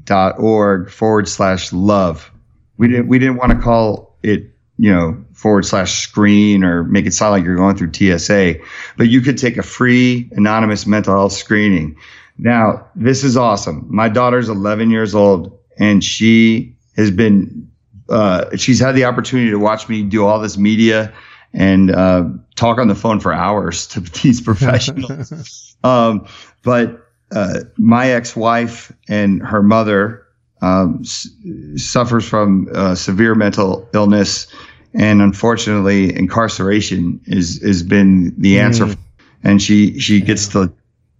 forward 0.89 1.27
slash 1.27 1.71
love, 1.71 2.31
we 2.77 2.87
didn't 2.87 3.07
we 3.07 3.19
didn't 3.19 3.35
want 3.37 3.51
to 3.51 3.59
call 3.59 4.17
it 4.23 4.51
you 4.77 4.93
know 4.93 5.23
forward 5.33 5.65
slash 5.65 5.99
screen 5.99 6.63
or 6.63 6.83
make 6.83 7.05
it 7.05 7.13
sound 7.13 7.33
like 7.33 7.43
you're 7.43 7.55
going 7.55 7.75
through 7.75 7.93
TSA, 7.93 8.55
but 8.97 9.07
you 9.07 9.21
could 9.21 9.37
take 9.37 9.57
a 9.57 9.63
free 9.63 10.29
anonymous 10.31 10.87
mental 10.87 11.13
health 11.13 11.33
screening. 11.33 11.95
Now, 12.39 12.87
this 12.95 13.23
is 13.23 13.37
awesome. 13.37 13.87
My 13.89 14.09
daughter's 14.09 14.49
11 14.49 14.91
years 14.91 15.15
old, 15.15 15.57
and 15.77 16.03
she 16.03 16.75
has 16.95 17.11
been 17.11 17.71
uh, 18.09 18.55
she's 18.55 18.79
had 18.79 18.95
the 18.95 19.05
opportunity 19.05 19.51
to 19.51 19.59
watch 19.59 19.87
me 19.89 20.01
do 20.01 20.25
all 20.25 20.39
this 20.39 20.57
media 20.57 21.13
and 21.53 21.91
uh, 21.91 22.25
talk 22.57 22.79
on 22.79 22.89
the 22.89 22.95
phone 22.95 23.21
for 23.21 23.31
hours 23.31 23.87
to 23.87 23.99
these 24.21 24.41
professionals. 24.41 25.75
um, 25.83 26.27
but 26.63 27.07
uh, 27.31 27.61
my 27.77 28.09
ex-wife 28.09 28.91
and 29.07 29.41
her 29.41 29.63
mother 29.63 30.25
um, 30.61 30.99
s- 31.01 31.29
suffers 31.75 32.27
from 32.27 32.67
uh, 32.73 32.95
severe 32.95 33.35
mental 33.35 33.87
illness, 33.93 34.47
and 34.93 35.21
unfortunately, 35.21 36.15
incarceration 36.15 37.21
is 37.25 37.61
has 37.61 37.83
been 37.83 38.33
the 38.37 38.59
answer. 38.59 38.95
And 39.43 39.61
she 39.61 39.99
she 39.99 40.19
gets 40.19 40.47
to 40.49 40.73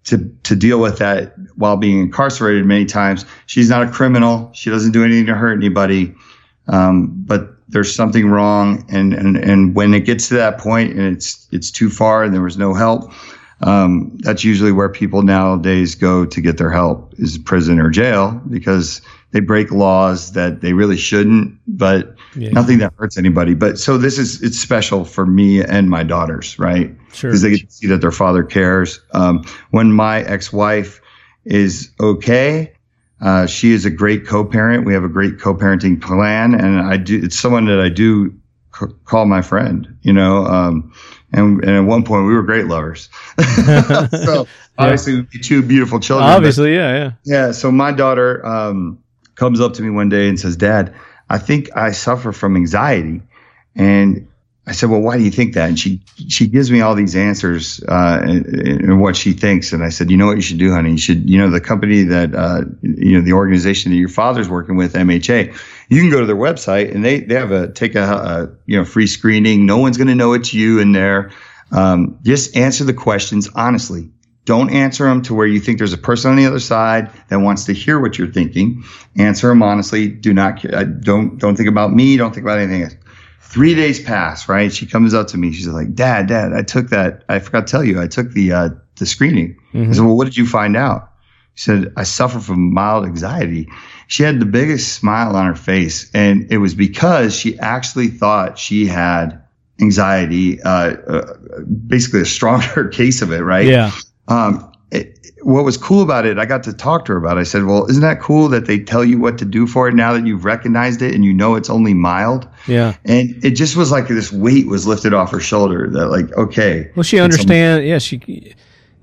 to 0.06 0.36
to 0.44 0.56
deal 0.56 0.80
with 0.80 0.98
that 0.98 1.36
while 1.56 1.78
being 1.78 2.00
incarcerated 2.00 2.66
many 2.66 2.86
times. 2.86 3.26
She's 3.46 3.70
not 3.70 3.84
a 3.84 3.92
criminal. 3.92 4.50
She 4.54 4.70
doesn't 4.70 4.92
do 4.92 5.04
anything 5.04 5.28
to 5.28 5.36
hurt 5.36 5.54
anybody. 5.54 6.16
Um, 6.68 7.14
but 7.26 7.57
there's 7.70 7.94
something 7.94 8.30
wrong, 8.30 8.86
and, 8.90 9.14
and 9.14 9.38
and 9.38 9.76
when 9.76 9.94
it 9.94 10.02
gets 10.02 10.28
to 10.30 10.36
that 10.36 10.58
point 10.58 10.92
and 10.94 11.16
it's 11.16 11.48
it's 11.52 11.72
too 11.72 11.90
far 11.90 12.24
and 12.24 12.34
there 12.34 12.42
was 12.42 12.58
no 12.58 12.74
help, 12.74 13.12
um, 13.62 14.12
that's 14.20 14.44
usually 14.44 14.72
where 14.72 14.90
people 14.90 15.22
nowadays 15.22 15.96
go 15.96 16.26
to 16.26 16.42
get 16.42 16.58
their 16.58 16.70
help 16.72 17.14
is 17.18 17.38
prison 17.38 17.80
or 17.80 17.90
jail 17.90 18.42
because 18.50 19.02
they 19.32 19.42
break 19.42 19.72
laws 19.72 20.32
that 20.32 20.62
they 20.62 20.72
really 20.74 20.96
shouldn't, 20.96 21.54
but 21.68 22.16
Yeah. 22.36 22.52
nothing 22.52 22.78
that 22.78 22.94
hurts 22.98 23.18
anybody. 23.18 23.54
But 23.56 23.78
so 23.78 23.98
this 23.98 24.18
is 24.18 24.42
it's 24.42 24.58
special 24.58 25.04
for 25.04 25.26
me 25.26 25.62
and 25.62 25.90
my 25.90 26.04
daughters, 26.04 26.58
right? 26.58 26.96
Sure. 27.12 27.32
because 27.32 27.42
they 27.42 27.52
get 27.52 27.70
to 27.70 27.72
see 27.76 27.88
that 27.88 28.00
their 28.02 28.12
father 28.12 28.44
cares. 28.44 29.02
Um, 29.12 29.44
when 29.72 29.92
my 29.92 30.22
ex-wife 30.22 31.02
is 31.46 31.90
okay, 32.00 32.72
uh, 33.22 33.48
she 33.48 33.72
is 33.72 33.86
a 33.86 33.90
great 33.90 34.28
co-parent. 34.28 34.86
We 34.86 34.94
have 34.94 35.04
a 35.04 35.10
great 35.10 35.40
co-parenting 35.40 36.02
plan, 36.02 36.54
and 36.54 36.80
I 36.80 36.98
do. 36.98 37.20
It's 37.24 37.38
someone 37.38 37.66
that 37.66 37.80
I 37.80 37.90
do 37.90 38.32
c- 38.80 38.94
call 39.06 39.26
my 39.26 39.42
friend. 39.42 39.98
You 40.02 40.14
know, 40.14 40.46
um, 40.46 40.94
and, 41.34 41.64
and 41.64 41.78
at 41.78 41.80
one 41.82 42.04
point 42.04 42.28
we 42.28 42.34
were 42.34 42.44
great 42.44 42.68
lovers. 42.68 43.10
so 44.12 44.48
obviously, 44.78 45.16
had 45.16 45.44
two 45.44 45.64
beautiful 45.64 46.00
children. 46.00 46.30
Obviously, 46.30 46.76
yeah, 46.76 46.94
yeah. 46.94 47.12
yeah. 47.24 47.52
So 47.52 47.72
my 47.72 47.92
daughter 47.92 48.46
um, 48.46 49.04
comes 49.36 49.60
up 49.60 49.74
to 49.74 49.82
me 49.82 49.90
one 49.90 50.10
day 50.10 50.30
and 50.30 50.40
says, 50.40 50.56
"Dad, 50.56 50.94
I 51.30 51.40
think 51.40 51.76
I 51.76 51.92
suffer 51.92 52.32
from 52.32 52.56
anxiety." 52.56 53.22
And 53.76 54.27
I 54.68 54.74
said, 54.74 54.90
"Well, 54.90 55.00
why 55.00 55.18
do 55.18 55.24
you 55.24 55.32
think 55.32 55.54
that?" 55.54 55.70
And 55.70 55.80
she 55.80 56.02
she 56.28 56.46
gives 56.46 56.70
me 56.70 56.82
all 56.82 56.94
these 56.94 57.16
answers 57.16 57.82
uh, 57.88 58.20
and, 58.22 59.00
what 59.00 59.16
she 59.16 59.32
thinks. 59.32 59.72
And 59.72 59.82
I 59.82 59.90
said, 59.90 60.12
"You 60.12 60.18
know 60.18 60.26
what 60.26 60.36
you 60.36 60.42
should 60.42 60.58
do, 60.58 60.72
honey? 60.74 60.92
You 60.92 60.98
should, 60.98 61.30
you 61.30 61.38
know, 61.38 61.50
the 61.50 61.62
company 61.62 62.04
that 62.04 62.36
uh, 62.36 62.66
you 62.82 63.14
know, 63.14 63.22
the 63.22 63.32
organization 63.32 63.92
that 63.92 63.98
your 63.98 64.10
father's 64.10 64.50
working 64.50 64.76
with, 64.76 64.94
MHA. 64.94 65.58
You 65.88 66.02
can 66.02 66.10
go 66.10 66.20
to 66.20 66.26
their 66.26 66.36
website 66.36 66.94
and 66.94 67.04
they 67.04 67.22
they 67.22 67.36
have 67.36 67.52
a 67.52 67.72
take 67.72 67.96
a, 67.96 68.04
a 68.04 68.50
you 68.66 68.78
know 68.78 68.84
free 68.84 69.08
screening. 69.08 69.66
No 69.66 69.78
one's 69.78 69.96
going 69.96 70.10
to 70.10 70.16
know 70.16 70.34
it's 70.34 70.54
you 70.54 70.80
in 70.80 70.92
there. 70.92 71.32
Um, 71.72 72.20
just 72.24 72.56
answer 72.58 72.84
the 72.84 72.94
questions 72.94 73.50
honestly." 73.56 74.12
Don't 74.44 74.70
answer 74.70 75.04
them 75.04 75.24
to 75.24 75.34
where 75.34 75.46
you 75.46 75.60
think 75.60 75.78
there's 75.78 75.92
a 75.92 75.98
person 75.98 76.32
on 76.32 76.38
the 76.38 76.46
other 76.46 76.62
side 76.62 77.12
that 77.28 77.40
wants 77.40 77.66
to 77.66 77.74
hear 77.74 78.00
what 78.00 78.18
you're 78.18 78.32
thinking. 78.32 78.86
Answer 79.18 79.50
them 79.50 79.62
honestly. 79.62 80.08
Do 80.08 80.34
not 80.34 80.64
uh, 80.74 80.86
don't 80.86 81.38
don't 81.38 81.58
think 81.58 81.68
about 81.68 81.94
me. 81.94 82.16
Don't 82.16 82.34
think 82.34 82.46
about 82.46 82.60
anything 82.60 82.84
else. 82.84 82.96
Three 83.50 83.76
days 83.76 84.02
pass. 84.02 84.50
Right? 84.50 84.74
She 84.74 84.86
comes 84.86 85.14
up 85.14 85.28
to 85.28 85.38
me. 85.38 85.52
She's 85.52 85.68
like, 85.68 85.94
"Dad, 85.94 86.28
Dad, 86.28 86.54
I 86.54 86.62
took 86.62 86.90
that. 86.90 87.24
I 87.30 87.40
forgot 87.40 87.68
to 87.68 87.72
tell 87.72 87.84
you. 87.84 88.02
I 88.02 88.08
took 88.08 88.32
the 88.32 88.52
uh, 88.52 88.70
the 88.98 89.06
screening." 89.06 89.58
I 89.92 89.94
said, 89.94 90.06
"Well, 90.06 90.18
what 90.18 90.26
did 90.26 90.38
you 90.38 90.46
find 90.46 90.76
out?" 90.76 91.12
She 91.58 91.64
said, 91.64 91.92
I 91.98 92.04
suffer 92.04 92.40
from 92.40 92.72
mild 92.72 93.06
anxiety. 93.06 93.68
She 94.06 94.22
had 94.22 94.40
the 94.40 94.46
biggest 94.46 94.94
smile 94.94 95.36
on 95.36 95.48
her 95.48 95.56
face. 95.56 96.12
And 96.14 96.52
it 96.52 96.60
was 96.60 96.76
because 96.76 97.36
she 97.36 97.58
actually 97.58 98.10
thought 98.10 98.60
she 98.60 98.86
had 98.86 99.42
anxiety, 99.82 100.62
uh, 100.62 100.70
uh, 100.70 101.38
basically 101.88 102.22
a 102.22 102.26
stronger 102.26 102.88
case 102.94 103.24
of 103.24 103.32
it, 103.32 103.40
right? 103.40 103.66
Yeah. 103.66 103.92
Um, 104.28 104.67
what 105.54 105.64
was 105.64 105.78
cool 105.78 106.02
about 106.02 106.26
it, 106.26 106.38
I 106.38 106.46
got 106.46 106.62
to 106.64 106.74
talk 106.74 107.06
to 107.06 107.14
her 107.14 107.18
about. 107.18 107.38
It. 107.38 107.42
I 107.42 107.44
said, 107.44 107.64
"Well, 107.64 107.86
isn't 107.90 108.02
that 108.02 108.20
cool 108.20 108.50
that 108.50 108.66
they 108.66 108.80
tell 108.80 109.06
you 109.06 109.18
what 109.18 109.38
to 109.38 109.46
do 109.46 109.66
for 109.66 109.88
it 109.88 109.96
now 109.96 110.12
that 110.12 110.26
you've 110.28 110.44
recognized 110.44 111.02
it 111.02 111.16
and 111.16 111.24
you 111.24 111.34
know 111.34 111.56
it's 111.56 111.70
only 111.70 111.94
mild?" 111.94 112.48
Yeah. 112.68 112.96
And 113.06 113.34
it 113.46 113.52
just 113.52 113.78
was 113.78 113.90
like 113.90 114.10
this 114.10 114.32
weight 114.32 114.68
was 114.68 114.86
lifted 114.86 115.14
off 115.14 115.32
her 115.32 115.40
shoulder. 115.40 115.90
That 115.90 116.08
like, 116.08 116.32
okay, 116.38 116.92
Well, 116.98 117.04
she 117.04 117.20
understand. 117.20 117.86
Yeah, 117.88 117.98
she. 118.00 118.54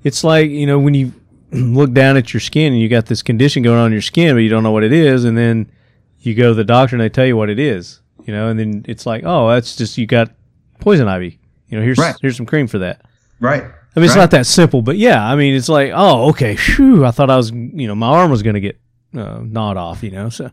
It's 0.03 0.23
like 0.23 0.51
you 0.51 0.67
know 0.67 0.77
when 0.77 0.93
you 0.93 1.11
look 1.51 1.93
down 1.93 2.15
at 2.15 2.31
your 2.31 2.41
skin 2.41 2.73
and 2.73 2.81
you 2.81 2.89
got 2.89 3.07
this 3.07 3.23
condition 3.23 3.63
going 3.63 3.79
on 3.79 3.87
in 3.87 3.91
your 3.93 4.01
skin, 4.03 4.35
but 4.35 4.39
you 4.41 4.49
don't 4.49 4.61
know 4.61 4.71
what 4.71 4.83
it 4.83 4.93
is, 4.93 5.25
and 5.25 5.35
then 5.35 5.71
you 6.19 6.35
go 6.35 6.49
to 6.49 6.53
the 6.53 6.63
doctor 6.63 6.95
and 6.95 7.01
they 7.01 7.09
tell 7.09 7.25
you 7.25 7.35
what 7.35 7.49
it 7.49 7.57
is. 7.57 8.01
You 8.25 8.33
know, 8.33 8.49
and 8.49 8.59
then 8.59 8.85
it's 8.87 9.07
like, 9.07 9.23
oh, 9.25 9.49
that's 9.49 9.75
just 9.75 9.97
you 9.97 10.05
got 10.05 10.31
poison 10.79 11.07
ivy. 11.07 11.39
You 11.69 11.79
know, 11.79 11.83
here's 11.83 11.97
Right. 11.97 12.15
here's 12.21 12.37
some 12.37 12.45
cream 12.45 12.67
for 12.67 12.77
that. 12.79 13.01
right. 13.39 13.63
I 13.95 13.99
mean, 13.99 14.05
it's 14.05 14.15
right. 14.15 14.23
not 14.23 14.31
that 14.31 14.45
simple, 14.45 14.81
but 14.81 14.97
yeah, 14.97 15.25
I 15.25 15.35
mean, 15.35 15.53
it's 15.55 15.69
like, 15.69 15.91
oh, 15.95 16.29
okay, 16.29 16.55
phew, 16.55 17.05
I 17.05 17.11
thought 17.11 17.29
I 17.29 17.37
was, 17.37 17.51
you 17.51 17.87
know, 17.87 17.95
my 17.95 18.07
arm 18.07 18.29
was 18.29 18.43
going 18.43 18.55
to 18.55 18.59
get 18.59 18.77
uh, 19.17 19.39
gnawed 19.41 19.77
off, 19.77 20.03
you 20.03 20.11
know, 20.11 20.29
so 20.29 20.51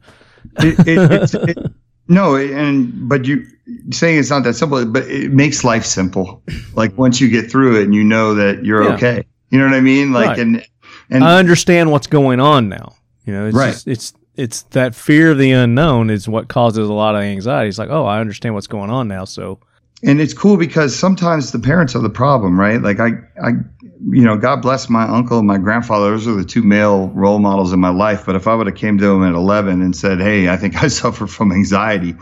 it, 0.58 0.78
it, 0.86 1.12
it's, 1.22 1.34
it, 1.34 1.58
no, 2.08 2.36
and 2.36 3.08
but 3.08 3.24
you 3.24 3.46
saying 3.90 4.18
it's 4.18 4.30
not 4.30 4.44
that 4.44 4.54
simple, 4.54 4.84
but 4.86 5.04
it 5.08 5.32
makes 5.32 5.64
life 5.64 5.84
simple. 5.84 6.42
Like 6.74 6.96
once 6.98 7.20
you 7.20 7.28
get 7.28 7.50
through 7.50 7.80
it 7.80 7.84
and 7.84 7.94
you 7.94 8.04
know 8.04 8.34
that 8.34 8.64
you're 8.64 8.84
Yeah. 8.84 8.94
okay, 8.94 9.24
you 9.50 9.58
know 9.58 9.64
what 9.64 9.74
I 9.74 9.80
mean? 9.80 10.12
Like 10.12 10.28
Right. 10.28 10.38
and 10.38 10.66
and 11.10 11.24
I 11.24 11.38
understand 11.38 11.90
what's 11.90 12.06
going 12.06 12.40
on 12.40 12.68
now. 12.68 12.94
You 13.24 13.32
know, 13.32 13.46
it's 13.46 13.56
Right. 13.56 13.72
just, 13.72 13.88
it's 13.88 14.12
it's 14.34 14.62
that 14.70 14.94
fear 14.94 15.32
of 15.32 15.38
the 15.38 15.50
unknown 15.52 16.10
is 16.10 16.28
what 16.28 16.48
causes 16.48 16.88
a 16.88 16.92
lot 16.92 17.14
of 17.14 17.22
anxiety. 17.22 17.68
It's 17.68 17.78
like, 17.78 17.90
oh, 17.90 18.04
I 18.04 18.20
understand 18.20 18.54
what's 18.54 18.66
going 18.66 18.90
on 18.90 19.08
now, 19.08 19.24
so 19.24 19.58
and 20.04 20.20
it's 20.20 20.34
cool 20.34 20.56
because 20.56 20.98
sometimes 20.98 21.52
the 21.52 21.58
parents 21.58 21.94
are 21.94 22.00
the 22.02 22.10
problem, 22.10 22.58
right? 22.58 22.80
Like 22.82 22.98
I, 23.00 23.10
I, 23.42 23.50
you 24.10 24.22
know, 24.24 24.36
God 24.36 24.62
bless 24.62 24.88
my 24.88 25.04
uncle 25.04 25.38
and 25.38 25.46
my 25.46 25.58
grandfather. 25.58 26.10
Those 26.10 26.26
are 26.26 26.34
the 26.34 26.44
two 26.44 26.62
male 26.62 27.08
role 27.10 27.38
models 27.38 27.72
in 27.72 27.78
my 27.80 27.90
life. 27.90 28.26
But 28.26 28.34
if 28.34 28.46
I 28.48 28.54
would 28.54 28.66
have 28.66 28.76
came 28.76 28.98
to 28.98 29.06
them 29.06 29.22
at 29.24 29.34
11 29.34 29.80
and 29.80 29.94
said, 29.94 30.18
"Hey, 30.20 30.48
I 30.48 30.56
think 30.56 30.82
I 30.82 30.88
suffer 30.88 31.26
from 31.26 31.52
anxiety," 31.52 32.14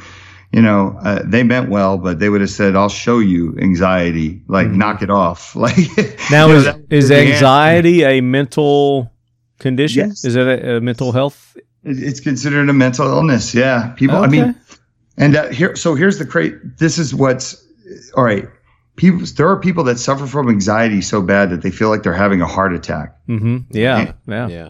you 0.53 0.61
know, 0.63 0.99
uh, 1.03 1.23
they 1.25 1.43
meant 1.43 1.71
well, 1.71 1.97
but 1.97 2.19
they 2.19 2.29
would 2.29 2.41
have 2.43 2.51
said, 2.51 2.77
"I'll 2.77 2.89
show 2.89 3.19
you 3.19 3.57
anxiety. 3.61 4.43
Like, 4.49 4.69
knock 4.69 5.01
it 5.03 5.11
off." 5.11 5.55
Like 5.57 5.77
now 6.31 6.47
you 6.47 6.53
know, 6.53 6.59
is 6.59 6.65
that- 6.65 6.81
is 6.91 7.09
the 7.09 7.17
answer. 7.17 7.33
anxiety 7.35 8.03
a 8.05 8.21
mental 8.21 9.11
condition? 9.59 10.09
Yes. 10.09 10.25
Is 10.25 10.37
it 10.37 10.47
a, 10.47 10.77
a 10.77 10.81
mental 10.81 11.13
health? 11.13 11.57
It's 11.83 12.21
considered 12.21 12.69
a 12.69 12.75
mental 12.75 13.07
illness. 13.09 13.55
Yeah, 13.55 13.89
people. 13.97 14.19
I 14.19 14.27
mean, 14.27 14.55
and 15.17 15.35
uh, 15.37 15.49
here, 15.49 15.75
so 15.77 15.95
here's 15.95 16.19
the 16.19 16.27
crate. 16.27 16.55
This 16.79 16.99
is 16.99 17.15
what's 17.15 17.60
all 18.17 18.25
right. 18.25 18.49
People, 18.97 19.21
there 19.37 19.49
are 19.49 19.59
people 19.59 19.85
that 19.85 19.99
suffer 19.99 20.27
from 20.27 20.49
anxiety 20.49 21.01
so 21.01 21.23
bad 21.23 21.51
that 21.51 21.63
they 21.63 21.71
feel 21.71 21.89
like 21.89 22.03
they're 22.03 22.13
having 22.13 22.43
a 22.43 22.47
heart 22.47 22.75
attack. 22.75 23.17
Mm-hmm. 23.29 23.59
Yeah, 23.71 24.13
yeah, 24.27 24.49
Yeah. 24.49 24.69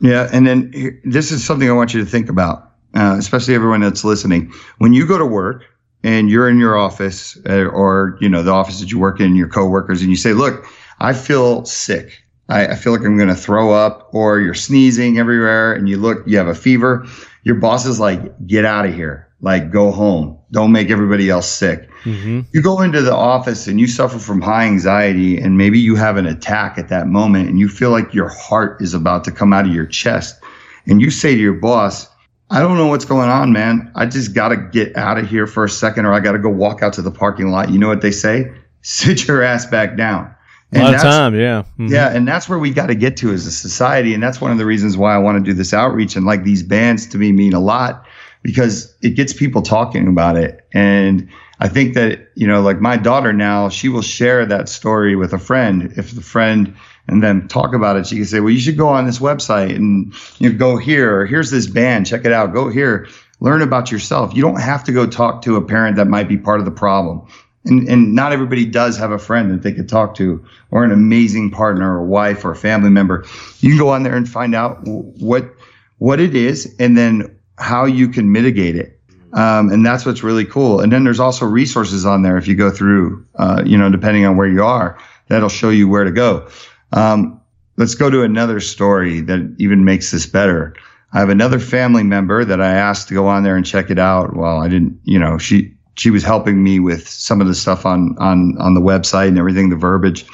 Yeah, 0.00 0.28
and 0.30 0.46
then 0.46 0.72
here, 0.72 1.00
this 1.04 1.32
is 1.32 1.44
something 1.44 1.68
I 1.68 1.72
want 1.72 1.94
you 1.94 2.04
to 2.04 2.10
think 2.10 2.28
about, 2.28 2.70
uh, 2.94 3.16
especially 3.18 3.54
everyone 3.54 3.80
that's 3.80 4.04
listening. 4.04 4.52
When 4.78 4.92
you 4.92 5.06
go 5.06 5.16
to 5.16 5.24
work 5.24 5.64
and 6.02 6.28
you're 6.28 6.50
in 6.50 6.58
your 6.58 6.76
office 6.76 7.38
uh, 7.48 7.64
or 7.64 8.18
you 8.20 8.28
know 8.28 8.42
the 8.42 8.50
office 8.50 8.80
that 8.80 8.92
you 8.92 8.98
work 8.98 9.20
in, 9.20 9.34
your 9.34 9.48
coworkers, 9.48 10.02
and 10.02 10.10
you 10.10 10.16
say, 10.16 10.34
"Look, 10.34 10.66
I 11.00 11.14
feel 11.14 11.64
sick. 11.64 12.22
I, 12.50 12.66
I 12.66 12.74
feel 12.74 12.92
like 12.92 13.06
I'm 13.06 13.16
going 13.16 13.30
to 13.30 13.34
throw 13.34 13.72
up," 13.72 14.10
or 14.12 14.38
you're 14.38 14.52
sneezing 14.52 15.18
everywhere, 15.18 15.72
and 15.72 15.88
you 15.88 15.96
look, 15.96 16.24
you 16.26 16.36
have 16.36 16.48
a 16.48 16.54
fever. 16.54 17.06
Your 17.42 17.54
boss 17.54 17.86
is 17.86 17.98
like, 17.98 18.46
"Get 18.46 18.66
out 18.66 18.84
of 18.84 18.94
here! 18.94 19.28
Like, 19.40 19.70
go 19.70 19.90
home. 19.90 20.38
Don't 20.50 20.72
make 20.72 20.90
everybody 20.90 21.30
else 21.30 21.48
sick." 21.48 21.88
Mm-hmm. 22.04 22.40
you 22.52 22.60
go 22.62 22.80
into 22.82 23.00
the 23.02 23.14
office 23.14 23.66
and 23.66 23.80
you 23.80 23.86
suffer 23.86 24.18
from 24.18 24.40
high 24.42 24.64
anxiety 24.66 25.38
and 25.38 25.56
maybe 25.56 25.78
you 25.78 25.96
have 25.96 26.16
an 26.16 26.26
attack 26.26 26.76
at 26.78 26.88
that 26.90 27.06
moment 27.06 27.48
and 27.48 27.58
you 27.58 27.68
feel 27.68 27.90
like 27.90 28.12
your 28.12 28.28
heart 28.28 28.80
is 28.82 28.92
about 28.94 29.24
to 29.24 29.32
come 29.32 29.52
out 29.52 29.64
of 29.66 29.72
your 29.72 29.86
chest 29.86 30.38
and 30.86 31.00
you 31.00 31.10
say 31.10 31.34
to 31.34 31.40
your 31.40 31.54
boss 31.54 32.08
i 32.50 32.60
don't 32.60 32.76
know 32.76 32.86
what's 32.88 33.06
going 33.06 33.30
on 33.30 33.52
man 33.52 33.90
i 33.94 34.04
just 34.04 34.34
got 34.34 34.48
to 34.48 34.56
get 34.56 34.94
out 34.96 35.16
of 35.18 35.28
here 35.28 35.46
for 35.46 35.64
a 35.64 35.68
second 35.68 36.04
or 36.04 36.12
i 36.12 36.20
got 36.20 36.32
to 36.32 36.38
go 36.38 36.50
walk 36.50 36.82
out 36.82 36.92
to 36.92 37.00
the 37.02 37.10
parking 37.10 37.48
lot 37.48 37.70
you 37.70 37.78
know 37.78 37.88
what 37.88 38.02
they 38.02 38.12
say 38.12 38.52
sit 38.82 39.26
your 39.26 39.42
ass 39.42 39.64
back 39.64 39.96
down 39.96 40.30
A 40.74 40.78
lot 40.78 40.94
of 40.94 41.00
times, 41.00 41.36
yeah, 41.38 41.62
Mhm. 41.78 41.88
yeah, 41.90 42.14
and 42.14 42.26
that's 42.28 42.48
where 42.48 42.58
we 42.58 42.70
got 42.70 42.88
to 42.88 42.94
get 42.96 43.16
to 43.18 43.32
as 43.32 43.46
a 43.46 43.50
society, 43.52 44.12
and 44.12 44.20
that's 44.22 44.40
one 44.40 44.50
of 44.50 44.58
the 44.58 44.66
reasons 44.66 44.96
why 44.96 45.14
I 45.14 45.18
want 45.18 45.38
to 45.38 45.50
do 45.50 45.54
this 45.54 45.72
outreach. 45.72 46.16
And 46.16 46.26
like 46.26 46.42
these 46.42 46.64
bands 46.64 47.06
to 47.06 47.18
me 47.18 47.30
mean 47.32 47.52
a 47.52 47.60
lot 47.60 48.04
because 48.42 48.92
it 49.00 49.10
gets 49.10 49.32
people 49.32 49.62
talking 49.62 50.08
about 50.08 50.36
it. 50.36 50.66
And 50.72 51.28
I 51.60 51.68
think 51.68 51.94
that 51.94 52.30
you 52.34 52.46
know, 52.46 52.62
like 52.62 52.80
my 52.80 52.96
daughter 52.96 53.32
now, 53.32 53.68
she 53.68 53.88
will 53.88 54.02
share 54.02 54.44
that 54.46 54.68
story 54.68 55.16
with 55.16 55.32
a 55.32 55.38
friend. 55.38 55.92
If 55.96 56.12
the 56.12 56.20
friend 56.20 56.74
and 57.06 57.22
then 57.22 57.48
talk 57.48 57.74
about 57.74 57.96
it, 57.96 58.06
she 58.06 58.16
can 58.16 58.24
say, 58.24 58.40
"Well, 58.40 58.50
you 58.50 58.60
should 58.60 58.76
go 58.76 58.88
on 58.88 59.06
this 59.06 59.18
website 59.18 59.74
and 59.74 60.12
you 60.38 60.50
know, 60.50 60.58
go 60.58 60.76
here, 60.76 61.20
or 61.20 61.26
here's 61.26 61.50
this 61.50 61.66
band, 61.66 62.06
check 62.06 62.24
it 62.24 62.32
out. 62.32 62.52
Go 62.52 62.68
here, 62.68 63.08
learn 63.40 63.62
about 63.62 63.92
yourself. 63.92 64.34
You 64.34 64.42
don't 64.42 64.60
have 64.60 64.84
to 64.84 64.92
go 64.92 65.06
talk 65.06 65.42
to 65.42 65.56
a 65.56 65.62
parent 65.62 65.96
that 65.96 66.08
might 66.08 66.28
be 66.28 66.38
part 66.38 66.60
of 66.60 66.64
the 66.64 66.72
problem." 66.72 67.26
and, 67.64 67.88
and 67.88 68.14
not 68.14 68.32
everybody 68.32 68.64
does 68.64 68.96
have 68.98 69.10
a 69.10 69.18
friend 69.18 69.50
that 69.50 69.62
they 69.62 69.72
could 69.72 69.88
talk 69.88 70.14
to 70.16 70.44
or 70.70 70.84
an 70.84 70.92
amazing 70.92 71.50
partner 71.50 71.98
or 71.98 72.04
wife 72.04 72.44
or 72.44 72.54
family 72.54 72.90
member 72.90 73.24
you 73.60 73.70
can 73.70 73.78
go 73.78 73.88
on 73.88 74.02
there 74.02 74.16
and 74.16 74.28
find 74.28 74.54
out 74.54 74.80
what 74.84 75.54
what 75.98 76.20
it 76.20 76.34
is 76.34 76.74
and 76.78 76.96
then 76.96 77.36
how 77.56 77.84
you 77.84 78.08
can 78.08 78.32
mitigate 78.32 78.76
it 78.76 78.93
um, 79.34 79.70
and 79.70 79.84
that's 79.84 80.06
what's 80.06 80.22
really 80.22 80.44
cool 80.44 80.80
and 80.80 80.92
then 80.92 81.04
there's 81.04 81.20
also 81.20 81.44
resources 81.44 82.06
on 82.06 82.22
there 82.22 82.36
if 82.36 82.48
you 82.48 82.54
go 82.54 82.70
through 82.70 83.24
uh, 83.36 83.62
you 83.64 83.76
know 83.76 83.90
depending 83.90 84.24
on 84.24 84.36
where 84.36 84.48
you 84.48 84.62
are 84.62 84.98
that'll 85.28 85.48
show 85.48 85.70
you 85.70 85.88
where 85.88 86.04
to 86.04 86.12
go 86.12 86.48
um, 86.92 87.40
let's 87.76 87.94
go 87.94 88.10
to 88.10 88.22
another 88.22 88.60
story 88.60 89.20
that 89.20 89.54
even 89.58 89.84
makes 89.84 90.10
this 90.10 90.26
better 90.26 90.74
i 91.12 91.18
have 91.20 91.28
another 91.28 91.58
family 91.58 92.02
member 92.02 92.44
that 92.44 92.60
i 92.60 92.72
asked 92.72 93.08
to 93.08 93.14
go 93.14 93.26
on 93.26 93.42
there 93.42 93.56
and 93.56 93.66
check 93.66 93.90
it 93.90 93.98
out 93.98 94.34
well 94.36 94.58
i 94.60 94.68
didn't 94.68 94.98
you 95.04 95.18
know 95.18 95.38
she 95.38 95.74
she 95.96 96.10
was 96.10 96.22
helping 96.22 96.62
me 96.62 96.80
with 96.80 97.08
some 97.08 97.40
of 97.40 97.46
the 97.46 97.54
stuff 97.54 97.86
on 97.86 98.16
on 98.18 98.56
on 98.58 98.74
the 98.74 98.80
website 98.80 99.28
and 99.28 99.38
everything, 99.38 99.70
the 99.70 99.76
verbiage. 99.76 100.26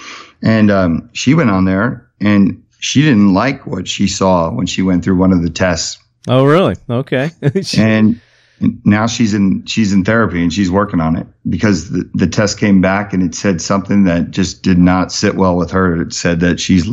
And 0.42 0.70
um, 0.70 1.10
she 1.12 1.34
went 1.34 1.50
on 1.50 1.64
there 1.66 2.08
and 2.20 2.62
she 2.78 3.02
didn't 3.02 3.34
like 3.34 3.66
what 3.66 3.86
she 3.86 4.08
saw 4.08 4.50
when 4.50 4.66
she 4.66 4.82
went 4.82 5.04
through 5.04 5.16
one 5.16 5.32
of 5.32 5.42
the 5.42 5.50
tests. 5.50 6.02
Oh, 6.28 6.44
really? 6.44 6.76
Okay. 6.88 7.30
And 7.78 8.20
now 8.84 9.06
she's 9.06 9.32
in 9.34 9.64
she's 9.66 9.92
in 9.92 10.04
therapy 10.04 10.42
and 10.42 10.52
she's 10.52 10.70
working 10.70 11.00
on 11.00 11.16
it 11.16 11.26
because 11.48 11.90
the, 11.90 12.08
the 12.14 12.26
test 12.26 12.58
came 12.58 12.80
back 12.80 13.12
and 13.12 13.22
it 13.22 13.34
said 13.34 13.60
something 13.62 14.04
that 14.04 14.30
just 14.30 14.62
did 14.62 14.78
not 14.78 15.12
sit 15.12 15.34
well 15.36 15.56
with 15.56 15.70
her. 15.70 16.00
It 16.02 16.12
said 16.12 16.40
that 16.40 16.60
she's 16.60 16.86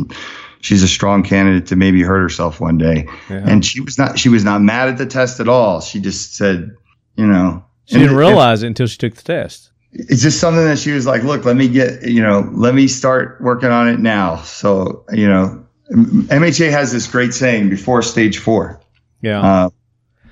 she's 0.60 0.82
a 0.82 0.88
strong 0.88 1.22
candidate 1.22 1.66
to 1.68 1.76
maybe 1.76 2.02
hurt 2.02 2.20
herself 2.22 2.60
one 2.60 2.78
day. 2.78 3.06
Yeah. 3.28 3.44
And 3.46 3.64
she 3.64 3.80
was 3.80 3.98
not 3.98 4.18
she 4.18 4.28
was 4.28 4.44
not 4.44 4.62
mad 4.62 4.88
at 4.88 4.98
the 4.98 5.06
test 5.06 5.40
at 5.40 5.48
all. 5.48 5.80
She 5.80 6.00
just 6.00 6.36
said, 6.36 6.74
you 7.16 7.26
know, 7.26 7.62
she 7.84 7.98
didn't 7.98 8.16
realize 8.16 8.62
it 8.62 8.68
until 8.68 8.86
she 8.86 8.96
took 8.98 9.14
the 9.14 9.22
test. 9.22 9.70
it's 9.92 10.22
just 10.22 10.40
something 10.40 10.64
that 10.64 10.78
she 10.78 10.92
was 10.92 11.06
like, 11.06 11.22
look, 11.22 11.44
let 11.44 11.56
me 11.56 11.68
get, 11.68 12.02
you 12.02 12.22
know, 12.22 12.48
let 12.52 12.74
me 12.74 12.88
start 12.88 13.40
working 13.40 13.70
on 13.70 13.88
it 13.88 13.98
now. 14.00 14.36
So, 14.42 15.04
you 15.12 15.26
know, 15.28 15.64
MHA 15.90 16.70
has 16.70 16.92
this 16.92 17.06
great 17.06 17.32
saying 17.32 17.70
before 17.70 18.02
stage 18.02 18.38
four, 18.38 18.80
Yeah. 19.22 19.40
uh, 19.40 19.70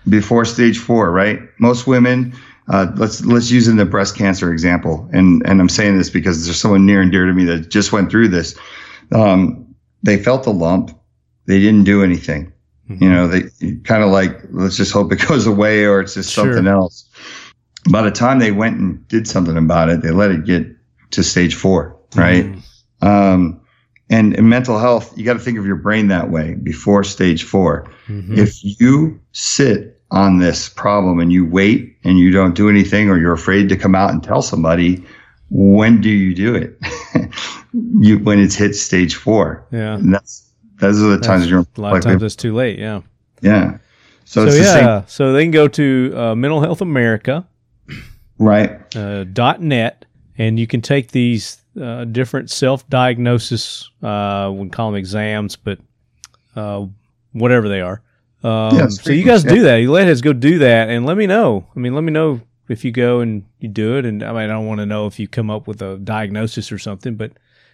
before 0.08 0.44
stage 0.44 0.78
four, 0.78 1.10
right? 1.10 1.40
Most 1.58 1.86
women, 1.86 2.34
uh, 2.68 2.90
let's, 2.96 3.24
let's 3.24 3.50
use 3.50 3.68
in 3.68 3.76
the 3.76 3.84
breast 3.84 4.16
cancer 4.16 4.52
example. 4.52 5.08
And, 5.12 5.42
and 5.46 5.60
I'm 5.60 5.68
saying 5.68 5.98
this 5.98 6.10
because 6.10 6.44
there's 6.44 6.60
someone 6.60 6.86
near 6.86 7.00
and 7.00 7.10
dear 7.12 7.26
to 7.26 7.32
me 7.32 7.44
that 7.44 7.70
just 7.70 7.92
went 7.92 8.10
through 8.10 8.28
this. 8.28 8.58
Um, 9.12 9.74
they 10.02 10.22
felt 10.22 10.46
a 10.46 10.50
lump. 10.50 10.90
They 11.46 11.60
didn't 11.60 11.84
do 11.84 12.02
anything. 12.02 12.52
You 12.88 13.10
know, 13.10 13.26
they 13.26 13.42
kind 13.82 14.04
of 14.04 14.10
like, 14.10 14.38
let's 14.50 14.76
just 14.76 14.92
hope 14.92 15.10
it 15.12 15.16
goes 15.28 15.46
away 15.46 15.84
or 15.86 16.00
it's 16.00 16.14
just 16.14 16.32
Sure. 16.32 16.44
something 16.44 16.68
else. 16.68 17.08
By 17.90 18.02
the 18.02 18.12
time 18.12 18.38
they 18.38 18.52
went 18.52 18.78
and 18.78 19.06
did 19.08 19.26
something 19.26 19.56
about 19.56 19.88
it, 19.88 20.02
they 20.02 20.10
let 20.12 20.30
it 20.30 20.44
get 20.44 20.66
to 21.12 21.24
stage 21.24 21.54
four, 21.56 21.96
right? 22.14 22.44
Mhm. 22.44 22.62
Um, 23.06 23.60
and 24.08 24.34
in 24.34 24.48
mental 24.48 24.78
health, 24.78 25.12
you 25.18 25.24
got 25.24 25.32
to 25.32 25.40
think 25.40 25.58
of 25.58 25.66
your 25.66 25.76
brain 25.76 26.06
that 26.08 26.30
way 26.30 26.54
before 26.54 27.02
stage 27.02 27.42
4 27.42 27.86
Mhm. 28.06 28.38
If 28.38 28.54
you 28.80 29.18
sit 29.32 29.95
on 30.10 30.38
this 30.38 30.68
problem 30.68 31.18
and 31.18 31.32
you 31.32 31.44
wait 31.44 31.96
and 32.04 32.18
you 32.18 32.30
don't 32.30 32.54
do 32.54 32.68
anything 32.68 33.10
or 33.10 33.18
you're 33.18 33.32
afraid 33.32 33.68
to 33.68 33.76
come 33.76 33.94
out 33.94 34.10
and 34.10 34.22
tell 34.22 34.42
somebody, 34.42 35.04
when 35.50 36.00
do 36.00 36.08
you 36.08 36.34
do 36.34 36.54
it? 36.54 36.78
you 38.00 38.18
when 38.18 38.38
it's 38.38 38.54
hit 38.54 38.74
stage 38.74 39.14
four. 39.14 39.66
yeah. 39.70 39.94
And 39.94 40.14
that's 40.14 40.50
those 40.78 41.02
are 41.02 41.08
the 41.08 41.18
times 41.18 41.48
you're 41.48 41.66
A 41.76 41.80
lot 41.80 41.96
of 41.96 42.02
times 42.02 42.22
it's 42.22 42.36
too 42.36 42.54
late. 42.54 42.78
Yeah. 42.78 43.00
yeah. 43.40 43.78
So, 44.24 44.42
So, 44.42 44.48
it's 44.48 44.56
the 44.56 44.62
yeah. 44.62 45.04
So 45.06 45.32
they 45.32 45.44
can 45.44 45.50
go 45.50 45.68
to 45.68 46.12
uh, 46.14 46.34
Mental 46.34 46.60
Health 46.60 46.80
America. 46.80 47.46
right? 48.38 48.94
uh, 48.94 49.24
dot 49.24 49.62
net, 49.62 50.04
and 50.36 50.58
you 50.58 50.66
can 50.66 50.82
take 50.82 51.12
these 51.12 51.58
uh, 51.80 52.04
different 52.04 52.50
self 52.50 52.88
diagnosis. 52.90 53.90
Uh, 54.02 54.52
we 54.54 54.68
call 54.68 54.90
them 54.90 54.98
exams, 54.98 55.56
but 55.56 55.78
uh, 56.56 56.84
whatever 57.32 57.68
they 57.68 57.80
are. 57.80 58.02
Um, 58.46 58.76
Yeah, 58.76 58.88
so 58.88 59.12
you 59.12 59.24
guys 59.24 59.44
yeah. 59.44 59.54
do 59.54 59.62
that. 59.62 59.76
You 59.76 59.90
let 59.90 60.08
us 60.08 60.20
go 60.20 60.32
do 60.32 60.58
that, 60.58 60.88
and 60.88 61.04
let 61.06 61.16
me 61.16 61.26
know. 61.26 61.66
I 61.74 61.78
mean, 61.78 61.94
let 61.94 62.04
me 62.04 62.12
know 62.12 62.40
if 62.68 62.84
you 62.84 62.92
go 62.92 63.20
and 63.20 63.44
you 63.58 63.68
do 63.68 63.96
it. 63.96 64.04
And 64.06 64.22
I 64.22 64.28
mean, 64.28 64.42
I 64.42 64.46
don't 64.48 64.66
want 64.66 64.80
to 64.80 64.86
know 64.86 65.06
if 65.06 65.18
you 65.18 65.26
come 65.28 65.50
up 65.50 65.66
with 65.66 65.82
a 65.82 65.98
diagnosis 65.98 66.70
or 66.72 66.78
something, 66.78 67.16
but 67.16 67.32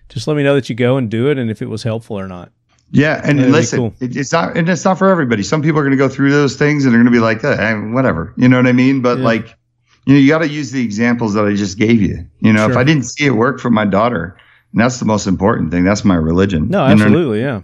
just 0.09 0.27
let 0.27 0.37
me 0.37 0.43
know 0.43 0.55
that 0.55 0.69
you 0.69 0.75
go 0.75 0.97
and 0.97 1.11
do 1.11 1.29
it, 1.31 1.39
and 1.39 1.51
if 1.51 1.63
it 1.63 1.69
was 1.69 1.83
helpful 1.83 2.19
or 2.19 2.29
not. 2.29 2.53
Yeah, 2.95 3.21
and 3.25 3.51
listen, 3.51 3.79
cool. 3.79 3.95
it, 4.01 4.15
it's 4.17 4.33
not, 4.33 4.55
and 4.57 4.69
it's 4.69 4.85
not 4.85 4.99
for 4.99 5.09
everybody. 5.09 5.43
Some 5.43 5.63
people 5.63 5.79
are 5.81 5.83
going 5.83 5.93
to 5.93 5.97
go 5.97 6.11
through 6.11 6.31
those 6.31 6.57
things 6.57 6.85
and 6.85 6.93
they're 6.93 7.01
going 7.03 7.11
to 7.11 7.19
be 7.19 7.23
like, 7.25 7.43
eh, 7.43 7.75
whatever, 7.75 8.35
you 8.37 8.49
know 8.51 8.59
what 8.59 8.67
I 8.67 8.73
mean? 8.73 9.01
But 9.01 9.17
Yeah. 9.17 9.25
like, 9.25 9.57
you 10.05 10.13
know, 10.13 10.21
you 10.21 10.29
got 10.29 10.41
to 10.41 10.49
use 10.49 10.73
the 10.73 10.85
examples 10.85 11.33
that 11.33 11.47
I 11.47 11.55
just 11.55 11.79
gave 11.79 12.03
you. 12.03 12.27
You 12.41 12.53
know, 12.53 12.69
if 12.69 12.77
I 12.77 12.85
didn't 12.85 13.05
see 13.05 13.25
it 13.25 13.31
work 13.31 13.61
for 13.61 13.71
my 13.71 13.87
daughter, 13.87 14.37
and 14.73 14.81
that's 14.83 14.99
the 14.99 15.07
most 15.07 15.27
important 15.27 15.71
thing. 15.71 15.85
That's 15.85 16.05
my 16.05 16.17
religion. 16.17 16.69
No, 16.69 16.87
You 16.87 16.97
know? 16.97 17.05
absolutely, 17.05 17.41
yeah. 17.41 17.63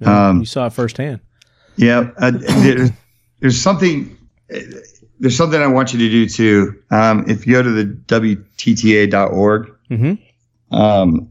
Yeah, 0.00 0.28
Um, 0.30 0.40
you 0.40 0.46
saw 0.46 0.64
it 0.66 0.72
firsthand. 0.72 1.20
Yeah, 1.80 2.10
uh, 2.18 2.30
there, 2.32 2.88
there's 3.40 3.60
something. 3.60 4.16
There's 5.18 5.36
something 5.36 5.60
I 5.60 5.66
want 5.66 5.92
you 5.92 5.98
to 5.98 6.08
do 6.08 6.28
too. 6.28 6.82
Um, 6.90 7.24
if 7.28 7.46
you 7.46 7.52
go 7.54 7.62
to 7.62 7.70
the 7.70 7.84
WTTA.org, 8.64 9.70
Mm-hmm. 9.90 10.74
Um, 10.76 11.28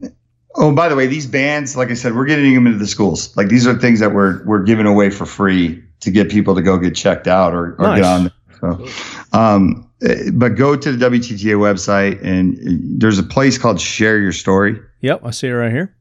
oh, 0.56 0.70
by 0.74 0.90
the 0.90 0.94
way, 0.96 1.06
these 1.06 1.26
bands, 1.26 1.74
like 1.74 1.90
I 1.90 1.94
said, 1.94 2.14
we're 2.14 2.26
getting 2.26 2.54
them 2.54 2.66
into 2.66 2.78
the 2.78 2.86
schools. 2.86 3.34
Like 3.34 3.48
these 3.48 3.66
are 3.66 3.74
things 3.78 4.00
that 4.00 4.12
we're 4.12 4.44
we're 4.44 4.62
giving 4.62 4.84
away 4.84 5.08
for 5.08 5.24
free 5.24 5.82
to 6.00 6.10
get 6.10 6.30
people 6.30 6.54
to 6.54 6.60
go 6.60 6.76
get 6.76 6.94
checked 6.94 7.26
out 7.26 7.54
or, 7.54 7.74
or 7.76 7.96
Nice. 7.96 8.00
get 8.00 8.04
on. 8.04 8.30
So, 8.60 9.38
um, 9.38 9.90
but 10.34 10.50
go 10.56 10.76
to 10.76 10.92
the 10.92 11.06
WTTA 11.08 11.56
website 11.56 12.22
and 12.22 12.58
there's 13.00 13.18
a 13.18 13.22
place 13.22 13.56
called 13.56 13.80
Share 13.80 14.18
Your 14.18 14.32
Story, 14.32 14.78
Yep, 15.00 15.22
I 15.24 15.30
see 15.30 15.46
it 15.48 15.52
right 15.52 15.72
here. 15.72 15.94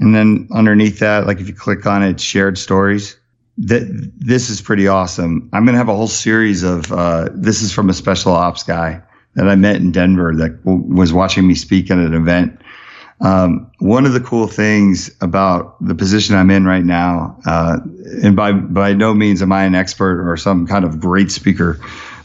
and 0.00 0.12
then 0.12 0.48
underneath 0.52 0.98
that, 0.98 1.28
like 1.28 1.38
if 1.38 1.46
you 1.46 1.54
click 1.54 1.86
on 1.86 2.02
it, 2.02 2.20
shared 2.20 2.58
stories. 2.58 3.16
That 3.58 4.12
this 4.16 4.48
is 4.48 4.60
pretty 4.62 4.88
awesome. 4.88 5.50
I'm 5.52 5.66
gonna 5.66 5.78
have 5.78 5.88
a 5.88 5.96
whole 5.96 6.08
series 6.08 6.62
of. 6.62 6.90
Uh, 6.92 7.28
this 7.34 7.62
is 7.62 7.72
from 7.72 7.90
a 7.90 7.94
special 7.94 8.32
ops 8.32 8.62
guy 8.62 9.02
that 9.34 9.48
I 9.48 9.54
met 9.54 9.76
in 9.76 9.92
Denver 9.92 10.34
that 10.36 10.64
w- 10.64 10.82
was 10.94 11.12
watching 11.12 11.46
me 11.46 11.54
speak 11.54 11.90
at 11.90 11.98
an 11.98 12.14
event. 12.14 12.60
Um, 13.20 13.70
one 13.78 14.06
of 14.06 14.14
the 14.14 14.20
cool 14.20 14.46
things 14.46 15.14
about 15.20 15.76
the 15.84 15.94
position 15.94 16.36
I'm 16.36 16.50
in 16.50 16.64
right 16.64 16.84
now, 16.84 17.38
uh, 17.44 17.78
and 18.22 18.34
by 18.34 18.52
by 18.52 18.94
no 18.94 19.12
means 19.12 19.42
am 19.42 19.52
I 19.52 19.64
an 19.64 19.74
expert 19.74 20.26
or 20.26 20.36
some 20.38 20.66
kind 20.66 20.84
of 20.86 21.00
great 21.00 21.30
speaker, 21.30 21.78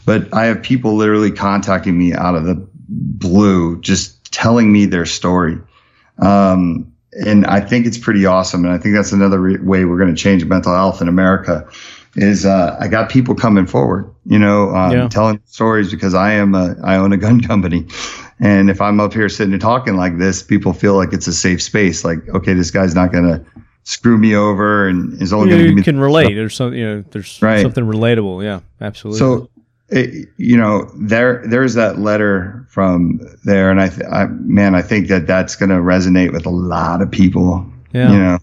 but 0.06 0.32
I 0.32 0.46
have 0.46 0.62
people 0.62 0.94
literally 0.94 1.30
contacting 1.30 1.98
me 1.98 2.14
out 2.14 2.34
of 2.34 2.44
the 2.44 2.66
blue, 2.88 3.78
just 3.80 4.32
telling 4.32 4.72
me 4.72 4.86
their 4.86 5.04
story. 5.04 5.58
Um, 6.18 6.92
and 7.24 7.46
I 7.46 7.60
think 7.60 7.86
it's 7.86 7.98
pretty 7.98 8.26
awesome. 8.26 8.64
And 8.64 8.74
I 8.74 8.78
think 8.78 8.94
that's 8.94 9.12
another 9.12 9.40
re- 9.40 9.58
way 9.58 9.84
we're 9.84 9.98
going 9.98 10.14
to 10.14 10.20
change 10.20 10.44
mental 10.44 10.74
health 10.74 11.00
in 11.00 11.08
America. 11.08 11.66
Is 12.18 12.46
uh, 12.46 12.76
I 12.80 12.88
got 12.88 13.10
people 13.10 13.34
coming 13.34 13.66
forward, 13.66 14.10
you 14.24 14.38
know, 14.38 14.74
um, 14.74 14.92
Yeah. 14.92 15.08
telling 15.08 15.38
stories 15.44 15.90
because 15.90 16.14
I 16.14 16.32
am 16.32 16.54
a, 16.54 16.74
I 16.82 16.96
own 16.96 17.12
a 17.12 17.18
gun 17.18 17.40
company, 17.52 17.86
and 18.40 18.70
if 18.70 18.80
I'm 18.80 19.00
up 19.00 19.12
here 19.12 19.28
sitting 19.28 19.52
and 19.52 19.60
talking 19.60 19.96
like 19.96 20.16
this, 20.16 20.42
people 20.42 20.72
feel 20.72 20.94
like 20.96 21.12
it's 21.12 21.26
a 21.26 21.32
safe 21.34 21.62
space. 21.62 22.04
Like, 22.06 22.26
okay, 22.30 22.54
this 22.54 22.70
guy's 22.70 22.94
not 22.94 23.12
going 23.12 23.24
to 23.26 23.44
screw 23.84 24.16
me 24.16 24.34
over, 24.34 24.88
and 24.88 25.20
is 25.20 25.32
only 25.34 25.50
You, 25.50 25.56
going 25.56 25.68
to 25.68 25.74
me 25.74 25.82
can 25.82 26.00
relate. 26.00 26.32
There's 26.34 26.54
some, 26.56 26.72
you 26.72 26.86
know, 26.86 27.04
there's 27.10 27.38
Right. 27.42 27.60
something 27.60 27.84
relatable. 27.84 28.42
Yeah, 28.42 28.60
absolutely. 28.80 29.18
So, 29.18 29.50
it, 29.88 30.28
you 30.36 30.56
know, 30.56 30.90
there 30.96 31.42
there's 31.46 31.74
that 31.74 31.98
letter 31.98 32.66
from 32.68 33.20
there, 33.44 33.70
and 33.70 33.80
I, 33.80 33.88
th- 33.88 34.08
I 34.10 34.26
man, 34.26 34.74
I 34.74 34.82
think 34.82 35.08
that 35.08 35.26
that's 35.26 35.54
going 35.56 35.68
to 35.70 35.76
resonate 35.76 36.32
with 36.32 36.44
a 36.46 36.50
lot 36.50 37.02
of 37.02 37.10
people. 37.10 37.64
yeah, 37.92 38.12
You 38.12 38.18
know, 38.18 38.38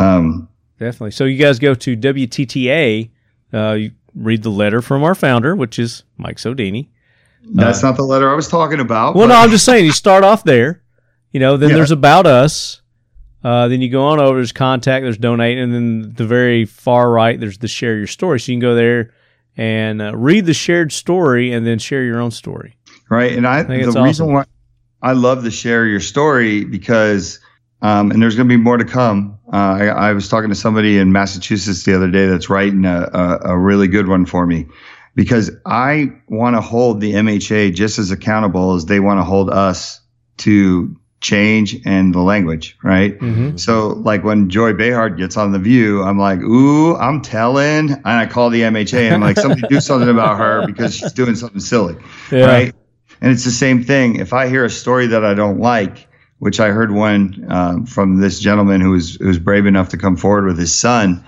um, 0.00 0.48
definitely. 0.78 1.10
So 1.10 1.24
you 1.24 1.38
guys 1.38 1.58
go 1.58 1.74
to 1.74 1.96
WTTA. 1.96 3.10
Uh, 3.52 3.72
you 3.72 3.90
read 4.14 4.42
the 4.42 4.50
letter 4.50 4.80
from 4.82 5.02
our 5.04 5.14
founder, 5.14 5.54
which 5.56 5.78
is 5.78 6.04
Mike 6.18 6.36
Sodini. 6.36 6.88
that's 7.54 7.82
not 7.82 7.96
the 7.96 8.02
letter 8.04 8.30
I 8.30 8.34
was 8.34 8.48
talking 8.48 8.80
about. 8.80 9.14
Well, 9.16 9.26
but- 9.28 9.34
no, 9.34 9.40
I'm 9.40 9.50
just 9.50 9.64
saying 9.64 9.84
you 9.84 9.92
start 9.92 10.24
off 10.24 10.44
there. 10.44 10.82
You 11.32 11.40
know, 11.40 11.56
then 11.56 11.70
Yeah. 11.70 11.76
there's 11.76 11.90
about 11.90 12.26
us. 12.26 12.80
Uh, 13.42 13.68
then 13.68 13.82
you 13.82 13.90
go 13.90 14.04
on 14.06 14.20
over. 14.20 14.38
There's 14.38 14.52
contact. 14.52 15.02
There's 15.02 15.18
donate, 15.18 15.58
and 15.58 15.74
then 15.74 16.14
the 16.16 16.24
very 16.24 16.64
far 16.64 17.10
right 17.10 17.38
there's 17.38 17.58
the 17.58 17.68
share 17.68 17.96
your 17.98 18.06
story. 18.06 18.38
So 18.40 18.52
you 18.52 18.56
can 18.56 18.60
go 18.60 18.74
there 18.74 19.10
and 19.56 20.02
uh, 20.02 20.16
read 20.16 20.46
the 20.46 20.54
shared 20.54 20.92
story, 20.92 21.52
and 21.52 21.66
then 21.66 21.78
share 21.78 22.02
your 22.02 22.20
own 22.20 22.30
story. 22.30 22.76
right? 23.08 23.32
And 23.32 23.46
I, 23.46 23.62
think 23.62 23.84
the 23.92 24.02
reason 24.02 24.26
awesome. 24.26 24.32
why 24.32 24.44
I 25.02 25.12
love 25.12 25.44
to 25.44 25.50
share 25.50 25.86
your 25.86 26.00
story 26.00 26.64
because, 26.64 27.38
um, 27.82 28.10
and 28.10 28.22
there's 28.22 28.36
going 28.36 28.48
to 28.48 28.56
be 28.56 28.60
more 28.60 28.76
to 28.76 28.84
come. 28.84 29.38
Uh, 29.52 29.56
I, 29.56 29.86
I 29.86 30.12
was 30.12 30.28
talking 30.28 30.48
to 30.48 30.56
somebody 30.56 30.98
in 30.98 31.12
Massachusetts 31.12 31.84
the 31.84 31.94
other 31.94 32.10
day 32.10 32.26
that's 32.26 32.48
writing 32.48 32.84
a, 32.84 33.10
a, 33.12 33.50
a 33.50 33.58
really 33.58 33.86
good 33.86 34.08
one 34.08 34.26
for 34.26 34.46
me 34.46 34.66
because 35.14 35.50
I 35.66 36.12
want 36.28 36.56
to 36.56 36.60
hold 36.60 37.00
the 37.00 37.12
MHA 37.12 37.74
just 37.74 37.98
as 37.98 38.10
accountable 38.10 38.74
as 38.74 38.86
they 38.86 39.00
want 39.00 39.20
to 39.20 39.24
hold 39.24 39.50
us 39.50 40.00
to 40.38 40.96
change 41.24 41.80
and 41.86 42.14
the 42.14 42.20
language, 42.20 42.76
right? 42.82 43.18
Mm-hmm. 43.18 43.56
So 43.56 43.88
like 43.88 44.22
when 44.22 44.50
Joy 44.50 44.74
Behar 44.74 45.08
gets 45.08 45.38
on 45.38 45.52
the 45.52 45.58
View, 45.58 46.02
I'm 46.02 46.18
like, 46.18 46.40
ooh, 46.40 46.94
I'm 46.96 47.22
telling, 47.22 47.90
and 47.90 48.02
I 48.04 48.26
call 48.26 48.50
the 48.50 48.60
MHA 48.60 49.06
and 49.06 49.14
I'm 49.14 49.20
like, 49.22 49.38
somebody 49.38 49.62
do 49.68 49.80
something 49.80 50.10
about 50.10 50.38
her 50.38 50.66
because 50.66 50.94
she's 50.94 51.14
doing 51.14 51.34
something 51.34 51.60
silly, 51.60 51.96
Yeah. 52.30 52.44
right? 52.44 52.74
And 53.22 53.32
it's 53.32 53.44
the 53.44 53.50
same 53.50 53.82
thing. 53.82 54.16
If 54.16 54.34
I 54.34 54.48
hear 54.48 54.66
a 54.66 54.70
story 54.70 55.06
that 55.08 55.24
I 55.24 55.32
don't 55.32 55.58
like, 55.58 56.08
which 56.40 56.60
I 56.60 56.68
heard 56.68 56.90
one 56.92 57.46
um, 57.48 57.86
from 57.86 58.20
this 58.20 58.38
gentleman 58.38 58.82
who 58.82 58.90
was 58.90 59.14
who 59.14 59.28
was 59.28 59.38
brave 59.38 59.64
enough 59.64 59.88
to 59.90 59.96
come 59.96 60.16
forward 60.18 60.44
with 60.44 60.58
his 60.58 60.74
son. 60.74 61.24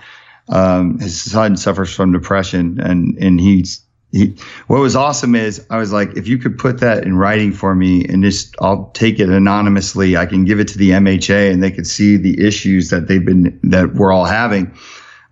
Um, 0.49 0.99
his 0.99 1.19
son 1.19 1.57
suffers 1.57 1.91
from 1.93 2.11
depression, 2.11 2.79
and 2.79 3.17
and 3.17 3.39
he's 3.39 3.81
he. 4.17 4.35
What 4.67 4.79
was 4.79 4.95
awesome 4.95 5.35
is 5.35 5.65
I 5.69 5.77
was 5.77 5.91
like, 5.91 6.17
if 6.17 6.27
you 6.27 6.37
could 6.37 6.57
put 6.57 6.79
that 6.79 7.03
in 7.03 7.17
writing 7.17 7.51
for 7.51 7.75
me, 7.75 8.05
and 8.05 8.23
just 8.23 8.55
I'll 8.59 8.89
take 8.93 9.19
it 9.19 9.29
anonymously. 9.29 10.17
I 10.17 10.25
can 10.25 10.45
give 10.45 10.59
it 10.59 10.67
to 10.69 10.77
the 10.77 10.91
MHA, 10.91 11.51
and 11.51 11.63
they 11.63 11.71
could 11.71 11.87
see 11.87 12.17
the 12.17 12.45
issues 12.45 12.89
that 12.89 13.07
they've 13.07 13.23
been 13.23 13.59
that 13.63 13.93
we're 13.93 14.11
all 14.11 14.25
having. 14.25 14.75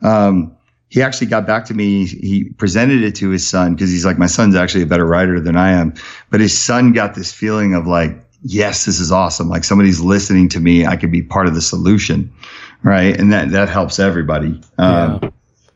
Um, 0.02 0.56
he 0.90 1.02
actually 1.02 1.28
got 1.28 1.46
back 1.46 1.66
to 1.66 1.74
me. 1.74 2.06
He 2.06 2.46
presented 2.58 3.04
it 3.04 3.16
to 3.16 3.30
his 3.30 3.46
son 3.46 3.76
because 3.76 3.90
he's 3.90 4.06
like, 4.06 4.18
my 4.18 4.28
son's 4.28 4.56
actually 4.56 4.84
a 4.84 4.88
better 4.88 5.06
writer 5.06 5.40
than 5.40 5.58
I 5.58 5.72
am. 5.72 5.94
But 6.30 6.40
his 6.40 6.58
son 6.58 6.94
got 6.94 7.16
this 7.16 7.34
feeling 7.34 7.74
of 7.74 7.86
like, 7.88 8.18
yes, 8.44 8.86
this 8.86 9.00
is 9.00 9.12
awesome. 9.12 9.50
Like 9.50 9.64
somebody's 9.64 10.00
listening 10.00 10.48
to 10.50 10.60
me. 10.60 10.86
I 10.86 10.96
could 10.96 11.12
be 11.12 11.22
part 11.22 11.48
of 11.48 11.56
the 11.56 11.62
solution, 11.62 12.32
right? 12.84 13.20
And 13.20 13.34
that 13.34 13.52
that 13.52 13.68
helps 13.68 14.00
everybody. 14.00 14.62
Um, 14.78 15.34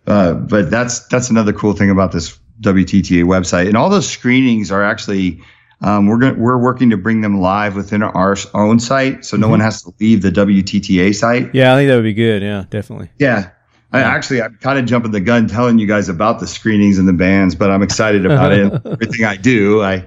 uh, 0.07 0.33
but 0.33 0.69
that's 0.69 1.05
that's 1.07 1.29
another 1.29 1.53
cool 1.53 1.73
thing 1.73 1.89
about 1.89 2.11
this 2.11 2.39
WTTA 2.61 3.23
website. 3.23 3.67
And 3.67 3.75
all 3.77 3.89
those 3.89 4.09
screenings 4.09 4.71
are 4.71 4.83
actually. 4.83 5.41
Um, 5.81 6.07
we're 6.07 6.17
going 6.17 6.37
we're 6.37 6.57
working 6.57 6.89
to 6.89 6.97
bring 6.97 7.21
them 7.21 7.39
live 7.39 7.77
within 7.77 8.03
our 8.03 8.35
own 8.53 8.81
site, 8.81 9.23
so 9.23 9.37
no 9.37 9.47
one 9.47 9.61
has 9.61 9.81
to 9.83 9.93
leave 10.01 10.21
the 10.21 10.29
WTTA 10.29 11.15
site. 11.15 11.55
Yeah, 11.55 11.73
I 11.73 11.77
think 11.77 11.87
that 11.87 11.95
would 11.95 12.03
be 12.03 12.13
good. 12.13 12.41
Yeah, 12.41 12.65
definitely. 12.69 13.09
Yeah. 13.17 13.51
I 13.93 14.01
actually, 14.01 14.41
I'm 14.41 14.55
kind 14.57 14.77
of 14.77 14.85
jumping 14.85 15.11
the 15.11 15.21
gun 15.21 15.47
telling 15.47 15.79
you 15.79 15.87
guys 15.87 16.09
about 16.09 16.41
the 16.41 16.47
screenings 16.47 16.99
and 16.99 17.07
the 17.07 17.13
bands, 17.13 17.55
but 17.55 17.71
I'm 17.71 17.81
excited 17.81 18.25
about 18.25 18.51
it. 18.51 18.73
Everything 18.85 19.23
I 19.25 19.37
do, 19.37 19.81
I, 19.81 20.05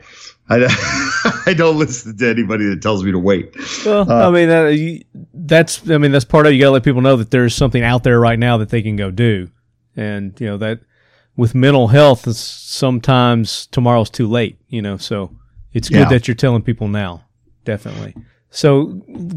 I, 0.50 1.42
I 1.46 1.54
don't 1.54 1.78
listen 1.78 2.18
to 2.18 2.28
anybody 2.28 2.66
that 2.66 2.82
tells 2.82 3.02
me 3.02 3.10
to 3.10 3.18
wait. 3.18 3.56
Well, 3.86 4.08
Uh, 4.12 4.28
I 4.28 4.30
mean 4.30 4.48
that, 4.50 4.68
you, 4.76 5.02
that's 5.32 5.90
I 5.90 5.96
mean 5.96 6.12
that's 6.12 6.26
part 6.26 6.44
of 6.46 6.52
it. 6.52 6.56
you 6.56 6.60
got 6.60 6.66
to 6.68 6.72
let 6.72 6.84
people 6.84 7.00
know 7.00 7.16
that 7.16 7.30
there's 7.30 7.54
something 7.54 7.82
out 7.82 8.04
there 8.04 8.20
right 8.20 8.38
now 8.38 8.58
that 8.58 8.68
they 8.68 8.82
can 8.82 8.94
go 8.96 9.10
do, 9.10 9.48
and 9.96 10.38
you 10.38 10.46
know 10.48 10.58
that 10.58 10.80
with 11.36 11.54
mental 11.54 11.88
health, 11.88 12.26
it's 12.26 12.38
sometimes 12.38 13.66
tomorrow's 13.68 14.10
too 14.10 14.26
late. 14.26 14.59
You 14.68 14.82
know, 14.82 14.96
so 14.96 15.30
it's 15.72 15.88
good 15.88 15.98
Yeah. 16.00 16.09
that 16.10 16.28
you're 16.28 16.34
telling 16.34 16.62
people 16.62 16.88
now. 16.88 17.24
Definitely. 17.64 18.14
So, 18.50 18.86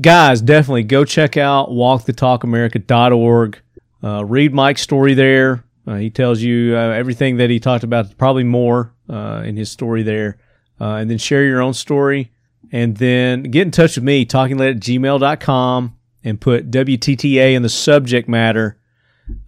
guys, 0.01 0.41
definitely 0.41 0.84
go 0.84 1.05
check 1.05 1.38
out 1.38 1.69
walkthetalkamerica.org. 1.69 3.59
Uh, 4.03 4.26
read 4.26 4.53
Mike's 4.53 4.81
story 4.81 5.13
there. 5.13 5.63
Uh, 5.88 5.95
he 5.95 6.09
tells 6.09 6.41
you 6.41 6.76
uh, 6.76 6.80
everything 6.91 7.38
that 7.38 7.49
he 7.49 7.59
talked 7.59 7.84
about, 7.84 8.17
probably 8.17 8.43
more 8.43 8.93
uh, 9.09 9.43
in 9.45 9.55
his 9.55 9.69
story 9.72 10.03
there. 10.03 10.38
Uh, 10.81 10.95
and 10.95 11.09
then 11.09 11.17
share 11.17 11.43
your 11.45 11.61
own 11.61 11.73
story. 11.73 12.31
And 12.72 12.97
then 12.97 13.43
get 13.43 13.61
in 13.61 13.72
touch 13.72 13.95
with 13.95 14.03
me, 14.03 14.26
talkinglead 14.26 14.72
at 14.72 14.80
gmail.com, 14.80 15.95
and 16.23 16.41
put 16.41 16.72
WTTA 16.72 17.53
in 17.55 17.61
the 17.61 17.69
subject 17.69 18.27
matter. 18.27 18.77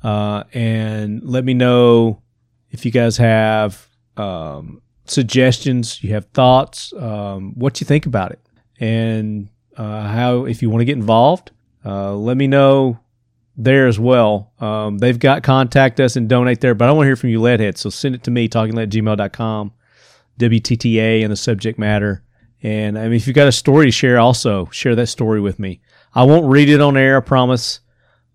Uh, 0.03 0.43
and 0.53 1.21
let 1.23 1.43
me 1.43 1.53
know 1.53 2.21
if 2.71 2.85
you 2.85 2.91
guys 2.91 3.17
have 3.17 3.87
um, 4.17 4.81
suggestions, 5.05 6.03
you 6.03 6.13
have 6.13 6.25
thoughts, 6.27 6.93
um, 6.93 7.53
what 7.55 7.79
you 7.81 7.85
think 7.85 8.05
about 8.05 8.31
it, 8.31 8.39
and 8.79 9.49
uh, 9.75 10.07
how, 10.07 10.45
if 10.45 10.61
you 10.61 10.69
want 10.69 10.81
to 10.81 10.85
get 10.85 10.97
involved, 10.97 11.51
uh, 11.85 12.13
let 12.13 12.37
me 12.37 12.47
know 12.47 12.99
there 13.55 13.87
as 13.87 13.99
well. 13.99 14.51
Um, 14.59 14.99
they've 14.99 15.17
got 15.17 15.43
contact 15.43 15.99
us 15.99 16.15
and 16.15 16.29
donate 16.29 16.61
there, 16.61 16.75
but 16.75 16.87
I 16.87 16.91
want 16.91 17.05
to 17.05 17.09
hear 17.09 17.15
from 17.15 17.29
you, 17.29 17.39
leadheads. 17.39 17.79
So 17.79 17.89
send 17.89 18.15
it 18.15 18.23
to 18.23 18.31
me, 18.31 18.47
talkinglead 18.47 18.83
at 18.83 18.89
gmail.com, 18.89 19.73
WTTA 20.39 21.23
and 21.23 21.31
the 21.31 21.37
subject 21.37 21.79
matter. 21.79 22.23
And 22.61 22.97
I 22.97 23.03
mean, 23.03 23.13
if 23.13 23.27
you've 23.27 23.35
got 23.35 23.47
a 23.47 23.51
story 23.51 23.87
to 23.87 23.91
share, 23.91 24.19
also 24.19 24.67
share 24.67 24.95
that 24.95 25.07
story 25.07 25.41
with 25.41 25.59
me. 25.59 25.81
I 26.13 26.23
won't 26.23 26.47
read 26.47 26.69
it 26.69 26.81
on 26.81 26.97
air, 26.97 27.17
I 27.17 27.19
promise. 27.21 27.79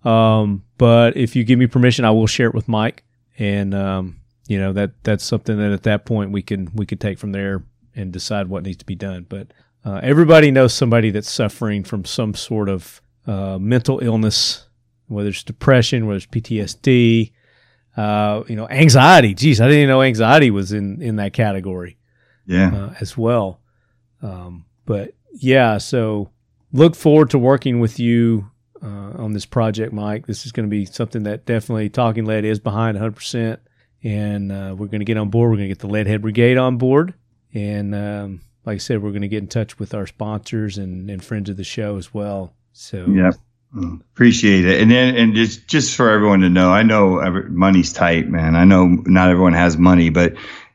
Um, 0.04 0.64
but 0.78 1.16
if 1.16 1.36
you 1.36 1.44
give 1.44 1.58
me 1.58 1.66
permission, 1.66 2.04
I 2.04 2.10
will 2.10 2.26
share 2.26 2.48
it 2.48 2.54
with 2.54 2.68
Mike, 2.68 3.04
and 3.38 3.74
um, 3.74 4.20
you 4.48 4.58
know 4.58 4.72
that 4.72 4.92
that's 5.04 5.24
something 5.24 5.56
that 5.58 5.72
at 5.72 5.82
that 5.84 6.04
point 6.04 6.32
we 6.32 6.42
can 6.42 6.70
we 6.74 6.86
can 6.86 6.98
take 6.98 7.18
from 7.18 7.32
there 7.32 7.62
and 7.94 8.12
decide 8.12 8.48
what 8.48 8.62
needs 8.64 8.78
to 8.78 8.86
be 8.86 8.94
done. 8.94 9.26
But 9.28 9.52
uh, 9.84 10.00
everybody 10.02 10.50
knows 10.50 10.72
somebody 10.74 11.10
that's 11.10 11.30
suffering 11.30 11.84
from 11.84 12.04
some 12.04 12.34
sort 12.34 12.68
of 12.68 13.00
uh, 13.26 13.58
mental 13.60 13.98
illness, 14.00 14.66
whether 15.06 15.28
it's 15.28 15.42
depression, 15.44 16.06
whether 16.06 16.16
it's 16.16 16.26
PTSD, 16.26 17.32
uh, 17.96 18.42
you 18.48 18.56
know, 18.56 18.68
anxiety. 18.68 19.34
Geez, 19.34 19.60
I 19.60 19.64
didn't 19.66 19.78
even 19.80 19.88
know 19.90 20.02
anxiety 20.02 20.50
was 20.50 20.72
in 20.72 21.00
in 21.02 21.16
that 21.16 21.32
category 21.32 21.98
Yeah. 22.46 22.74
uh, 22.74 22.94
as 23.00 23.16
well. 23.16 23.60
Um, 24.22 24.64
but 24.86 25.14
yeah, 25.34 25.78
so 25.78 26.30
look 26.72 26.94
forward 26.94 27.30
to 27.30 27.38
working 27.38 27.80
with 27.80 27.98
you 28.00 28.50
uh, 28.82 29.12
on 29.22 29.32
this 29.32 29.46
project, 29.46 29.92
Mike. 29.92 30.26
This 30.26 30.46
is 30.46 30.52
going 30.52 30.66
to 30.66 30.70
be 30.70 30.84
something 30.84 31.24
that 31.24 31.44
definitely 31.46 31.88
Talking 31.88 32.24
Lead 32.24 32.44
is 32.44 32.58
behind 32.58 32.96
100%. 32.98 33.58
And 34.04 34.50
uh, 34.50 34.74
we're 34.76 34.86
going 34.86 35.00
to 35.00 35.04
get 35.04 35.16
on 35.16 35.30
board. 35.30 35.50
We're 35.50 35.56
going 35.56 35.68
to 35.68 35.74
get 35.74 35.78
the 35.78 35.88
Leadhead 35.88 36.22
Brigade 36.22 36.58
on 36.58 36.76
board. 36.76 37.14
And 37.54 37.94
um, 37.94 38.40
like 38.64 38.76
I 38.76 38.78
said, 38.78 39.02
we're 39.02 39.10
going 39.10 39.22
to 39.22 39.28
get 39.28 39.42
in 39.42 39.48
touch 39.48 39.78
with 39.78 39.94
our 39.94 40.06
sponsors 40.06 40.78
and, 40.78 41.10
and 41.10 41.22
friends 41.22 41.48
of 41.48 41.56
the 41.56 41.64
show 41.64 41.96
as 41.96 42.12
well. 42.12 42.52
So, 42.72 43.06
Yep. 43.06 43.34
Mm, 43.74 44.00
Appreciate 44.00 44.66
it. 44.66 44.82
And 44.82 44.90
then, 44.90 45.16
and 45.16 45.34
just, 45.34 45.66
just 45.66 45.96
for 45.96 46.10
everyone 46.10 46.40
to 46.40 46.50
know, 46.50 46.70
I 46.70 46.82
know 46.82 47.22
money's 47.48 47.92
tight, 47.92 48.28
man. 48.28 48.54
I 48.54 48.64
know 48.64 48.86
not 48.86 49.30
everyone 49.30 49.54
has 49.54 49.78
money, 49.78 50.10
but 50.10 50.34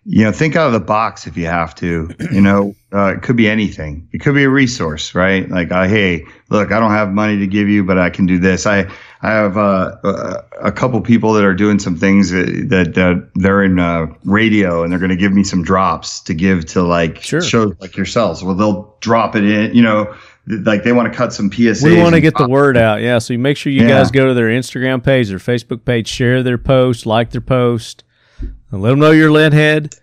you 0.09 0.23
know, 0.23 0.31
think 0.31 0.55
out 0.55 0.67
of 0.67 0.73
the 0.73 0.79
box 0.79 1.27
if 1.27 1.35
you 1.35 1.47
have 1.47 1.75
to. 1.75 2.09
You 2.31 2.41
know, 2.41 2.75
uh, 2.93 3.15
it 3.15 3.23
could 3.23 3.35
be 3.35 3.49
anything. 3.49 4.09
It 4.11 4.19
could 4.19 4.35
be 4.35 4.43
a 4.43 4.49
resource, 4.49 5.15
right? 5.15 5.49
Like, 5.49 5.71
uh, 5.71 5.87
hey, 5.87 6.25
look, 6.49 6.71
I 6.71 6.79
don't 6.79 6.91
have 6.91 7.11
money 7.11 7.39
to 7.39 7.47
give 7.47 7.67
you, 7.67 7.83
but 7.83 7.97
I 7.97 8.09
can 8.09 8.25
do 8.25 8.37
this. 8.37 8.65
I 8.65 8.91
I 9.21 9.31
have 9.31 9.57
uh, 9.57 9.95
a, 10.03 10.43
a 10.65 10.71
couple 10.71 11.01
people 11.01 11.33
that 11.33 11.43
are 11.43 11.53
doing 11.55 11.79
some 11.79 11.97
things 11.97 12.29
that, 12.29 12.67
that, 12.69 12.93
that 12.93 13.29
they're 13.35 13.63
in 13.63 13.79
uh, 13.79 14.07
radio, 14.25 14.83
and 14.83 14.91
they're 14.91 14.99
going 14.99 15.09
to 15.09 15.15
give 15.17 15.33
me 15.33 15.43
some 15.43 15.63
drops 15.63 16.19
to 16.21 16.33
give 16.35 16.65
to 16.67 16.83
like 16.83 17.21
Sure. 17.23 17.41
shows 17.41 17.73
like 17.79 17.97
yourselves. 17.97 18.43
Well, 18.43 18.53
they'll 18.55 18.95
drop 18.99 19.35
it 19.35 19.43
in. 19.43 19.73
You 19.75 19.81
know, 19.81 20.15
like 20.47 20.83
they 20.83 20.91
want 20.93 21.11
to 21.11 21.17
cut 21.17 21.33
some 21.33 21.49
PSAs. 21.49 21.83
we 21.83 21.99
want 22.01 22.13
to 22.15 22.21
get 22.21 22.37
the 22.37 22.47
word 22.47 22.77
out. 22.77 23.01
Yeah. 23.01 23.17
So 23.17 23.33
you 23.33 23.39
make 23.39 23.57
sure 23.57 23.71
you 23.71 23.81
Yeah. 23.81 23.87
guys 23.89 24.11
go 24.11 24.27
to 24.27 24.33
their 24.35 24.49
Instagram 24.49 25.03
page, 25.03 25.29
their 25.29 25.39
Facebook 25.39 25.83
page, 25.83 26.07
share 26.07 26.43
their 26.43 26.57
post, 26.59 27.05
like 27.07 27.31
their 27.31 27.41
post, 27.41 28.03
and 28.39 28.81
let 28.81 28.91
them 28.91 28.99
know 28.99 29.11
you're 29.11 29.31
Leadhead. 29.31 29.97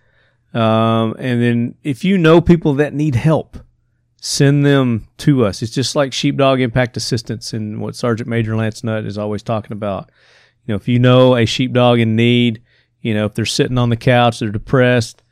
Um, 0.53 1.15
and 1.19 1.43
then 1.43 1.74
if 1.82 2.05
you 2.05 2.19
know 2.19 2.41
people 2.41 2.74
that 2.74 2.95
need 2.95 3.15
help, 3.15 3.59
send 4.24 4.64
them 4.64 5.06
to 5.18 5.44
us. 5.44 5.60
It's 5.60 5.70
just 5.70 5.94
like 5.94 6.14
sheepdog 6.14 6.59
impact 6.59 6.96
assistance 6.96 7.52
and 7.52 7.78
what 7.78 7.94
Sergeant 7.94 8.26
Major 8.26 8.56
Lance 8.56 8.82
Nutt 8.82 9.05
is 9.05 9.18
always 9.18 9.42
talking 9.42 9.72
about. 9.72 10.10
You 10.64 10.72
know, 10.72 10.76
if 10.76 10.88
you 10.88 10.98
know 10.98 11.36
a 11.36 11.44
sheepdog 11.44 11.98
in 11.98 12.16
need, 12.16 12.62
you 13.02 13.12
know, 13.12 13.26
if 13.26 13.34
they're 13.34 13.44
sitting 13.44 13.76
on 13.76 13.90
the 13.90 13.98
couch, 13.98 14.38
they're 14.38 14.48
depressed, 14.48 15.22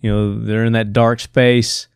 you 0.00 0.12
know, 0.12 0.38
they're 0.38 0.66
in 0.66 0.74
that 0.74 0.92
dark 0.92 1.20
space, 1.20 1.88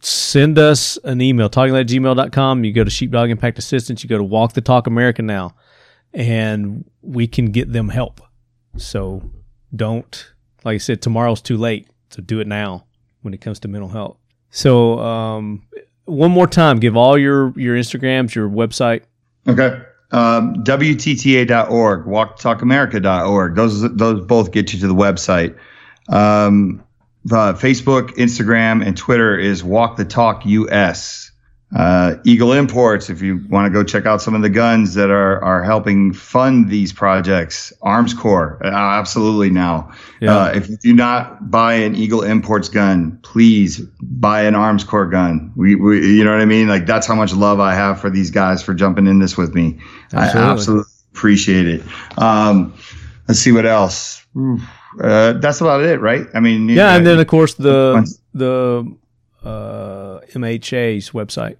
send 0.00 0.58
us 0.58 0.98
an 1.04 1.20
email, 1.20 1.48
talking 1.48 1.72
gmail.com. 1.72 2.64
You 2.64 2.72
go 2.72 2.82
to 2.82 2.90
Sheepdog 2.90 3.30
Impact 3.30 3.60
Assistance, 3.60 4.02
you 4.02 4.08
go 4.08 4.18
to 4.18 4.24
Walk 4.24 4.54
the 4.54 4.62
Talk 4.62 4.88
America 4.88 5.22
now, 5.22 5.54
and 6.12 6.90
we 7.02 7.28
can 7.28 7.52
get 7.52 7.72
them 7.72 7.88
help. 7.88 8.20
So 8.76 9.30
don't, 9.74 10.32
like 10.64 10.74
I 10.74 10.78
said, 10.78 11.02
tomorrow's 11.02 11.40
too 11.40 11.56
late. 11.56 11.86
So 12.10 12.20
do 12.20 12.40
it 12.40 12.48
now 12.48 12.84
when 13.22 13.32
it 13.32 13.40
comes 13.40 13.60
to 13.60 13.68
mental 13.68 13.90
health. 13.90 14.18
So, 14.54 15.00
um, 15.00 15.62
one 16.04 16.30
more 16.30 16.46
time, 16.46 16.78
give 16.78 16.96
all 16.96 17.18
your, 17.18 17.52
your 17.58 17.76
Instagrams, 17.76 18.36
your 18.36 18.48
website. 18.48 19.02
Okay. 19.48 19.82
Um, 20.12 20.62
WTTA.org, 20.62 22.04
walktalkamerica.org. 22.04 23.56
Those 23.56 23.96
those 23.96 24.24
both 24.24 24.52
get 24.52 24.72
you 24.72 24.78
to 24.78 24.86
the 24.86 24.94
website. 24.94 25.58
Um, 26.08 26.84
Facebook, 27.26 28.10
Instagram, 28.10 28.86
and 28.86 28.96
Twitter 28.96 29.36
is 29.36 29.64
Walk 29.64 29.96
the 29.96 30.04
Talk 30.04 30.46
US. 30.46 31.32
Uh, 31.74 32.16
Eagle 32.24 32.52
Imports, 32.52 33.10
if 33.10 33.20
you 33.20 33.44
want 33.48 33.66
to 33.66 33.70
go 33.70 33.82
check 33.82 34.06
out 34.06 34.22
some 34.22 34.34
of 34.34 34.42
the 34.42 34.48
guns 34.48 34.94
that 34.94 35.10
are 35.10 35.42
are 35.42 35.64
helping 35.64 36.12
fund 36.12 36.68
these 36.70 36.92
projects. 36.92 37.72
Armscor, 37.82 38.64
uh, 38.64 38.68
absolutely 38.68 39.50
now. 39.50 39.90
Yeah. 40.20 40.36
Uh, 40.36 40.52
if 40.54 40.68
you 40.68 40.76
do 40.76 40.94
not 40.94 41.50
buy 41.50 41.74
an 41.74 41.96
Eagle 41.96 42.22
Imports 42.22 42.68
gun, 42.68 43.18
please 43.22 43.80
buy 44.00 44.42
an 44.42 44.54
Armscor 44.54 45.10
gun. 45.10 45.52
We, 45.56 45.74
we, 45.74 46.16
you 46.16 46.22
know 46.22 46.30
what 46.30 46.40
I 46.40 46.44
mean? 46.44 46.68
Like 46.68 46.86
that's 46.86 47.08
how 47.08 47.16
much 47.16 47.34
love 47.34 47.58
I 47.58 47.74
have 47.74 48.00
for 48.00 48.08
these 48.08 48.30
guys 48.30 48.62
for 48.62 48.72
jumping 48.72 49.08
in 49.08 49.18
this 49.18 49.36
with 49.36 49.54
me. 49.54 49.80
Absolutely. 50.12 50.40
I 50.40 50.52
absolutely 50.52 50.92
appreciate 51.12 51.66
it. 51.66 51.82
Um, 52.18 52.72
let's 53.26 53.40
see 53.40 53.50
what 53.50 53.66
else. 53.66 54.24
Uh, 55.00 55.32
that's 55.34 55.60
about 55.60 55.82
it, 55.82 56.00
right? 56.00 56.26
I 56.34 56.40
mean, 56.40 56.68
Yeah. 56.68 56.94
And 56.94 57.04
then, 57.04 57.18
of 57.18 57.26
course, 57.26 57.54
the, 57.54 58.08
the, 58.32 58.96
uh, 59.42 60.03
MHA's 60.32 61.10
website. 61.10 61.56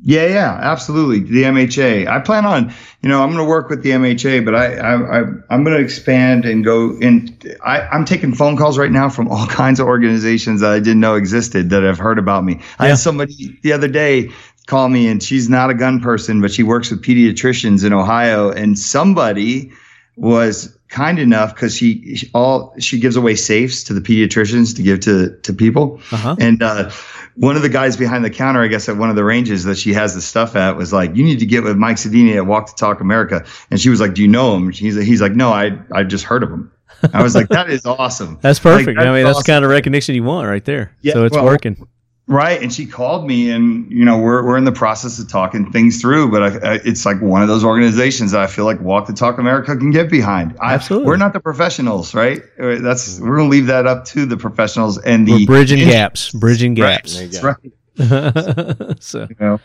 Yeah, 0.00 0.26
yeah, 0.26 0.58
absolutely. 0.62 1.20
The 1.20 1.42
MHA. 1.42 2.06
I 2.06 2.20
plan 2.20 2.46
on, 2.46 2.72
you 3.02 3.08
know, 3.08 3.20
I'm 3.20 3.30
going 3.30 3.44
to 3.44 3.50
work 3.50 3.68
with 3.68 3.82
the 3.82 3.90
MHA, 3.90 4.44
but 4.44 4.54
I, 4.54 4.76
I, 4.76 4.94
I 4.94 5.24
I'm 5.50 5.64
going 5.64 5.76
to 5.76 5.82
expand 5.82 6.44
and 6.44 6.64
go 6.64 6.96
in. 7.00 7.36
I, 7.64 7.80
I'm 7.80 8.04
taking 8.04 8.32
phone 8.32 8.56
calls 8.56 8.78
right 8.78 8.92
now 8.92 9.08
from 9.08 9.26
all 9.28 9.46
kinds 9.48 9.80
of 9.80 9.86
organizations 9.86 10.60
that 10.60 10.70
I 10.70 10.78
didn't 10.78 11.00
know 11.00 11.16
existed 11.16 11.70
that 11.70 11.82
have 11.82 11.98
heard 11.98 12.18
about 12.18 12.44
me. 12.44 12.60
I 12.78 12.88
had 12.88 12.98
somebody 12.98 13.58
the 13.62 13.72
other 13.72 13.88
day 13.88 14.30
call 14.66 14.88
me, 14.88 15.08
and 15.08 15.20
she's 15.20 15.48
not 15.48 15.70
a 15.70 15.74
gun 15.74 15.98
person, 16.00 16.40
but 16.40 16.52
she 16.52 16.62
works 16.62 16.90
with 16.90 17.02
pediatricians 17.02 17.84
in 17.84 17.92
Ohio, 17.92 18.50
and 18.50 18.78
somebody 18.78 19.72
was 20.16 20.78
kind 20.88 21.18
enough 21.18 21.54
because 21.54 21.76
she, 21.76 22.16
she 22.16 22.30
all 22.34 22.74
she 22.78 22.98
gives 22.98 23.16
away 23.16 23.34
safes 23.34 23.84
to 23.84 23.94
the 23.94 24.00
pediatricians 24.00 24.76
to 24.76 24.82
give 24.82 25.00
to 25.00 25.36
to 25.40 25.52
people. 25.52 26.00
Uh-huh. 26.12 26.36
And 26.38 26.62
uh, 26.62 26.90
one 27.38 27.54
of 27.54 27.62
the 27.62 27.68
guys 27.68 27.96
behind 27.96 28.24
the 28.24 28.30
counter, 28.30 28.60
I 28.60 28.66
guess, 28.66 28.88
at 28.88 28.96
one 28.96 29.10
of 29.10 29.16
the 29.16 29.24
ranges 29.24 29.62
that 29.64 29.78
she 29.78 29.92
has 29.94 30.14
the 30.14 30.20
stuff 30.20 30.56
at, 30.56 30.76
was 30.76 30.92
like, 30.92 31.14
"You 31.14 31.22
need 31.22 31.38
to 31.38 31.46
get 31.46 31.62
with 31.62 31.76
Mike 31.76 31.96
Sodini 31.96 32.36
at 32.36 32.46
Walk 32.46 32.66
to 32.66 32.74
Talk 32.74 33.00
America." 33.00 33.44
And 33.70 33.80
she 33.80 33.90
was 33.90 34.00
like, 34.00 34.14
"Do 34.14 34.22
you 34.22 34.28
know 34.28 34.56
him?" 34.56 34.70
He's 34.70 34.96
he's 34.96 35.22
like, 35.22 35.32
"No, 35.32 35.50
I 35.50 35.78
I 35.92 36.02
just 36.02 36.24
heard 36.24 36.42
of 36.42 36.50
him." 36.50 36.72
I 37.12 37.22
was 37.22 37.36
like, 37.36 37.48
"That 37.48 37.70
is 37.70 37.86
awesome." 37.86 38.38
That's 38.42 38.64
Like, 38.64 38.78
perfect. 38.78 38.98
I 38.98 39.12
mean, 39.12 39.24
that's 39.24 39.38
the 39.38 39.44
kind 39.44 39.64
of 39.64 39.70
recognition 39.70 40.16
you 40.16 40.24
want 40.24 40.48
right 40.48 40.64
there. 40.64 40.96
Yeah, 41.00 41.12
so 41.12 41.24
it's 41.24 41.34
well, 41.36 41.44
working. 41.44 41.86
Right. 42.28 42.62
And 42.62 42.70
she 42.70 42.84
called 42.84 43.26
me, 43.26 43.50
and 43.50 43.90
you 43.90 44.04
know, 44.04 44.18
we're 44.18 44.44
we're 44.44 44.58
in 44.58 44.64
the 44.64 44.72
process 44.72 45.18
of 45.18 45.28
talking 45.30 45.72
things 45.72 45.98
through. 45.98 46.30
But 46.30 46.42
I, 46.42 46.46
I, 46.46 46.74
it's 46.84 47.06
like 47.06 47.20
one 47.22 47.40
of 47.40 47.48
those 47.48 47.64
organizations 47.64 48.32
that 48.32 48.42
I 48.42 48.46
feel 48.46 48.66
like 48.66 48.80
Walk 48.82 49.06
the 49.06 49.14
Talk 49.14 49.38
America 49.38 49.74
can 49.74 49.90
get 49.90 50.10
behind. 50.10 50.54
I, 50.60 50.74
Absolutely. 50.74 51.06
We're 51.06 51.16
not 51.16 51.32
the 51.32 51.40
professionals, 51.40 52.14
right? 52.14 52.42
Uh, 52.60 52.76
That's 52.80 53.18
we're 53.18 53.38
gonna 53.38 53.48
leave 53.48 53.66
that 53.66 53.86
up 53.86 54.04
to 54.06 54.26
the 54.26 54.36
professionals 54.36 54.98
and 54.98 55.26
the 55.26 55.32
We're 55.32 55.46
bridging 55.46 55.78
gaps, 55.78 56.30
bridging 56.32 56.74
gaps. 56.74 57.14
There 57.14 57.24
you 57.24 57.28
That's 57.30 57.42
go. 57.42 57.48
right. 57.48 59.02
so 59.02 59.26
You 59.28 59.36
know. 59.40 59.60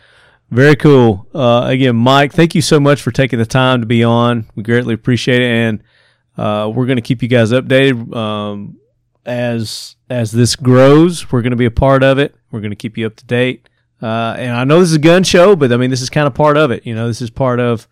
very 0.50 0.74
cool. 0.76 1.26
Uh, 1.34 1.64
again, 1.66 1.96
Mike, 1.96 2.32
thank 2.32 2.54
you 2.54 2.62
so 2.62 2.80
much 2.80 3.02
for 3.02 3.10
taking 3.10 3.38
the 3.38 3.46
time 3.46 3.80
to 3.80 3.86
be 3.86 4.02
on. 4.02 4.46
We 4.54 4.62
greatly 4.62 4.94
appreciate 4.94 5.42
it, 5.42 5.50
and 5.50 5.82
uh, 6.38 6.70
we're 6.74 6.86
going 6.86 6.96
to 6.96 7.02
keep 7.02 7.22
you 7.22 7.28
guys 7.28 7.52
updated 7.52 8.16
um, 8.16 8.78
as 9.26 9.96
as 10.10 10.32
this 10.32 10.56
grows. 10.56 11.30
We're 11.32 11.42
going 11.42 11.52
to 11.52 11.56
be 11.56 11.64
a 11.64 11.70
part 11.70 12.02
of 12.02 12.18
it. 12.18 12.34
We're 12.50 12.60
going 12.60 12.70
to 12.70 12.76
keep 12.76 12.96
you 12.96 13.06
up 13.06 13.16
to 13.16 13.24
date. 13.24 13.68
Uh, 14.02 14.34
and 14.38 14.52
I 14.52 14.64
know 14.64 14.80
this 14.80 14.90
is 14.90 14.96
a 14.96 15.00
gun 15.00 15.24
show, 15.24 15.56
but 15.56 15.72
I 15.72 15.76
mean 15.76 15.90
this 15.90 16.02
is 16.02 16.10
kind 16.10 16.26
of 16.26 16.34
part 16.34 16.56
of 16.56 16.70
it. 16.70 16.86
You 16.86 16.94
know, 16.94 17.06
this 17.06 17.22
is 17.22 17.30
part 17.30 17.60
of 17.60 17.88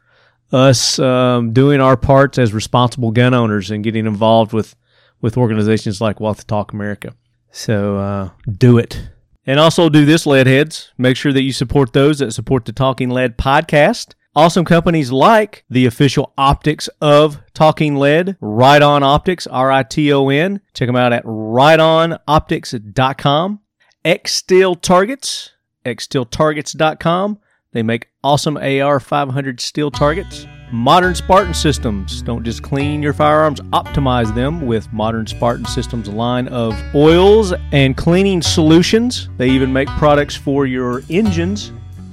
us 0.53 0.99
um, 0.99 1.53
doing 1.53 1.81
our 1.81 1.97
parts 1.97 2.39
as 2.39 2.53
responsible 2.53 3.11
gun 3.11 3.33
owners 3.35 3.71
and 3.71 3.83
getting 3.83 4.07
involved 4.07 4.53
with 4.53 4.77
with 5.21 5.37
organizations 5.37 6.01
like 6.01 6.21
Walk 6.21 6.37
the 6.37 6.45
Talk 6.45 6.73
America. 6.73 7.15
So 7.51 7.97
uh, 7.97 8.31
do 8.51 8.79
it. 8.79 9.09
And 9.47 9.59
also 9.59 9.89
do 9.89 10.05
this, 10.05 10.25
Leadheads. 10.25 10.91
Make 10.99 11.17
sure 11.17 11.33
that 11.33 11.43
you 11.43 11.53
support 11.53 11.93
those 11.93 12.19
that 12.19 12.33
support 12.33 12.65
the 12.65 12.73
Talking 12.73 13.11
Lead 13.11 13.37
podcast. 13.37 14.15
Awesome 14.35 14.65
companies 14.65 15.13
like 15.13 15.63
the 15.69 15.85
official 15.85 16.33
optics 16.39 16.89
of 17.03 17.43
Talking 17.53 17.97
Lead, 17.97 18.39
Riton 18.41 19.03
Optics, 19.03 19.47
R 19.47 19.71
I 19.71 19.83
T 19.83 20.11
O 20.11 20.31
N. 20.31 20.63
Check 20.73 20.89
them 20.89 20.97
out 20.97 21.13
at 21.13 21.23
ritonoptics.com. 21.25 23.61
X 24.05 24.35
Steel 24.35 24.75
Targets, 24.75 25.51
xsteeltargets.com. 25.85 27.39
They 27.73 27.83
make 27.83 28.09
awesome 28.25 28.57
AR 28.57 29.01
500 29.01 29.61
steel 29.61 29.91
targets. 29.91 30.47
Modern 30.73 31.15
Spartan 31.15 31.53
Systems. 31.53 32.23
Don't 32.23 32.43
just 32.43 32.63
clean 32.63 33.03
your 33.03 33.13
firearms, 33.13 33.61
optimize 33.73 34.35
them 34.35 34.67
with 34.67 34.91
Modern 34.95 35.27
Spartan 35.27 35.67
Systems 35.67 36.09
line 36.09 36.49
of 36.49 36.75
oils 36.95 37.53
and 37.73 37.99
cleaning 37.99 38.41
solutions. 38.41 39.29
They 39.37 39.51
even 39.51 39.75
make 39.75 39.89
products 39.89 40.35
for 40.35 40.65
your 40.65 41.03
engines, 41.11 41.71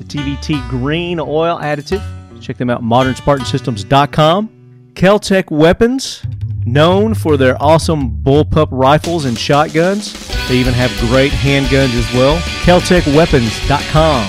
TVT 0.10 0.68
green 0.70 1.20
oil 1.20 1.60
additive. 1.60 2.04
Check 2.42 2.58
them 2.58 2.70
out, 2.70 2.82
modernspartansystems.com. 2.84 4.50
Keltec 4.94 5.52
Weapons, 5.52 6.24
known 6.66 7.14
for 7.14 7.38
their 7.38 7.62
awesome 7.62 8.12
bullpup 8.12 8.68
rifles 8.72 9.26
and 9.26 9.38
shotguns. 9.38 10.14
They 10.48 10.56
even 10.56 10.74
have 10.74 10.92
great 11.10 11.32
handguns 11.32 11.94
as 11.94 12.14
well. 12.14 12.38
KeltecWeapons.com. 12.64 14.26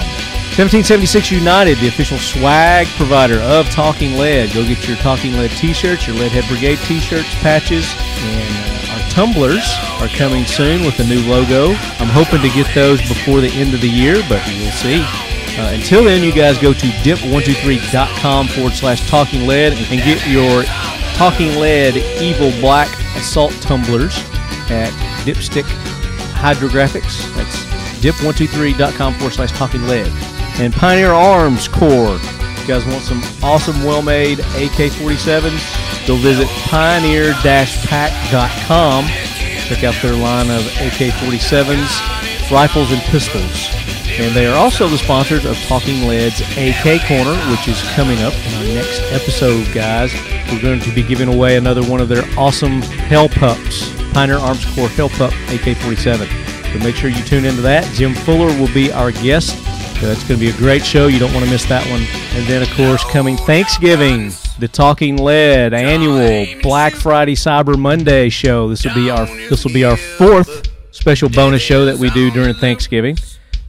1776 0.59 1.31
United, 1.31 1.79
the 1.79 1.89
official 1.89 2.19
swag 2.19 2.87
provider 2.99 3.39
of 3.39 3.71
Talking 3.71 4.19
Lead. 4.19 4.53
Go 4.53 4.63
get 4.65 4.87
your 4.87 4.97
Talking 4.99 5.33
Lead 5.39 5.51
t-shirts, 5.53 6.07
your 6.07 6.17
Leadhead 6.17 6.47
Brigade 6.49 6.79
t-shirts, 6.85 7.33
patches, 7.37 7.87
and 7.97 8.91
uh, 8.91 8.93
our 8.93 9.11
tumblers 9.11 9.65
are 10.01 10.09
coming 10.09 10.45
soon 10.45 10.85
with 10.85 10.99
a 11.01 11.05
new 11.05 11.21
logo. 11.23 11.69
I'm 11.99 12.11
hoping 12.11 12.43
to 12.43 12.49
get 12.51 12.73
those 12.75 13.01
before 13.09 13.41
the 13.41 13.49
end 13.49 13.75
of 13.75 13.81
the 13.81 13.89
year, 13.89 14.17
but 14.29 14.45
we'll 14.47 14.73
see. 14.73 15.01
Uh, 15.59 15.73
until 15.75 16.05
then, 16.05 16.23
you 16.23 16.33
guys 16.33 16.59
go 16.59 16.73
to 16.73 16.87
dip123.com 16.87 18.49
forward 18.49 18.73
slash 18.73 19.09
talking 19.09 19.47
lead 19.47 19.73
and 19.73 20.01
get 20.03 20.27
your 20.27 20.65
Talking 21.21 21.61
Lead 21.61 21.97
Evil 22.23 22.51
Black 22.63 22.89
Assault 23.15 23.53
Tumblers 23.61 24.17
at 24.71 24.91
Dipstick 25.27 25.65
Hydrographics. 26.33 27.21
That's 27.35 27.65
dip123.com 28.01 29.15
forward 29.15 29.35
slash 29.35 29.53
talking 29.53 29.83
lead. 29.87 30.07
And 30.59 30.73
Pioneer 30.73 31.11
Arms 31.11 31.69
Corps. 31.69 32.19
If 32.23 32.61
you 32.61 32.67
guys 32.69 32.87
want 32.87 33.03
some 33.03 33.23
awesome, 33.43 33.85
well 33.85 34.01
made 34.01 34.39
AK 34.39 34.93
47s, 34.97 36.07
go 36.07 36.17
visit 36.17 36.49
pioneer 36.71 37.35
pack.com. 37.43 39.05
Check 39.67 39.85
out 39.85 39.95
their 40.01 40.15
line 40.15 40.49
of 40.49 40.65
AK 40.79 41.13
47s, 41.21 42.51
rifles, 42.51 42.93
and 42.93 43.03
pistols. 43.03 43.69
And 44.21 44.37
they 44.37 44.47
are 44.47 44.55
also 44.55 44.87
the 44.87 44.99
sponsors 44.99 45.47
of 45.47 45.57
Talking 45.63 46.07
Lead's 46.07 46.43
AK 46.59 47.09
Corner, 47.09 47.35
which 47.51 47.67
is 47.67 47.83
coming 47.95 48.19
up 48.19 48.35
in 48.35 48.55
our 48.55 48.75
next 48.75 49.01
episode, 49.13 49.67
guys. 49.75 50.13
We're 50.53 50.61
going 50.61 50.81
to 50.81 50.95
be 50.95 51.03
giving 51.03 51.33
away 51.33 51.57
another 51.57 51.83
one 51.83 52.03
of 52.03 52.11
their 52.11 52.25
awesome 52.39 52.83
Hell 52.83 53.31
Pups, 53.31 53.91
Pioneer 54.13 54.37
Arms 54.37 54.63
Corps 54.75 54.91
Hell 54.91 55.09
Pup 55.09 55.33
AK 55.49 55.75
47. 55.79 56.29
So 56.29 56.79
make 56.81 56.97
sure 56.97 57.09
you 57.09 57.25
tune 57.25 57.47
into 57.47 57.63
that. 57.63 57.83
Jim 57.95 58.15
Fuller 58.15 58.49
will 58.61 58.73
be 58.75 58.93
our 58.93 59.11
guest. 59.11 59.57
That's 60.03 60.23
going 60.29 60.39
to 60.39 60.47
be 60.47 60.51
a 60.51 60.57
great 60.59 60.85
show. 60.85 61.07
You 61.07 61.19
don't 61.19 61.33
want 61.33 61.47
to 61.47 61.51
miss 61.51 61.65
that 61.71 61.87
one. 61.91 62.03
And 62.39 62.47
then, 62.47 62.61
of 62.61 62.71
course, 62.73 63.03
coming 63.11 63.39
Thanksgiving, 63.39 64.33
the 64.59 64.69
Talking 64.69 65.17
Lead 65.17 65.73
annual 65.73 66.61
Black 66.61 66.93
Friday 66.93 67.37
Cyber 67.37 67.79
Monday 67.79 68.29
show. 68.29 68.69
This 68.69 68.85
will 68.85 68.95
be 68.95 69.09
our 69.09 69.25
this 69.49 69.65
will 69.65 69.73
be 69.73 69.85
our 69.85 69.97
fourth 69.97 70.69
special 70.91 71.31
bonus 71.31 71.63
show 71.63 71.87
that 71.87 71.97
we 71.97 72.11
do 72.11 72.31
during 72.31 72.53
Thanksgiving. 72.53 73.17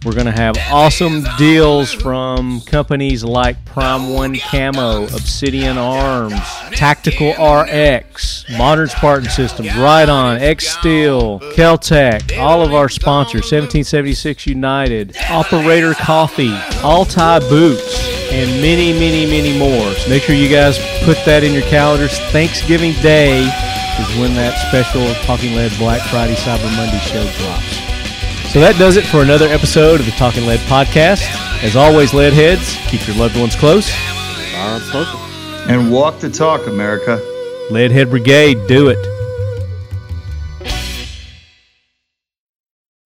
We're 0.04 0.14
going 0.14 0.26
to 0.26 0.32
have 0.32 0.58
awesome 0.72 1.24
deals 1.38 1.94
from 1.94 2.62
companies 2.62 3.24
like 3.24 3.64
Prym1 3.66 4.42
Camo, 4.42 5.04
Obsidian 5.04 5.78
Arms, 5.78 6.42
Tactical 6.72 7.34
RX, 7.34 8.46
Modern 8.58 8.88
Spartan 8.88 9.30
Systems, 9.30 9.70
Riton, 9.76 10.42
X 10.42 10.70
Steel, 10.70 11.40
Keltec, 11.54 12.36
all 12.40 12.64
of 12.64 12.74
our 12.74 12.90
sponsors, 12.90 13.44
1776 13.44 14.48
United, 14.48 15.16
Operator 15.30 15.94
Coffee, 15.94 16.56
Altai 16.84 17.38
Boots, 17.48 18.04
and 18.32 18.50
many, 18.60 18.94
many, 18.94 19.28
many 19.28 19.60
more. 19.60 19.94
So 19.94 20.10
make 20.10 20.24
sure 20.24 20.34
you 20.34 20.50
guys 20.50 20.80
put 21.04 21.24
that 21.26 21.44
in 21.44 21.54
your 21.54 21.68
calendars. 21.70 22.18
Thanksgiving 22.32 22.94
Day 23.04 23.42
is 23.42 24.18
when 24.18 24.34
that 24.34 24.58
special 24.68 25.14
Talking 25.26 25.54
Lead 25.56 25.72
Black 25.78 26.02
Friday 26.10 26.34
Cyber 26.34 26.76
Monday 26.76 26.98
show 26.98 27.22
drops. 27.44 27.81
So 28.52 28.60
that 28.60 28.76
does 28.78 28.98
it 28.98 29.06
for 29.06 29.22
another 29.22 29.48
episode 29.48 30.02
of 30.02 30.06
the 30.06 30.12
Talking 30.12 30.46
Lead 30.46 30.60
podcast. 30.68 31.22
As 31.64 31.78
always, 31.78 32.14
lead 32.14 32.34
heads, 32.34 32.76
keep 32.90 33.08
your 33.08 33.16
loved 33.16 33.40
ones 33.40 33.56
close. 33.56 33.90
And 35.70 35.90
walk 35.90 36.20
the 36.20 36.30
talk, 36.30 36.68
America. 36.68 37.18
Leadhead 37.70 38.10
Brigade, 38.10 38.68
do 38.68 38.90
it. 38.90 38.98